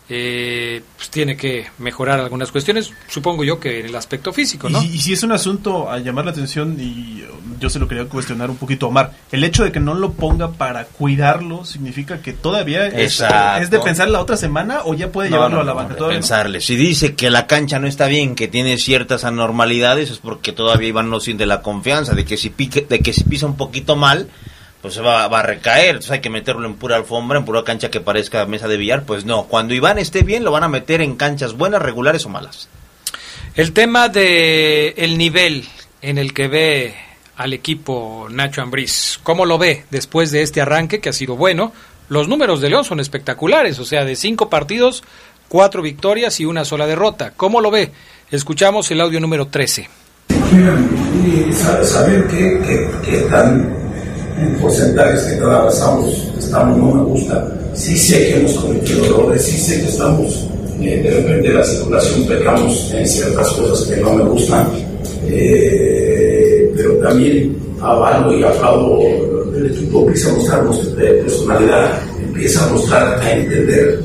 eh, 0.10 0.82
pues 0.96 1.10
tiene 1.10 1.36
que 1.36 1.68
mejorar 1.80 2.20
algunas 2.20 2.52
cuestiones, 2.52 2.94
supongo 3.10 3.44
yo 3.44 3.60
que 3.60 3.82
en 3.82 3.88
el 3.88 3.96
aspecto 3.96 4.32
físico, 4.32 4.70
¿no? 4.70 4.82
Y, 4.82 4.86
y, 4.86 4.98
si 5.00 5.14
es 5.14 5.24
un 5.24 5.34
asunto 5.34 5.90
a 5.90 6.00
llamar 6.00 6.24
la 6.24 6.32
atención, 6.32 6.78
y 6.80 7.24
yo 7.60 7.70
se 7.70 7.78
lo 7.80 7.88
quería 7.88 8.06
cuestionar 8.06 8.50
un 8.50 8.58
poquito 8.58 8.86
a 8.86 8.90
Omar, 8.90 9.12
el 9.32 9.44
hecho 9.44 9.64
de 9.64 9.72
que 9.72 9.80
no 9.80 9.94
lo 9.96 10.14
ponga 10.14 10.52
para 10.52 10.86
cuidarlo 10.86 11.66
significa 11.66 12.22
que 12.22 12.34
todavía 12.34 12.88
es, 12.88 13.22
es, 13.60 13.70
de 13.70 13.80
pensar 13.80 14.10
la 14.10 14.22
otra 14.22 14.38
semana 14.38 14.82
o 14.86 14.94
ya 14.94 15.12
puede 15.12 15.30
no, 15.30 15.38
llevarlo 15.38 15.58
no, 15.58 15.62
a 15.62 15.66
la 15.66 15.72
no, 15.72 15.78
banca. 15.78 15.96
todavía 15.96 16.20
pensarle. 16.20 16.62
Si 16.62 16.76
dice 16.76 17.16
que 17.16 17.30
la 17.30 17.48
cancha 17.48 17.80
no 17.80 17.88
está 17.88 18.08
bien, 18.08 18.36
que 18.36 18.48
tiene 18.48 18.78
ciertas 18.78 19.26
anormalidades, 19.26 20.12
es 20.12 20.20
porque 20.20 20.52
todavía 20.52 20.90
Iván 20.90 21.10
no 21.10 21.20
siente 21.20 21.46
la 21.46 21.62
confianza 21.62 22.14
de 22.14 22.26
que 22.26 22.38
si, 22.38 22.50
pique, 22.50 22.86
de 22.88 23.00
que 23.00 23.14
si 23.14 23.24
pisa 23.24 23.46
un 23.46 23.58
poquito 23.58 23.96
mal, 23.96 24.30
pues 24.82 25.02
va, 25.02 25.28
va, 25.28 25.40
a 25.40 25.44
recaer. 25.44 25.90
Entonces 25.90 26.12
hay 26.12 26.22
que 26.22 26.30
meterlo 26.30 26.66
en 26.66 26.76
pura 26.76 26.96
alfombra, 26.96 27.40
en 27.40 27.46
pura 27.46 27.64
cancha 27.64 27.90
que 27.90 28.00
parezca 28.00 28.46
mesa 28.46 28.68
de 28.68 28.78
billar. 28.78 29.04
Pues 29.04 29.26
no, 29.26 29.46
cuando 29.46 29.74
Iván 29.74 29.98
esté 29.98 30.24
bien 30.24 30.44
lo 30.44 30.52
van 30.52 30.64
a 30.64 30.70
meter 30.70 31.02
en 31.02 31.16
canchas 31.16 31.54
buenas, 31.54 31.82
regulares 31.82 32.26
o 32.26 32.30
malas. 32.30 32.70
El 33.56 33.74
tema 33.74 34.10
de 34.10 34.90
el 34.98 35.18
nivel 35.18 35.68
en 36.02 36.18
el 36.18 36.34
que 36.34 36.48
ve 36.48 36.96
al 37.38 37.54
equipo 37.54 38.28
Nacho 38.30 38.62
Ambriz, 38.62 39.20
¿cómo 39.24 39.46
lo 39.46 39.58
ve 39.58 39.86
después 39.90 40.32
de 40.32 40.42
este 40.42 40.62
arranque 40.62 41.00
que 41.00 41.10
ha 41.10 41.14
sido 41.14 41.36
bueno? 41.36 41.72
Los 42.10 42.28
números 42.28 42.62
de 42.62 42.70
León 42.70 42.86
son 42.86 43.00
espectaculares, 43.00 43.80
o 43.80 43.86
sea, 43.86 44.06
de 44.06 44.16
cinco 44.16 44.50
partidos, 44.50 45.04
cuatro 45.48 45.82
victorias 45.82 46.40
y 46.40 46.46
una 46.46 46.66
sola 46.66 46.88
derrota. 46.88 47.34
¿Cómo 47.36 47.60
lo 47.60 47.72
ve? 47.72 47.92
Escuchamos 48.32 48.90
el 48.92 49.02
audio 49.02 49.20
número 49.20 49.48
13. 49.48 49.90
y 50.30 51.54
saber 51.54 52.28
que, 52.28 52.62
que, 52.62 52.90
que 53.04 53.18
están 53.18 53.87
en 54.40 54.56
porcentajes 54.56 55.22
que 55.24 55.40
cada 55.40 55.70
estamos, 55.70 56.32
estamos, 56.38 56.78
no 56.78 56.94
me 56.94 57.04
gusta. 57.04 57.48
Sí 57.74 57.98
sé 57.98 58.28
que 58.28 58.36
hemos 58.38 58.54
cometido 58.54 59.06
errores, 59.06 59.44
sí 59.44 59.58
sé 59.58 59.82
que 59.82 59.88
estamos, 59.88 60.48
eh, 60.82 61.02
de 61.04 61.10
repente 61.12 61.54
la 61.54 61.64
circulación 61.64 62.26
pecamos 62.26 62.92
en 62.94 63.08
ciertas 63.08 63.50
cosas 63.54 63.88
que 63.88 63.98
no 64.02 64.14
me 64.14 64.24
gustan, 64.24 64.68
eh, 65.28 66.72
pero 66.76 66.94
también 66.96 67.56
avalo 67.82 68.38
y 68.38 68.44
aplaudo 68.44 69.02
el 69.56 69.72
equipo 69.72 70.02
empieza 70.02 70.30
a 70.30 70.34
mostrarnos 70.34 70.96
de 70.96 71.06
personalidad, 71.06 72.00
empieza 72.24 72.64
a 72.64 72.70
mostrar, 72.74 73.20
a 73.22 73.32
entender 73.32 74.02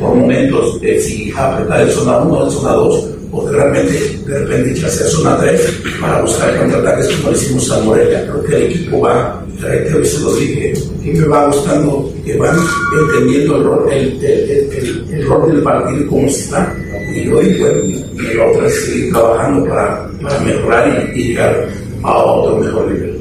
por 0.00 0.14
momentos 0.14 0.80
de 0.80 1.00
si 1.00 1.32
apretar 1.36 1.82
en 1.82 1.90
zona 1.90 2.18
1 2.18 2.44
en 2.44 2.50
zona 2.50 2.72
2 2.72 3.17
o 3.30 3.48
realmente 3.48 4.18
de 4.26 4.38
repente 4.38 4.70
echarse 4.70 5.04
a 5.04 5.08
zona 5.08 5.38
3 5.38 5.82
para 6.00 6.22
buscar 6.22 6.58
contraataques 6.58 7.16
como 7.16 7.30
le 7.30 7.36
hicimos 7.36 7.70
a 7.70 7.80
Morelia. 7.80 8.22
Creo 8.22 8.44
que 8.44 8.56
el 8.56 8.62
equipo 8.64 9.00
va, 9.00 9.44
reitero 9.60 10.00
y 10.00 10.06
se 10.06 10.20
lo 10.20 10.34
dije, 10.36 10.74
y 11.04 11.10
me 11.10 11.26
va 11.26 11.46
gustando 11.46 12.12
que 12.24 12.36
van 12.36 12.56
entendiendo 13.00 13.56
el 13.56 13.64
rol, 13.64 13.92
el, 13.92 14.24
el, 14.24 15.06
el, 15.12 15.26
rol 15.26 15.52
del 15.52 15.62
partido 15.62 16.00
y 16.00 16.06
cómo 16.06 16.26
está. 16.26 16.74
Y 17.14 17.28
hoy, 17.28 17.58
bueno, 17.58 17.84
y 17.84 18.34
lo 18.34 18.66
es 18.66 18.84
seguir 18.84 19.12
trabajando 19.12 19.68
para, 19.68 20.10
para 20.22 20.40
mejorar 20.40 21.12
y, 21.14 21.20
y 21.20 21.28
llegar 21.28 21.68
a 22.02 22.16
otro 22.16 22.58
mejor 22.58 22.90
nivel. 22.90 23.18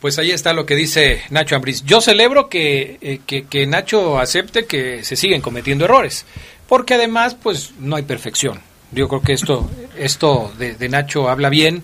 Pues 0.00 0.18
ahí 0.18 0.30
está 0.30 0.54
lo 0.54 0.64
que 0.64 0.74
dice 0.74 1.20
Nacho 1.30 1.56
Ambriz. 1.56 1.84
Yo 1.84 2.00
celebro 2.00 2.48
que, 2.48 2.96
eh, 3.02 3.20
que, 3.26 3.46
que, 3.46 3.66
Nacho 3.66 4.18
acepte 4.18 4.64
que 4.64 5.04
se 5.04 5.14
siguen 5.14 5.42
cometiendo 5.42 5.84
errores, 5.84 6.24
porque 6.70 6.94
además 6.94 7.34
pues 7.34 7.72
no 7.80 7.96
hay 7.96 8.04
perfección. 8.04 8.60
Yo 8.92 9.08
creo 9.08 9.20
que 9.22 9.32
esto, 9.32 9.68
esto 9.98 10.52
de, 10.56 10.76
de, 10.76 10.88
Nacho 10.88 11.28
habla 11.28 11.48
bien 11.48 11.82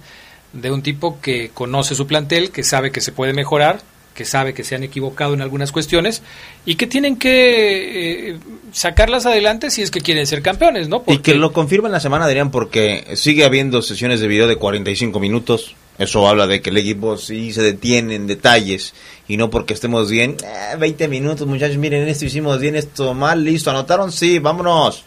de 0.53 0.71
un 0.71 0.81
tipo 0.81 1.21
que 1.21 1.51
conoce 1.53 1.97
su 1.97 2.07
plantel, 2.07 2.53
que 2.53 2.63
sabe 2.63 2.93
que 2.93 3.01
se 3.01 3.11
puede 3.11 3.33
mejorar, 3.33 3.81
que 4.15 4.25
sabe 4.25 4.55
que 4.55 4.63
se 4.63 4.77
han 4.77 4.85
equivocado 4.85 5.35
en 5.35 5.43
algunas 5.43 5.73
cuestiones 5.73 6.23
y 6.65 6.77
que 6.77 6.87
tienen 6.87 7.17
que 7.17 8.31
eh, 8.31 8.39
sacarlas 8.71 9.27
adelante 9.27 9.73
si 9.73 9.83
es 9.83 9.91
que 9.91 10.01
quieren 10.01 10.25
ser 10.25 10.41
campeones, 10.41 10.89
¿no? 10.89 11.03
Porque... 11.03 11.15
Y 11.15 11.19
que 11.19 11.35
lo 11.35 11.53
confirman 11.53 11.91
la 11.91 11.99
semana, 11.99 12.27
Adrián, 12.27 12.53
porque 12.53 13.09
sigue 13.17 13.45
habiendo 13.45 13.83
sesiones 13.83 14.21
de 14.21 14.29
video 14.29 14.47
de 14.47 14.55
45 14.55 15.19
minutos 15.19 15.75
eso 15.99 16.29
habla 16.29 16.47
de 16.47 16.61
que 16.61 16.71
el 16.71 16.77
equipo 16.77 17.17
sí 17.17 17.53
se 17.53 17.63
detiene 17.63 18.15
en 18.15 18.27
detalles 18.27 18.95
y 19.29 19.37
no 19.37 19.51
porque 19.51 19.75
estemos 19.75 20.11
bien, 20.11 20.37
eh, 20.45 20.77
20 20.77 21.09
minutos 21.09 21.47
muchachos, 21.47 21.79
miren 21.79 22.07
esto 22.09 22.27
hicimos 22.27 22.61
bien, 22.61 22.77
esto 22.77 23.15
mal, 23.15 23.45
listo, 23.45 23.71
anotaron, 23.71 24.13
sí, 24.13 24.39
vámonos. 24.39 25.05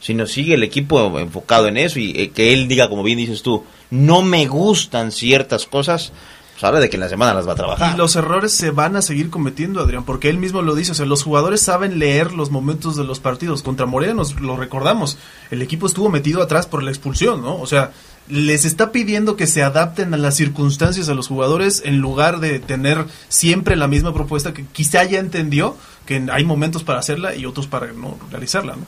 Sino 0.00 0.26
sigue 0.26 0.54
el 0.54 0.62
equipo 0.62 1.18
enfocado 1.18 1.66
en 1.66 1.78
eso 1.78 1.98
y 1.98 2.10
eh, 2.10 2.30
que 2.30 2.52
él 2.52 2.68
diga, 2.68 2.90
como 2.90 3.02
bien 3.02 3.16
dices 3.16 3.42
tú, 3.42 3.64
no 3.90 4.20
me 4.20 4.46
gustan 4.46 5.12
ciertas 5.12 5.64
cosas, 5.66 6.12
pues 6.54 6.62
habla 6.64 6.78
de 6.78 6.90
que 6.90 6.96
en 6.96 7.00
la 7.00 7.08
semana 7.08 7.34
las 7.34 7.48
va 7.48 7.52
a 7.52 7.56
trabajar. 7.56 7.94
Y 7.94 7.96
los 7.96 8.14
errores 8.14 8.52
se 8.52 8.70
van 8.70 8.96
a 8.96 9.02
seguir 9.02 9.28
cometiendo, 9.30 9.80
Adrián, 9.80 10.04
porque 10.04 10.28
él 10.28 10.38
mismo 10.38 10.62
lo 10.62 10.74
dice, 10.74 10.92
o 10.92 10.94
sea, 10.94 11.06
los 11.06 11.22
jugadores 11.22 11.62
saben 11.62 11.98
leer 11.98 12.32
los 12.32 12.50
momentos 12.50 12.96
de 12.96 13.04
los 13.04 13.18
partidos. 13.18 13.62
Contra 13.62 13.86
Morelia 13.86 14.14
nos 14.14 14.40
lo 14.40 14.56
recordamos, 14.56 15.18
el 15.50 15.62
equipo 15.62 15.86
estuvo 15.86 16.10
metido 16.10 16.42
atrás 16.42 16.66
por 16.66 16.82
la 16.82 16.90
expulsión, 16.90 17.42
¿no? 17.42 17.56
O 17.60 17.66
sea, 17.66 17.92
les 18.28 18.64
está 18.64 18.90
pidiendo 18.90 19.36
que 19.36 19.46
se 19.46 19.62
adapten 19.62 20.14
a 20.14 20.16
las 20.16 20.36
circunstancias 20.36 21.08
a 21.08 21.14
los 21.14 21.28
jugadores 21.28 21.82
en 21.84 21.98
lugar 21.98 22.40
de 22.40 22.58
tener 22.58 23.04
siempre 23.28 23.76
la 23.76 23.88
misma 23.88 24.14
propuesta 24.14 24.54
que 24.54 24.64
quizá 24.64 25.04
ya 25.04 25.18
entendió 25.18 25.76
que 26.06 26.26
hay 26.30 26.44
momentos 26.44 26.84
para 26.84 26.98
hacerla 26.98 27.34
y 27.34 27.46
otros 27.46 27.66
para 27.66 27.92
no 27.92 28.18
realizarla, 28.30 28.76
¿no? 28.76 28.86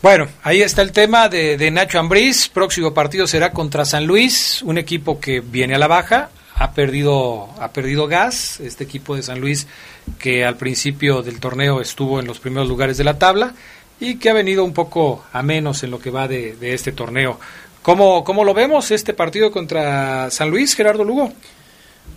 Bueno, 0.00 0.28
ahí 0.44 0.62
está 0.62 0.82
el 0.82 0.92
tema 0.92 1.28
de, 1.28 1.70
Nacho 1.72 1.98
Ambriz. 1.98 2.48
Próximo 2.48 2.94
partido 2.94 3.26
será 3.26 3.50
contra 3.50 3.84
San 3.84 4.06
Luis, 4.06 4.62
un 4.62 4.78
equipo 4.78 5.18
que 5.18 5.40
viene 5.40 5.74
a 5.74 5.78
la 5.78 5.88
baja, 5.88 6.30
ha 6.54 6.70
perdido, 6.70 7.48
ha 7.60 7.72
perdido 7.72 8.06
gas. 8.06 8.60
Este 8.60 8.84
equipo 8.84 9.16
de 9.16 9.24
San 9.24 9.40
Luis 9.40 9.66
que 10.20 10.44
al 10.44 10.56
principio 10.56 11.22
del 11.22 11.40
torneo 11.40 11.80
estuvo 11.80 12.20
en 12.20 12.28
los 12.28 12.38
primeros 12.38 12.68
lugares 12.68 12.96
de 12.96 13.02
la 13.02 13.18
tabla 13.18 13.54
y 13.98 14.18
que 14.18 14.30
ha 14.30 14.34
venido 14.34 14.62
un 14.62 14.72
poco 14.72 15.24
a 15.32 15.42
menos 15.42 15.82
en 15.82 15.90
lo 15.90 15.98
que 15.98 16.10
va 16.10 16.28
de 16.28 16.56
este 16.60 16.92
torneo. 16.92 17.40
¿Cómo, 17.82 18.24
¿Cómo, 18.24 18.44
lo 18.44 18.54
vemos 18.54 18.90
este 18.90 19.14
partido 19.14 19.50
contra 19.50 20.30
San 20.30 20.50
Luis, 20.50 20.74
Gerardo 20.74 21.04
Lugo? 21.04 21.32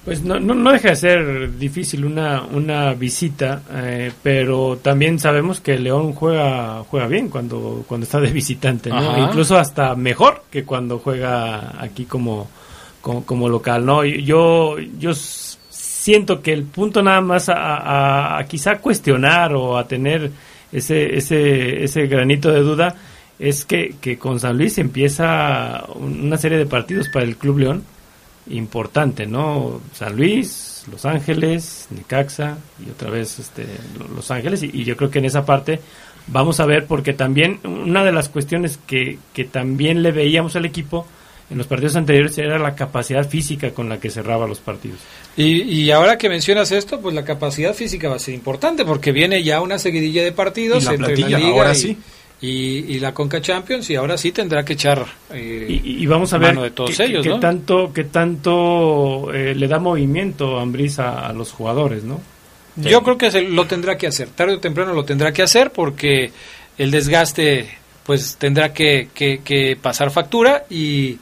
Pues 0.03 0.23
no, 0.23 0.39
no, 0.39 0.55
no 0.55 0.71
deja 0.71 0.89
de 0.89 0.95
ser 0.95 1.57
difícil 1.59 2.05
una, 2.05 2.41
una 2.41 2.93
visita, 2.93 3.61
eh, 3.71 4.11
pero 4.23 4.79
también 4.81 5.19
sabemos 5.19 5.61
que 5.61 5.77
León 5.77 6.13
juega 6.13 6.83
juega 6.89 7.05
bien 7.05 7.29
cuando, 7.29 7.85
cuando 7.87 8.05
está 8.05 8.19
de 8.19 8.31
visitante, 8.31 8.89
¿no? 8.89 9.23
incluso 9.23 9.57
hasta 9.57 9.95
mejor 9.95 10.43
que 10.49 10.63
cuando 10.63 10.97
juega 10.97 11.79
aquí 11.79 12.05
como, 12.05 12.47
como, 12.99 13.23
como, 13.25 13.47
local. 13.47 13.85
¿no? 13.85 14.03
Yo, 14.03 14.79
yo 14.79 15.13
siento 15.13 16.41
que 16.41 16.51
el 16.51 16.63
punto 16.63 17.03
nada 17.03 17.21
más 17.21 17.47
a, 17.49 17.53
a, 17.53 18.39
a 18.39 18.45
quizá 18.45 18.79
cuestionar 18.79 19.53
o 19.53 19.77
a 19.77 19.87
tener 19.87 20.31
ese, 20.71 21.15
ese, 21.15 21.83
ese 21.83 22.07
granito 22.07 22.51
de 22.51 22.61
duda 22.61 22.95
es 23.41 23.65
que, 23.65 23.95
que 23.99 24.19
con 24.19 24.39
San 24.39 24.55
Luis 24.57 24.77
empieza 24.77 25.83
una 25.95 26.37
serie 26.37 26.59
de 26.59 26.67
partidos 26.67 27.09
para 27.09 27.25
el 27.25 27.37
Club 27.37 27.57
León 27.57 27.83
importante, 28.51 29.25
¿no? 29.25 29.81
San 29.93 30.15
Luis, 30.15 30.83
Los 30.91 31.05
Ángeles, 31.05 31.87
Necaxa 31.89 32.59
y 32.85 32.91
otra 32.91 33.09
vez 33.09 33.39
este, 33.39 33.65
Los 34.15 34.29
Ángeles 34.29 34.61
y, 34.61 34.69
y, 34.71 34.83
yo 34.83 34.95
creo 34.95 35.09
que 35.09 35.19
en 35.19 35.25
esa 35.25 35.43
parte 35.43 35.79
vamos 36.27 36.59
a 36.59 36.67
ver 36.67 36.85
porque 36.85 37.13
también 37.13 37.59
una 37.63 38.03
de 38.03 38.11
las 38.11 38.29
cuestiones 38.29 38.79
que, 38.85 39.17
que 39.33 39.43
también 39.43 40.03
le 40.03 40.11
veíamos 40.11 40.55
al 40.55 40.65
equipo 40.65 41.07
en 41.49 41.57
los 41.57 41.65
partidos 41.65 41.95
anteriores 41.95 42.37
era 42.37 42.59
la 42.59 42.75
capacidad 42.75 43.27
física 43.27 43.71
con 43.71 43.89
la 43.89 43.99
que 43.99 44.11
cerraba 44.11 44.47
los 44.47 44.59
partidos. 44.59 44.99
Y, 45.35 45.63
y, 45.63 45.91
ahora 45.91 46.17
que 46.17 46.29
mencionas 46.29 46.71
esto, 46.71 47.01
pues 47.01 47.15
la 47.15 47.25
capacidad 47.25 47.73
física 47.73 48.07
va 48.07 48.17
a 48.17 48.19
ser 48.19 48.35
importante 48.35 48.85
porque 48.85 49.11
viene 49.11 49.43
ya 49.43 49.61
una 49.61 49.79
seguidilla 49.79 50.23
de 50.23 50.31
partidos 50.31 50.83
y 50.83 50.85
la 50.85 50.93
entre 50.93 51.15
platilla, 51.15 51.39
la 51.39 51.39
liga 51.39 51.57
ahora 51.57 51.71
y, 51.71 51.75
sí 51.75 51.97
y, 52.41 52.95
y, 52.95 52.99
la 52.99 53.13
Conca 53.13 53.39
Champions 53.39 53.89
y 53.91 53.95
ahora 53.95 54.17
sí 54.17 54.31
tendrá 54.31 54.65
que 54.65 54.73
echar 54.73 55.05
eh, 55.31 55.65
y, 55.69 56.03
y, 56.03 56.05
vamos 56.07 56.33
a 56.33 56.39
ver 56.39 56.59
de 56.59 56.71
todos 56.71 56.97
qué, 56.97 57.03
ellos, 57.03 57.23
qué 57.23 57.29
¿no? 57.29 57.39
tanto 57.39 57.91
qué 57.93 58.05
tanto 58.05 59.31
eh, 59.31 59.53
le 59.53 59.67
da 59.67 59.77
movimiento 59.77 60.57
a 60.57 60.63
Ambris 60.63 60.97
a, 60.97 61.27
a, 61.27 61.33
los 61.33 61.51
jugadores, 61.51 62.03
¿no? 62.03 62.19
Sí. 62.81 62.89
Yo 62.89 63.03
creo 63.03 63.17
que 63.17 63.29
se, 63.29 63.41
lo 63.43 63.67
tendrá 63.67 63.95
que 63.97 64.07
hacer, 64.07 64.29
tarde 64.29 64.55
o 64.55 64.59
temprano 64.59 64.93
lo 64.93 65.05
tendrá 65.05 65.31
que 65.31 65.43
hacer 65.43 65.71
porque 65.71 66.31
el 66.77 66.89
desgaste 66.89 67.69
pues 68.05 68.37
tendrá 68.37 68.73
que, 68.73 69.09
que, 69.13 69.41
que 69.43 69.77
pasar 69.79 70.09
factura 70.09 70.65
y 70.69 71.19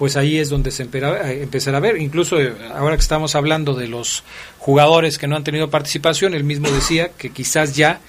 pues 0.00 0.16
ahí 0.16 0.38
es 0.38 0.48
donde 0.48 0.70
se 0.70 0.84
empezará 0.84 1.76
a 1.76 1.80
ver, 1.80 2.00
incluso 2.00 2.40
eh, 2.40 2.54
ahora 2.74 2.96
que 2.96 3.02
estamos 3.02 3.34
hablando 3.34 3.74
de 3.74 3.86
los 3.86 4.24
jugadores 4.58 5.18
que 5.18 5.26
no 5.26 5.36
han 5.36 5.44
tenido 5.44 5.68
participación, 5.68 6.32
él 6.32 6.44
mismo 6.44 6.70
decía 6.70 7.10
que 7.18 7.28
quizás 7.28 7.76
ya 7.76 8.00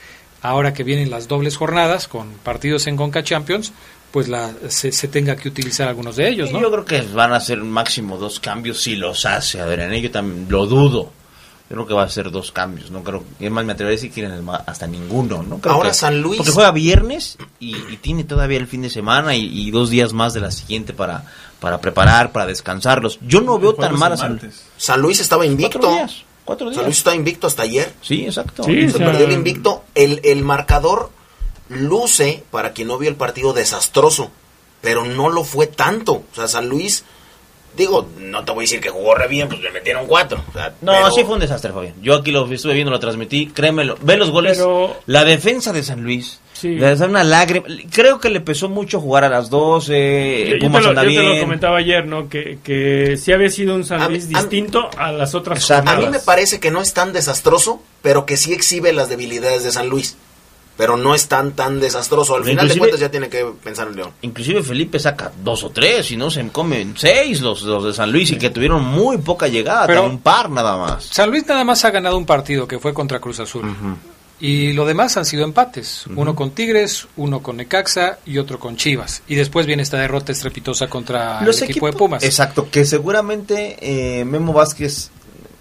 ahora 0.42 0.74
que 0.74 0.84
vienen 0.84 1.10
las 1.10 1.28
dobles 1.28 1.58
jornadas 1.58 2.08
con 2.08 2.30
partidos 2.44 2.88
en 2.88 2.98
Conca 2.98 3.24
Champions, 3.24 3.74
pues 4.12 4.28
la, 4.28 4.52
se, 4.68 4.92
se, 4.92 5.08
tenga 5.08 5.36
que 5.36 5.48
utilizar 5.48 5.88
algunos 5.88 6.18
de 6.18 6.28
ellos, 6.28 6.52
¿no? 6.52 6.60
Yo 6.60 6.72
creo 6.72 6.86
que 6.86 7.02
van 7.14 7.34
a 7.34 7.40
ser 7.40 7.60
máximo 7.60 8.18
dos 8.18 8.40
cambios 8.40 8.82
si 8.82 8.96
los 8.96 9.26
hace. 9.26 9.62
A 9.62 9.66
ver, 9.66 9.80
en 9.80 9.94
ello 9.94 10.12
también 10.12 10.48
lo 10.50 10.66
dudo. 10.66 11.14
Yo 11.70 11.76
creo 11.76 11.88
que 11.88 11.94
va 11.94 12.04
a 12.04 12.10
ser 12.10 12.32
dos 12.32 12.52
cambios. 12.52 12.92
No 12.92 13.02
creo. 13.02 13.24
Es 13.40 13.50
más, 13.50 13.64
me 13.64 13.72
atrevería 13.72 13.98
a 13.98 14.02
decir 14.02 14.12
que 14.12 14.42
hasta 14.68 14.88
ninguno. 14.88 15.42
¿no? 15.42 15.60
Creo 15.60 15.76
Ahora 15.76 15.92
que, 15.92 15.96
San 15.96 16.22
Luis. 16.22 16.36
Porque 16.40 16.52
juega 16.52 16.72
viernes 16.72 17.38
y, 17.62 17.78
y, 17.90 17.96
tiene 17.96 18.26
todavía 18.26 18.58
el 18.58 18.68
fin 18.68 18.82
de 18.82 18.90
semana 18.90 19.38
y, 19.38 19.46
y, 19.46 19.72
dos 19.72 19.90
días 19.90 20.12
más 20.12 20.34
de 20.34 20.42
la 20.42 20.52
siguiente 20.52 20.92
para, 20.92 21.24
para 21.62 21.80
preparar, 21.80 22.34
para 22.34 22.46
descansarlos. 22.46 23.20
Yo 23.22 23.40
no 23.40 23.58
veo 23.58 23.74
tan 23.74 23.98
mal 23.98 24.12
a 24.12 24.18
San 24.18 24.38
Luis. 24.38 24.66
San 24.76 25.00
Luis 25.02 25.22
estaba 25.22 25.46
invicto. 25.46 25.80
Cuatro 25.80 25.96
días. 25.96 26.26
Cuatro 26.46 26.68
días. 26.68 26.78
San 26.78 26.86
Luis 26.86 26.98
está 26.98 27.16
invicto 27.16 27.48
hasta 27.48 27.64
ayer. 27.64 27.94
Sí, 28.02 28.26
exacto. 28.26 28.64
Sí, 28.64 28.90
se 28.90 29.00
perdió 29.00 29.26
el 29.26 29.32
invicto. 29.32 29.84
El, 29.96 30.22
el 30.24 30.44
marcador 30.44 31.12
luce, 31.70 32.44
para 32.52 32.74
quien 32.74 32.88
no 32.88 32.98
vio 32.98 33.10
el 33.10 33.16
partido, 33.16 33.54
desastroso. 33.54 34.32
Pero 34.82 35.06
no 35.06 35.30
lo 35.30 35.44
fue 35.44 35.68
tanto. 35.68 36.14
O 36.14 36.36
sea, 36.36 36.48
San 36.48 36.68
Luis, 36.68 37.04
digo, 37.76 38.10
no 38.18 38.44
te 38.44 38.52
voy 38.52 38.64
a 38.64 38.66
decir 38.66 38.82
que 38.82 38.90
jugó 38.90 39.16
re 39.16 39.28
bien, 39.28 39.48
pues 39.48 39.62
le 39.62 39.72
metieron 39.72 40.06
cuatro. 40.08 40.44
O 40.50 40.54
sea, 40.54 40.74
no, 40.82 40.92
pero... 40.92 41.12
sí 41.12 41.24
fue 41.24 41.36
un 41.36 41.40
desastre, 41.40 41.72
Fabián. 41.72 41.96
Yo 42.02 42.16
aquí 42.16 42.32
lo 42.32 42.50
estuve 42.52 42.74
viendo, 42.74 42.92
lo 42.92 43.00
transmití, 43.00 43.48
créemelo. 43.48 43.98
Ve 44.02 44.18
los 44.18 44.32
goles. 44.32 44.58
Pero... 44.58 44.98
La 45.06 45.24
defensa 45.24 45.72
de 45.74 45.84
San 45.84 46.04
Luis. 46.04 46.40
Sí. 46.54 46.76
Le 46.76 46.96
da 46.96 47.06
una 47.08 47.24
lágrima. 47.24 47.66
Creo 47.92 48.20
que 48.20 48.30
le 48.30 48.40
pesó 48.40 48.70
mucho 48.70 49.00
jugar 49.00 49.24
a 49.24 49.30
las 49.30 49.50
12. 49.50 50.46
Yo, 50.48 50.56
yo, 50.58 50.72
te, 50.72 50.82
lo, 50.82 50.94
yo 50.94 51.02
te, 51.02 51.24
lo, 51.24 51.40
comentaba 51.40 51.78
ayer, 51.78 52.06
¿no? 52.06 52.30
Que, 52.30 52.60
que 52.64 53.18
sí 53.18 53.32
había 53.32 53.50
sido 53.50 53.74
un 53.74 53.84
San 53.84 54.08
Luis 54.10 54.26
a, 54.26 54.40
distinto 54.40 54.90
a, 54.96 55.08
a, 55.08 55.12
las 55.12 55.34
otras 55.34 55.70
o 55.72 55.76
A 55.76 55.96
mí 55.96 56.08
me 56.08 56.20
parece 56.20 56.60
que 56.60 56.70
no 56.70 56.82
es 56.82 56.94
tan 56.94 57.14
desastroso, 57.14 57.82
pero 58.04 58.26
que 58.26 58.38
sí 58.38 58.54
exhibe 58.54 58.94
las 58.94 59.10
debilidades 59.10 59.64
de 59.64 59.72
San 59.72 59.90
Luis 59.90 60.18
pero 60.78 60.98
no 60.98 61.14
es 61.14 61.28
tan 61.28 61.52
tan 61.54 61.80
desastroso. 61.80 62.36
Al 62.36 62.44
final 62.44 62.68
de 62.68 62.78
cuentas 62.78 63.00
ya 63.00 63.10
tiene 63.10 63.30
que 63.30 63.46
pensar 63.64 63.88
en 63.88 63.96
León. 63.96 64.12
Inclusive 64.22 64.64
Felipe 64.64 65.00
saca 65.00 65.32
dos 65.44 65.64
o 65.64 65.70
tres 65.70 66.12
y 66.12 66.18
no 66.18 66.32
se 66.32 66.48
comen 66.50 66.96
seis 66.98 67.42
los, 67.42 67.62
los 67.64 67.84
de 67.84 67.94
San 67.94 68.12
Luis 68.12 68.30
sí. 68.30 68.36
y 68.36 68.38
que 68.38 68.50
tuvieron 68.50 68.84
muy 68.84 69.18
poca 69.18 69.48
llegada, 69.48 69.88
pero 69.88 70.06
un 70.06 70.20
par 70.20 70.50
nada 70.50 70.78
más. 70.78 71.06
San 71.06 71.30
Luis 71.30 71.46
nada 71.48 71.64
más 71.64 71.86
ha 71.86 71.92
ganado 71.92 72.18
un 72.18 72.26
partido 72.26 72.68
que 72.68 72.80
fue 72.80 72.94
contra 72.94 73.20
Cruz 73.20 73.40
Azul. 73.40 73.66
Uh 73.66 73.68
-huh. 73.68 73.96
Y 74.40 74.74
lo 74.74 74.88
demás 74.88 75.18
han 75.18 75.26
sido 75.26 75.44
empates. 75.44 76.08
Uh 76.08 76.10
-huh. 76.10 76.14
Uno 76.18 76.36
con 76.36 76.50
Tigres, 76.52 77.08
uno 77.16 77.44
con 77.44 77.58
Necaxa 77.58 78.18
y 78.26 78.40
otro 78.40 78.58
con 78.58 78.76
Chivas. 78.76 79.22
Y 79.28 79.36
después 79.36 79.68
viene 79.68 79.84
esta 79.84 79.98
derrota 79.98 80.32
estrepitosa 80.32 80.88
contra 80.88 81.42
los 81.44 81.62
el 81.62 81.70
equipo 81.70 81.86
de 81.86 81.94
Pumas. 81.94 82.24
Exacto, 82.24 82.68
que 82.72 82.84
seguramente 82.86 83.78
eh, 83.80 84.26
Memo 84.26 84.52
Vázquez 84.52 85.12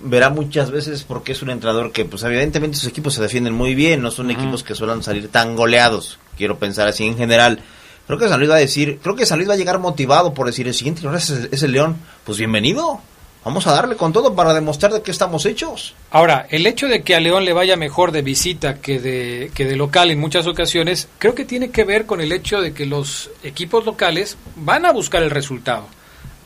verá 0.03 0.31
muchas 0.31 0.71
veces 0.71 1.05
porque 1.05 1.33
es 1.33 1.43
un 1.43 1.51
entrenador 1.51 1.93
que 1.93 2.05
pues 2.05 2.23
evidentemente 2.23 2.77
sus 2.79 2.89
equipos 2.89 3.15
se 3.15 3.23
defienden 3.23 3.55
muy 3.55 3.75
bien, 3.75 4.03
no 4.03 4.11
son 4.11 4.27
uh 4.27 4.31
-huh. 4.31 4.35
equipos 4.35 4.63
que 4.63 4.75
suelen 4.75 5.03
salir 5.03 5.29
tan 5.29 5.57
goleados, 5.57 6.19
quiero 6.37 6.59
pensar 6.59 6.89
así 6.89 7.07
en 7.07 7.17
general. 7.17 7.61
Creo 8.07 8.19
que 8.19 8.29
San 8.29 8.41
Luis 8.41 8.51
va 8.51 8.57
a 8.57 8.59
decir, 8.59 8.99
creo 9.03 9.15
que 9.15 9.25
San 9.25 9.39
Luis 9.39 9.49
va 9.49 9.55
a 9.55 9.57
llegar 9.57 9.79
motivado 9.79 10.35
por 10.35 10.47
decir 10.47 10.67
el 10.67 10.75
siguiente 10.75 11.07
es, 11.15 11.31
es 11.31 11.63
el 11.63 11.73
León, 11.73 11.97
pues 12.25 12.39
bienvenido. 12.39 13.01
vamos 13.45 13.67
a 13.67 13.73
darle 13.73 13.97
con 13.97 14.13
todo 14.13 14.35
para 14.35 14.53
demostrar 14.53 14.93
de 14.93 15.03
qué 15.03 15.11
estamos 15.11 15.47
hechos. 15.47 15.95
Ahora, 16.11 16.47
el 16.51 16.67
hecho 16.67 16.89
de 16.89 17.03
que 17.03 17.15
a 17.15 17.21
León 17.21 17.45
le 17.45 17.53
vaya 17.53 17.77
mejor 17.77 18.13
de 18.13 18.23
visita 18.23 18.81
que 18.81 18.99
de, 18.99 19.51
que 19.55 19.65
de 19.65 19.77
local 19.77 20.11
en 20.11 20.19
muchas 20.19 20.47
ocasiones, 20.47 21.09
creo 21.19 21.35
que 21.35 21.45
tiene 21.45 21.71
que 21.71 21.85
ver 21.85 22.07
con 22.07 22.21
el 22.21 22.33
hecho 22.33 22.61
de 22.61 22.73
que 22.73 22.85
los 22.87 23.31
equipos 23.43 23.87
locales 23.87 24.37
van 24.57 24.85
a 24.87 24.93
buscar 24.93 25.23
el 25.23 25.31
resultado. 25.31 25.87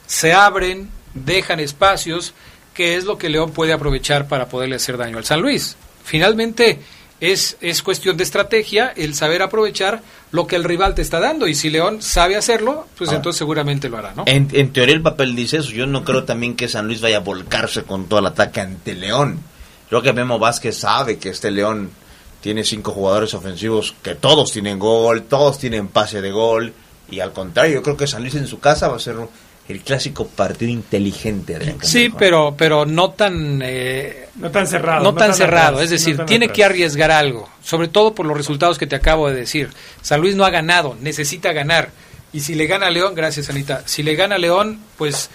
Se 0.07 0.33
abren, 0.35 0.91
dejan 1.15 1.61
espacios, 1.61 2.35
que 2.75 2.97
es 2.97 3.05
lo 3.05 3.17
que 3.17 3.29
León 3.29 3.53
puede 3.53 3.73
aprovechar 3.73 4.29
para 4.29 4.49
poderle 4.49 4.77
hacer 4.77 4.97
daño 4.99 5.19
al 5.19 5.25
San 5.25 5.41
Luis. 5.41 5.77
Finalmente, 6.05 6.81
es, 7.21 7.57
es 7.61 7.83
cuestión 7.83 8.17
de 8.17 8.25
estrategia 8.25 8.93
el 8.97 9.15
saber 9.15 9.43
aprovechar 9.43 10.03
lo 10.33 10.47
que 10.47 10.57
el 10.57 10.65
rival 10.65 10.95
te 10.95 11.03
está 11.03 11.21
dando. 11.21 11.47
Y 11.47 11.55
si 11.55 11.71
León 11.71 12.03
sabe 12.03 12.37
hacerlo, 12.37 12.87
pues 12.99 13.09
Ahora, 13.09 13.19
entonces 13.19 13.39
seguramente 13.39 13.89
lo 13.89 13.99
hará, 13.99 14.13
¿no? 14.15 14.25
En, 14.27 14.49
en 14.53 14.73
teoría 14.73 14.95
el 14.95 15.03
papel 15.03 15.35
dice 15.35 15.59
eso. 15.59 15.71
Yo 15.71 15.87
no 15.87 16.05
creo 16.05 16.25
también 16.25 16.57
que 16.57 16.69
San 16.69 16.87
Luis 16.87 17.01
vaya 17.01 17.19
a 17.19 17.21
volcarse 17.21 17.85
con 17.85 18.07
todo 18.07 18.21
el 18.21 18.27
ataque 18.27 18.61
ante 18.61 18.95
León. 18.95 19.41
Creo 19.89 20.03
que 20.03 20.13
Memo 20.13 20.39
Vázquez 20.39 20.77
sabe 20.77 21.19
que 21.19 21.31
este 21.31 21.51
León 21.51 21.91
tiene 22.41 22.65
cinco 22.65 22.91
jugadores 22.93 23.33
ofensivos 23.33 23.95
que 24.03 24.17
todos 24.17 24.53
tienen 24.53 24.79
gol, 24.79 25.23
todos 25.23 25.59
tienen 25.59 25.89
pase 25.89 26.21
de 26.21 26.31
gol. 26.31 26.73
Y 27.11 27.21
al 27.21 27.33
contrario, 27.33 27.77
yo 27.77 27.83
creo 27.83 27.97
que 27.97 28.07
San 28.07 28.23
Luis 28.23 28.35
en 28.35 28.47
su 28.47 28.59
casa 28.59 28.89
va 28.89 28.97
a 28.97 29.01
ser 29.01 29.17
el 29.69 29.81
clásico 29.81 30.27
partido 30.27 30.71
inteligente 30.71 31.59
de 31.59 31.77
Sí, 31.83 32.13
pero, 32.19 32.55
pero 32.57 32.85
no 32.85 33.11
tan... 33.13 33.61
eh, 33.63 34.29
No 34.37 34.51
tan 34.51 34.67
cerrado. 34.67 35.03
no, 35.03 35.15
tan, 35.15 35.33
cerrado, 35.35 35.77
atrás, 35.77 35.85
es 35.85 35.91
decir, 35.91 36.19
no 36.19 36.27
tiene 36.27 36.47
atrás. 36.47 36.57
que 36.57 36.65
arriesgar 36.65 37.11
algo, 37.11 37.49
sobre 37.63 37.89
todo 37.89 38.15
por 38.15 38.27
los 38.27 38.37
resultados 38.37 38.79
que 38.79 38.87
te 38.87 38.97
acabo 38.97 39.29
de 39.31 39.37
decir. 39.37 39.71
San 40.03 40.21
Luis 40.21 40.35
no 40.37 40.45
ha 40.45 40.51
ganado, 40.51 40.97
necesita 41.01 41.53
ganar. 41.53 41.91
Y 42.33 42.41
si 42.41 42.55
le 42.55 42.67
gana 42.67 42.89
a 42.89 42.91
León, 42.91 43.15
gracias 43.15 43.49
Anita, 43.49 43.83
si 43.87 44.03
le 44.03 44.17
gana 44.17 44.35
a 44.35 44.39
León, 44.39 44.81
pues 44.99 45.31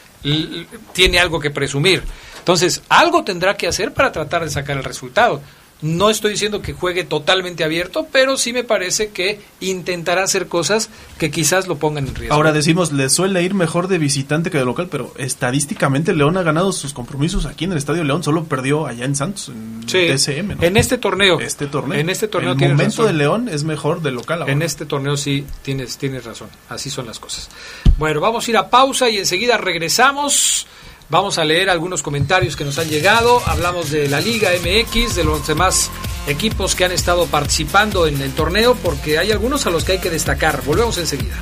tiene 0.94 1.18
algo 1.20 1.40
que 1.40 1.50
presumir. 1.50 2.04
Entonces, 2.40 2.82
algo 2.90 3.24
tendrá 3.24 3.56
que 3.56 3.68
hacer 3.68 3.94
para 3.94 4.12
tratar 4.12 4.44
de 4.44 4.50
sacar 4.50 4.78
el 4.78 4.84
resultado. 4.84 5.42
No 5.82 6.10
estoy 6.10 6.32
diciendo 6.32 6.62
que 6.62 6.74
juegue 6.74 7.06
totalmente 7.06 7.64
abierto, 7.64 8.08
pero 8.12 8.36
sí 8.38 8.52
me 8.52 8.66
parece 8.66 9.10
que 9.10 9.40
intentará 9.62 10.24
hacer 10.24 10.48
cosas 10.48 10.90
que 11.18 11.32
quizás 11.32 11.68
lo 11.68 11.78
pongan 11.78 12.08
en 12.08 12.16
riesgo. 12.16 12.36
Ahora 12.36 12.52
decimos, 12.52 12.92
le 12.92 13.10
suele 13.10 13.42
ir 13.44 13.54
mejor 13.54 13.88
de 13.88 13.98
visitante 13.98 14.52
que 14.52 14.58
de 14.58 14.66
local, 14.66 14.90
pero 14.92 15.14
estadísticamente 15.18 16.14
León 16.14 16.36
ha 16.36 16.44
ganado 16.44 16.74
sus 16.74 16.94
compromisos 16.94 17.46
aquí 17.46 17.64
en 17.64 17.72
el 17.72 17.78
Estadio 17.78 18.04
León, 18.04 18.24
solo 18.24 18.44
perdió 18.44 18.88
allá 18.88 19.06
en 19.06 19.16
Santos, 19.16 19.50
en 19.50 19.88
Sí, 19.88 20.10
¿no? 20.44 20.62
en 20.62 20.76
este 20.78 20.98
torneo. 20.98 21.40
Este 21.40 21.68
torneo. 21.68 21.98
En 21.98 22.10
este 22.10 22.28
torneo 22.28 22.52
El 22.52 22.60
momento 22.60 22.84
razón. 22.84 23.06
de 23.08 23.14
León 23.14 23.50
es 23.50 23.64
mejor 23.64 24.02
de 24.02 24.12
local 24.12 24.42
ahora. 24.42 24.52
En 24.52 24.62
este 24.62 24.86
torneo 24.86 25.16
sí 25.16 25.46
tienes, 25.62 25.98
tienes 25.98 26.26
razón. 26.26 26.50
Así 26.68 26.90
son 26.90 27.06
las 27.06 27.20
cosas. 27.20 27.50
Bueno, 27.98 28.20
vamos 28.20 28.48
a 28.48 28.52
ir 28.52 28.58
a 28.58 28.70
pausa 28.70 29.10
y 29.10 29.18
enseguida 29.18 29.58
regresamos. 29.58 30.68
Vamos 31.11 31.40
a 31.40 31.44
leer 31.44 31.72
algunos 31.72 32.03
comentarios 32.03 32.56
que 32.56 32.64
nos 32.64 32.77
han 32.77 32.88
llegado. 32.88 33.41
Hablamos 33.48 33.90
de 33.90 34.07
la 34.07 34.22
Liga 34.22 34.52
MX, 34.52 35.15
de 35.15 35.23
los 35.23 35.48
demás 35.48 35.90
equipos 36.27 36.76
que 36.76 36.86
han 36.86 36.91
estado 36.91 37.26
participando 37.26 38.06
en 38.06 38.22
el 38.22 38.31
torneo, 38.34 38.76
porque 38.76 39.18
hay 39.18 39.31
algunos 39.31 39.65
a 39.65 39.72
los 39.72 39.84
que 39.84 39.94
hay 39.94 39.99
que 39.99 40.11
destacar. 40.11 40.61
Volvemos 40.61 40.99
enseguida. 40.99 41.36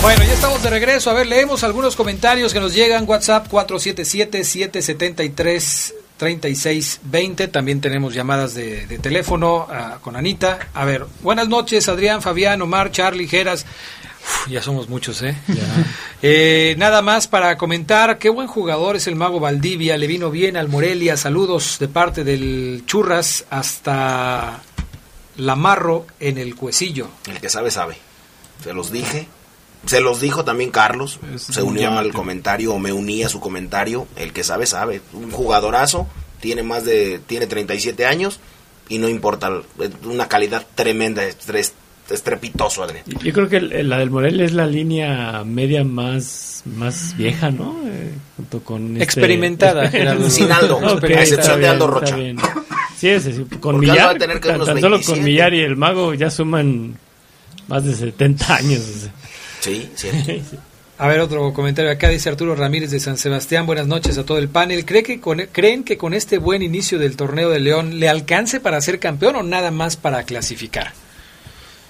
Bueno, 0.00 0.24
ya 0.24 0.32
estamos 0.32 0.62
de 0.62 0.70
regreso. 0.70 1.10
A 1.10 1.14
ver, 1.14 1.26
leemos 1.26 1.64
algunos 1.64 1.96
comentarios 1.96 2.52
que 2.52 2.60
nos 2.60 2.72
llegan. 2.72 3.04
WhatsApp 3.04 3.48
477-773-3620. 6.20 7.50
También 7.50 7.80
tenemos 7.80 8.14
llamadas 8.14 8.54
de, 8.54 8.86
de 8.86 8.98
teléfono 8.98 9.66
ah, 9.70 9.98
con 10.02 10.16
Anita. 10.16 10.58
A 10.74 10.84
ver, 10.84 11.06
buenas 11.22 11.48
noches, 11.48 11.88
Adrián, 11.88 12.22
Fabián, 12.22 12.60
Omar, 12.62 12.90
Charlie, 12.90 13.26
Geras. 13.26 13.64
Uf, 14.22 14.48
ya 14.48 14.62
somos 14.62 14.88
muchos, 14.88 15.22
¿eh? 15.22 15.34
Eh, 16.22 16.74
Nada 16.76 17.00
más 17.00 17.28
para 17.28 17.56
comentar, 17.56 18.18
qué 18.18 18.28
buen 18.28 18.46
jugador 18.46 18.94
es 18.94 19.06
el 19.06 19.16
mago 19.16 19.40
Valdivia. 19.40 19.96
Le 19.96 20.06
vino 20.06 20.30
bien 20.30 20.58
al 20.58 20.68
Morelia. 20.68 21.16
Saludos 21.16 21.78
de 21.78 21.88
parte 21.88 22.24
del 22.24 22.82
Churras 22.84 23.46
hasta 23.48 24.60
Lamarro 25.38 26.06
en 26.20 26.36
el 26.36 26.54
Cuecillo. 26.54 27.08
El 27.26 27.40
que 27.40 27.48
sabe, 27.48 27.70
sabe. 27.70 27.96
Se 28.62 28.74
los 28.74 28.92
dije. 28.92 29.28
Se 29.86 30.00
los 30.00 30.20
dijo 30.20 30.44
también 30.44 30.70
Carlos. 30.70 31.18
se 31.36 31.62
unió 31.62 31.96
al 31.98 32.12
comentario 32.12 32.74
o 32.74 32.78
me 32.78 32.92
uní 32.92 33.22
a 33.22 33.28
su 33.28 33.40
comentario. 33.40 34.06
El 34.16 34.32
que 34.32 34.44
sabe, 34.44 34.66
sabe. 34.66 35.00
Un 35.12 35.30
jugadorazo. 35.30 36.06
Tiene 36.40 36.62
más 36.62 36.84
de. 36.84 37.20
Tiene 37.26 37.46
37 37.46 38.06
años. 38.06 38.40
Y 38.88 38.98
no 38.98 39.08
importa. 39.08 39.50
Una 40.04 40.28
calidad 40.28 40.66
tremenda. 40.74 41.22
estres- 41.24 41.72
estrepitoso, 42.10 42.82
Adrián. 42.82 43.04
Yo 43.22 43.32
creo 43.32 43.48
que 43.48 43.58
el- 43.58 43.88
la 43.88 43.98
del 43.98 44.10
Morel 44.10 44.40
es 44.40 44.52
la 44.52 44.66
línea 44.66 45.44
media 45.44 45.84
más, 45.84 46.62
más 46.66 47.16
vieja, 47.16 47.50
¿no? 47.52 47.76
Eh, 47.86 48.10
junto 48.36 48.60
con 48.64 48.92
este- 48.94 49.04
Experimentada. 49.04 49.88
Sin 50.28 50.50
Aldo, 50.50 50.80
a 50.84 51.06
excepción 51.06 51.60
de 51.60 51.68
Aldo 51.68 51.86
Rocha. 51.86 52.16
Sí, 52.96 53.08
es 53.08 53.24
decir, 53.24 53.46
con 53.60 53.76
Porque 53.76 53.90
Aldo 53.92 53.92
va 53.92 53.92
Millar, 53.94 54.16
a 54.16 54.18
tener 54.18 54.40
que 54.40 54.48
tan, 54.48 54.56
unos 54.56 54.66
tan 54.68 54.76
solo 54.80 54.96
27. 54.96 55.18
con 55.20 55.24
Millar 55.24 55.54
y 55.54 55.60
el 55.60 55.76
Mago 55.76 56.12
ya 56.14 56.30
suman 56.30 56.98
más 57.68 57.84
de 57.84 57.94
70 57.94 58.56
años. 58.56 58.80
o 58.80 59.00
sea. 59.02 59.12
Sí, 59.60 59.90
sí. 59.96 60.08
A 60.98 61.06
ver, 61.08 61.20
otro 61.20 61.52
comentario 61.54 61.90
acá 61.90 62.08
dice 62.10 62.28
Arturo 62.28 62.54
Ramírez 62.54 62.90
de 62.90 63.00
San 63.00 63.16
Sebastián. 63.16 63.64
Buenas 63.64 63.86
noches 63.86 64.18
a 64.18 64.24
todo 64.24 64.36
el 64.38 64.48
panel. 64.50 64.84
¿Cree 64.84 65.02
que 65.02 65.18
con- 65.20 65.46
¿Creen 65.50 65.82
que 65.82 65.96
con 65.96 66.12
este 66.12 66.36
buen 66.38 66.60
inicio 66.62 66.98
del 66.98 67.16
torneo 67.16 67.48
de 67.48 67.58
León 67.60 67.98
le 67.98 68.08
alcance 68.08 68.60
para 68.60 68.80
ser 68.82 68.98
campeón 68.98 69.36
o 69.36 69.42
nada 69.42 69.70
más 69.70 69.96
para 69.96 70.22
clasificar? 70.24 70.92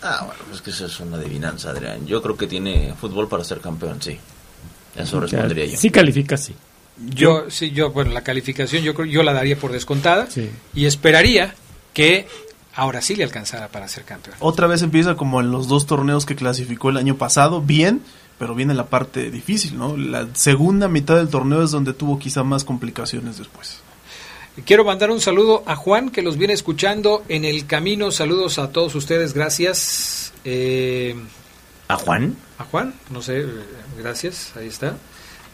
Ah, 0.03 0.23
bueno, 0.27 0.41
pues 0.49 0.63
que 0.63 0.71
eso 0.71 0.87
es 0.87 1.01
una 1.01 1.17
adivinanza, 1.17 1.71
Adrián. 1.71 2.07
Yo 2.07 2.23
creo 2.23 2.37
que 2.37 2.47
tiene 2.47 2.95
fútbol 3.01 3.29
para 3.29 3.43
ser 3.43 3.61
campeón, 3.61 4.01
sí. 4.01 4.17
Eso 4.97 5.19
respondería 5.21 5.67
yo. 5.67 5.77
Sí 5.77 5.91
califica, 5.91 6.37
sí. 6.37 6.55
Yo, 7.15 7.51
sí, 7.51 7.71
yo, 7.73 7.91
bueno, 7.91 8.13
la 8.13 8.23
calificación 8.23 8.83
yo 8.85 8.95
creo 8.95 9.07
yo 9.07 9.23
la 9.23 9.33
daría 9.33 9.57
por 9.57 9.73
descontada 9.73 10.29
Sí. 10.31 10.51
y 10.75 10.85
esperaría 10.87 11.55
que 11.95 12.29
ahora 12.75 13.01
sí 13.03 13.17
le 13.17 13.25
alcanzara 13.25 13.69
para 13.69 13.89
ser 13.89 14.05
campeón. 14.05 14.37
Otra 14.41 14.67
vez 14.67 14.83
empieza 14.83 15.17
como 15.17 15.41
en 15.41 15.51
los 15.51 15.69
dos 15.69 15.87
torneos 15.87 16.27
que 16.27 16.37
clasificó 16.37 16.91
el 16.91 16.97
año 16.97 17.17
pasado, 17.17 17.61
bien, 17.61 18.03
pero 18.39 18.55
viene 18.55 18.75
la 18.75 18.87
parte 18.87 19.31
difícil, 19.31 19.77
¿no? 19.77 19.97
La 19.97 20.29
segunda 20.35 20.89
mitad 20.89 21.17
del 21.17 21.29
torneo 21.29 21.63
es 21.63 21.71
donde 21.71 21.93
tuvo 21.93 22.19
quizá 22.19 22.43
más 22.43 22.65
complicaciones 22.65 23.39
después. 23.39 23.81
Quiero 24.65 24.85
mandar 24.85 25.11
un 25.11 25.21
saludo 25.21 25.63
a 25.67 25.77
Juan 25.77 26.11
que 26.11 26.23
los 26.23 26.37
viene 26.37 26.53
escuchando 26.53 27.25
en 27.29 27.45
el 27.45 27.67
camino. 27.67 28.11
Saludos 28.11 28.59
a 28.59 28.71
todos 28.71 28.95
ustedes, 28.95 29.33
gracias. 29.33 30.33
Eh, 30.45 31.15
¿A 31.89 31.97
Juan? 31.97 32.37
A 32.59 32.65
Juan, 32.65 32.95
no 33.11 33.23
sé, 33.23 33.41
eh, 33.41 33.47
gracias, 33.99 34.53
ahí 34.57 34.67
está. 34.67 34.97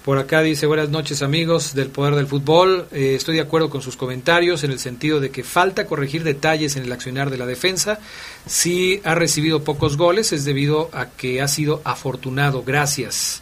Por 0.07 0.19
acá 0.19 0.41
dice, 0.41 0.67
buenas 0.67 0.89
noches 0.89 1.21
amigos 1.21 1.75
del 1.75 1.89
Poder 1.89 2.15
del 2.15 2.29
Fútbol. 2.29 2.87
Eh, 2.93 3.17
estoy 3.17 3.35
de 3.35 3.41
acuerdo 3.41 3.71
con 3.71 3.83
sus 3.83 3.97
comentarios 3.97 4.63
en 4.63 4.71
el 4.71 4.79
sentido 4.79 5.19
de 5.19 5.31
que 5.31 5.43
falta 5.43 5.85
corregir 5.85 6.23
detalles 6.23 6.77
en 6.77 6.85
el 6.85 6.93
accionar 6.93 7.29
de 7.29 7.39
la 7.39 7.45
defensa. 7.45 7.99
Si 8.47 9.01
ha 9.03 9.17
recibido 9.17 9.65
pocos 9.65 9.97
goles 9.97 10.33
es 10.33 10.45
debido 10.45 10.91
a 10.93 11.07
que 11.07 11.43
ha 11.43 11.49
sido 11.49 11.81
afortunado. 11.83 12.63
Gracias. 12.63 13.41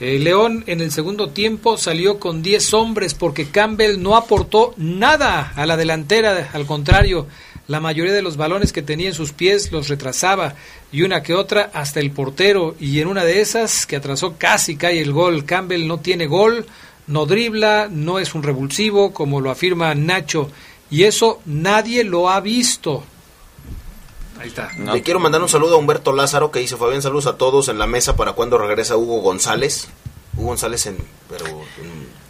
Eh, 0.00 0.18
León 0.18 0.64
en 0.66 0.80
el 0.80 0.90
segundo 0.90 1.30
tiempo 1.30 1.76
salió 1.76 2.18
con 2.18 2.42
10 2.42 2.74
hombres 2.74 3.14
porque 3.14 3.48
Campbell 3.48 4.02
no 4.02 4.16
aportó 4.16 4.74
nada 4.78 5.52
a 5.54 5.64
la 5.64 5.76
delantera, 5.76 6.50
al 6.54 6.66
contrario, 6.66 7.28
la 7.68 7.80
mayoría 7.80 8.12
de 8.12 8.22
los 8.22 8.36
balones 8.36 8.72
que 8.72 8.82
tenía 8.82 9.08
en 9.08 9.14
sus 9.14 9.32
pies 9.32 9.70
los 9.72 9.88
retrasaba 9.88 10.54
y 10.90 11.02
una 11.02 11.22
que 11.22 11.34
otra 11.34 11.70
hasta 11.74 12.00
el 12.00 12.10
portero 12.10 12.74
y 12.80 13.00
en 13.00 13.06
una 13.08 13.24
de 13.24 13.40
esas 13.40 13.86
que 13.86 13.96
atrasó 13.96 14.34
casi 14.38 14.76
cae 14.76 15.00
el 15.00 15.12
gol. 15.12 15.44
Campbell 15.44 15.86
no 15.86 15.98
tiene 16.00 16.26
gol, 16.26 16.66
no 17.06 17.26
dribla, 17.26 17.88
no 17.90 18.18
es 18.18 18.34
un 18.34 18.42
revulsivo 18.42 19.12
como 19.12 19.40
lo 19.40 19.50
afirma 19.50 19.94
Nacho 19.94 20.50
y 20.90 21.04
eso 21.04 21.40
nadie 21.44 22.04
lo 22.04 22.30
ha 22.30 22.40
visto. 22.40 23.04
Ahí 24.40 24.48
está. 24.48 24.70
Le 24.92 25.02
quiero 25.02 25.18
mandar 25.20 25.42
un 25.42 25.48
saludo 25.48 25.74
a 25.74 25.78
Humberto 25.78 26.12
Lázaro 26.12 26.50
que 26.50 26.60
dice 26.60 26.76
Fabián, 26.76 27.02
saludos 27.02 27.26
a 27.26 27.36
todos 27.36 27.68
en 27.68 27.78
la 27.78 27.86
mesa 27.86 28.16
para 28.16 28.32
cuando 28.32 28.56
regresa 28.56 28.96
Hugo 28.96 29.20
González. 29.20 29.88
Hugo 30.36 30.48
González 30.48 30.86
en... 30.86 30.96
Pero, 31.28 31.44
en- 31.46 31.52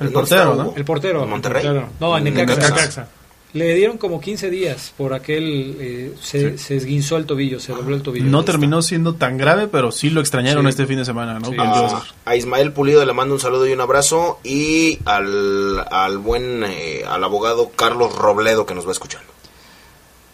El 0.00 0.06
¿en 0.08 0.12
dónde 0.12 0.12
portero, 0.12 0.54
¿no? 0.54 0.72
El 0.74 0.84
portero. 0.84 1.22
¿En 1.24 1.30
Monterrey? 1.30 1.66
El 1.66 1.72
portero. 1.74 1.92
No, 2.00 2.16
en 2.18 2.26
En 2.26 2.34
Necaxa. 2.34 2.70
Necaxa. 2.70 3.08
Le 3.54 3.74
dieron 3.74 3.96
como 3.96 4.20
15 4.20 4.50
días 4.50 4.92
por 4.96 5.14
aquel. 5.14 5.76
eh, 5.80 6.12
se, 6.20 6.58
se 6.58 6.76
esguinzó 6.76 7.16
el 7.16 7.24
tobillo, 7.24 7.58
se 7.60 7.72
dobló 7.72 7.96
el 7.96 8.02
tobillo. 8.02 8.26
No 8.26 8.44
terminó 8.44 8.82
siendo 8.82 9.14
tan 9.14 9.38
grave, 9.38 9.68
pero 9.68 9.90
sí 9.90 10.10
lo 10.10 10.20
extrañaron 10.20 10.64
Sí. 10.64 10.68
este 10.68 10.86
fin 10.86 10.98
de 10.98 11.04
semana, 11.06 11.38
¿no? 11.38 11.48
Sí. 11.50 11.56
Con 11.56 11.66
A, 11.66 11.72
Joseph. 11.74 12.10
a 12.26 12.36
Ismael 12.36 12.72
Pulido 12.72 13.04
le 13.06 13.12
mando 13.14 13.34
un 13.34 13.40
saludo 13.40 13.66
y 13.66 13.72
un 13.72 13.80
abrazo 13.80 14.38
y 14.44 14.98
al, 15.06 15.82
al 15.90 16.18
buen 16.18 16.62
eh, 16.64 17.04
al 17.08 17.24
abogado 17.24 17.70
Carlos 17.74 18.14
Robledo 18.14 18.66
que 18.66 18.74
nos 18.74 18.86
va 18.86 18.92
escuchando. 18.92 19.26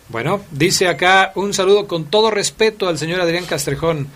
Bueno, 0.09 0.43
dice 0.51 0.89
acá 0.89 1.33
un 1.35 1.55
saludo 1.55 1.87
con 1.87 2.07
todo 2.07 2.31
respeto 2.31 2.89
al 2.89 2.99
señor 2.99 3.21
Adrián 3.21 3.47
Castrejón, 3.47 4.09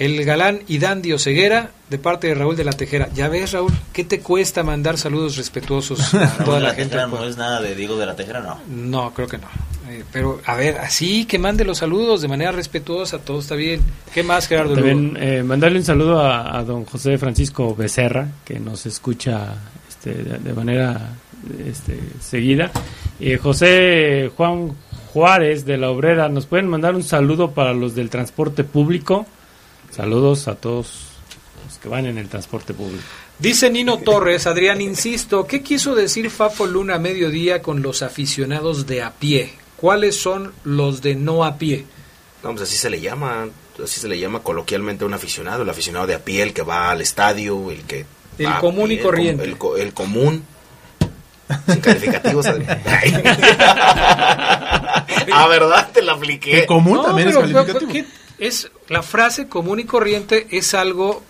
el 0.00 0.24
galán 0.24 0.60
y 0.66 0.78
dandy 0.78 1.16
Ceguera, 1.18 1.72
de 1.90 1.98
parte 1.98 2.28
de 2.28 2.34
Raúl 2.34 2.56
de 2.56 2.64
la 2.64 2.72
Tejera. 2.72 3.10
Ya 3.14 3.28
ves, 3.28 3.52
Raúl, 3.52 3.70
¿qué 3.92 4.02
te 4.02 4.20
cuesta 4.20 4.62
mandar 4.62 4.96
saludos 4.96 5.36
respetuosos 5.36 6.14
a 6.14 6.38
toda 6.44 6.58
la 6.58 6.68
la 6.68 6.74
gente? 6.74 6.96
Tejera 6.96 7.06
no 7.06 7.24
es 7.24 7.36
nada 7.36 7.60
de 7.60 7.74
Diego 7.74 7.98
de 7.98 8.06
la 8.06 8.16
Tejera, 8.16 8.40
no. 8.40 8.58
No, 8.66 9.12
creo 9.12 9.28
que 9.28 9.36
no. 9.36 9.46
Eh, 9.90 10.02
pero, 10.10 10.40
a 10.46 10.56
ver, 10.56 10.78
así 10.78 11.26
que 11.26 11.38
mande 11.38 11.66
los 11.66 11.78
saludos 11.78 12.22
de 12.22 12.28
manera 12.28 12.50
respetuosa, 12.50 13.18
todo 13.18 13.40
está 13.40 13.56
bien. 13.56 13.82
¿Qué 14.14 14.22
más, 14.22 14.48
Gerardo? 14.48 14.74
También 14.74 15.18
eh, 15.20 15.42
mandarle 15.42 15.78
un 15.78 15.84
saludo 15.84 16.18
a, 16.18 16.58
a, 16.58 16.64
don 16.64 16.86
José 16.86 17.18
Francisco 17.18 17.76
Becerra, 17.76 18.26
que 18.42 18.58
nos 18.58 18.86
escucha 18.86 19.54
este, 19.86 20.14
de, 20.14 20.54
manera 20.54 21.10
este, 21.66 22.00
seguida. 22.20 22.70
Y 23.18 23.36
José 23.36 24.30
Juan 24.34 24.72
Juárez 25.12 25.66
de 25.66 25.76
la 25.76 25.90
Obrera, 25.90 26.30
¿nos 26.30 26.46
pueden 26.46 26.68
mandar 26.68 26.94
un 26.94 27.02
saludo 27.02 27.50
para 27.50 27.74
los 27.74 27.94
del 27.94 28.08
transporte 28.08 28.64
público? 28.64 29.26
Saludos 29.90 30.48
a 30.48 30.54
todos 30.54 31.08
los 31.66 31.78
que 31.78 31.88
van 31.88 32.06
en 32.06 32.18
el 32.18 32.28
transporte 32.28 32.72
público. 32.74 33.02
Dice 33.38 33.70
Nino 33.70 33.98
Torres, 33.98 34.46
Adrián, 34.46 34.80
insisto, 34.80 35.46
¿qué 35.46 35.62
quiso 35.62 35.94
decir 35.94 36.30
Fafo 36.30 36.66
Luna 36.66 36.96
a 36.96 36.98
mediodía 36.98 37.62
con 37.62 37.82
los 37.82 38.02
aficionados 38.02 38.86
de 38.86 39.02
a 39.02 39.12
pie? 39.12 39.54
¿Cuáles 39.76 40.16
son 40.16 40.52
los 40.64 41.00
de 41.00 41.14
no 41.14 41.44
a 41.44 41.56
pie? 41.56 41.86
No, 42.42 42.50
pues 42.50 42.62
así 42.62 42.76
se 42.76 42.90
le 42.90 43.00
llama, 43.00 43.48
así 43.82 43.98
se 43.98 44.08
le 44.08 44.18
llama 44.18 44.40
coloquialmente 44.42 45.04
a 45.04 45.06
un 45.06 45.14
aficionado, 45.14 45.62
el 45.62 45.70
aficionado 45.70 46.06
de 46.06 46.14
a 46.14 46.24
pie, 46.24 46.42
el 46.42 46.52
que 46.52 46.62
va 46.62 46.90
al 46.90 47.00
estadio, 47.00 47.70
el 47.70 47.82
que... 47.84 48.04
El 48.38 48.58
común 48.58 48.92
y 48.92 48.98
corriente. 48.98 49.44
El, 49.44 49.56
el, 49.76 49.80
el, 49.80 49.94
común. 49.94 50.44
Sin 51.66 51.80
calificativos. 51.80 52.46
ah, 55.32 55.46
¿verdad? 55.48 55.90
Te 55.92 56.00
la 56.02 56.12
apliqué. 56.12 56.60
El 56.60 56.66
común 56.66 56.94
no, 56.94 57.02
también 57.02 57.28
pero, 57.28 57.44
es 57.44 57.52
calificativo. 57.52 57.92
¿qué? 57.92 58.06
Es, 58.40 58.70
la 58.88 59.02
frase 59.02 59.48
común 59.48 59.78
y 59.78 59.84
corriente 59.84 60.48
es 60.50 60.74
algo 60.74 61.22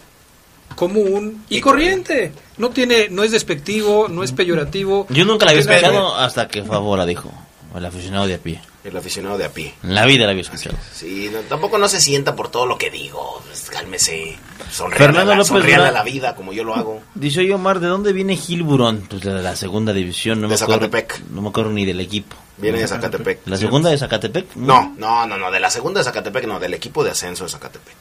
común 0.77 1.45
y, 1.51 1.59
y 1.59 1.61
corriente. 1.61 2.33
No 2.57 2.71
tiene, 2.71 3.09
no 3.11 3.23
es 3.23 3.33
despectivo, 3.33 4.09
no 4.09 4.23
es 4.23 4.33
peyorativo. 4.33 5.07
Yo 5.11 5.25
nunca 5.25 5.45
la 5.45 5.51
había 5.51 5.61
escuchado 5.61 6.17
hasta 6.17 6.49
que 6.49 6.63
Fabo 6.63 6.97
la 6.97 7.05
dijo. 7.05 7.31
El 7.75 7.85
aficionado 7.85 8.27
de 8.27 8.35
a 8.35 8.39
pie. 8.39 8.61
El 8.83 8.97
aficionado 8.97 9.37
de 9.37 9.45
a 9.45 9.51
pie. 9.51 9.75
En 9.83 9.95
la 9.95 10.07
vida 10.07 10.25
la 10.25 10.31
había 10.31 10.41
escuchado. 10.41 10.75
Sí, 10.93 11.29
no, 11.31 11.41
tampoco 11.41 11.77
no 11.77 11.87
se 11.87 12.01
sienta 12.01 12.35
por 12.35 12.51
todo 12.51 12.65
lo 12.65 12.79
que 12.79 12.91
digo. 12.91 13.43
Pues, 13.47 13.69
cálmese. 13.69 14.39
Sonríale, 14.71 15.19
a, 15.19 15.25
la, 15.25 15.45
sonríale 15.45 15.89
a 15.89 15.91
la 15.91 16.03
vida 16.03 16.35
como 16.35 16.53
yo 16.53 16.65
lo 16.65 16.75
hago. 16.75 17.03
Dice 17.15 17.41
oye 17.41 17.53
Omar, 17.53 17.81
¿de 17.81 17.89
dónde 17.89 18.13
viene 18.15 18.37
Gil 18.37 18.63
Burón? 18.63 19.07
Pues 19.09 19.23
de 19.23 19.33
la 19.43 19.55
segunda 19.55 19.93
división. 19.93 20.41
No 20.41 20.49
De 20.49 20.55
me 20.55 20.55
acuerdo, 20.55 20.87
Zacatepec. 20.87 21.21
No 21.31 21.43
me 21.43 21.49
acuerdo 21.51 21.71
ni 21.73 21.85
del 21.85 22.01
equipo. 22.01 22.37
Viene 22.57 22.79
de 22.79 22.89
Zacatepec. 22.89 23.41
¿La 23.47 23.57
segunda 23.59 23.91
de 23.91 23.99
Zacatepec? 23.99 24.57
No, 24.57 24.95
no, 24.97 25.27
no, 25.27 25.37
no. 25.37 25.51
De 25.51 25.61
la 25.61 25.71
segunda 25.71 26.01
de 26.01 26.05
Zacatepec, 26.05 26.47
no. 26.47 26.59
Del 26.59 26.73
equipo 26.73 27.05
de 27.05 27.11
ascenso 27.11 27.45
de 27.45 27.51
Zacatepec. 27.51 27.95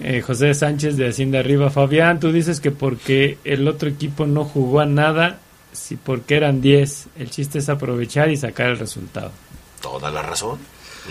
Eh, 0.00 0.22
José 0.22 0.54
Sánchez 0.54 0.96
de 0.96 1.08
Hacienda 1.08 1.38
Arriba. 1.38 1.70
Fabián, 1.70 2.18
tú 2.18 2.32
dices 2.32 2.60
que 2.60 2.70
porque 2.70 3.38
el 3.44 3.68
otro 3.68 3.88
equipo 3.88 4.26
no 4.26 4.44
jugó 4.44 4.80
a 4.80 4.86
nada, 4.86 5.38
si 5.74 5.96
porque 5.96 6.36
eran 6.36 6.60
10. 6.60 7.06
El 7.18 7.30
chiste 7.30 7.58
es 7.58 7.68
aprovechar 7.68 8.30
y 8.30 8.36
sacar 8.36 8.70
el 8.70 8.78
resultado. 8.78 9.30
Toda 9.80 10.10
la 10.10 10.22
razón. 10.22 10.58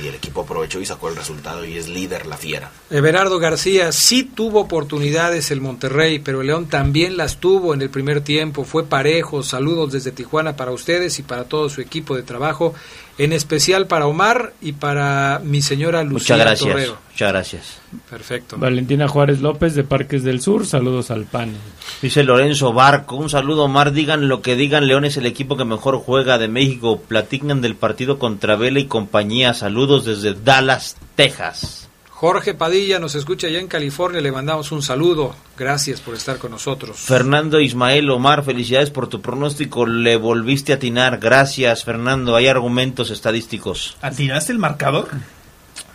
Y 0.01 0.07
el 0.07 0.15
equipo 0.15 0.41
aprovechó 0.41 0.79
y 0.79 0.87
sacó 0.87 1.09
el 1.09 1.15
resultado 1.15 1.63
y 1.65 1.77
es 1.77 1.87
líder 1.87 2.25
la 2.25 2.35
fiera. 2.35 2.71
Everardo 2.89 3.37
García 3.37 3.91
sí 3.91 4.23
tuvo 4.23 4.61
oportunidades 4.61 5.51
el 5.51 5.61
Monterrey, 5.61 6.17
pero 6.17 6.41
el 6.41 6.47
León 6.47 6.65
también 6.65 7.15
las 7.15 7.37
tuvo 7.37 7.75
en 7.75 7.83
el 7.83 7.91
primer 7.91 8.21
tiempo. 8.21 8.63
Fue 8.63 8.87
parejo. 8.87 9.43
Saludos 9.43 9.91
desde 9.91 10.11
Tijuana 10.11 10.55
para 10.55 10.71
ustedes 10.71 11.19
y 11.19 11.23
para 11.23 11.43
todo 11.43 11.69
su 11.69 11.79
equipo 11.79 12.15
de 12.15 12.23
trabajo, 12.23 12.73
en 13.17 13.33
especial 13.33 13.87
para 13.87 14.07
Omar 14.07 14.53
y 14.61 14.73
para 14.73 15.39
mi 15.43 15.61
señora 15.61 16.03
Lucía 16.03 16.35
Muchas 16.35 16.39
gracias. 16.39 16.69
Torrero. 16.71 16.97
Muchas 17.11 17.31
gracias. 17.31 17.81
Perfecto. 18.09 18.57
Valentina 18.57 19.07
Juárez 19.07 19.41
López 19.41 19.75
de 19.75 19.83
Parques 19.83 20.23
del 20.23 20.41
Sur. 20.41 20.65
Saludos 20.65 21.11
al 21.11 21.25
PAN. 21.25 21.53
Dice 22.01 22.23
Lorenzo 22.23 22.73
Barco, 22.73 23.15
un 23.15 23.29
saludo 23.29 23.65
Omar, 23.65 23.91
digan 23.91 24.27
lo 24.27 24.41
que 24.41 24.55
digan, 24.55 24.87
León 24.87 25.05
es 25.05 25.17
el 25.17 25.25
equipo 25.25 25.55
que 25.55 25.65
mejor 25.65 25.97
juega 25.97 26.37
de 26.37 26.47
México, 26.47 27.01
platican 27.01 27.61
del 27.61 27.75
partido 27.75 28.19
contra 28.19 28.55
Vela 28.55 28.79
y 28.79 28.85
compañía, 28.85 29.53
saludos 29.53 30.05
desde 30.05 30.33
Dallas, 30.33 30.97
Texas. 31.15 31.87
Jorge 32.23 32.53
Padilla 32.53 32.99
nos 32.99 33.15
escucha 33.15 33.47
allá 33.47 33.59
en 33.59 33.67
California, 33.67 34.21
le 34.21 34.31
mandamos 34.31 34.71
un 34.71 34.81
saludo, 34.81 35.35
gracias 35.57 35.99
por 35.99 36.15
estar 36.15 36.37
con 36.37 36.51
nosotros. 36.51 36.97
Fernando 36.97 37.59
Ismael 37.59 38.09
Omar, 38.09 38.45
felicidades 38.45 38.91
por 38.91 39.09
tu 39.09 39.19
pronóstico, 39.19 39.85
le 39.85 40.15
volviste 40.15 40.71
a 40.71 40.77
atinar, 40.77 41.17
gracias 41.17 41.83
Fernando, 41.83 42.37
hay 42.37 42.47
argumentos 42.47 43.09
estadísticos. 43.09 43.97
¿Atinaste 44.01 44.53
el 44.53 44.57
marcador? 44.57 45.09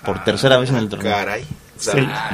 Por 0.05 0.23
tercera 0.23 0.59
vez 0.59 0.69
en 0.69 0.77
el 0.77 0.91
torneo. 0.91 1.11
Caray. 1.11 1.47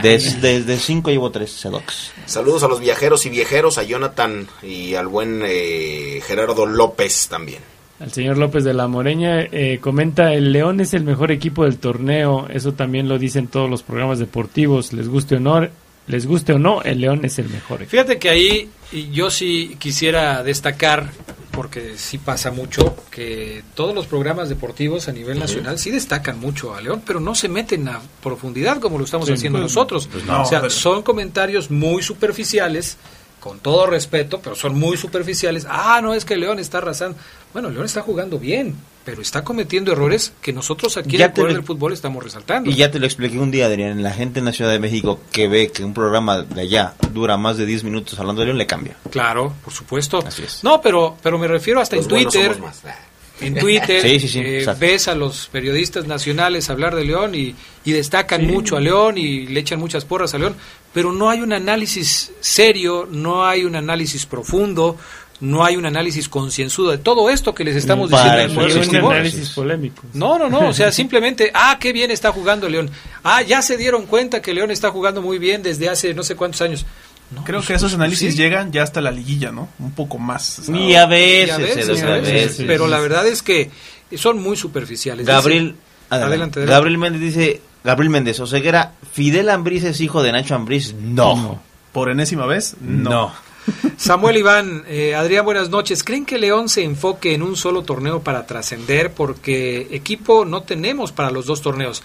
Desde 0.02 0.40
de, 0.40 0.64
de 0.64 0.78
cinco 0.80 1.10
llevo 1.10 1.30
tres 1.30 1.52
Sedox. 1.52 2.10
Saludos 2.26 2.64
a 2.64 2.66
los 2.66 2.80
viajeros 2.80 3.24
y 3.26 3.30
viejeros, 3.30 3.78
a 3.78 3.84
Jonathan 3.84 4.48
y 4.60 4.96
al 4.96 5.06
buen 5.06 5.40
eh, 5.46 6.20
Gerardo 6.26 6.66
López 6.66 7.28
también. 7.28 7.73
Al 8.04 8.12
señor 8.12 8.36
López 8.36 8.64
de 8.64 8.74
la 8.74 8.86
Moreña 8.86 9.40
eh, 9.50 9.78
comenta, 9.80 10.34
el 10.34 10.52
León 10.52 10.78
es 10.80 10.92
el 10.92 11.04
mejor 11.04 11.32
equipo 11.32 11.64
del 11.64 11.78
torneo, 11.78 12.46
eso 12.50 12.74
también 12.74 13.08
lo 13.08 13.18
dicen 13.18 13.46
todos 13.48 13.70
los 13.70 13.82
programas 13.82 14.18
deportivos, 14.18 14.92
les 14.92 15.08
guste 15.08 15.36
o 15.36 15.40
no, 15.40 15.66
les 16.06 16.26
guste 16.26 16.52
o 16.52 16.58
no, 16.58 16.82
el 16.82 17.00
León 17.00 17.24
es 17.24 17.38
el 17.38 17.48
mejor 17.48 17.78
equipo. 17.80 17.92
Fíjate 17.92 18.18
que 18.18 18.28
ahí 18.28 18.68
yo 19.10 19.30
sí 19.30 19.76
quisiera 19.78 20.42
destacar, 20.42 21.08
porque 21.50 21.94
sí 21.96 22.18
pasa 22.18 22.50
mucho, 22.50 22.94
que 23.10 23.62
todos 23.74 23.94
los 23.94 24.06
programas 24.06 24.50
deportivos 24.50 25.08
a 25.08 25.12
nivel 25.12 25.38
nacional 25.38 25.78
sí 25.78 25.90
destacan 25.90 26.38
mucho 26.38 26.74
a 26.74 26.82
León, 26.82 27.00
pero 27.06 27.20
no 27.20 27.34
se 27.34 27.48
meten 27.48 27.88
a 27.88 28.02
profundidad 28.22 28.80
como 28.80 28.98
lo 28.98 29.04
estamos 29.06 29.28
Sí, 29.28 29.32
haciendo 29.32 29.60
pues, 29.60 29.72
nosotros. 29.72 30.10
pues 30.12 30.26
no, 30.26 30.42
o 30.42 30.44
sea, 30.44 30.60
pero- 30.60 30.70
son 30.70 31.02
comentarios 31.02 31.70
muy 31.70 32.02
superficiales, 32.02 32.98
con 33.44 33.58
todo 33.60 33.86
respeto, 33.86 34.40
pero 34.42 34.56
son 34.56 34.78
muy 34.78 34.96
superficiales. 34.96 35.66
Ah, 35.68 36.00
no, 36.02 36.14
es 36.14 36.24
que 36.24 36.34
León 36.34 36.58
está 36.58 36.78
arrasando. 36.78 37.18
Bueno, 37.52 37.68
León 37.68 37.84
está 37.84 38.00
jugando 38.00 38.38
bien, 38.38 38.74
pero 39.04 39.20
está 39.20 39.44
cometiendo 39.44 39.92
errores 39.92 40.32
que 40.40 40.54
nosotros 40.54 40.96
aquí 40.96 41.18
Ya 41.18 41.26
en 41.26 41.30
el 41.30 41.34
te 41.34 41.40
Poder 41.42 41.52
lo- 41.52 41.58
del 41.58 41.66
Fútbol 41.66 41.92
estamos 41.92 42.24
resaltando. 42.24 42.70
Y 42.70 42.74
ya 42.74 42.90
te 42.90 42.98
lo 42.98 43.04
expliqué 43.04 43.38
un 43.38 43.50
día, 43.50 43.66
Adrián, 43.66 44.02
la 44.02 44.12
gente 44.14 44.38
en 44.38 44.46
la 44.46 44.52
Ciudad 44.54 44.70
de 44.70 44.78
México 44.78 45.20
que 45.30 45.46
ve 45.46 45.70
que 45.70 45.84
un 45.84 45.92
programa 45.92 46.40
de 46.40 46.62
allá 46.62 46.94
dura 47.12 47.36
más 47.36 47.58
de 47.58 47.66
10 47.66 47.84
minutos 47.84 48.18
hablando 48.18 48.40
de 48.40 48.46
León, 48.46 48.56
le 48.56 48.66
cambia. 48.66 48.96
Claro, 49.10 49.52
por 49.62 49.74
supuesto. 49.74 50.24
Así 50.26 50.42
es. 50.44 50.64
No, 50.64 50.80
pero, 50.80 51.18
pero 51.22 51.38
me 51.38 51.46
refiero 51.46 51.82
hasta 51.82 51.96
Los 51.96 52.06
en 52.06 52.08
Twitter. 52.08 52.54
somos 52.54 52.82
más. 52.82 52.94
En 53.40 53.56
Twitter 53.56 54.00
Sí, 54.08 54.20
sí, 54.20 54.28
sí, 54.28 54.40
eh, 54.42 54.66
ves 54.78 55.06
a 55.08 55.14
los 55.14 55.48
periodistas 55.48 56.06
nacionales 56.06 56.70
hablar 56.70 56.94
de 56.94 57.04
León 57.04 57.34
y, 57.34 57.54
y 57.84 57.92
destacan 57.92 58.46
mucho 58.46 58.76
a 58.76 58.80
León 58.80 59.18
y 59.18 59.48
le 59.48 59.60
echan 59.60 59.78
muchas 59.80 60.04
porras 60.04 60.32
a 60.34 60.38
León, 60.38 60.54
pero 60.94 61.12
no 61.12 61.28
hay 61.28 61.40
un 61.40 61.52
análisis 61.52 62.32
serio, 62.40 63.06
no 63.10 63.44
hay 63.44 63.64
un 63.64 63.76
análisis 63.76 64.24
profundo, 64.24 64.96
no 65.40 65.64
hay 65.64 65.76
un 65.76 65.84
análisis 65.84 66.28
concienzudo 66.28 66.92
de 66.92 66.98
todo 66.98 67.28
esto 67.28 67.54
que 67.54 67.64
les 67.64 67.76
estamos 67.76 68.10
Para 68.10 68.46
diciendo. 68.46 68.64
Y 68.64 68.72
del 68.72 69.04
un 69.04 69.12
análisis 69.12 69.50
polémico. 69.50 70.02
No, 70.14 70.38
no, 70.38 70.48
no, 70.48 70.68
o 70.68 70.72
sea, 70.72 70.92
simplemente, 70.92 71.50
ah, 71.52 71.76
qué 71.80 71.92
bien 71.92 72.10
está 72.10 72.32
jugando 72.32 72.68
León. 72.68 72.88
Ah, 73.24 73.42
ya 73.42 73.60
se 73.60 73.76
dieron 73.76 74.06
cuenta 74.06 74.40
que 74.40 74.54
León 74.54 74.70
está 74.70 74.90
jugando 74.90 75.20
muy 75.20 75.38
bien 75.38 75.62
desde 75.62 75.88
hace 75.90 76.14
no 76.14 76.22
sé 76.22 76.36
cuántos 76.36 76.62
años. 76.62 76.86
No, 77.30 77.42
Creo 77.42 77.58
pues, 77.58 77.68
que 77.68 77.74
esos 77.74 77.92
análisis 77.94 78.32
sí. 78.32 78.38
llegan 78.38 78.70
ya 78.70 78.82
hasta 78.84 79.00
la 79.00 79.10
liguilla, 79.10 79.50
¿no? 79.50 79.68
Un 79.80 79.92
poco 79.92 80.18
más. 80.18 80.68
Y 80.68 80.94
a 80.94 81.06
veces, 81.06 82.00
a 82.02 82.14
a 82.14 82.66
pero 82.66 82.86
la 82.86 83.00
verdad 83.00 83.26
es 83.26 83.42
que 83.42 83.70
son 84.16 84.40
muy 84.40 84.56
superficiales. 84.56 85.26
Gabriel, 85.26 85.72
Dice- 85.72 85.76
adelante. 86.10 86.26
adelante, 86.26 86.58
adelante. 86.60 86.74
Gabriel 86.74 86.98
Méndez 86.98 87.20
dice, 87.20 87.60
Gabriel 87.82 88.10
Méndez, 88.10 88.40
Oseguera, 88.40 88.92
¿Fidel 89.14 89.48
Ambriz 89.48 89.84
es 89.84 90.00
hijo 90.00 90.22
de 90.24 90.32
Nacho 90.32 90.54
Ambriz? 90.56 90.92
No. 90.94 91.60
Por 91.92 92.10
enésima 92.10 92.46
vez, 92.46 92.74
no. 92.80 93.32
Samuel 93.96 94.36
Iván, 94.38 94.82
eh, 94.88 95.14
Adrián, 95.14 95.44
buenas 95.44 95.70
noches. 95.70 96.02
¿Creen 96.02 96.26
que 96.26 96.36
León 96.36 96.68
se 96.68 96.82
enfoque 96.82 97.32
en 97.32 97.42
un 97.42 97.56
solo 97.56 97.82
torneo 97.82 98.20
para 98.22 98.44
trascender? 98.44 99.12
Porque 99.12 99.86
equipo 99.92 100.44
no 100.44 100.64
tenemos 100.64 101.12
para 101.12 101.30
los 101.30 101.46
dos 101.46 101.62
torneos. 101.62 102.02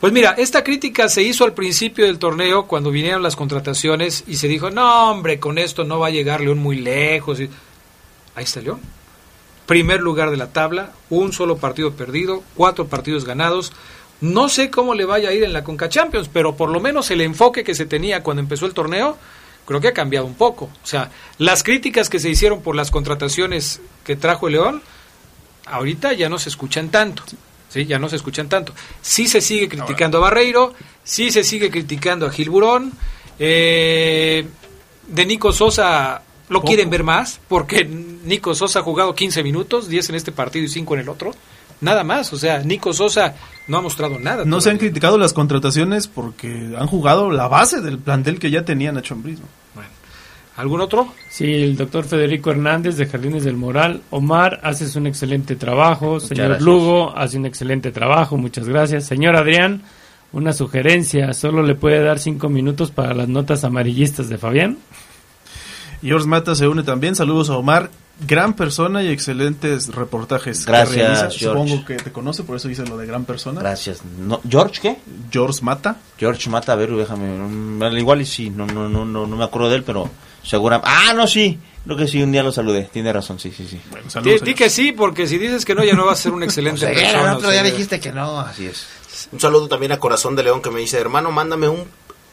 Pues 0.00 0.12
mira, 0.12 0.36
esta 0.38 0.62
crítica 0.62 1.08
se 1.08 1.22
hizo 1.22 1.44
al 1.44 1.52
principio 1.52 2.06
del 2.06 2.18
torneo 2.20 2.66
cuando 2.68 2.90
vinieron 2.92 3.22
las 3.24 3.34
contrataciones 3.36 4.22
y 4.28 4.36
se 4.36 4.46
dijo, 4.48 4.70
no 4.70 5.10
hombre, 5.10 5.40
con 5.40 5.58
esto 5.58 5.82
no 5.84 5.98
va 5.98 6.06
a 6.06 6.10
llegar 6.10 6.40
León 6.40 6.58
muy 6.58 6.76
lejos. 6.76 7.40
Y- 7.40 7.50
Ahí 8.36 8.44
está 8.44 8.60
León. 8.60 8.80
Primer 9.66 10.00
lugar 10.00 10.30
de 10.30 10.36
la 10.36 10.52
tabla, 10.52 10.92
un 11.10 11.32
solo 11.32 11.56
partido 11.58 11.92
perdido, 11.92 12.42
cuatro 12.54 12.86
partidos 12.86 13.24
ganados. 13.24 13.72
No 14.22 14.48
sé 14.48 14.70
cómo 14.70 14.94
le 14.94 15.04
vaya 15.04 15.28
a 15.28 15.32
ir 15.32 15.44
en 15.44 15.52
la 15.52 15.62
Conca 15.64 15.88
Champions, 15.88 16.30
pero 16.32 16.56
por 16.56 16.70
lo 16.70 16.80
menos 16.80 17.10
el 17.10 17.20
enfoque 17.20 17.62
que 17.62 17.74
se 17.74 17.86
tenía 17.86 18.22
cuando 18.22 18.40
empezó 18.40 18.66
el 18.66 18.72
torneo, 18.74 19.18
creo 19.66 19.80
que 19.80 19.88
ha 19.88 19.92
cambiado 19.92 20.26
un 20.26 20.34
poco. 20.34 20.66
O 20.82 20.86
sea, 20.86 21.10
las 21.38 21.62
críticas 21.62 22.08
que 22.08 22.18
se 22.18 22.30
hicieron 22.30 22.62
por 22.62 22.74
las 22.74 22.90
contrataciones 22.90 23.80
que 24.04 24.16
trajo 24.16 24.46
el 24.46 24.54
León, 24.54 24.82
ahorita 25.66 26.12
ya 26.14 26.28
no 26.28 26.38
se 26.38 26.48
escuchan 26.48 26.88
tanto. 26.90 27.22
Sí, 27.68 27.86
ya 27.86 27.98
no 27.98 28.08
se 28.08 28.16
escuchan 28.16 28.48
tanto. 28.48 28.74
Sí 29.00 29.26
se 29.26 29.40
sigue 29.40 29.68
criticando 29.68 30.18
a 30.18 30.20
Barreiro, 30.22 30.74
sí 31.04 31.30
se 31.30 31.42
sigue 31.42 31.70
criticando 31.70 32.26
a 32.26 32.30
Gil 32.30 32.50
Burón. 32.50 32.92
eh, 33.38 34.46
de 35.08 35.26
Nico 35.26 35.52
Sosa 35.52 36.22
lo 36.48 36.58
Poco. 36.60 36.68
quieren 36.68 36.90
ver 36.90 37.02
más, 37.02 37.40
porque 37.48 37.84
Nico 37.84 38.54
Sosa 38.54 38.80
ha 38.80 38.82
jugado 38.82 39.14
15 39.14 39.42
minutos, 39.42 39.88
10 39.88 40.10
en 40.10 40.14
este 40.14 40.32
partido 40.32 40.64
y 40.64 40.68
5 40.68 40.94
en 40.94 41.00
el 41.00 41.08
otro. 41.08 41.32
Nada 41.82 42.04
más, 42.04 42.32
o 42.32 42.38
sea, 42.38 42.60
Nico 42.60 42.92
Sosa 42.92 43.34
no 43.66 43.76
ha 43.76 43.80
mostrado 43.82 44.18
nada. 44.18 44.44
No 44.44 44.60
se 44.60 44.70
han 44.70 44.78
criticado 44.78 45.18
las 45.18 45.32
contrataciones 45.32 46.06
porque 46.08 46.74
han 46.78 46.86
jugado 46.86 47.30
la 47.30 47.48
base 47.48 47.80
del 47.80 47.98
plantel 47.98 48.38
que 48.38 48.50
ya 48.50 48.64
tenía 48.64 48.92
Nacho 48.92 49.14
Ambriz. 49.14 49.40
¿no? 49.40 49.46
¿Algún 50.56 50.80
otro? 50.82 51.08
Sí, 51.30 51.50
el 51.52 51.76
doctor 51.76 52.04
Federico 52.04 52.50
Hernández 52.50 52.96
de 52.96 53.06
Jardines 53.06 53.42
del 53.44 53.56
Moral. 53.56 54.02
Omar, 54.10 54.60
haces 54.62 54.94
un 54.96 55.06
excelente 55.06 55.56
trabajo. 55.56 56.20
Señor 56.20 56.48
gracias. 56.48 56.64
Lugo, 56.64 57.16
hace 57.16 57.38
un 57.38 57.46
excelente 57.46 57.90
trabajo. 57.90 58.36
Muchas 58.36 58.68
gracias. 58.68 59.06
Señor 59.06 59.34
Adrián, 59.34 59.82
una 60.30 60.52
sugerencia. 60.52 61.32
Solo 61.32 61.62
le 61.62 61.74
puede 61.74 62.02
dar 62.02 62.18
cinco 62.18 62.50
minutos 62.50 62.90
para 62.90 63.14
las 63.14 63.28
notas 63.28 63.64
amarillistas 63.64 64.28
de 64.28 64.36
Fabián. 64.38 64.78
George 66.02 66.28
Mata 66.28 66.54
se 66.54 66.68
une 66.68 66.82
también. 66.82 67.16
Saludos 67.16 67.48
a 67.48 67.56
Omar. 67.56 67.90
Gran 68.20 68.54
persona 68.54 69.02
y 69.02 69.08
excelentes 69.08 69.88
reportajes. 69.88 70.64
que 70.64 70.70
Gracias, 70.70 70.96
realiza. 70.96 71.30
George. 71.30 71.38
Supongo 71.68 71.84
que 71.84 71.96
te 71.96 72.12
conoce, 72.12 72.44
por 72.44 72.56
eso 72.56 72.68
dice 72.68 72.84
lo 72.86 72.96
de 72.96 73.06
gran 73.06 73.24
persona. 73.24 73.60
Gracias. 73.60 74.02
No, 74.18 74.40
¿George 74.48 74.80
qué? 74.80 74.96
George 75.30 75.60
Mata. 75.62 75.96
George 76.18 76.48
Mata, 76.48 76.72
a 76.72 76.76
ver, 76.76 76.90
déjame. 76.90 77.26
mm, 77.36 77.82
al 77.82 77.98
Igual 77.98 78.20
y 78.22 78.26
sí, 78.26 78.50
no, 78.50 78.66
no, 78.66 78.88
no, 78.88 79.04
no, 79.04 79.26
no 79.26 79.36
me 79.36 79.44
acuerdo 79.44 79.70
de 79.70 79.76
él, 79.76 79.82
pero 79.82 80.08
segura. 80.44 80.80
Ah, 80.84 81.12
no, 81.16 81.26
sí. 81.26 81.58
Creo 81.84 81.96
que 81.96 82.06
sí, 82.06 82.22
un 82.22 82.30
día 82.30 82.44
lo 82.44 82.52
saludé. 82.52 82.84
Tiene 82.92 83.12
razón, 83.12 83.40
sí, 83.40 83.50
sí, 83.50 83.66
sí. 83.68 83.80
Di, 84.22 84.38
di 84.38 84.54
que 84.54 84.70
sí, 84.70 84.92
porque 84.92 85.26
si 85.26 85.36
dices 85.38 85.64
que 85.64 85.74
no, 85.74 85.82
ya 85.82 85.94
no 85.94 86.06
vas 86.06 86.20
a 86.20 86.22
ser 86.22 86.32
un 86.32 86.44
excelente 86.44 86.80
Ceguera, 86.86 87.08
persona, 87.10 87.30
el 87.32 87.36
otro 87.38 87.50
día 87.50 87.62
dijiste 87.64 87.98
que 87.98 88.12
no, 88.12 88.38
así 88.38 88.66
es. 88.66 88.86
Un 89.32 89.40
saludo 89.40 89.66
también 89.66 89.90
a 89.90 89.98
Corazón 89.98 90.36
de 90.36 90.44
León 90.44 90.62
que 90.62 90.70
me 90.70 90.78
dice, 90.78 90.98
hermano, 90.98 91.32
mándame 91.32 91.68
un 91.68 91.84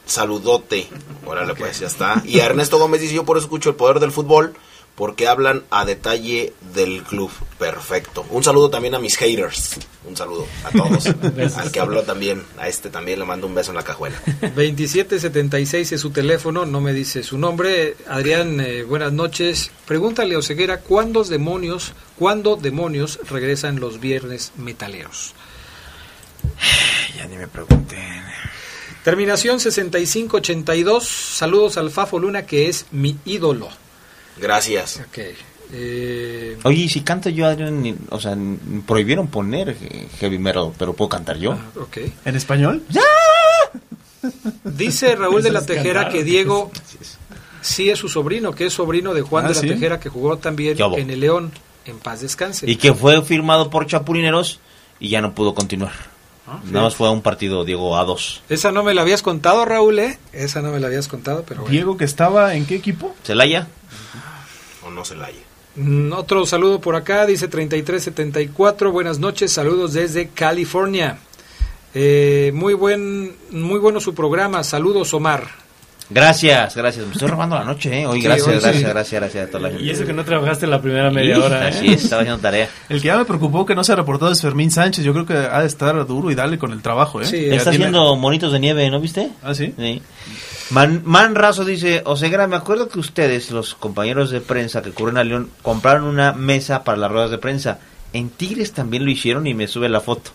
saludote. 0.06 0.88
Órale, 1.26 1.54
pues 1.54 1.80
ya 1.80 1.86
está. 1.88 2.22
Y 2.24 2.40
a 2.40 2.46
Ernesto 2.46 2.78
Gómez 2.78 3.00
dice, 3.00 3.14
yo 3.14 3.24
por 3.24 3.36
eso 3.36 3.46
escucho 3.46 3.70
el 3.70 3.76
poder 3.76 3.98
del 4.00 4.12
fútbol, 4.12 4.54
porque 5.00 5.26
hablan 5.26 5.62
a 5.70 5.86
detalle 5.86 6.52
del 6.74 7.02
club. 7.04 7.30
Perfecto. 7.58 8.26
Un 8.28 8.44
saludo 8.44 8.68
también 8.68 8.94
a 8.94 8.98
mis 8.98 9.16
haters. 9.16 9.78
Un 10.06 10.14
saludo 10.14 10.46
a 10.62 10.70
todos. 10.70 11.06
Al 11.56 11.72
que 11.72 11.80
habló 11.80 12.02
también, 12.02 12.42
a 12.58 12.68
este 12.68 12.90
también 12.90 13.18
le 13.18 13.24
mando 13.24 13.46
un 13.46 13.54
beso 13.54 13.70
en 13.70 13.78
la 13.78 13.82
cajuela. 13.82 14.20
2776 14.42 15.92
es 15.92 16.00
su 16.02 16.10
teléfono, 16.10 16.66
no 16.66 16.82
me 16.82 16.92
dice 16.92 17.22
su 17.22 17.38
nombre. 17.38 17.96
Adrián, 18.10 18.60
eh, 18.60 18.82
buenas 18.82 19.10
noches. 19.10 19.70
Pregúntale 19.86 20.34
a 20.34 20.38
Oseguera, 20.40 20.80
¿cuándo 20.80 21.24
demonios, 21.24 21.94
cuándo 22.18 22.56
demonios 22.56 23.20
regresan 23.26 23.80
los 23.80 24.00
viernes 24.00 24.52
metaleros? 24.58 25.32
Ya 27.16 27.26
ni 27.26 27.38
me 27.38 27.48
pregunten. 27.48 28.22
Terminación 29.02 29.60
6582. 29.60 31.08
Saludos 31.08 31.78
al 31.78 31.90
Fafo 31.90 32.18
Luna, 32.18 32.44
que 32.44 32.68
es 32.68 32.84
mi 32.90 33.16
ídolo. 33.24 33.70
Gracias. 34.36 35.00
Ok. 35.08 35.18
Eh, 35.72 36.58
Oye, 36.64 36.82
y 36.82 36.88
si 36.88 37.02
canto 37.02 37.28
yo, 37.28 37.46
Adrián, 37.46 37.96
o 38.10 38.20
sea, 38.20 38.36
prohibieron 38.86 39.28
poner 39.28 39.70
eh, 39.80 40.08
heavy 40.18 40.38
metal, 40.38 40.72
pero 40.78 40.94
puedo 40.94 41.08
cantar 41.08 41.38
yo. 41.38 41.52
ok. 41.80 41.98
¿En 42.24 42.34
español? 42.36 42.82
Dice 44.64 45.16
Raúl 45.16 45.42
de 45.42 45.50
la 45.52 45.64
Tejera 45.64 46.08
que 46.08 46.24
Diego 46.24 46.70
sí 47.62 47.88
es 47.90 47.98
su 47.98 48.08
sobrino, 48.08 48.52
que 48.52 48.66
es 48.66 48.72
sobrino 48.72 49.14
de 49.14 49.22
Juan 49.22 49.44
Ah, 49.46 49.48
de 49.48 49.54
la 49.54 49.60
¿sí? 49.60 49.68
Tejera, 49.68 50.00
que 50.00 50.08
jugó 50.08 50.36
también 50.38 50.76
en 50.80 51.10
el 51.10 51.20
León. 51.20 51.52
En 51.86 51.98
paz 51.98 52.20
descanse. 52.20 52.70
Y 52.70 52.76
que 52.76 52.92
fue 52.92 53.22
firmado 53.22 53.70
por 53.70 53.86
Chapulineros 53.86 54.60
y 55.00 55.08
ya 55.08 55.22
no 55.22 55.34
pudo 55.34 55.54
continuar. 55.54 55.92
Nada 56.64 56.84
más 56.84 56.94
fue 56.96 57.08
a 57.08 57.10
un 57.10 57.22
partido, 57.22 57.64
Diego, 57.64 57.96
a 57.96 58.04
dos. 58.04 58.42
Esa 58.48 58.72
no 58.72 58.82
me 58.82 58.94
la 58.94 59.02
habías 59.02 59.22
contado, 59.22 59.64
Raúl, 59.64 59.98
¿eh? 59.98 60.18
Esa 60.32 60.62
no 60.62 60.70
me 60.72 60.80
la 60.80 60.88
habías 60.88 61.08
contado, 61.08 61.44
pero 61.46 61.62
bueno. 61.62 61.72
Diego, 61.72 61.96
que 61.96 62.04
estaba 62.04 62.54
en 62.54 62.66
qué 62.66 62.76
equipo? 62.76 63.14
¿Celaya? 63.24 63.68
O 64.84 64.90
no 64.90 65.04
se 65.04 65.14
la 65.14 65.26
haya. 65.26 65.38
Mm, 65.76 66.12
Otro 66.12 66.44
saludo 66.46 66.80
por 66.80 66.96
acá, 66.96 67.26
dice 67.26 67.48
3374. 67.48 68.90
Buenas 68.92 69.18
noches, 69.18 69.52
saludos 69.52 69.92
desde 69.92 70.28
California. 70.28 71.18
Eh, 71.94 72.52
muy 72.54 72.74
buen, 72.74 73.36
muy 73.50 73.78
bueno 73.78 74.00
su 74.00 74.14
programa. 74.14 74.62
Saludos, 74.64 75.12
Omar. 75.14 75.48
Gracias, 76.12 76.74
gracias. 76.74 77.06
Me 77.06 77.12
estoy 77.12 77.28
robando 77.28 77.54
la 77.56 77.64
noche, 77.64 78.00
¿eh? 78.00 78.06
Hoy, 78.06 78.18
Sí, 78.20 78.26
gracias, 78.26 78.48
hoy 78.48 78.54
sí. 78.54 78.60
gracias, 78.62 78.90
gracias, 78.90 79.20
gracias 79.20 79.44
a 79.46 79.50
toda 79.50 79.60
la 79.62 79.68
gente. 79.70 79.84
Y 79.84 79.90
eso 79.90 80.04
que 80.04 80.12
no 80.12 80.24
trabajaste 80.24 80.66
la 80.66 80.82
primera 80.82 81.08
media 81.10 81.36
Sí, 81.36 81.40
hora, 81.40 81.64
¿eh? 81.66 81.68
Así 81.68 81.86
es, 81.92 82.02
estaba 82.04 82.22
haciendo 82.22 82.40
tarea. 82.42 82.68
El 82.88 83.00
que 83.00 83.06
ya 83.06 83.16
me 83.16 83.24
preocupó 83.24 83.64
que 83.64 83.76
no 83.76 83.84
se 83.84 83.92
ha 83.92 83.96
reportado 83.96 84.32
es 84.32 84.42
Fermín 84.42 84.72
Sánchez. 84.72 85.04
Yo 85.04 85.12
creo 85.12 85.24
que 85.24 85.34
ha 85.34 85.60
de 85.60 85.66
estar 85.68 86.04
duro 86.06 86.30
y 86.30 86.34
darle 86.34 86.58
con 86.58 86.72
el 86.72 86.82
trabajo, 86.82 87.20
¿eh? 87.20 87.24
Ya 87.24 87.56
Está 87.56 87.70
tiene- 87.70 87.86
haciendo 87.86 88.16
monitos 88.16 88.52
de 88.52 88.58
nieve, 88.58 88.90
¿no 88.90 88.98
viste? 89.00 89.30
Ah, 89.42 89.54
sí. 89.54 89.72
Man, 90.70 91.02
Man 91.04 91.34
Razo 91.34 91.64
dice, 91.64 92.02
Osegra, 92.04 92.46
me 92.46 92.56
acuerdo 92.56 92.88
que 92.88 92.98
ustedes, 92.98 93.50
los 93.50 93.74
compañeros 93.74 94.30
de 94.30 94.40
prensa 94.40 94.82
que 94.82 94.90
cubren 94.90 95.16
a 95.16 95.24
León, 95.24 95.50
compraron 95.62 96.04
una 96.04 96.32
mesa 96.32 96.84
para 96.84 96.98
las 96.98 97.10
ruedas 97.10 97.30
de 97.30 97.38
prensa. 97.38 97.78
En 98.12 98.30
Tigres 98.30 98.72
también 98.72 99.04
lo 99.04 99.10
hicieron 99.12 99.46
y 99.46 99.54
me 99.54 99.68
sube 99.68 99.88
la 99.88 100.00
foto. 100.00 100.32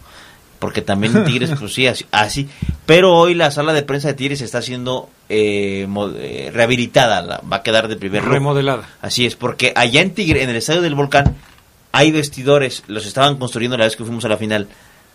Porque 0.60 0.82
también 0.82 1.16
en 1.18 1.26
Tigres, 1.26 1.52
pues 1.60 1.74
sí, 1.74 1.86
así, 1.88 2.06
así. 2.12 2.48
Pero 2.86 3.14
hoy 3.16 3.34
la 3.34 3.52
sala 3.52 3.74
de 3.74 3.84
prensa 3.84 4.08
de 4.10 4.14
Tigres 4.14 4.42
está 4.42 4.62
siendo 4.62 5.10
eh, 5.30 5.88
eh, 6.18 6.52
rehabilitada, 6.54 7.22
la- 7.22 7.42
va 7.52 7.58
a 7.58 7.64
quedar 7.64 7.88
de 7.88 7.96
primer 7.98 8.22
lujo. 8.24 8.34
Remodelada. 8.34 8.90
Así 9.02 9.26
es, 9.26 9.36
porque 9.36 9.74
allá 9.76 10.02
en 10.02 10.14
Tigre, 10.14 10.44
en 10.44 10.50
el 10.50 10.56
estadio 10.56 10.82
del 10.82 10.96
Volcán, 10.96 11.36
hay 11.92 12.12
vestidores, 12.12 12.84
los 12.88 13.06
estaban 13.06 13.38
construyendo 13.38 13.78
la 13.78 13.86
vez 13.86 13.96
que 13.96 14.04
fuimos 14.04 14.24
a 14.26 14.30
la 14.30 14.38
final, 14.38 14.68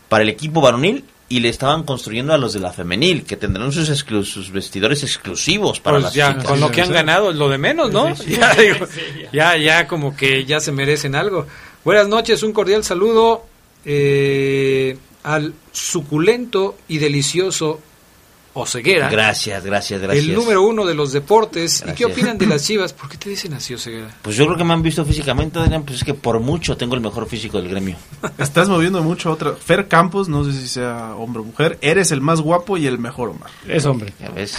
para 0.09 0.23
el 0.25 0.29
equipo 0.29 0.61
varonil 0.61 1.05
y 1.29 1.39
le 1.41 1.49
estaban 1.49 1.85
construyendo 1.85 2.33
a 2.35 2.39
los 2.39 2.53
de 2.55 2.59
la 2.61 2.73
femenil, 2.73 3.23
que 3.25 3.37
tendrán 3.37 3.71
sus, 3.71 3.89
exclu- 3.91 4.25
sus 4.25 4.51
vestidores 4.51 5.03
exclusivos 5.05 5.79
para 5.79 5.97
Pues 5.97 6.05
las 6.05 6.15
ya, 6.15 6.29
chicas. 6.31 6.45
con 6.47 6.59
lo 6.61 6.71
que 6.73 6.83
han 6.83 6.91
ganado, 6.91 7.33
lo 7.33 7.49
de 7.49 7.59
menos, 7.59 7.93
¿no? 7.93 8.17
Sí, 8.17 8.25
sí. 8.25 8.37
ya, 8.41 8.55
digo, 8.55 8.87
ya, 9.33 9.57
ya 9.57 9.87
como 9.87 10.17
que 10.17 10.45
ya 10.45 10.59
se 10.61 10.73
merecen 10.73 11.15
algo. 11.15 11.47
Buenas 11.85 12.09
noches, 12.09 12.43
un 12.43 12.53
cordial 12.53 12.83
saludo 12.83 13.47
eh, 13.85 14.97
al 15.23 15.55
suculento 15.73 16.77
y 16.89 16.99
delicioso 16.99 17.81
Oseguera. 18.53 19.09
Gracias, 19.09 19.65
gracias, 19.65 20.01
gracias. 20.01 20.27
El 20.27 20.35
número 20.35 20.63
uno 20.63 20.85
de 20.85 20.95
los 20.95 21.13
deportes. 21.13 21.85
¿Y 21.89 21.93
qué 21.93 22.05
opinan 22.05 22.37
de 22.37 22.47
las 22.47 22.65
chivas? 22.67 22.93
¿Por 22.93 23.09
qué 23.09 23.17
te 23.17 23.31
dicen 23.31 23.55
así, 23.55 23.75
Oseguera? 23.75 24.09
Pues 24.23 24.35
yo 24.35 24.45
creo 24.47 24.57
que 24.57 24.65
me 24.65 24.73
han 24.73 24.83
visto 24.83 25.05
físicamente, 25.05 25.61
Adrián, 25.61 25.85
pues 25.85 25.99
es 25.99 26.05
que 26.05 26.15
por 26.15 26.41
mucho 26.41 26.77
tengo 26.77 26.97
el 26.97 27.01
mejor 27.01 27.29
físico 27.29 27.59
del 27.59 27.69
gremio. 27.69 27.97
Estás 28.39 28.69
moviendo 28.69 29.03
mucho 29.03 29.29
a 29.29 29.33
otra. 29.35 29.53
Fer 29.53 29.87
Campos, 29.87 30.29
no 30.29 30.45
sé 30.45 30.53
si 30.53 30.67
sea 30.67 31.15
hombre 31.15 31.43
o 31.43 31.45
mujer. 31.45 31.79
Eres 31.81 32.11
el 32.11 32.21
más 32.21 32.41
guapo 32.41 32.77
y 32.77 32.89
el 32.89 32.99
mejor, 32.99 33.31
Omar. 33.31 33.51
Es 33.69 33.87
hombre. 33.87 34.13
Ya 34.21 34.31
ves. 34.31 34.57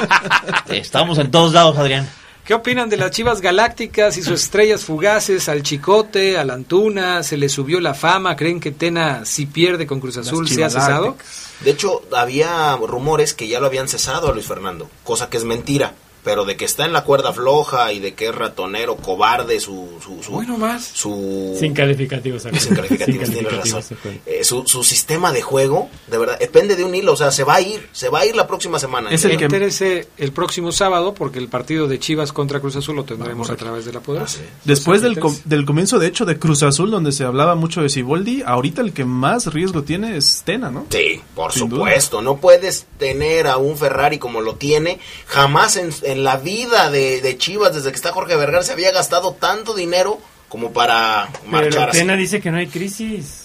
Estamos 0.68 1.18
en 1.18 1.30
todos 1.30 1.52
lados, 1.52 1.78
Adrián. 1.78 2.08
¿Qué 2.44 2.54
opinan 2.54 2.88
de 2.90 2.96
las 2.96 3.12
Chivas 3.12 3.40
Galácticas 3.40 4.16
y 4.16 4.22
sus 4.22 4.42
estrellas 4.42 4.84
fugaces? 4.84 5.48
Al 5.48 5.62
Chicote, 5.62 6.36
al 6.36 6.50
Antuna, 6.50 7.22
se 7.22 7.36
le 7.36 7.48
subió 7.48 7.78
la 7.80 7.94
fama. 7.94 8.34
¿Creen 8.34 8.58
que 8.58 8.72
Tena, 8.72 9.24
si 9.24 9.46
pierde 9.46 9.86
con 9.86 10.00
Cruz 10.00 10.16
Azul, 10.16 10.48
se 10.48 10.64
ha 10.64 10.70
cesado? 10.70 11.16
De 11.60 11.70
hecho, 11.70 12.02
había 12.12 12.76
rumores 12.76 13.32
que 13.32 13.46
ya 13.46 13.60
lo 13.60 13.66
habían 13.66 13.86
cesado 13.86 14.28
a 14.28 14.32
Luis 14.32 14.46
Fernando, 14.46 14.90
cosa 15.04 15.30
que 15.30 15.36
es 15.36 15.44
mentira. 15.44 15.94
Pero 16.24 16.44
de 16.44 16.56
que 16.56 16.64
está 16.64 16.84
en 16.84 16.92
la 16.92 17.02
cuerda 17.04 17.32
floja 17.32 17.92
y 17.92 17.98
de 17.98 18.14
que 18.14 18.28
es 18.28 18.34
ratonero, 18.34 18.96
cobarde, 18.96 19.58
su... 19.58 19.88
su, 20.02 20.22
su 20.22 20.30
bueno, 20.32 20.56
más. 20.56 20.84
Su, 20.84 21.56
Sin 21.58 21.74
calificativos. 21.74 22.42
Sin 22.42 22.74
calificativos, 22.74 23.26
Sin 23.26 23.34
tiene 23.34 23.48
calificativos, 23.48 23.90
razón. 23.90 24.20
Eh, 24.26 24.44
su, 24.44 24.64
su 24.66 24.84
sistema 24.84 25.32
de 25.32 25.42
juego, 25.42 25.88
de 26.06 26.18
verdad, 26.18 26.38
depende 26.38 26.76
de 26.76 26.84
un 26.84 26.94
hilo. 26.94 27.12
O 27.12 27.16
sea, 27.16 27.30
se 27.32 27.42
va 27.44 27.56
a 27.56 27.60
ir, 27.60 27.88
se 27.92 28.08
va 28.08 28.20
a 28.20 28.26
ir 28.26 28.36
la 28.36 28.46
próxima 28.46 28.78
semana. 28.78 29.10
Es 29.10 29.24
el 29.24 29.36
que 29.36 29.44
Entérese 29.44 30.08
el 30.16 30.32
próximo 30.32 30.70
sábado, 30.72 31.12
porque 31.14 31.38
el 31.40 31.48
partido 31.48 31.88
de 31.88 31.98
Chivas 31.98 32.32
contra 32.32 32.60
Cruz 32.60 32.76
Azul 32.76 32.94
lo 32.96 33.04
tendremos 33.04 33.50
a 33.50 33.56
través 33.56 33.84
de 33.84 33.92
la 33.92 34.00
Poder. 34.00 34.22
Después 34.64 35.02
del, 35.02 35.18
com- 35.18 35.36
del 35.44 35.64
comienzo, 35.64 35.98
de 35.98 36.06
hecho, 36.06 36.24
de 36.24 36.38
Cruz 36.38 36.62
Azul, 36.62 36.90
donde 36.90 37.10
se 37.12 37.24
hablaba 37.24 37.54
mucho 37.56 37.82
de 37.82 37.88
Siboldi, 37.88 38.42
ahorita 38.46 38.80
el 38.80 38.92
que 38.92 39.04
más 39.04 39.52
riesgo 39.52 39.82
tiene 39.82 40.16
es 40.16 40.42
Tena, 40.44 40.70
¿no? 40.70 40.86
Sí, 40.90 41.20
por 41.34 41.52
Sin 41.52 41.68
duda. 41.68 41.80
supuesto. 41.80 42.22
No 42.22 42.36
puedes 42.36 42.86
tener 42.98 43.46
a 43.48 43.56
un 43.56 43.76
Ferrari 43.76 44.18
como 44.18 44.40
lo 44.40 44.54
tiene. 44.54 45.00
Jamás 45.26 45.76
en, 45.76 45.90
en 46.02 46.11
la 46.16 46.36
vida 46.36 46.90
de, 46.90 47.20
de 47.20 47.38
Chivas, 47.38 47.74
desde 47.74 47.90
que 47.90 47.96
está 47.96 48.12
Jorge 48.12 48.36
Vergara, 48.36 48.62
se 48.62 48.72
había 48.72 48.92
gastado 48.92 49.34
tanto 49.34 49.74
dinero 49.74 50.18
como 50.48 50.72
para 50.72 51.30
marchar 51.46 51.70
Pero 51.70 51.90
así. 51.90 51.98
Tena 51.98 52.16
dice 52.16 52.40
que 52.40 52.50
no 52.50 52.58
hay 52.58 52.66
crisis. 52.66 53.42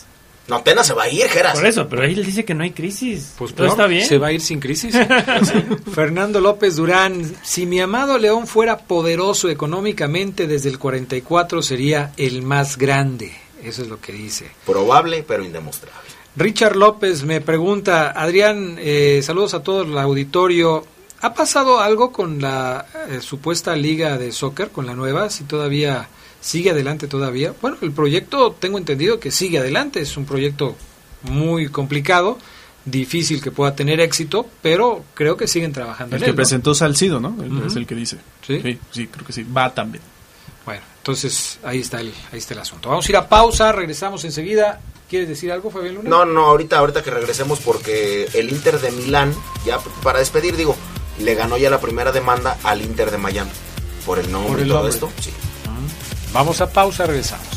No, 0.47 0.61
Tena 0.61 0.83
se 0.83 0.93
va 0.93 1.03
a 1.03 1.09
ir, 1.09 1.27
Geras. 1.27 1.55
Por 1.55 1.65
eso, 1.65 1.89
pero 1.89 2.03
él 2.03 2.25
dice 2.25 2.45
que 2.45 2.53
no 2.53 2.63
hay 2.63 2.71
crisis. 2.71 3.33
Pues 3.37 3.53
¿Todo 3.53 3.67
está 3.67 3.85
bien? 3.85 4.05
Se 4.05 4.17
va 4.17 4.27
a 4.27 4.31
ir 4.31 4.41
sin 4.41 4.59
crisis. 4.59 4.95
Fernando 5.93 6.39
López 6.39 6.77
Durán, 6.77 7.35
si 7.43 7.65
mi 7.65 7.81
amado 7.81 8.17
León 8.17 8.47
fuera 8.47 8.77
poderoso 8.77 9.49
económicamente 9.49 10.47
desde 10.47 10.69
el 10.69 10.79
44 10.79 11.61
sería 11.61 12.13
el 12.15 12.43
más 12.43 12.77
grande. 12.77 13.33
Eso 13.61 13.81
es 13.81 13.89
lo 13.89 13.99
que 13.99 14.13
dice. 14.13 14.49
Probable, 14.65 15.25
pero 15.27 15.43
indemostrable. 15.43 16.07
Richard 16.37 16.75
López 16.75 17.23
me 17.23 17.41
pregunta, 17.41 18.11
Adrián, 18.11 18.77
eh, 18.79 19.21
saludos 19.23 19.53
a 19.53 19.63
todo 19.63 19.81
el 19.81 19.97
auditorio. 19.97 20.85
¿Ha 21.21 21.33
pasado 21.33 21.79
algo 21.79 22.11
con 22.11 22.41
la 22.41 22.85
eh, 23.09 23.21
supuesta 23.21 23.75
liga 23.75 24.17
de 24.17 24.31
soccer, 24.31 24.69
con 24.69 24.85
la 24.85 24.93
nueva? 24.93 25.29
Si 25.29 25.45
todavía 25.45 26.09
sigue 26.41 26.71
adelante 26.71 27.07
todavía. 27.07 27.53
Bueno, 27.61 27.77
el 27.81 27.91
proyecto 27.91 28.51
tengo 28.51 28.77
entendido 28.77 29.19
que 29.19 29.31
sigue 29.31 29.57
adelante. 29.57 29.99
Es 29.99 30.15
un 30.15 30.25
proyecto 30.25 30.75
muy 31.23 31.69
complicado, 31.69 32.37
difícil 32.85 33.41
que 33.41 33.51
pueda 33.51 33.75
tener 33.75 33.99
éxito, 33.99 34.47
pero 34.61 35.03
creo 35.15 35.37
que 35.37 35.47
siguen 35.47 35.73
trabajando 35.73 36.15
El 36.15 36.21
en 36.21 36.25
que 36.25 36.29
él, 36.29 36.35
¿no? 36.35 36.37
presentó 36.37 36.75
Salcido, 36.75 37.19
¿no? 37.19 37.35
Es 37.65 37.75
el 37.75 37.87
que 37.87 37.95
dice. 37.95 38.17
¿Sí? 38.45 38.79
sí, 38.91 39.07
creo 39.07 39.25
que 39.25 39.33
sí. 39.33 39.43
Va 39.43 39.73
también. 39.73 40.03
Bueno, 40.65 40.81
entonces 40.97 41.59
ahí 41.63 41.79
está 41.79 41.99
el, 41.99 42.13
ahí 42.31 42.37
está 42.37 42.53
el 42.53 42.59
asunto. 42.59 42.89
Vamos 42.89 43.07
a 43.07 43.11
ir 43.11 43.17
a 43.17 43.27
pausa, 43.27 43.71
regresamos 43.71 44.23
enseguida. 44.23 44.81
¿Quieres 45.09 45.29
decir 45.29 45.51
algo, 45.51 45.71
Fabián 45.71 45.95
Luna? 45.95 46.09
No, 46.09 46.25
no, 46.25 46.47
ahorita, 46.47 46.77
ahorita 46.77 47.01
que 47.01 47.09
regresemos 47.09 47.59
porque 47.59 48.27
el 48.33 48.49
Inter 48.49 48.79
de 48.79 48.91
Milán, 48.91 49.33
ya 49.65 49.79
para 50.03 50.19
despedir, 50.19 50.57
digo, 50.57 50.75
le 51.19 51.35
ganó 51.35 51.57
ya 51.57 51.69
la 51.69 51.79
primera 51.79 52.11
demanda 52.11 52.57
al 52.63 52.81
Inter 52.81 53.11
de 53.11 53.17
Miami. 53.17 53.51
por 54.05 54.19
el 54.19 54.31
nombre 54.31 54.51
Por 54.51 54.59
el 54.61 54.65
y 54.67 54.69
todo 54.69 54.77
nombre. 54.83 54.93
esto. 54.93 55.11
Sí. 55.21 55.31
Vamos 56.33 56.61
a 56.61 56.71
pausa, 56.71 57.05
regresamos. 57.05 57.56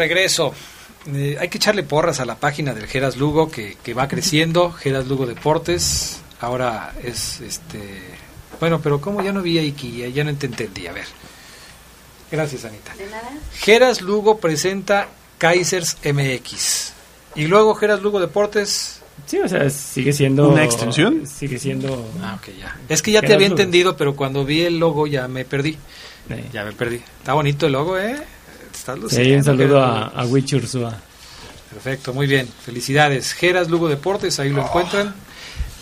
Regreso. 0.00 0.54
Eh, 1.14 1.36
hay 1.38 1.48
que 1.48 1.58
echarle 1.58 1.82
porras 1.82 2.20
a 2.20 2.24
la 2.24 2.36
página 2.36 2.74
del 2.74 2.86
Geras 2.86 3.16
Lugo 3.16 3.50
que, 3.50 3.76
que 3.82 3.94
va 3.94 4.08
creciendo, 4.08 4.72
Geras 4.72 5.06
Lugo 5.06 5.26
Deportes. 5.26 6.20
Ahora 6.40 6.94
es 7.02 7.40
este. 7.40 7.78
Bueno, 8.58 8.80
pero 8.82 9.00
como 9.00 9.22
ya 9.22 9.32
no 9.32 9.42
vi 9.42 9.58
ahí 9.58 9.74
ya, 10.12 10.24
no 10.24 10.34
te 10.34 10.46
entendí. 10.46 10.86
A 10.86 10.92
ver. 10.92 11.06
Gracias, 12.30 12.64
Anita. 12.64 12.94
¿De 12.96 13.06
nada? 13.06 13.30
Geras 13.54 14.00
Lugo 14.00 14.38
presenta 14.38 15.08
Kaisers 15.38 15.96
MX. 16.04 16.92
Y 17.34 17.46
luego 17.46 17.74
Geras 17.74 18.02
Lugo 18.02 18.20
Deportes. 18.20 19.00
Sí, 19.26 19.38
o 19.38 19.48
sea, 19.48 19.68
sigue 19.70 20.12
siendo... 20.12 20.48
¿Una 20.48 20.64
extensión? 20.64 21.26
Sigue 21.26 21.58
siendo... 21.58 22.10
Ah, 22.22 22.38
ok, 22.40 22.48
ya. 22.58 22.76
Es 22.88 23.02
que 23.02 23.12
ya 23.12 23.20
te 23.20 23.34
había 23.34 23.48
Lugo. 23.48 23.60
entendido, 23.60 23.96
pero 23.96 24.16
cuando 24.16 24.44
vi 24.44 24.62
el 24.62 24.78
logo 24.78 25.06
ya 25.06 25.28
me 25.28 25.44
perdí. 25.44 25.72
Sí. 26.28 26.34
Ya 26.52 26.64
me 26.64 26.72
perdí. 26.72 26.96
Está 26.96 27.34
bonito 27.34 27.66
el 27.66 27.72
logo, 27.72 27.98
¿eh? 27.98 28.16
Estás 28.80 28.98
Sí, 29.08 29.34
un 29.34 29.44
saludo 29.44 29.78
a, 29.82 30.24
Wich 30.24 30.54
Ursúa. 30.54 30.96
Perfecto, 31.70 32.14
muy 32.14 32.26
bien. 32.26 32.48
Felicidades. 32.64 33.34
Geras 33.34 33.68
Lugo 33.68 33.90
Deportes, 33.90 34.40
ahí 34.40 34.48
lo 34.48 34.62
encuentran. 34.62 35.14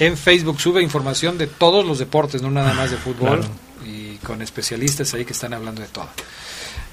En 0.00 0.16
Facebook 0.16 0.60
sube 0.60 0.82
información 0.82 1.38
de 1.38 1.46
todos 1.46 1.86
los 1.86 2.00
deportes, 2.00 2.42
no 2.42 2.50
nada 2.50 2.74
más 2.74 2.90
de 2.90 2.96
fútbol. 2.96 3.38
Claro. 3.38 3.54
Y 3.86 4.16
con 4.16 4.42
especialistas 4.42 5.14
ahí 5.14 5.24
que 5.24 5.32
están 5.32 5.54
hablando 5.54 5.80
de 5.80 5.86
todo. 5.86 6.08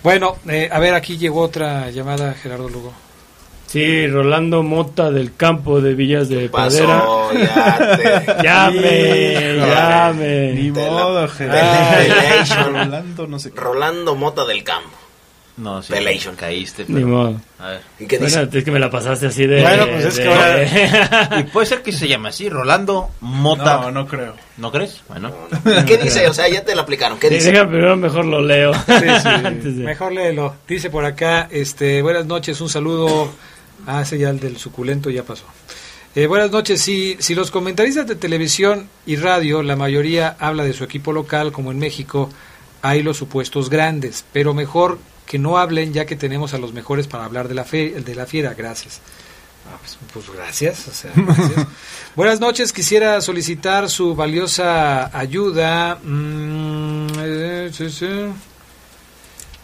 Bueno, 0.03 0.37
eh, 0.47 0.69
a 0.71 0.77
ver, 0.77 0.93
aquí 0.93 1.17
llegó 1.17 1.41
otra 1.41 1.89
llamada, 1.89 2.35
Gerardo 2.35 2.69
Lugo. 2.69 2.93
Sí, 3.65 4.05
Rolando 4.05 4.61
Mota 4.61 5.09
del 5.09 5.35
campo 5.35 5.81
de 5.81 5.95
Villas 5.95 6.29
de 6.29 6.49
te... 6.49 6.55
Llame, 8.43 9.57
llame. 9.57 10.53
Ni 10.53 10.69
modo, 10.69 11.27
Gerardo. 11.27 12.63
Rolando, 12.71 13.25
no 13.25 13.39
sé 13.39 13.51
qué. 13.51 13.59
Rolando 13.59 14.15
Mota 14.15 14.45
del 14.45 14.63
Campo. 14.63 15.04
No, 15.57 15.81
sí, 15.81 15.93
Pelation. 15.93 16.35
caíste. 16.35 16.83
Ni 16.89 16.95
Pero... 16.95 17.07
modo. 17.07 17.41
A 17.59 17.67
ver. 17.69 17.81
¿Y 17.99 18.05
qué 18.07 18.17
dice? 18.17 18.27
Espérate, 18.27 18.57
es 18.59 18.63
que 18.65 18.71
me 18.71 18.79
la 18.79 18.89
pasaste 18.91 19.27
así 19.27 19.47
de... 19.47 19.61
Bueno, 19.61 19.87
pues 19.87 20.05
es 20.05 20.19
que 20.19 20.23
de- 21.35 21.39
Y 21.39 21.43
puede 21.43 21.65
ser 21.65 21.81
que 21.81 21.93
se 21.93 22.07
llame 22.09 22.27
así, 22.29 22.49
Rolando 22.49 23.11
Mota. 23.21 23.77
No, 23.81 23.91
no 23.91 24.05
creo. 24.05 24.33
¿No 24.57 24.69
crees? 24.71 25.01
Bueno. 25.07 25.31
¿Y 25.81 25.85
qué 25.85 25.97
dice? 25.97 26.27
O 26.27 26.33
sea, 26.33 26.49
ya 26.49 26.65
te 26.65 26.75
la 26.75 26.81
aplicaron. 26.81 27.17
¿Qué 27.19 27.29
Sí, 27.29 27.35
dice? 27.35 27.51
deja 27.53 27.67
primero 27.69 27.95
mejor 27.95 28.25
lo 28.25 28.41
leo. 28.41 28.73
Antes 28.87 29.77
de- 29.77 29.83
Mejor 29.85 30.11
léelo. 30.11 30.55
Dice 30.67 30.89
por 30.89 31.05
acá, 31.05 31.47
este, 31.49 32.01
buenas 32.01 32.25
noches, 32.25 32.59
un 32.59 32.67
saludo. 32.69 33.31
Ah, 33.87 34.01
ese 34.01 34.17
ya 34.17 34.29
el 34.31 34.39
del 34.41 34.57
suculento 34.57 35.09
ya 35.09 35.23
pasó. 35.23 35.45
Eh, 36.15 36.27
buenas 36.27 36.51
noches. 36.51 36.81
Si, 36.81 37.15
si 37.19 37.33
los 37.33 37.49
comentaristas 37.49 38.07
de 38.07 38.15
televisión 38.15 38.89
y 39.05 39.15
radio, 39.15 39.63
la 39.63 39.75
mayoría 39.77 40.35
habla 40.39 40.63
de 40.65 40.73
su 40.73 40.83
equipo 40.83 41.13
local, 41.13 41.51
como 41.53 41.71
en 41.71 41.79
México, 41.79 42.29
hay 42.81 43.03
los 43.03 43.15
supuestos 43.17 43.69
grandes, 43.69 44.25
pero 44.33 44.53
mejor 44.53 44.97
que 45.25 45.39
no 45.39 45.57
hablen 45.57 45.93
ya 45.93 46.05
que 46.05 46.15
tenemos 46.15 46.53
a 46.53 46.57
los 46.57 46.73
mejores 46.73 47.07
para 47.07 47.25
hablar 47.25 47.47
de 47.47 47.55
la, 47.55 47.63
fe, 47.63 47.91
de 47.91 48.15
la 48.15 48.25
fiera. 48.25 48.53
Gracias. 48.53 49.01
Ah, 49.67 49.77
pues, 49.79 49.97
pues 50.13 50.29
gracias. 50.35 50.87
o 50.87 50.93
sea, 50.93 51.11
gracias. 51.15 51.67
Buenas 52.15 52.39
noches, 52.39 52.71
quisiera 52.71 53.19
solicitar 53.21 53.89
su 53.89 54.15
valiosa 54.15 55.17
ayuda. 55.17 55.95
Mm, 55.95 57.07
eh, 57.17 57.69
sí, 57.73 57.89
sí. 57.89 58.07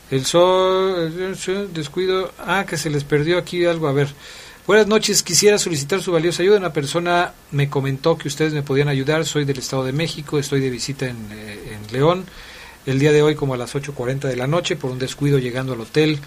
El 0.10 0.26
sol, 0.26 1.14
eh, 1.16 1.68
descuido. 1.72 2.34
Ah, 2.40 2.66
que 2.68 2.78
se 2.78 2.90
les 2.90 3.04
perdió 3.04 3.38
aquí 3.38 3.66
algo. 3.66 3.88
A 3.88 3.94
ver. 3.94 4.10
Buenas 4.68 4.88
noches, 4.88 5.24
quisiera 5.24 5.58
solicitar 5.58 6.02
su 6.02 6.12
valiosa 6.12 6.44
ayuda. 6.44 6.58
Una 6.58 6.74
persona 6.74 7.34
me 7.52 7.70
comentó 7.70 8.18
que 8.18 8.28
ustedes 8.28 8.54
me 8.54 8.62
podían 8.62 8.90
ayudar. 8.90 9.26
Soy 9.26 9.46
del 9.46 9.58
Estado 9.60 9.84
de 9.84 9.92
México, 9.92 10.38
estoy 10.38 10.62
de 10.62 10.70
visita 10.70 11.08
en, 11.08 11.30
eh, 11.32 11.74
en 11.74 11.92
León. 11.92 12.26
El 12.84 12.98
día 12.98 13.12
de 13.12 13.22
hoy, 13.22 13.36
como 13.36 13.54
a 13.54 13.58
las 13.58 13.76
8.40 13.76 14.22
de 14.22 14.36
la 14.36 14.48
noche, 14.48 14.76
por 14.76 14.90
un 14.90 14.98
descuido 14.98 15.38
llegando 15.38 15.74
al 15.74 15.82
hotel 15.82 16.20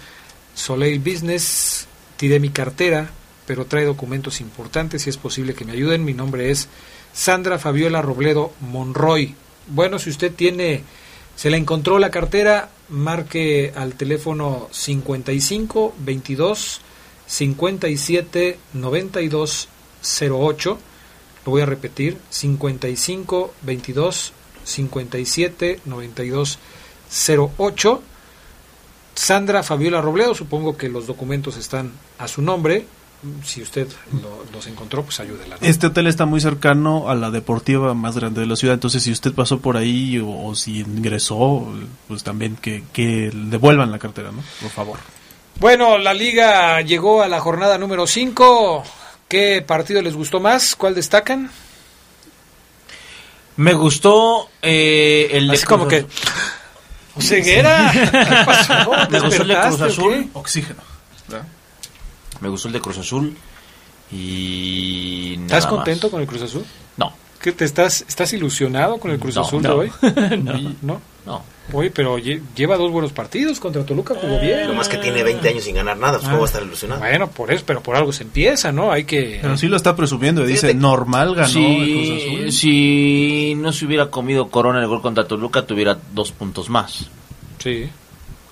Soleil 0.53 0.99
Business, 0.99 1.85
tiré 2.15 2.39
mi 2.39 2.49
cartera, 2.49 3.09
pero 3.45 3.65
trae 3.65 3.83
documentos 3.83 4.39
importantes. 4.39 5.01
Si 5.01 5.09
es 5.09 5.17
posible 5.17 5.53
que 5.53 5.65
me 5.65 5.73
ayuden, 5.73 6.05
mi 6.05 6.13
nombre 6.13 6.51
es 6.51 6.69
Sandra 7.11 7.59
Fabiola 7.59 8.01
Robledo 8.01 8.53
Monroy. 8.61 9.35
Bueno, 9.67 9.99
si 9.99 10.09
usted 10.09 10.33
tiene, 10.33 10.83
se 11.35 11.49
le 11.49 11.57
encontró 11.57 11.99
la 11.99 12.09
cartera, 12.09 12.69
marque 12.87 13.73
al 13.75 13.95
teléfono 13.95 14.69
55 14.71 15.95
22 15.99 16.81
57 17.27 18.59
92 18.71 19.67
08. 20.21 20.79
Lo 21.45 21.51
voy 21.51 21.61
a 21.61 21.65
repetir: 21.65 22.17
55 22.29 23.53
22 23.63 24.31
57 24.65 25.79
92 25.85 26.59
08. 27.57 28.01
Sandra 29.13 29.63
Fabiola 29.63 30.01
Robledo, 30.01 30.35
supongo 30.35 30.75
que 30.75 30.89
los 30.89 31.07
documentos 31.07 31.55
están 31.55 31.93
a 32.17 32.27
su 32.27 32.41
nombre. 32.41 32.85
Si 33.43 33.61
usted 33.61 33.87
lo- 34.21 34.43
los 34.51 34.67
encontró, 34.67 35.03
pues 35.03 35.19
ayúdela. 35.21 35.55
¿no? 35.59 35.65
Este 35.67 35.87
hotel 35.87 36.07
está 36.07 36.25
muy 36.25 36.41
cercano 36.41 37.09
a 37.09 37.15
la 37.15 37.31
deportiva 37.31 37.93
más 37.93 38.15
grande 38.17 38.41
de 38.41 38.47
la 38.47 38.55
ciudad, 38.57 38.73
entonces 38.75 39.01
si 39.03 39.11
usted 39.11 39.33
pasó 39.33 39.59
por 39.59 39.77
ahí 39.77 40.19
o, 40.19 40.29
o 40.47 40.53
si 40.53 40.79
ingresó, 40.81 41.65
pues 42.09 42.23
también 42.23 42.55
que, 42.57 42.83
que 42.91 43.31
devuelvan 43.33 43.89
la 43.91 43.99
cartera, 43.99 44.31
¿no? 44.31 44.43
Por 44.61 44.69
favor. 44.69 44.99
Bueno, 45.59 45.97
la 45.97 46.13
liga 46.13 46.81
llegó 46.81 47.23
a 47.23 47.27
la 47.29 47.39
jornada 47.39 47.77
número 47.77 48.05
5. 48.05 48.83
¿Qué 49.29 49.63
partido 49.65 50.01
les 50.01 50.13
gustó 50.13 50.39
más? 50.41 50.75
¿Cuál 50.75 50.93
destacan? 50.93 51.49
Me 53.57 53.73
gustó 53.73 54.49
eh, 54.61 55.29
el 55.31 55.47
de 55.47 55.53
Así 55.53 55.65
como 55.65 55.87
Cruz 55.87 56.03
que... 56.03 57.21
¡Ceguera! 57.21 57.91
¿Qué 57.93 58.45
pasó? 58.45 58.91
Me 59.09 59.19
gustó 59.19 59.41
el 59.43 59.47
de 59.47 59.55
Cruz 59.55 59.79
¿Despertaste 59.79 59.83
o 59.83 59.85
Azul. 59.85 60.29
Oxígeno. 60.33 60.81
¿verdad? 61.27 61.47
Me 62.41 62.49
gustó 62.49 62.67
el 62.67 62.73
de 62.73 62.81
Cruz 62.81 62.97
Azul. 62.97 63.37
Y. 64.11 65.37
¿Estás 65.41 65.65
contento 65.65 66.07
más. 66.07 66.11
con 66.11 66.21
el 66.21 66.27
Cruz 66.27 66.41
Azul? 66.41 66.65
No. 66.97 67.13
¿Qué 67.41 67.51
te 67.53 67.65
estás, 67.65 68.03
estás 68.07 68.33
ilusionado 68.33 68.97
con 68.97 69.11
el 69.11 69.19
Cruz 69.19 69.35
No, 69.35 69.41
Azul 69.41 69.63
no. 69.63 69.69
de 69.69 69.75
hoy? 69.75 69.91
no. 70.41 70.75
¿No? 70.81 71.01
No. 71.25 71.43
Oye, 71.73 71.89
pero 71.89 72.17
lle- 72.19 72.41
lleva 72.55 72.77
dos 72.77 72.91
buenos 72.91 73.11
partidos 73.11 73.59
contra 73.59 73.83
Toluca, 73.83 74.13
jugó 74.13 74.39
bien. 74.39 74.67
Nomás 74.67 74.87
que 74.87 74.97
tiene 74.97 75.23
20 75.23 75.49
años 75.49 75.63
sin 75.63 75.75
ganar 75.75 75.97
nada, 75.97 76.13
pues 76.19 76.25
Ah. 76.25 76.29
¿cómo 76.29 76.41
va 76.41 76.45
a 76.45 76.49
estar 76.49 76.63
ilusionado? 76.63 77.01
Bueno, 77.01 77.27
por 77.31 77.51
eso, 77.51 77.63
pero 77.65 77.81
por 77.81 77.95
algo 77.95 78.13
se 78.13 78.23
empieza, 78.23 78.71
¿no? 78.71 78.91
Hay 78.91 79.05
que... 79.05 79.39
Pero 79.41 79.57
sí 79.57 79.67
lo 79.67 79.75
está 79.75 79.95
presumiendo 79.95 80.43
y 80.43 80.47
dice, 80.47 80.67
Fíjate- 80.67 80.75
normal 80.79 81.33
ganó 81.35 81.47
el 81.47 81.51
Si, 81.53 81.93
Cruz 81.93 82.21
Azul. 82.21 82.51
si 82.51 83.53
no 83.57 83.73
se 83.73 83.85
hubiera 83.85 84.11
comido 84.11 84.49
Corona 84.49 84.79
el 84.79 84.87
gol 84.87 85.01
contra 85.01 85.27
Toluca, 85.27 85.63
tuviera 85.65 85.97
dos 86.13 86.31
puntos 86.31 86.69
más. 86.69 87.07
Sí. 87.57 87.89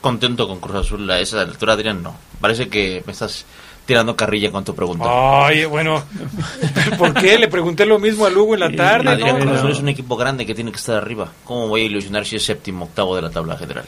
Contento 0.02 0.48
con 0.48 0.60
Cruz 0.60 0.76
Azul 0.78 1.10
a 1.10 1.20
esa 1.20 1.42
altura, 1.42 1.74
Adrián, 1.74 2.02
no. 2.04 2.16
Parece 2.42 2.68
que 2.68 3.04
me 3.06 3.14
estás 3.14 3.46
tirando 3.86 4.16
carrilla 4.16 4.52
con 4.52 4.64
tu 4.64 4.76
pregunta. 4.76 5.06
Ay, 5.46 5.66
bueno, 5.66 6.04
¿por 6.98 7.14
qué? 7.14 7.38
Le 7.38 7.48
pregunté 7.48 7.86
lo 7.86 8.00
mismo 8.00 8.26
a 8.26 8.30
Lugo 8.30 8.54
en 8.54 8.62
la 8.62 8.72
tarde, 8.72 9.10
Adrián, 9.10 9.40
¿no? 9.40 9.46
Cruz 9.46 9.58
Azul 9.58 9.72
es 9.72 9.80
un 9.80 9.90
equipo 9.90 10.16
grande 10.16 10.46
que 10.46 10.56
tiene 10.56 10.72
que 10.72 10.78
estar 10.78 10.96
arriba. 10.96 11.30
¿Cómo 11.44 11.68
voy 11.68 11.82
a 11.82 11.86
ilusionar 11.86 12.26
si 12.26 12.36
es 12.38 12.46
séptimo, 12.46 12.86
octavo 12.86 13.16
de 13.16 13.22
la 13.22 13.30
tabla 13.30 13.58
general? 13.58 13.86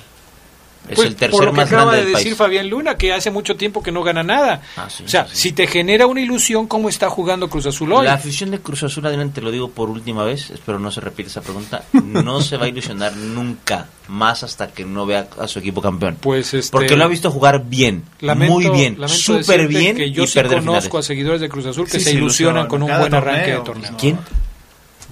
Es 0.89 0.95
Pues, 0.95 1.07
el 1.07 1.13
por 1.13 1.19
tercer 1.19 1.45
lo 1.45 1.51
que 1.51 1.57
más 1.57 1.67
acaba 1.67 1.83
grande 1.83 1.97
de 1.97 2.03
del 2.05 2.13
decir 2.13 2.27
país. 2.31 2.37
Fabián 2.37 2.69
Luna, 2.69 2.95
que 2.95 3.11
hace 3.13 3.31
mucho 3.31 3.55
tiempo 3.55 3.81
que 3.81 3.91
no 3.91 4.03
gana 4.03 4.23
nada. 4.23 4.61
Ah, 4.77 4.87
sí, 4.89 5.03
o 5.03 5.07
sea, 5.09 5.27
si 5.31 5.51
te 5.51 5.65
genera 5.67 6.05
una 6.07 6.21
ilusión, 6.21 6.67
¿cómo 6.67 6.89
está 6.89 7.09
jugando 7.09 7.49
Cruz 7.49 7.65
Azul 7.65 7.91
hoy? 7.93 8.05
La 8.05 8.13
afición 8.13 8.51
de 8.51 8.59
Cruz 8.59 8.83
Azul, 8.83 9.05
Adrián, 9.05 9.31
te 9.31 9.41
lo 9.41 9.51
digo 9.51 9.69
por 9.71 9.89
última 9.89 10.23
vez, 10.23 10.49
espero 10.51 10.77
no 10.79 10.91
se 10.91 11.01
repita 11.01 11.29
esa 11.29 11.41
pregunta, 11.41 11.83
no 11.93 12.41
se 12.41 12.57
va 12.57 12.65
a 12.65 12.69
ilusionar 12.69 13.15
nunca 13.15 13.87
más 14.07 14.43
hasta 14.43 14.67
que 14.67 14.85
no 14.85 15.05
vea 15.05 15.27
a 15.39 15.47
su 15.47 15.59
equipo 15.59 15.81
campeón. 15.81 16.17
Pues 16.21 16.53
este, 16.53 16.71
Porque 16.71 16.95
lo 16.95 17.03
ha 17.05 17.07
visto 17.07 17.31
jugar 17.31 17.63
bien, 17.65 18.03
lamento- 18.21 18.53
muy 18.53 18.69
bien, 18.69 18.97
súper 19.07 19.67
bien 19.67 19.95
que 19.95 20.11
yo 20.11 20.23
y 20.23 20.27
sí 20.27 20.33
perder 20.35 20.59
conozco 20.59 20.81
finales. 20.89 21.05
a 21.05 21.07
seguidores 21.07 21.41
de 21.41 21.49
Cruz 21.49 21.65
Azul 21.65 21.85
que 21.85 21.91
Sí, 21.97 21.99
se 21.99 22.11
se 22.11 22.15
ilusionan 22.17 22.67
con 22.67 22.83
un 22.83 22.89
buen 22.95 23.13
arranque 23.13 23.53
torneo, 23.53 23.59
de 23.59 23.65
torneo. 23.65 23.91
¿Quién? 23.97 24.19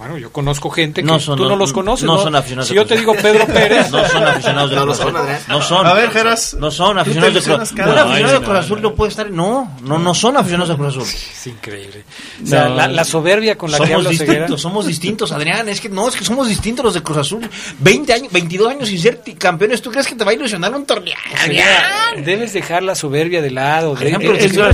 Bueno, 0.03 0.17
yo 0.17 0.31
conozco 0.31 0.69
gente 0.69 1.01
que 1.01 1.07
No 1.07 1.19
son- 1.19 1.37
tú 1.37 1.43
no, 1.43 1.49
no- 1.51 1.55
los 1.55 1.71
conoces. 1.73 2.05
no 2.05 2.17
son 2.21 2.35
aficionados 2.35 2.67
Si 2.67 2.75
yo 2.75 2.85
te 2.85 2.97
digo. 2.97 3.13
Pedro 3.15 3.45
Pérez. 3.53 3.89
No 3.91 4.07
son 4.07 4.23
aficionados 4.23 4.69
de 4.71 4.77
Cruz 4.77 4.99
Azul. 4.99 5.15
Adrián. 5.15 5.39
No 5.47 5.61
son. 5.61 5.87
A 5.87 5.93
ver, 5.93 6.11
Geras. 6.11 6.53
No 6.59 6.71
son 6.71 6.99
aficionados 6.99 7.33
de 7.35 7.41
Cruz 7.41 7.59
Azul. 7.59 7.79
Un 7.79 7.89
aficionado 7.97 8.33
de 8.33 8.39
No, 8.39 8.45
Cruz 8.45 8.57
Azul 8.59 8.81
no 8.81 8.95
puede 8.95 9.09
estar. 9.11 9.29
No, 9.31 9.77
no, 9.81 9.99
no 9.99 10.13
son 10.13 10.37
aficionados 10.37 10.69
de 10.69 10.75
Cruz 10.75 10.89
Azul. 10.89 11.03
Es 11.03 11.47
increíble. 11.47 12.03
O 12.43 12.47
sea, 12.47 12.67
No. 12.69 12.75
la, 12.75 12.87
la 12.87 13.03
soberbia 13.03 13.57
con 13.57 13.71
la 13.71 13.77
que 13.79 13.83
somos 13.87 13.97
habla 14.05 14.09
Ceguera. 14.17 14.31
distintos, 14.39 14.61
somos 14.61 14.85
distintos, 14.85 15.31
Adrián. 15.31 15.69
Es 15.69 15.79
que 15.81 15.89
no, 15.89 16.07
es 16.09 16.15
que 16.15 16.25
somos 16.25 16.47
distintos 16.47 16.83
los 16.85 16.93
de 16.93 17.01
Cruz 17.03 17.17
Azul. 17.19 17.49
20 17.79 18.13
años, 18.13 18.31
22 18.31 18.69
años 18.71 18.89
sin 18.89 18.99
ser 18.99 19.21
campeones. 19.37 19.81
¿Tú 19.81 19.89
crees 19.91 20.07
que 20.07 20.15
te 20.15 20.23
va 20.25 20.31
a 20.31 20.33
ilusionar 20.33 20.73
un 20.75 20.85
torneo? 20.85 21.15
Ceguera, 21.37 21.83
debes 22.23 22.53
dejar 22.53 22.83
la 22.83 22.95
soberbia 22.95 23.41
de 23.41 23.51
lado. 23.51 23.93
Es 23.97 24.11
más, 24.11 24.21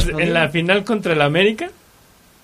respondiendo. 0.05 0.19
en 0.19 0.33
la 0.33 0.49
final 0.49 0.83
contra 0.83 1.13
el 1.13 1.21
América, 1.21 1.69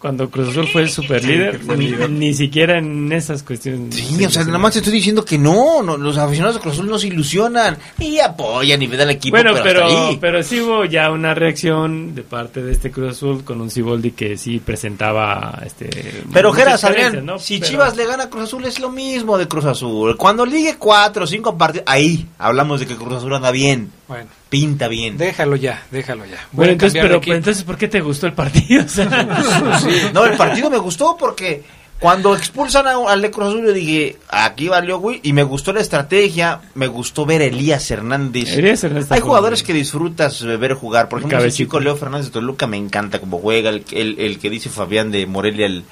cuando 0.05 0.29
Cruz 0.29 0.49
Azul 0.49 0.67
fue 0.67 0.83
el 0.83 0.89
super 0.91 1.25
líder, 1.25 1.53
que 1.57 1.65
fue 1.65 1.77
líder. 1.77 2.07
ni 2.11 2.31
siquiera 2.35 2.77
en 2.77 3.11
esas 3.11 3.41
cuestiones. 3.41 3.95
Sí, 3.95 4.23
o 4.23 4.29
sea, 4.29 4.43
nada 4.43 4.59
más 4.59 4.73
te 4.73 4.77
estoy 4.79 4.93
diciendo 4.93 5.25
que 5.25 5.39
no, 5.39 5.81
no, 5.81 5.97
los 5.97 6.15
aficionados 6.19 6.57
de 6.57 6.61
Cruz 6.61 6.75
Azul 6.75 6.87
no 6.87 6.99
se 6.99 7.07
ilusionan 7.07 7.75
y 7.97 8.19
apoyan 8.19 8.79
y 8.83 8.87
dan 8.87 9.01
al 9.01 9.09
equipo, 9.09 9.35
Bueno, 9.35 9.53
pero, 9.53 9.63
pero, 9.63 9.85
hasta 9.87 10.07
ahí. 10.09 10.17
pero 10.21 10.43
sí 10.43 10.61
hubo 10.61 10.85
ya 10.85 11.09
una 11.09 11.33
reacción 11.33 12.13
de 12.13 12.21
parte 12.21 12.61
de 12.61 12.71
este 12.73 12.91
Cruz 12.91 13.13
Azul 13.13 13.43
con 13.43 13.59
un 13.61 13.71
Ciboldi 13.71 14.11
que 14.11 14.37
sí 14.37 14.59
presentaba 14.59 15.59
este 15.65 15.89
Pero 16.31 16.53
Geras, 16.53 16.83
Adrián, 16.83 17.25
¿no? 17.25 17.39
si 17.39 17.57
Pero- 17.57 17.71
Chivas 17.71 17.97
le 17.97 18.05
gana 18.05 18.25
a 18.25 18.29
Cruz 18.29 18.43
Azul 18.43 18.63
es 18.65 18.79
lo 18.79 18.91
mismo 18.91 19.39
de 19.39 19.47
Cruz 19.47 19.65
Azul. 19.65 20.17
Cuando 20.17 20.45
ligue 20.45 20.75
cuatro 20.77 21.23
o 21.23 21.27
cinco 21.27 21.57
partidos, 21.57 21.85
ahí 21.87 22.27
hablamos 22.37 22.79
de 22.79 22.85
que 22.85 22.95
Cruz 22.95 23.15
Azul 23.15 23.33
anda 23.33 23.49
bien, 23.49 23.89
Bueno, 24.07 24.29
pinta 24.49 24.87
bien. 24.87 25.17
déjalo 25.17 25.55
ya, 25.55 25.83
déjalo 25.91 26.25
ya. 26.25 26.37
Voy 26.51 26.67
Bueno, 26.67 26.71
entonces, 26.73 27.01
pero, 27.01 27.21
entonces, 27.25 27.63
¿por 27.63 27.77
qué 27.77 27.87
te 27.87 28.01
gustó 28.01 28.27
el 28.27 28.33
partido? 28.33 28.83
O 28.85 28.87
sea, 28.87 29.05
No, 30.13 30.25
el 30.25 30.37
partido 30.37 30.69
me 30.69 30.77
gustó 30.77 31.17
porque 31.17 31.63
cuando 31.99 32.35
expulsan 32.35 32.85
a- 32.87 33.11
al 33.11 33.21
de 33.21 33.31
Cruz 33.31 33.47
Azul 33.47 33.65
yo 33.65 33.73
dije, 33.73 34.17
aquí 34.29 34.67
valió, 34.67 34.99
güey, 34.99 35.21
y 35.23 35.33
me 35.33 35.43
gustó 35.43 35.73
la 35.73 35.79
estrategia, 35.81 36.59
me 36.75 36.87
gustó 36.87 37.25
ver 37.25 37.41
a 37.41 37.45
Elías 37.45 37.89
Hernández. 37.89 38.51
Elías 38.55 38.83
Hernández 38.83 39.05
está 39.05 39.15
Hay 39.15 39.21
jugadores 39.21 39.61
bien. 39.61 39.67
que 39.67 39.73
disfrutas 39.73 40.43
ver 40.43 40.73
jugar, 40.73 41.09
por 41.09 41.19
ejemplo, 41.19 41.37
ese 41.37 41.43
Cabecita. 41.45 41.63
chico 41.63 41.79
Leo 41.79 41.95
Fernández 41.95 42.27
de 42.27 42.31
Toluca 42.33 42.67
me 42.67 42.77
encanta 42.77 43.19
cómo 43.19 43.39
juega, 43.39 43.69
el, 43.71 43.85
el, 43.91 44.19
el 44.19 44.39
que 44.39 44.49
dice 44.49 44.69
Fabián 44.69 45.09
de 45.09 45.25
Morelia, 45.25 45.65
el 45.65 45.83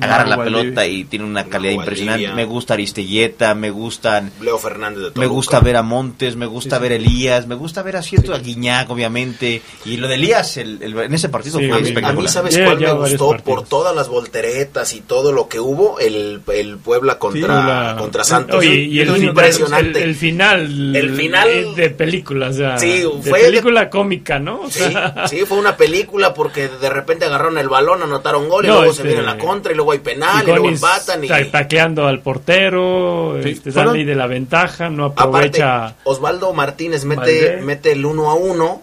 agarra 0.00 0.26
la 0.26 0.36
Valdivia. 0.36 0.62
pelota 0.62 0.86
y 0.86 1.04
tiene 1.04 1.24
una 1.24 1.44
calidad 1.44 1.72
impresionante, 1.72 2.28
me 2.32 2.44
gusta 2.44 2.74
Aristelleta, 2.74 3.54
me 3.54 3.70
gustan 3.70 4.30
Leo 4.40 4.58
Fernández 4.58 4.98
de 4.98 5.04
Toluca. 5.10 5.20
me 5.20 5.26
gusta 5.26 5.60
ver 5.60 5.76
a 5.76 5.82
Montes, 5.82 6.36
me 6.36 6.46
gusta 6.46 6.78
ver 6.78 6.92
a 6.92 6.94
Elías, 6.96 7.46
me 7.46 7.54
gusta 7.54 7.82
ver 7.82 7.96
a 7.96 8.02
cierto 8.02 8.34
a 8.34 8.38
Guiñac, 8.38 8.88
obviamente. 8.90 9.62
Y 9.84 9.96
lo 9.96 10.08
de 10.08 10.14
Elías 10.14 10.56
el- 10.58 10.82
el- 10.82 10.96
en 10.98 11.14
ese 11.14 11.28
partido 11.28 11.58
Sí, 11.58 11.66
fue 11.66 11.76
A 11.76 11.80
mí, 11.80 11.84
a 11.84 11.88
espectacular. 11.88 12.22
mí, 12.22 12.28
¿sabes 12.28 12.58
cuál 12.58 12.78
me 12.80 12.92
gustó? 12.92 13.36
Por 13.44 13.64
todas 13.64 13.94
las 13.96 14.08
volteretas 14.08 14.94
y 14.94 15.00
todo 15.00 15.32
lo 15.32 15.48
que 15.48 15.60
hubo, 15.60 15.98
el, 15.98 16.40
el 16.54 16.76
Puebla 16.78 17.18
contra, 17.18 17.48
la- 17.66 17.96
contra 17.98 18.24
Santos. 18.24 18.56
Oye, 18.58 18.74
y 18.74 19.00
el, 19.00 19.08
Es 19.08 19.14
el- 19.16 19.24
impresionante. 19.24 20.02
el 20.02 20.14
final, 20.14 20.94
El 20.96 21.14
final- 21.16 21.74
de 21.74 21.90
película, 21.90 22.48
o 22.48 22.52
sea, 22.52 22.78
Sí, 22.78 23.00
de 23.00 23.08
fue- 23.28 23.40
película 23.40 23.90
cómica, 23.90 24.38
¿no? 24.38 24.60
O 24.62 24.70
Sí, 24.70 24.78
sea, 24.80 25.26
sí, 25.28 25.38
fue 25.46 25.58
una 25.58 25.76
película 25.76 26.32
porque 26.34 26.68
de 26.68 26.90
repente 26.90 27.24
agarraron 27.24 27.58
el 27.58 27.68
balón, 27.68 28.02
anotaron 28.02 28.48
gol 28.48 28.64
y 28.64 28.68
No, 28.68 28.74
luego 28.76 28.90
este- 28.90 29.02
se 29.02 29.08
viene 29.08 29.22
la 29.22 29.36
contra 29.38 29.69
y 29.70 29.74
luego 29.74 29.92
hay 29.92 29.98
penal 30.00 30.42
y, 30.42 30.46
luego 30.46 30.64
Gonis 30.64 30.82
empatan. 30.82 31.24
Y, 31.24 31.28
ta- 31.28 31.50
tacleando 31.50 32.06
al 32.06 32.20
portero, 32.22 33.38
Sí, 33.42 33.50
este, 33.50 33.72
fueron- 33.72 33.94
de 34.06 34.14
la 34.14 34.26
ventaja, 34.26 34.90
no 34.90 35.06
aparte, 35.06 35.22
aprovecha. 35.62 35.96
Osvaldo 36.04 36.52
Martínez 36.52 37.04
mete, 37.04 37.58
mete 37.62 37.92
el 37.92 38.04
1 38.04 38.30
a 38.30 38.34
1 38.34 38.82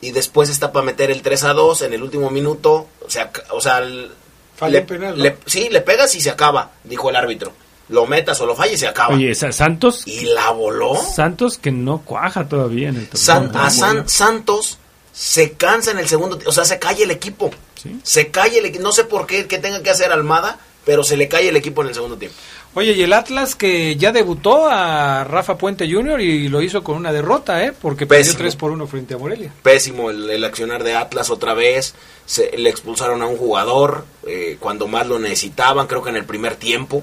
y 0.00 0.10
después 0.12 0.48
está 0.50 0.72
para 0.72 0.84
meter 0.84 1.10
el 1.10 1.22
3 1.22 1.44
a 1.44 1.52
2 1.52 1.82
en 1.82 1.92
el 1.92 2.02
último 2.02 2.30
minuto. 2.30 2.88
O 3.06 3.10
sea, 3.10 3.30
o 3.50 3.60
sea 3.60 3.78
el- 3.78 4.10
Falla 4.56 4.72
le, 4.72 4.78
el 4.78 4.84
penal, 4.86 5.16
¿no? 5.16 5.22
le- 5.22 5.36
sí, 5.46 5.68
le 5.70 5.80
pegas 5.80 6.14
y 6.14 6.20
se 6.20 6.30
acaba, 6.30 6.70
dijo 6.84 7.10
el 7.10 7.16
árbitro. 7.16 7.52
Lo 7.88 8.06
metas 8.06 8.40
o 8.40 8.46
lo 8.46 8.54
falles 8.54 8.74
y 8.74 8.78
se 8.78 8.88
acaba. 8.88 9.14
Oye, 9.14 9.34
Sa- 9.34 9.52
Santos, 9.52 10.06
y 10.06 10.20
la 10.26 10.50
voló. 10.50 10.94
Santos 10.96 11.58
que 11.58 11.72
no 11.72 11.98
cuaja 12.02 12.48
todavía 12.48 12.88
en 12.88 12.96
el 12.96 13.06
torneo. 13.08 13.22
San- 13.24 13.56
a 13.56 13.70
San- 13.70 14.08
Santos 14.08 14.78
se 15.12 15.52
cansa 15.52 15.90
en 15.90 15.98
el 15.98 16.08
segundo, 16.08 16.38
o 16.46 16.52
sea, 16.52 16.64
se 16.64 16.78
cae 16.78 17.02
el 17.02 17.10
equipo. 17.10 17.50
Sí. 17.82 17.98
Se 18.02 18.28
cae 18.28 18.58
el 18.58 18.66
equipo. 18.66 18.82
No 18.82 18.92
sé 18.92 19.04
por 19.04 19.26
qué 19.26 19.46
que 19.46 19.58
tenga 19.58 19.82
que 19.82 19.90
hacer 19.90 20.12
Almada, 20.12 20.58
pero 20.84 21.04
se 21.04 21.16
le 21.16 21.28
cae 21.28 21.48
el 21.48 21.56
equipo 21.56 21.82
en 21.82 21.88
el 21.88 21.94
segundo 21.94 22.16
tiempo. 22.16 22.36
Oye, 22.74 22.92
y 22.92 23.02
el 23.02 23.12
Atlas 23.12 23.54
que 23.54 23.96
ya 23.96 24.12
debutó 24.12 24.66
a 24.66 25.24
Rafa 25.24 25.58
Puente 25.58 25.90
Jr. 25.90 26.20
y 26.22 26.48
lo 26.48 26.62
hizo 26.62 26.82
con 26.82 26.96
una 26.96 27.12
derrota, 27.12 27.62
¿eh? 27.64 27.72
Porque 27.78 28.06
perdió 28.06 28.24
Pésimo. 28.24 28.38
3 28.38 28.56
por 28.56 28.70
1 28.70 28.86
frente 28.86 29.14
a 29.14 29.18
Morelia. 29.18 29.52
Pésimo 29.62 30.08
el, 30.10 30.30
el 30.30 30.42
accionar 30.42 30.82
de 30.82 30.94
Atlas 30.94 31.28
otra 31.28 31.52
vez. 31.52 31.94
Se, 32.24 32.56
le 32.56 32.70
expulsaron 32.70 33.20
a 33.20 33.26
un 33.26 33.36
jugador 33.36 34.06
eh, 34.26 34.56
cuando 34.58 34.88
más 34.88 35.06
lo 35.06 35.18
necesitaban, 35.18 35.86
creo 35.86 36.02
que 36.02 36.10
en 36.10 36.16
el 36.16 36.24
primer 36.24 36.56
tiempo. 36.56 37.02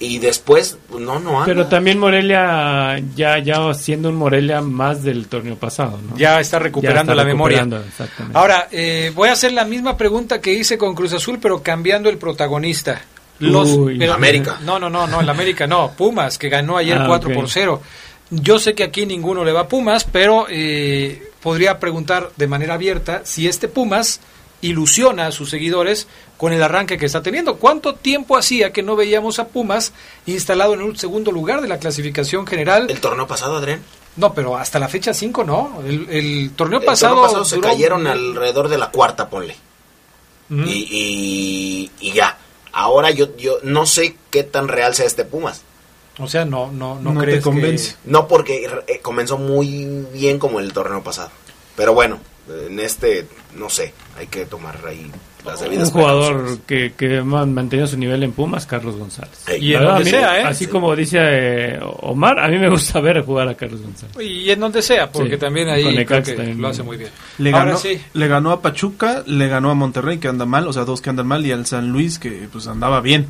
Y 0.00 0.18
después, 0.18 0.76
no, 0.90 1.20
no 1.20 1.30
anda. 1.40 1.44
Pero 1.44 1.66
también 1.66 1.98
Morelia, 1.98 3.00
ya, 3.14 3.38
ya 3.38 3.72
siendo 3.74 4.08
un 4.08 4.16
Morelia 4.16 4.60
más 4.60 5.02
del 5.04 5.28
torneo 5.28 5.56
pasado, 5.56 5.98
¿no? 6.10 6.16
Ya 6.16 6.40
está 6.40 6.58
recuperando 6.58 6.96
Ya 6.98 7.00
está 7.12 7.14
la 7.14 7.24
memoria. 7.24 7.62
recuperando. 7.64 8.38
Ahora, 8.38 8.68
eh, 8.72 9.12
voy 9.14 9.28
a 9.28 9.32
hacer 9.32 9.52
la 9.52 9.64
misma 9.64 9.96
pregunta 9.96 10.40
que 10.40 10.52
hice 10.52 10.76
con 10.76 10.94
Cruz 10.94 11.12
Azul, 11.12 11.38
pero 11.40 11.62
cambiando 11.62 12.10
el 12.10 12.18
protagonista. 12.18 13.00
Los, 13.38 13.70
Uy. 13.70 13.98
pero- 13.98 14.14
América. 14.14 14.58
No, 14.64 14.78
no, 14.78 14.90
no, 14.90 15.06
no, 15.06 15.20
el 15.20 15.28
América 15.28 15.66
no. 15.66 15.92
Pumas, 15.96 16.38
que 16.38 16.48
ganó 16.48 16.76
ayer 16.76 16.98
Ah, 17.00 17.04
4 17.06 17.28
ok. 17.30 17.34
por 17.34 17.48
0. 17.50 17.80
Yo 18.30 18.58
sé 18.58 18.74
que 18.74 18.82
aquí 18.84 19.06
ninguno 19.06 19.44
le 19.44 19.52
va 19.52 19.60
a 19.62 19.68
Pumas, 19.68 20.04
pero 20.04 20.46
eh, 20.50 21.22
podría 21.40 21.78
preguntar 21.78 22.30
de 22.36 22.46
manera 22.48 22.74
abierta 22.74 23.22
si 23.24 23.46
este 23.46 23.68
Pumas 23.68 24.20
ilusiona 24.66 25.26
a 25.26 25.32
sus 25.32 25.50
seguidores 25.50 26.06
con 26.36 26.52
el 26.52 26.62
arranque 26.62 26.96
que 26.98 27.06
está 27.06 27.22
teniendo. 27.22 27.56
¿Cuánto 27.56 27.94
tiempo 27.94 28.36
hacía 28.36 28.72
que 28.72 28.82
no 28.82 28.96
veíamos 28.96 29.38
a 29.38 29.48
Pumas 29.48 29.92
instalado 30.26 30.74
en 30.74 30.82
un 30.82 30.96
segundo 30.96 31.30
lugar 31.32 31.60
de 31.62 31.68
la 31.68 31.78
clasificación 31.78 32.46
general? 32.46 32.86
El 32.90 33.00
torneo 33.00 33.26
pasado, 33.26 33.56
Adrián. 33.56 33.80
No, 34.16 34.32
pero 34.32 34.56
hasta 34.56 34.78
la 34.78 34.88
fecha 34.88 35.12
5 35.12 35.44
no. 35.44 35.82
El, 35.86 36.08
el 36.08 36.50
torneo 36.56 36.78
El 36.80 36.84
pasado, 36.84 37.14
torneo 37.14 37.28
pasado 37.28 37.44
se 37.44 37.56
duró- 37.56 37.68
cayeron 37.68 38.06
alrededor 38.06 38.68
de 38.68 38.78
la 38.78 38.90
cuarta, 38.90 39.28
ponle. 39.28 39.56
Y, 40.50 40.86
y, 40.90 41.90
y 42.00 42.12
ya. 42.12 42.38
Ahora 42.72 43.10
yo, 43.10 43.36
yo 43.36 43.58
no 43.62 43.86
sé 43.86 44.16
qué 44.30 44.42
tan 44.44 44.68
real 44.68 44.94
sea 44.94 45.06
este 45.06 45.24
Pumas. 45.24 45.62
O 46.18 46.28
sea, 46.28 46.44
no, 46.44 46.70
no, 46.70 46.94
no, 47.00 47.12
No 47.12 47.20
te 47.20 47.26
crees 47.26 47.38
que- 47.38 47.44
convence. 47.44 47.96
No 48.04 48.28
porque 48.28 48.68
eh, 48.86 49.00
comenzó 49.02 49.36
muy 49.38 50.06
bien 50.12 50.38
como 50.38 50.60
el 50.60 50.72
torneo 50.72 51.02
pasado. 51.02 51.30
Pero 51.76 51.92
bueno, 51.94 52.20
en 52.48 52.78
este, 52.78 53.26
no 53.56 53.68
sé, 53.68 53.94
hay 54.18 54.26
que 54.26 54.46
tomar 54.46 54.78
ahí 54.86 55.10
las 55.44 55.60
debidas 55.60 55.88
un 55.88 55.94
jugador 55.94 56.58
que, 56.66 56.94
que 56.96 57.18
ha 57.18 57.24
mantenido 57.24 57.86
su 57.86 57.98
nivel 57.98 58.22
en 58.22 58.32
Pumas, 58.32 58.64
Carlos 58.66 58.96
González. 58.96 59.46
Ey. 59.46 59.62
Y 59.62 59.74
en 59.74 59.84
donde 59.84 60.04
sea, 60.08 60.40
¿eh? 60.40 60.44
Así 60.44 60.66
como 60.66 60.96
dice 60.96 61.18
eh, 61.20 61.80
Omar, 61.82 62.38
a 62.38 62.48
mí 62.48 62.58
me 62.58 62.70
gusta 62.70 63.00
ver 63.00 63.22
jugar 63.22 63.48
a 63.48 63.54
Carlos 63.54 63.82
González. 63.82 64.16
Y 64.20 64.50
en 64.50 64.60
donde 64.60 64.80
sea, 64.80 65.10
porque 65.10 65.34
Sí, 65.34 65.38
también 65.38 65.68
ahí 65.68 65.82
creo 66.06 66.22
que 66.22 66.32
también. 66.32 66.60
lo 66.60 66.68
hace 66.68 66.82
muy 66.82 66.96
bien. 66.96 67.10
Le 67.38 67.50
Ahora 67.52 67.66
ganó, 67.66 67.78
sí, 67.78 68.00
le 68.14 68.28
ganó 68.28 68.52
a 68.52 68.62
Pachuca, 68.62 69.22
le 69.26 69.48
ganó 69.48 69.70
a 69.70 69.74
Monterrey, 69.74 70.18
que 70.18 70.28
anda 70.28 70.46
mal, 70.46 70.66
o 70.66 70.72
sea, 70.72 70.84
dos 70.84 71.02
que 71.02 71.10
andan 71.10 71.26
mal, 71.26 71.44
y 71.44 71.52
al 71.52 71.66
San 71.66 71.90
Luis, 71.90 72.18
que 72.18 72.48
pues 72.50 72.66
andaba 72.66 73.00
bien. 73.02 73.26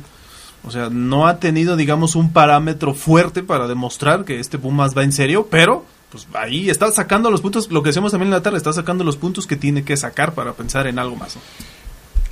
O 0.63 0.71
sea, 0.71 0.89
no 0.89 1.27
ha 1.27 1.39
tenido, 1.39 1.75
digamos, 1.75 2.15
un 2.15 2.31
parámetro 2.31 2.93
fuerte 2.93 3.43
para 3.43 3.67
demostrar 3.67 4.23
que 4.25 4.39
este 4.39 4.57
Pumas 4.57 4.97
va 4.97 5.03
en 5.03 5.11
serio, 5.11 5.47
pero 5.51 5.85
pues 6.23 6.27
ahí 6.33 6.69
está 6.69 6.91
sacando 6.91 7.29
los 7.29 7.41
puntos, 7.41 7.69
lo 7.71 7.83
que 7.83 7.89
decíamos 7.89 8.11
también 8.11 8.27
en 8.27 8.33
la 8.33 8.43
tarde, 8.43 8.57
está 8.57 8.73
sacando 8.73 9.03
los 9.03 9.17
puntos 9.17 9.47
que 9.47 9.55
tiene 9.55 9.83
que 9.83 9.97
sacar 9.97 10.33
para 10.33 10.53
pensar 10.53 10.87
en 10.87 10.99
algo 10.99 11.15
más. 11.15 11.35
¿no? 11.35 11.41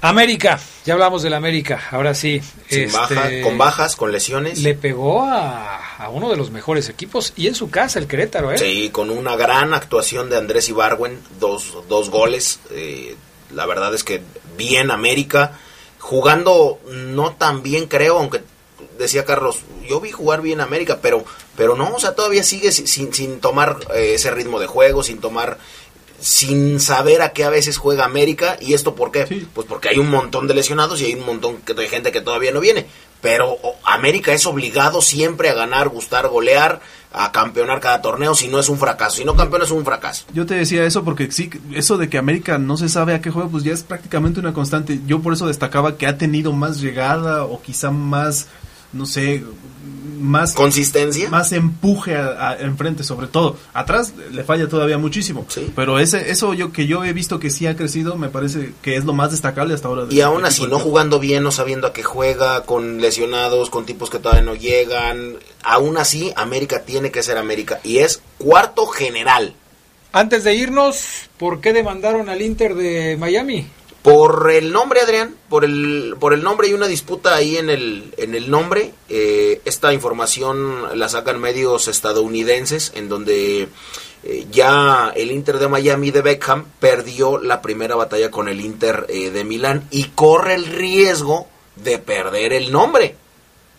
América, 0.02 0.60
ya 0.86 0.94
hablamos 0.94 1.24
del 1.24 1.34
América, 1.34 1.82
ahora 1.92 2.14
sí. 2.14 2.42
Sin 2.70 2.84
este, 2.84 2.98
baja, 2.98 3.30
con 3.42 3.58
bajas, 3.58 3.96
con 3.96 4.12
lesiones. 4.12 4.60
Le 4.60 4.74
pegó 4.74 5.24
a, 5.24 5.96
a 5.98 6.10
uno 6.10 6.30
de 6.30 6.36
los 6.36 6.52
mejores 6.52 6.90
equipos 6.90 7.32
y 7.38 7.48
en 7.48 7.56
su 7.56 7.70
casa, 7.70 8.00
el 8.00 8.08
Querétaro, 8.08 8.52
¿eh? 8.52 8.58
Sí, 8.58 8.90
con 8.92 9.10
una 9.10 9.38
gran 9.38 9.74
actuación 9.74 10.30
de 10.30 10.38
Andrés 10.38 10.68
Ibarwen, 10.68 11.20
dos, 11.40 11.78
dos 11.88 12.10
goles. 12.10 12.60
eh, 12.72 13.16
la 13.54 13.66
verdad 13.66 13.94
es 13.94 14.04
que 14.04 14.22
bien 14.58 14.92
América. 14.92 15.54
Jugando 16.00 16.80
no 16.92 17.32
tan 17.32 17.64
bien, 17.64 17.88
creo, 17.88 18.18
aunque 18.20 18.44
decía 19.04 19.24
Carlos, 19.26 19.60
yo 19.88 20.00
vi 20.02 20.12
jugar 20.12 20.42
bien 20.42 20.60
América, 20.62 21.00
pero, 21.02 21.24
pero 21.56 21.76
no, 21.76 21.94
o 21.96 22.00
sea, 22.00 22.16
todavía 22.16 22.44
sigue 22.44 22.72
si- 22.72 22.88
sin, 22.88 23.14
sin 23.14 23.40
tomar 23.40 23.78
eh, 23.96 24.14
ese 24.16 24.32
ritmo 24.32 24.60
de 24.60 24.68
juego, 24.68 25.04
sin 25.04 25.20
tomar 25.20 25.58
sin 26.20 26.80
saber 26.80 27.22
a 27.22 27.34
qué 27.34 27.44
a 27.44 27.50
veces 27.50 27.78
juega 27.78 28.06
América. 28.06 28.58
¿Y 28.62 28.74
esto 28.74 28.96
por 28.96 29.12
qué? 29.12 29.28
Sí. 29.28 29.48
Pues 29.54 29.68
porque 29.68 29.90
hay 29.90 30.00
un 30.00 30.10
montón 30.10 30.48
de 30.48 30.54
lesionados 30.54 31.02
y 31.02 31.06
hay 31.06 31.16
un 31.16 31.26
montón 31.26 31.58
de 31.66 31.88
gente 31.90 32.12
que 32.12 32.22
todavía 32.22 32.52
no 32.54 32.62
viene. 32.62 32.86
Pero 33.22 33.58
América 33.84 34.34
es 34.34 34.46
obligado 34.46 35.02
siempre 35.02 35.50
a 35.50 35.54
ganar, 35.54 35.90
gustar, 35.90 36.28
golear, 36.30 36.82
a 37.12 37.32
campeonar 37.32 37.80
cada 37.80 38.02
torneo, 38.02 38.36
si 38.36 38.48
no 38.48 38.60
es 38.60 38.70
un 38.70 38.78
fracaso. 38.80 39.18
Si 39.18 39.26
no 39.26 39.36
campeona 39.36 39.66
es 39.66 39.72
un 39.72 39.84
fracaso. 39.86 40.26
Yo 40.34 40.46
te 40.46 40.56
decía 40.56 40.86
eso 40.86 41.04
porque 41.04 41.30
sí, 41.32 41.50
eso 41.74 41.98
de 41.98 42.10
que 42.10 42.18
América 42.18 42.58
no 42.58 42.78
se 42.78 42.88
sabe 42.90 43.14
a 43.16 43.22
qué 43.22 43.30
juega, 43.30 43.50
pues 43.50 43.64
ya 43.66 43.74
es 43.74 43.84
prácticamente 43.84 44.40
una 44.40 44.54
constante. 44.54 45.00
Yo 45.06 45.22
por 45.22 45.34
eso 45.34 45.48
destacaba 45.48 45.98
que 45.98 46.08
ha 46.08 46.18
tenido 46.18 46.54
más 46.54 46.80
llegada 46.82 47.44
o 47.46 47.62
quizá 47.62 47.92
más, 47.92 48.48
no 48.94 49.06
sé, 49.06 49.44
más 50.20 50.54
consistencia, 50.54 51.30
más 51.30 51.52
empuje 51.52 52.16
a, 52.16 52.50
a- 52.52 52.58
enfrente, 52.60 53.04
sobre 53.04 53.28
todo. 53.28 53.58
Atrás 53.74 54.14
le 54.32 54.44
falla 54.44 54.70
todavía 54.70 54.98
muchísimo. 54.98 55.46
Pero 55.76 56.00
ese, 56.00 56.32
eso 56.32 56.54
yo 56.54 56.72
que 56.72 56.88
yo 56.88 57.04
he 57.04 57.12
visto 57.12 57.40
que 57.40 57.50
sí 57.50 57.68
ha 57.68 57.76
crecido, 57.76 58.16
me 58.16 58.30
parece 58.30 58.74
que 58.82 58.96
es 58.96 59.04
lo 59.04 59.14
más 59.14 59.32
destacable 59.32 59.74
hasta 59.74 59.88
ahora. 59.90 60.04
Y 60.10 60.22
aún 60.22 60.36
equipo 60.46 60.48
así, 60.48 60.68
no 60.68 60.80
jugando 60.80 61.20
bien, 61.20 61.44
no 61.44 61.52
sabiendo 61.52 61.88
a 61.88 61.94
qué 61.94 62.04
juega, 62.04 62.64
con 62.64 63.02
lesionados, 63.02 63.70
con 63.70 63.86
tipos 63.86 64.10
que 64.10 64.20
todavía 64.20 64.44
no 64.44 64.56
llegan. 64.56 65.34
Aún 65.64 65.98
así, 65.98 66.32
América 66.38 66.84
tiene 66.84 67.12
que 67.12 67.24
ser 67.24 67.38
América. 67.38 67.80
Y 67.84 67.98
es 67.98 68.22
cuarto 68.38 68.86
general. 68.88 69.54
Antes 70.14 70.44
de 70.44 70.54
irnos, 70.54 71.28
¿por 71.38 71.60
qué 71.60 71.74
demandaron 71.74 72.30
al 72.30 72.42
Inter 72.42 72.76
de 72.76 73.18
Miami? 73.18 73.68
Por 74.04 74.52
el 74.52 74.74
nombre, 74.74 75.00
Adrián, 75.00 75.34
por 75.48 75.64
el, 75.64 76.18
por 76.20 76.34
el 76.34 76.44
nombre 76.44 76.68
hay 76.68 76.74
una 76.74 76.88
disputa 76.88 77.36
ahí 77.36 77.56
en 77.56 77.70
el, 77.70 78.14
en 78.18 78.36
el 78.36 78.52
nombre. 78.52 78.92
Eh, 79.08 79.62
esta 79.64 79.94
información 79.94 81.00
la 81.00 81.08
sacan 81.08 81.40
medios 81.40 81.88
estadounidenses, 81.88 82.92
en 82.96 83.08
donde 83.08 83.70
eh, 84.24 84.46
ya 84.52 85.14
el 85.16 85.32
Inter 85.32 85.58
de 85.58 85.70
Miami 85.70 86.12
de 86.12 86.22
Beckham 86.22 86.66
perdió 86.82 87.38
la 87.38 87.62
primera 87.62 87.96
batalla 87.96 88.30
con 88.30 88.50
el 88.50 88.60
Inter 88.60 89.06
eh, 89.08 89.30
de 89.30 89.46
Milán 89.46 89.88
y 89.90 90.10
corre 90.16 90.56
el 90.56 90.66
riesgo 90.66 91.48
de 91.78 91.98
perder 91.98 92.52
el 92.52 92.74
nombre. 92.74 93.16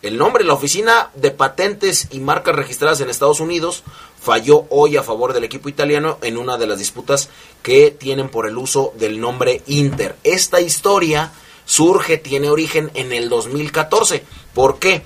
El 0.05 0.19
nombre, 0.19 0.43
la 0.43 0.53
oficina 0.53 1.09
de 1.15 1.31
patentes 1.31 2.09
y 2.11 2.19
marcas 2.19 2.55
registradas 2.55 3.01
en 3.01 3.09
Estados 3.09 3.39
Unidos 3.39 3.81
falló 4.21 4.67
hoy 4.69 4.97
a 4.97 5.01
favor 5.01 5.33
del 5.33 5.43
equipo 5.43 5.67
italiano 5.67 6.19
en 6.21 6.37
una 6.37 6.59
de 6.59 6.67
las 6.67 6.77
disputas 6.77 7.29
que 7.63 7.89
tienen 7.89 8.29
por 8.29 8.45
el 8.45 8.55
uso 8.55 8.93
del 8.99 9.19
nombre 9.19 9.63
Inter. 9.65 10.15
Esta 10.23 10.61
historia 10.61 11.31
surge, 11.65 12.19
tiene 12.19 12.51
origen 12.51 12.91
en 12.93 13.13
el 13.13 13.29
2014. 13.29 14.23
¿Por 14.53 14.77
qué? 14.77 15.01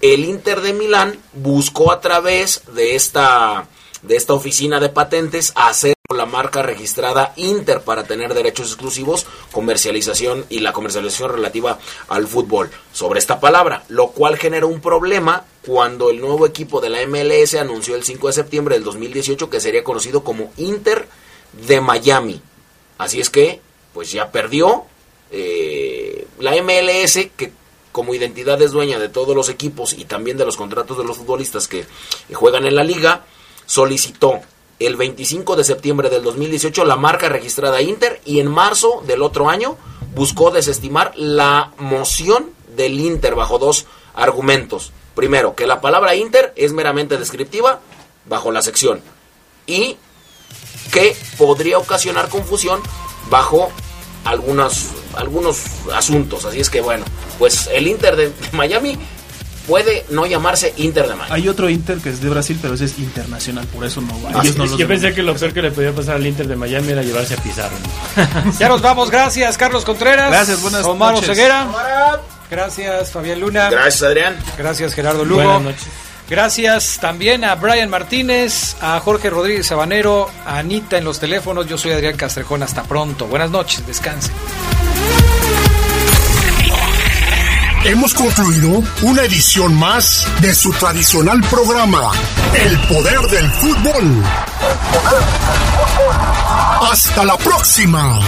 El 0.00 0.24
Inter 0.24 0.62
de 0.62 0.72
Milán 0.72 1.18
buscó 1.34 1.92
a 1.92 2.00
través 2.00 2.62
de 2.74 2.94
esta, 2.94 3.68
de 4.04 4.16
esta 4.16 4.34
oficina 4.34 4.80
de 4.80 4.88
patentes 4.90 5.52
hacer 5.56 5.94
la 6.14 6.26
marca 6.26 6.62
registrada 6.62 7.32
Inter 7.36 7.80
para 7.80 8.04
tener 8.04 8.34
derechos 8.34 8.68
exclusivos, 8.68 9.26
comercialización 9.50 10.44
y 10.50 10.60
la 10.60 10.72
comercialización 10.72 11.32
relativa 11.32 11.78
al 12.08 12.26
fútbol 12.26 12.70
sobre 12.92 13.18
esta 13.18 13.40
palabra, 13.40 13.84
lo 13.88 14.08
cual 14.08 14.36
generó 14.36 14.68
un 14.68 14.80
problema 14.80 15.44
cuando 15.66 16.10
el 16.10 16.20
nuevo 16.20 16.46
equipo 16.46 16.80
de 16.80 16.90
la 16.90 17.06
MLS 17.06 17.54
anunció 17.54 17.96
el 17.96 18.04
5 18.04 18.26
de 18.26 18.32
septiembre 18.34 18.74
del 18.74 18.84
2018 18.84 19.48
que 19.48 19.60
sería 19.60 19.82
conocido 19.82 20.22
como 20.22 20.52
Inter 20.58 21.08
de 21.66 21.80
Miami. 21.80 22.40
Así 22.98 23.20
es 23.20 23.30
que, 23.30 23.60
pues 23.94 24.12
ya 24.12 24.30
perdió 24.30 24.84
eh, 25.30 26.26
la 26.38 26.52
MLS 26.62 27.30
que 27.36 27.52
como 27.92 28.12
identidad 28.12 28.60
es 28.60 28.72
dueña 28.72 28.98
de 28.98 29.08
todos 29.08 29.34
los 29.36 29.48
equipos 29.48 29.94
y 29.94 30.04
también 30.04 30.36
de 30.36 30.44
los 30.44 30.56
contratos 30.56 30.98
de 30.98 31.04
los 31.04 31.16
futbolistas 31.16 31.68
que 31.68 31.86
juegan 32.32 32.66
en 32.66 32.74
la 32.74 32.82
liga, 32.82 33.24
solicitó 33.66 34.40
el 34.78 34.96
25 34.96 35.56
de 35.56 35.64
septiembre 35.64 36.10
del 36.10 36.22
2018 36.22 36.84
la 36.84 36.96
marca 36.96 37.28
registrada 37.28 37.80
Inter 37.80 38.20
y 38.24 38.40
en 38.40 38.50
marzo 38.50 39.02
del 39.06 39.22
otro 39.22 39.48
año 39.48 39.76
buscó 40.14 40.50
desestimar 40.50 41.12
la 41.16 41.72
moción 41.78 42.50
del 42.76 43.00
Inter 43.00 43.34
bajo 43.34 43.58
dos 43.58 43.86
argumentos. 44.14 44.92
Primero, 45.14 45.54
que 45.54 45.66
la 45.66 45.80
palabra 45.80 46.14
Inter 46.16 46.52
es 46.56 46.72
meramente 46.72 47.16
descriptiva 47.16 47.80
bajo 48.26 48.50
la 48.50 48.62
sección 48.62 49.00
y 49.66 49.96
que 50.92 51.16
podría 51.38 51.78
ocasionar 51.78 52.28
confusión 52.28 52.80
bajo 53.30 53.70
algunos, 54.24 54.88
algunos 55.14 55.62
asuntos. 55.94 56.44
Así 56.44 56.60
es 56.60 56.70
que 56.70 56.80
bueno, 56.80 57.04
pues 57.38 57.68
el 57.72 57.86
Inter 57.86 58.16
de 58.16 58.32
Miami 58.52 58.98
puede 59.66 60.04
no 60.10 60.26
llamarse 60.26 60.72
Inter 60.76 61.08
de 61.08 61.14
Miami. 61.14 61.34
Hay 61.34 61.48
otro 61.48 61.68
Inter 61.68 61.98
que 61.98 62.10
es 62.10 62.20
de 62.20 62.28
Brasil, 62.28 62.58
pero 62.60 62.74
ese 62.74 62.86
es 62.86 62.98
internacional, 62.98 63.66
por 63.66 63.84
eso 63.84 64.00
no 64.00 64.20
va. 64.22 64.42
Ellos 64.42 64.56
no 64.56 64.66
los 64.66 64.78
Yo 64.78 64.86
pensé 64.86 65.12
que 65.12 65.22
lo 65.22 65.34
peor 65.34 65.52
que 65.52 65.62
le 65.62 65.70
podía 65.70 65.92
pasar 65.92 66.16
al 66.16 66.26
Inter 66.26 66.46
de 66.46 66.56
Miami 66.56 66.92
era 66.92 67.02
llevarse 67.02 67.34
a 67.34 67.36
Pizarro. 67.38 67.76
Ya 68.58 68.68
nos 68.68 68.82
vamos, 68.82 69.10
gracias 69.10 69.56
Carlos 69.58 69.84
Contreras. 69.84 70.30
Gracias, 70.30 70.62
buenas 70.62 70.84
Omar 70.84 71.14
noches. 71.14 71.28
Ceguera. 71.28 71.66
Gracias 72.50 73.10
Fabián 73.10 73.40
Luna. 73.40 73.70
Gracias 73.70 74.02
Adrián. 74.02 74.36
Gracias 74.56 74.94
Gerardo 74.94 75.24
Lugo. 75.24 75.42
Buenas 75.42 75.62
noches. 75.62 75.88
Gracias 76.28 76.98
también 77.00 77.44
a 77.44 77.54
Brian 77.54 77.90
Martínez, 77.90 78.76
a 78.80 78.98
Jorge 79.00 79.28
Rodríguez 79.28 79.66
Sabanero, 79.66 80.30
a 80.46 80.58
Anita 80.58 80.96
en 80.96 81.04
los 81.04 81.20
teléfonos. 81.20 81.66
Yo 81.66 81.76
soy 81.76 81.92
Adrián 81.92 82.16
Castrejón. 82.16 82.62
Hasta 82.62 82.82
pronto. 82.84 83.26
Buenas 83.26 83.50
noches. 83.50 83.86
Descansen. 83.86 84.32
Hemos 87.86 88.14
concluido 88.14 88.82
una 89.02 89.24
edición 89.24 89.74
más 89.74 90.26
de 90.40 90.54
su 90.54 90.70
tradicional 90.72 91.42
programa, 91.50 92.12
El 92.54 92.78
Poder 92.88 93.20
del 93.28 93.50
Fútbol. 93.50 94.24
Hasta 96.90 97.24
la 97.24 97.36
próxima. 97.36 98.20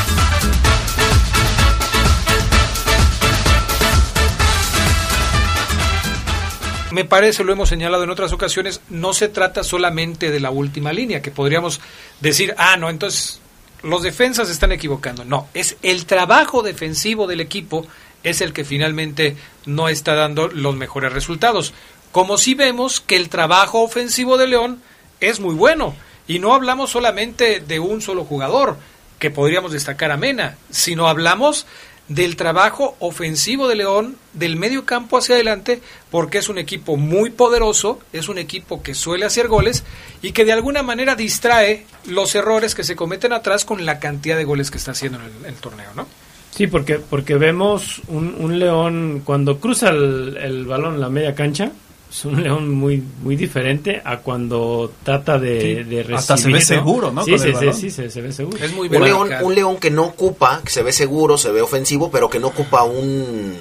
me 6.90 7.04
parece, 7.04 7.44
lo 7.44 7.52
hemos 7.52 7.68
señalado 7.68 8.04
en 8.04 8.10
otras 8.10 8.32
ocasiones, 8.32 8.80
no 8.88 9.12
se 9.12 9.28
trata 9.28 9.62
solamente 9.62 10.30
de 10.30 10.40
la 10.40 10.50
última 10.50 10.94
línea, 10.94 11.20
que 11.20 11.30
podríamos 11.30 11.78
decir, 12.20 12.54
ah, 12.56 12.78
no, 12.78 12.88
entonces 12.88 13.38
los 13.82 14.02
defensas 14.02 14.48
están 14.48 14.72
equivocando. 14.72 15.24
No, 15.24 15.48
es 15.52 15.76
el 15.82 16.06
trabajo 16.06 16.62
defensivo 16.62 17.26
del 17.26 17.40
equipo 17.40 17.86
es 18.26 18.40
el 18.40 18.52
que 18.52 18.64
finalmente 18.64 19.36
no 19.66 19.88
está 19.88 20.16
dando 20.16 20.48
los 20.48 20.74
mejores 20.74 21.12
resultados. 21.12 21.72
Como 22.10 22.38
si 22.38 22.54
vemos 22.54 23.00
que 23.00 23.14
el 23.14 23.28
trabajo 23.28 23.82
ofensivo 23.82 24.36
de 24.36 24.48
León 24.48 24.82
es 25.20 25.38
muy 25.38 25.54
bueno. 25.54 25.94
Y 26.26 26.40
no 26.40 26.52
hablamos 26.52 26.90
solamente 26.90 27.60
de 27.60 27.78
un 27.78 28.02
solo 28.02 28.24
jugador, 28.24 28.78
que 29.20 29.30
podríamos 29.30 29.70
destacar 29.70 30.10
a 30.10 30.16
Mena, 30.16 30.58
sino 30.70 31.06
hablamos 31.06 31.68
del 32.08 32.34
trabajo 32.34 32.96
ofensivo 32.98 33.68
de 33.68 33.76
León, 33.76 34.16
del 34.32 34.56
medio 34.56 34.84
campo 34.84 35.18
hacia 35.18 35.36
adelante, 35.36 35.80
porque 36.10 36.38
es 36.38 36.48
un 36.48 36.58
equipo 36.58 36.96
muy 36.96 37.30
poderoso, 37.30 38.00
es 38.12 38.28
un 38.28 38.38
equipo 38.38 38.82
que 38.82 38.96
suele 38.96 39.24
hacer 39.24 39.46
goles 39.46 39.84
y 40.20 40.32
que 40.32 40.44
de 40.44 40.52
alguna 40.52 40.82
manera 40.82 41.14
distrae 41.14 41.86
los 42.06 42.34
errores 42.34 42.74
que 42.74 42.82
se 42.82 42.96
cometen 42.96 43.32
atrás 43.32 43.64
con 43.64 43.86
la 43.86 44.00
cantidad 44.00 44.36
de 44.36 44.44
goles 44.44 44.72
que 44.72 44.78
está 44.78 44.90
haciendo 44.90 45.20
en 45.20 45.26
el, 45.26 45.46
el 45.46 45.54
torneo, 45.54 45.94
¿no? 45.94 46.08
Sí, 46.56 46.66
porque, 46.66 46.94
porque 46.98 47.34
vemos 47.36 48.00
un, 48.08 48.34
un 48.38 48.58
león 48.58 49.22
cuando 49.24 49.58
cruza 49.58 49.90
el, 49.90 50.36
el 50.40 50.64
balón 50.64 50.94
en 50.94 51.00
la 51.00 51.10
media 51.10 51.34
cancha, 51.34 51.70
es 52.10 52.24
un 52.24 52.42
león 52.42 52.70
muy 52.72 53.02
muy 53.22 53.36
diferente 53.36 54.00
a 54.04 54.18
cuando 54.18 54.92
trata 55.02 55.38
de, 55.38 55.60
Sí, 55.60 55.74
de 55.74 55.82
recibir. 56.02 56.14
hasta 56.16 56.36
se 56.36 56.50
ve 56.50 56.60
seguro, 56.62 57.10
¿no? 57.12 57.24
Sí, 57.24 57.36
se, 57.38 58.08
se 58.10 58.20
ve 58.22 58.32
seguro. 58.32 58.56
Es 58.64 58.72
muy 58.72 58.88
Un 58.88 59.02
león, 59.04 59.28
un 59.42 59.54
león 59.54 59.76
que 59.76 59.90
no 59.90 60.04
ocupa, 60.04 60.60
que 60.64 60.70
se 60.70 60.82
ve 60.82 60.92
seguro, 60.92 61.36
se 61.36 61.50
ve 61.50 61.60
ofensivo, 61.60 62.10
pero 62.10 62.30
que 62.30 62.38
no 62.38 62.46
ocupa 62.48 62.84
un 62.84 63.54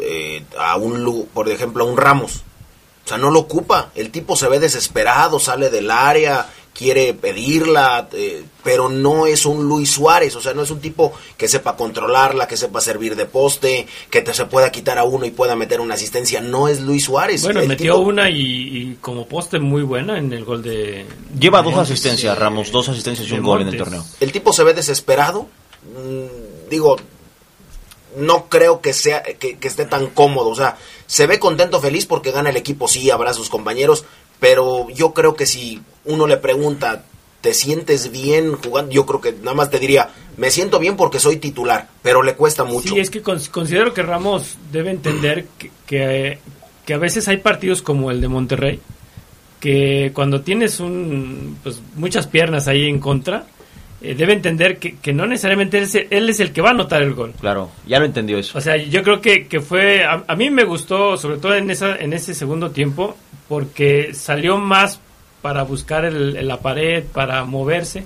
eh, 0.00 0.42
a 0.58 0.76
un 0.76 1.02
Lu- 1.02 1.26
por 1.32 1.48
ejemplo 1.48 1.84
a 1.84 1.86
un 1.86 1.96
Ramos. 1.96 2.42
O 3.04 3.08
sea, 3.08 3.18
no 3.18 3.30
lo 3.30 3.40
ocupa. 3.40 3.90
El 3.94 4.10
tipo 4.10 4.36
se 4.36 4.48
ve 4.48 4.60
desesperado, 4.60 5.38
sale 5.38 5.70
del 5.70 5.90
área, 5.90 6.46
quiere 6.74 7.12
pedirla, 7.14 8.08
eh, 8.12 8.42
pero 8.64 8.88
no 8.88 9.26
es 9.26 9.44
un 9.44 9.68
Luis 9.68 9.90
Suárez. 9.90 10.34
O 10.36 10.40
sea, 10.40 10.54
no 10.54 10.62
es 10.62 10.70
un 10.70 10.80
tipo 10.80 11.12
que 11.36 11.48
sepa 11.48 11.76
controlarla, 11.76 12.48
que 12.48 12.56
sepa 12.56 12.80
servir 12.80 13.16
de 13.16 13.26
poste, 13.26 13.86
que 14.08 14.22
te 14.22 14.32
se 14.32 14.46
pueda 14.46 14.70
quitar 14.72 14.96
a 14.98 15.04
uno 15.04 15.26
y 15.26 15.30
pueda 15.30 15.56
meter 15.56 15.80
una 15.80 15.94
asistencia. 15.94 16.40
No 16.40 16.68
es 16.68 16.80
Luis 16.80 17.04
Suárez. 17.04 17.42
Bueno, 17.42 17.60
El 17.60 17.68
metió 17.68 17.94
tipo- 17.96 18.08
una 18.08 18.30
y, 18.30 18.40
y 18.40 18.98
como 19.00 19.26
poste 19.26 19.58
muy 19.58 19.82
buena 19.82 20.18
en 20.18 20.32
el 20.32 20.44
gol 20.44 20.62
de... 20.62 21.04
Lleva 21.38 21.62
dos 21.62 21.76
asistencias, 21.76 22.38
Ramos, 22.38 22.70
dos 22.72 22.88
asistencias 22.88 23.28
y 23.28 23.32
un 23.34 23.42
gol 23.42 23.62
en 23.62 23.68
el 23.68 23.76
torneo. 23.76 24.04
El 24.20 24.32
tipo 24.32 24.52
se 24.52 24.64
ve 24.64 24.72
desesperado. 24.72 25.48
Mm, 25.84 26.68
digo, 26.70 26.96
no 28.16 28.48
creo 28.48 28.80
que 28.80 28.92
sea 28.92 29.22
que, 29.22 29.58
que 29.58 29.68
esté 29.68 29.84
tan 29.84 30.08
cómodo. 30.08 30.48
O 30.48 30.54
sea, 30.56 30.76
se 31.06 31.26
ve 31.26 31.38
contento, 31.38 31.80
feliz 31.80 32.06
porque 32.06 32.32
gana 32.32 32.50
el 32.50 32.56
equipo, 32.56 32.88
sí, 32.88 33.10
habrá 33.10 33.32
sus 33.34 33.48
compañeros. 33.48 34.04
Pero 34.40 34.88
yo 34.90 35.12
creo 35.12 35.34
que 35.36 35.46
si 35.46 35.80
uno 36.06 36.26
le 36.26 36.38
pregunta, 36.38 37.04
¿te 37.42 37.54
sientes 37.54 38.10
bien 38.10 38.54
jugando? 38.54 38.90
Yo 38.92 39.06
creo 39.06 39.20
que 39.20 39.32
nada 39.32 39.54
más 39.54 39.70
te 39.70 39.78
diría, 39.78 40.08
me 40.36 40.50
siento 40.50 40.78
bien 40.78 40.96
porque 40.96 41.20
soy 41.20 41.36
titular, 41.36 41.88
pero 42.02 42.22
le 42.22 42.34
cuesta 42.34 42.64
mucho. 42.64 42.94
Sí, 42.94 42.98
es 43.00 43.10
que 43.10 43.22
cons- 43.22 43.50
considero 43.50 43.92
que 43.94 44.02
Ramos 44.02 44.56
debe 44.72 44.90
entender 44.90 45.46
que, 45.58 45.70
que, 45.86 46.38
que 46.86 46.94
a 46.94 46.98
veces 46.98 47.28
hay 47.28 47.36
partidos 47.36 47.82
como 47.82 48.10
el 48.10 48.20
de 48.22 48.28
Monterrey, 48.28 48.80
que 49.60 50.10
cuando 50.14 50.40
tienes 50.40 50.80
un, 50.80 51.58
pues, 51.62 51.80
muchas 51.96 52.26
piernas 52.26 52.66
ahí 52.66 52.88
en 52.88 52.98
contra, 52.98 53.46
eh, 54.02 54.14
debe 54.14 54.32
entender 54.32 54.78
que, 54.78 54.96
que 54.96 55.12
no 55.12 55.26
necesariamente 55.26 55.78
él 55.78 55.84
es, 55.84 55.94
el- 55.94 56.06
él 56.10 56.28
es 56.28 56.40
el 56.40 56.52
que 56.52 56.60
va 56.62 56.68
a 56.68 56.72
anotar 56.72 57.02
el 57.02 57.14
gol. 57.14 57.34
Claro, 57.40 57.70
ya 57.86 57.98
lo 57.98 58.06
entendió 58.06 58.38
eso. 58.38 58.56
O 58.56 58.60
sea, 58.60 58.76
yo 58.76 59.02
creo 59.02 59.20
que, 59.20 59.46
que 59.46 59.60
fue, 59.60 60.04
a, 60.04 60.24
a 60.26 60.36
mí 60.36 60.50
me 60.50 60.64
gustó, 60.64 61.16
sobre 61.16 61.38
todo 61.38 61.54
en, 61.54 61.70
esa, 61.70 61.96
en 61.96 62.12
ese 62.12 62.34
segundo 62.34 62.70
tiempo, 62.70 63.16
porque 63.48 64.14
salió 64.14 64.56
más 64.58 65.00
para 65.42 65.62
buscar 65.64 66.04
el- 66.04 66.46
la 66.46 66.58
pared, 66.60 67.04
para 67.12 67.44
moverse, 67.44 68.04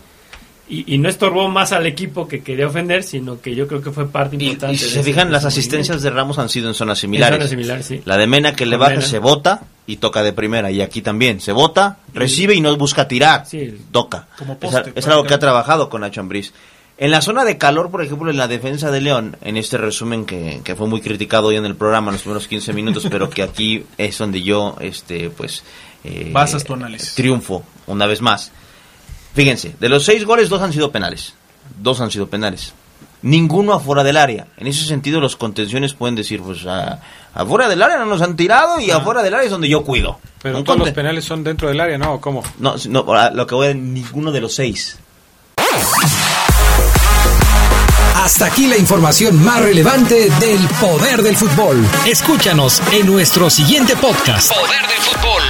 y, 0.68 0.94
y 0.94 0.98
no 0.98 1.08
estorbó 1.08 1.48
más 1.48 1.72
al 1.72 1.86
equipo 1.86 2.26
que 2.26 2.42
quería 2.42 2.66
ofender, 2.66 3.02
sino 3.02 3.40
que 3.40 3.54
yo 3.54 3.66
creo 3.68 3.82
que 3.82 3.90
fue 3.90 4.08
parte 4.08 4.36
importante. 4.36 4.74
Y 4.74 4.78
si 4.78 4.84
de 4.86 4.90
se 4.92 5.02
fijan, 5.02 5.30
las 5.30 5.44
asistencias 5.44 6.02
de 6.02 6.10
Ramos 6.10 6.38
han 6.38 6.48
sido 6.48 6.68
en 6.68 6.74
zonas 6.74 6.98
En 6.98 7.00
similares. 7.02 7.36
zonas 7.36 7.50
similares, 7.50 7.86
sí. 7.86 8.00
La 8.04 8.16
de 8.16 8.26
Mena 8.26 8.54
que 8.54 8.64
le 8.66 8.76
baja, 8.76 9.00
se 9.02 9.18
bota 9.18 9.62
y 9.86 9.96
toca 9.96 10.22
de 10.22 10.32
primera. 10.32 10.70
Y 10.70 10.80
aquí 10.80 11.02
también, 11.02 11.40
se 11.40 11.52
bota, 11.52 11.98
recibe 12.14 12.54
y 12.54 12.60
no 12.60 12.74
busca 12.76 13.06
tirar. 13.08 13.44
Toca. 13.90 14.28
Como 14.38 14.54
Es, 14.54 14.58
poste, 14.58 14.92
es 14.94 15.06
algo 15.06 15.24
que 15.24 15.34
ha 15.34 15.38
trabajado 15.38 15.88
con 15.90 16.00
Nacho 16.00 16.20
Ambriz. 16.20 16.52
En 16.96 17.10
la 17.10 17.20
zona 17.22 17.44
de 17.44 17.58
calor, 17.58 17.90
por 17.90 18.02
ejemplo, 18.04 18.30
en 18.30 18.36
la 18.36 18.46
defensa 18.46 18.90
de 18.92 19.00
León, 19.00 19.36
en 19.42 19.56
este 19.56 19.76
resumen 19.78 20.24
que, 20.24 20.60
que 20.62 20.76
fue 20.76 20.86
muy 20.86 21.00
criticado 21.00 21.48
hoy 21.48 21.56
en 21.56 21.64
el 21.66 21.74
programa, 21.74 22.10
en 22.10 22.14
los 22.14 22.22
primeros 22.22 22.46
15 22.46 22.72
minutos, 22.72 23.04
pero 23.10 23.28
que 23.28 23.42
aquí 23.42 23.84
es 23.98 24.16
donde 24.16 24.42
yo, 24.42 24.76
este, 24.80 25.28
pues... 25.30 25.64
eh, 26.04 26.30
Basas 26.32 26.62
tu 26.62 26.72
análisis. 26.74 27.14
Triunfo, 27.16 27.64
una 27.88 28.06
vez 28.06 28.20
más. 28.22 28.52
Fíjense, 29.34 29.74
de 29.80 29.88
los 29.88 30.04
seis 30.04 30.24
goles, 30.24 30.48
dos 30.48 30.62
han 30.62 30.72
sido 30.72 30.90
penales. 30.92 31.34
Dos 31.78 32.00
han 32.00 32.10
sido 32.10 32.28
penales. 32.28 32.72
Ninguno 33.22 33.72
afuera 33.72 34.04
del 34.04 34.16
área. 34.18 34.46
En 34.58 34.66
ese 34.66 34.84
sentido, 34.84 35.18
los 35.20 35.34
contenciones 35.36 35.94
pueden 35.94 36.14
decir, 36.14 36.42
pues, 36.42 36.66
a- 36.66 37.00
afuera 37.34 37.68
del 37.68 37.82
área 37.82 37.96
no 37.98 38.04
nos 38.06 38.20
han 38.22 38.36
tirado 38.36 38.78
y 38.80 38.90
afuera 38.90 39.22
del 39.22 39.32
área 39.34 39.46
es 39.46 39.50
donde 39.50 39.68
yo 39.68 39.82
cuido. 39.82 40.18
Pero 40.42 40.62
todos 40.62 40.78
los 40.78 40.90
penales 40.90 41.24
son 41.24 41.42
dentro 41.42 41.68
del 41.68 41.80
área, 41.80 41.96
¿no? 41.96 42.14
¿O 42.14 42.20
¿Cómo? 42.20 42.42
no, 42.58 42.74
no, 42.90 42.98
ahora, 43.00 43.30
lo 43.30 43.46
que 43.46 43.54
voy 43.54 43.68
a 43.68 43.74
ninguno 43.74 44.30
de 44.30 44.40
los 44.42 44.54
seis. 44.54 44.98
Hasta 48.16 48.46
aquí 48.46 48.66
la 48.66 48.76
información 48.76 49.42
más 49.44 49.60
relevante 49.62 50.30
del 50.40 50.60
poder 50.80 51.22
del 51.22 51.36
fútbol. 51.36 51.84
Escúchanos 52.06 52.82
en 52.92 53.06
nuestro 53.06 53.50
siguiente 53.50 53.96
podcast. 53.96 54.52
Poder 54.52 54.80
del 54.82 54.98
fútbol. 54.98 55.42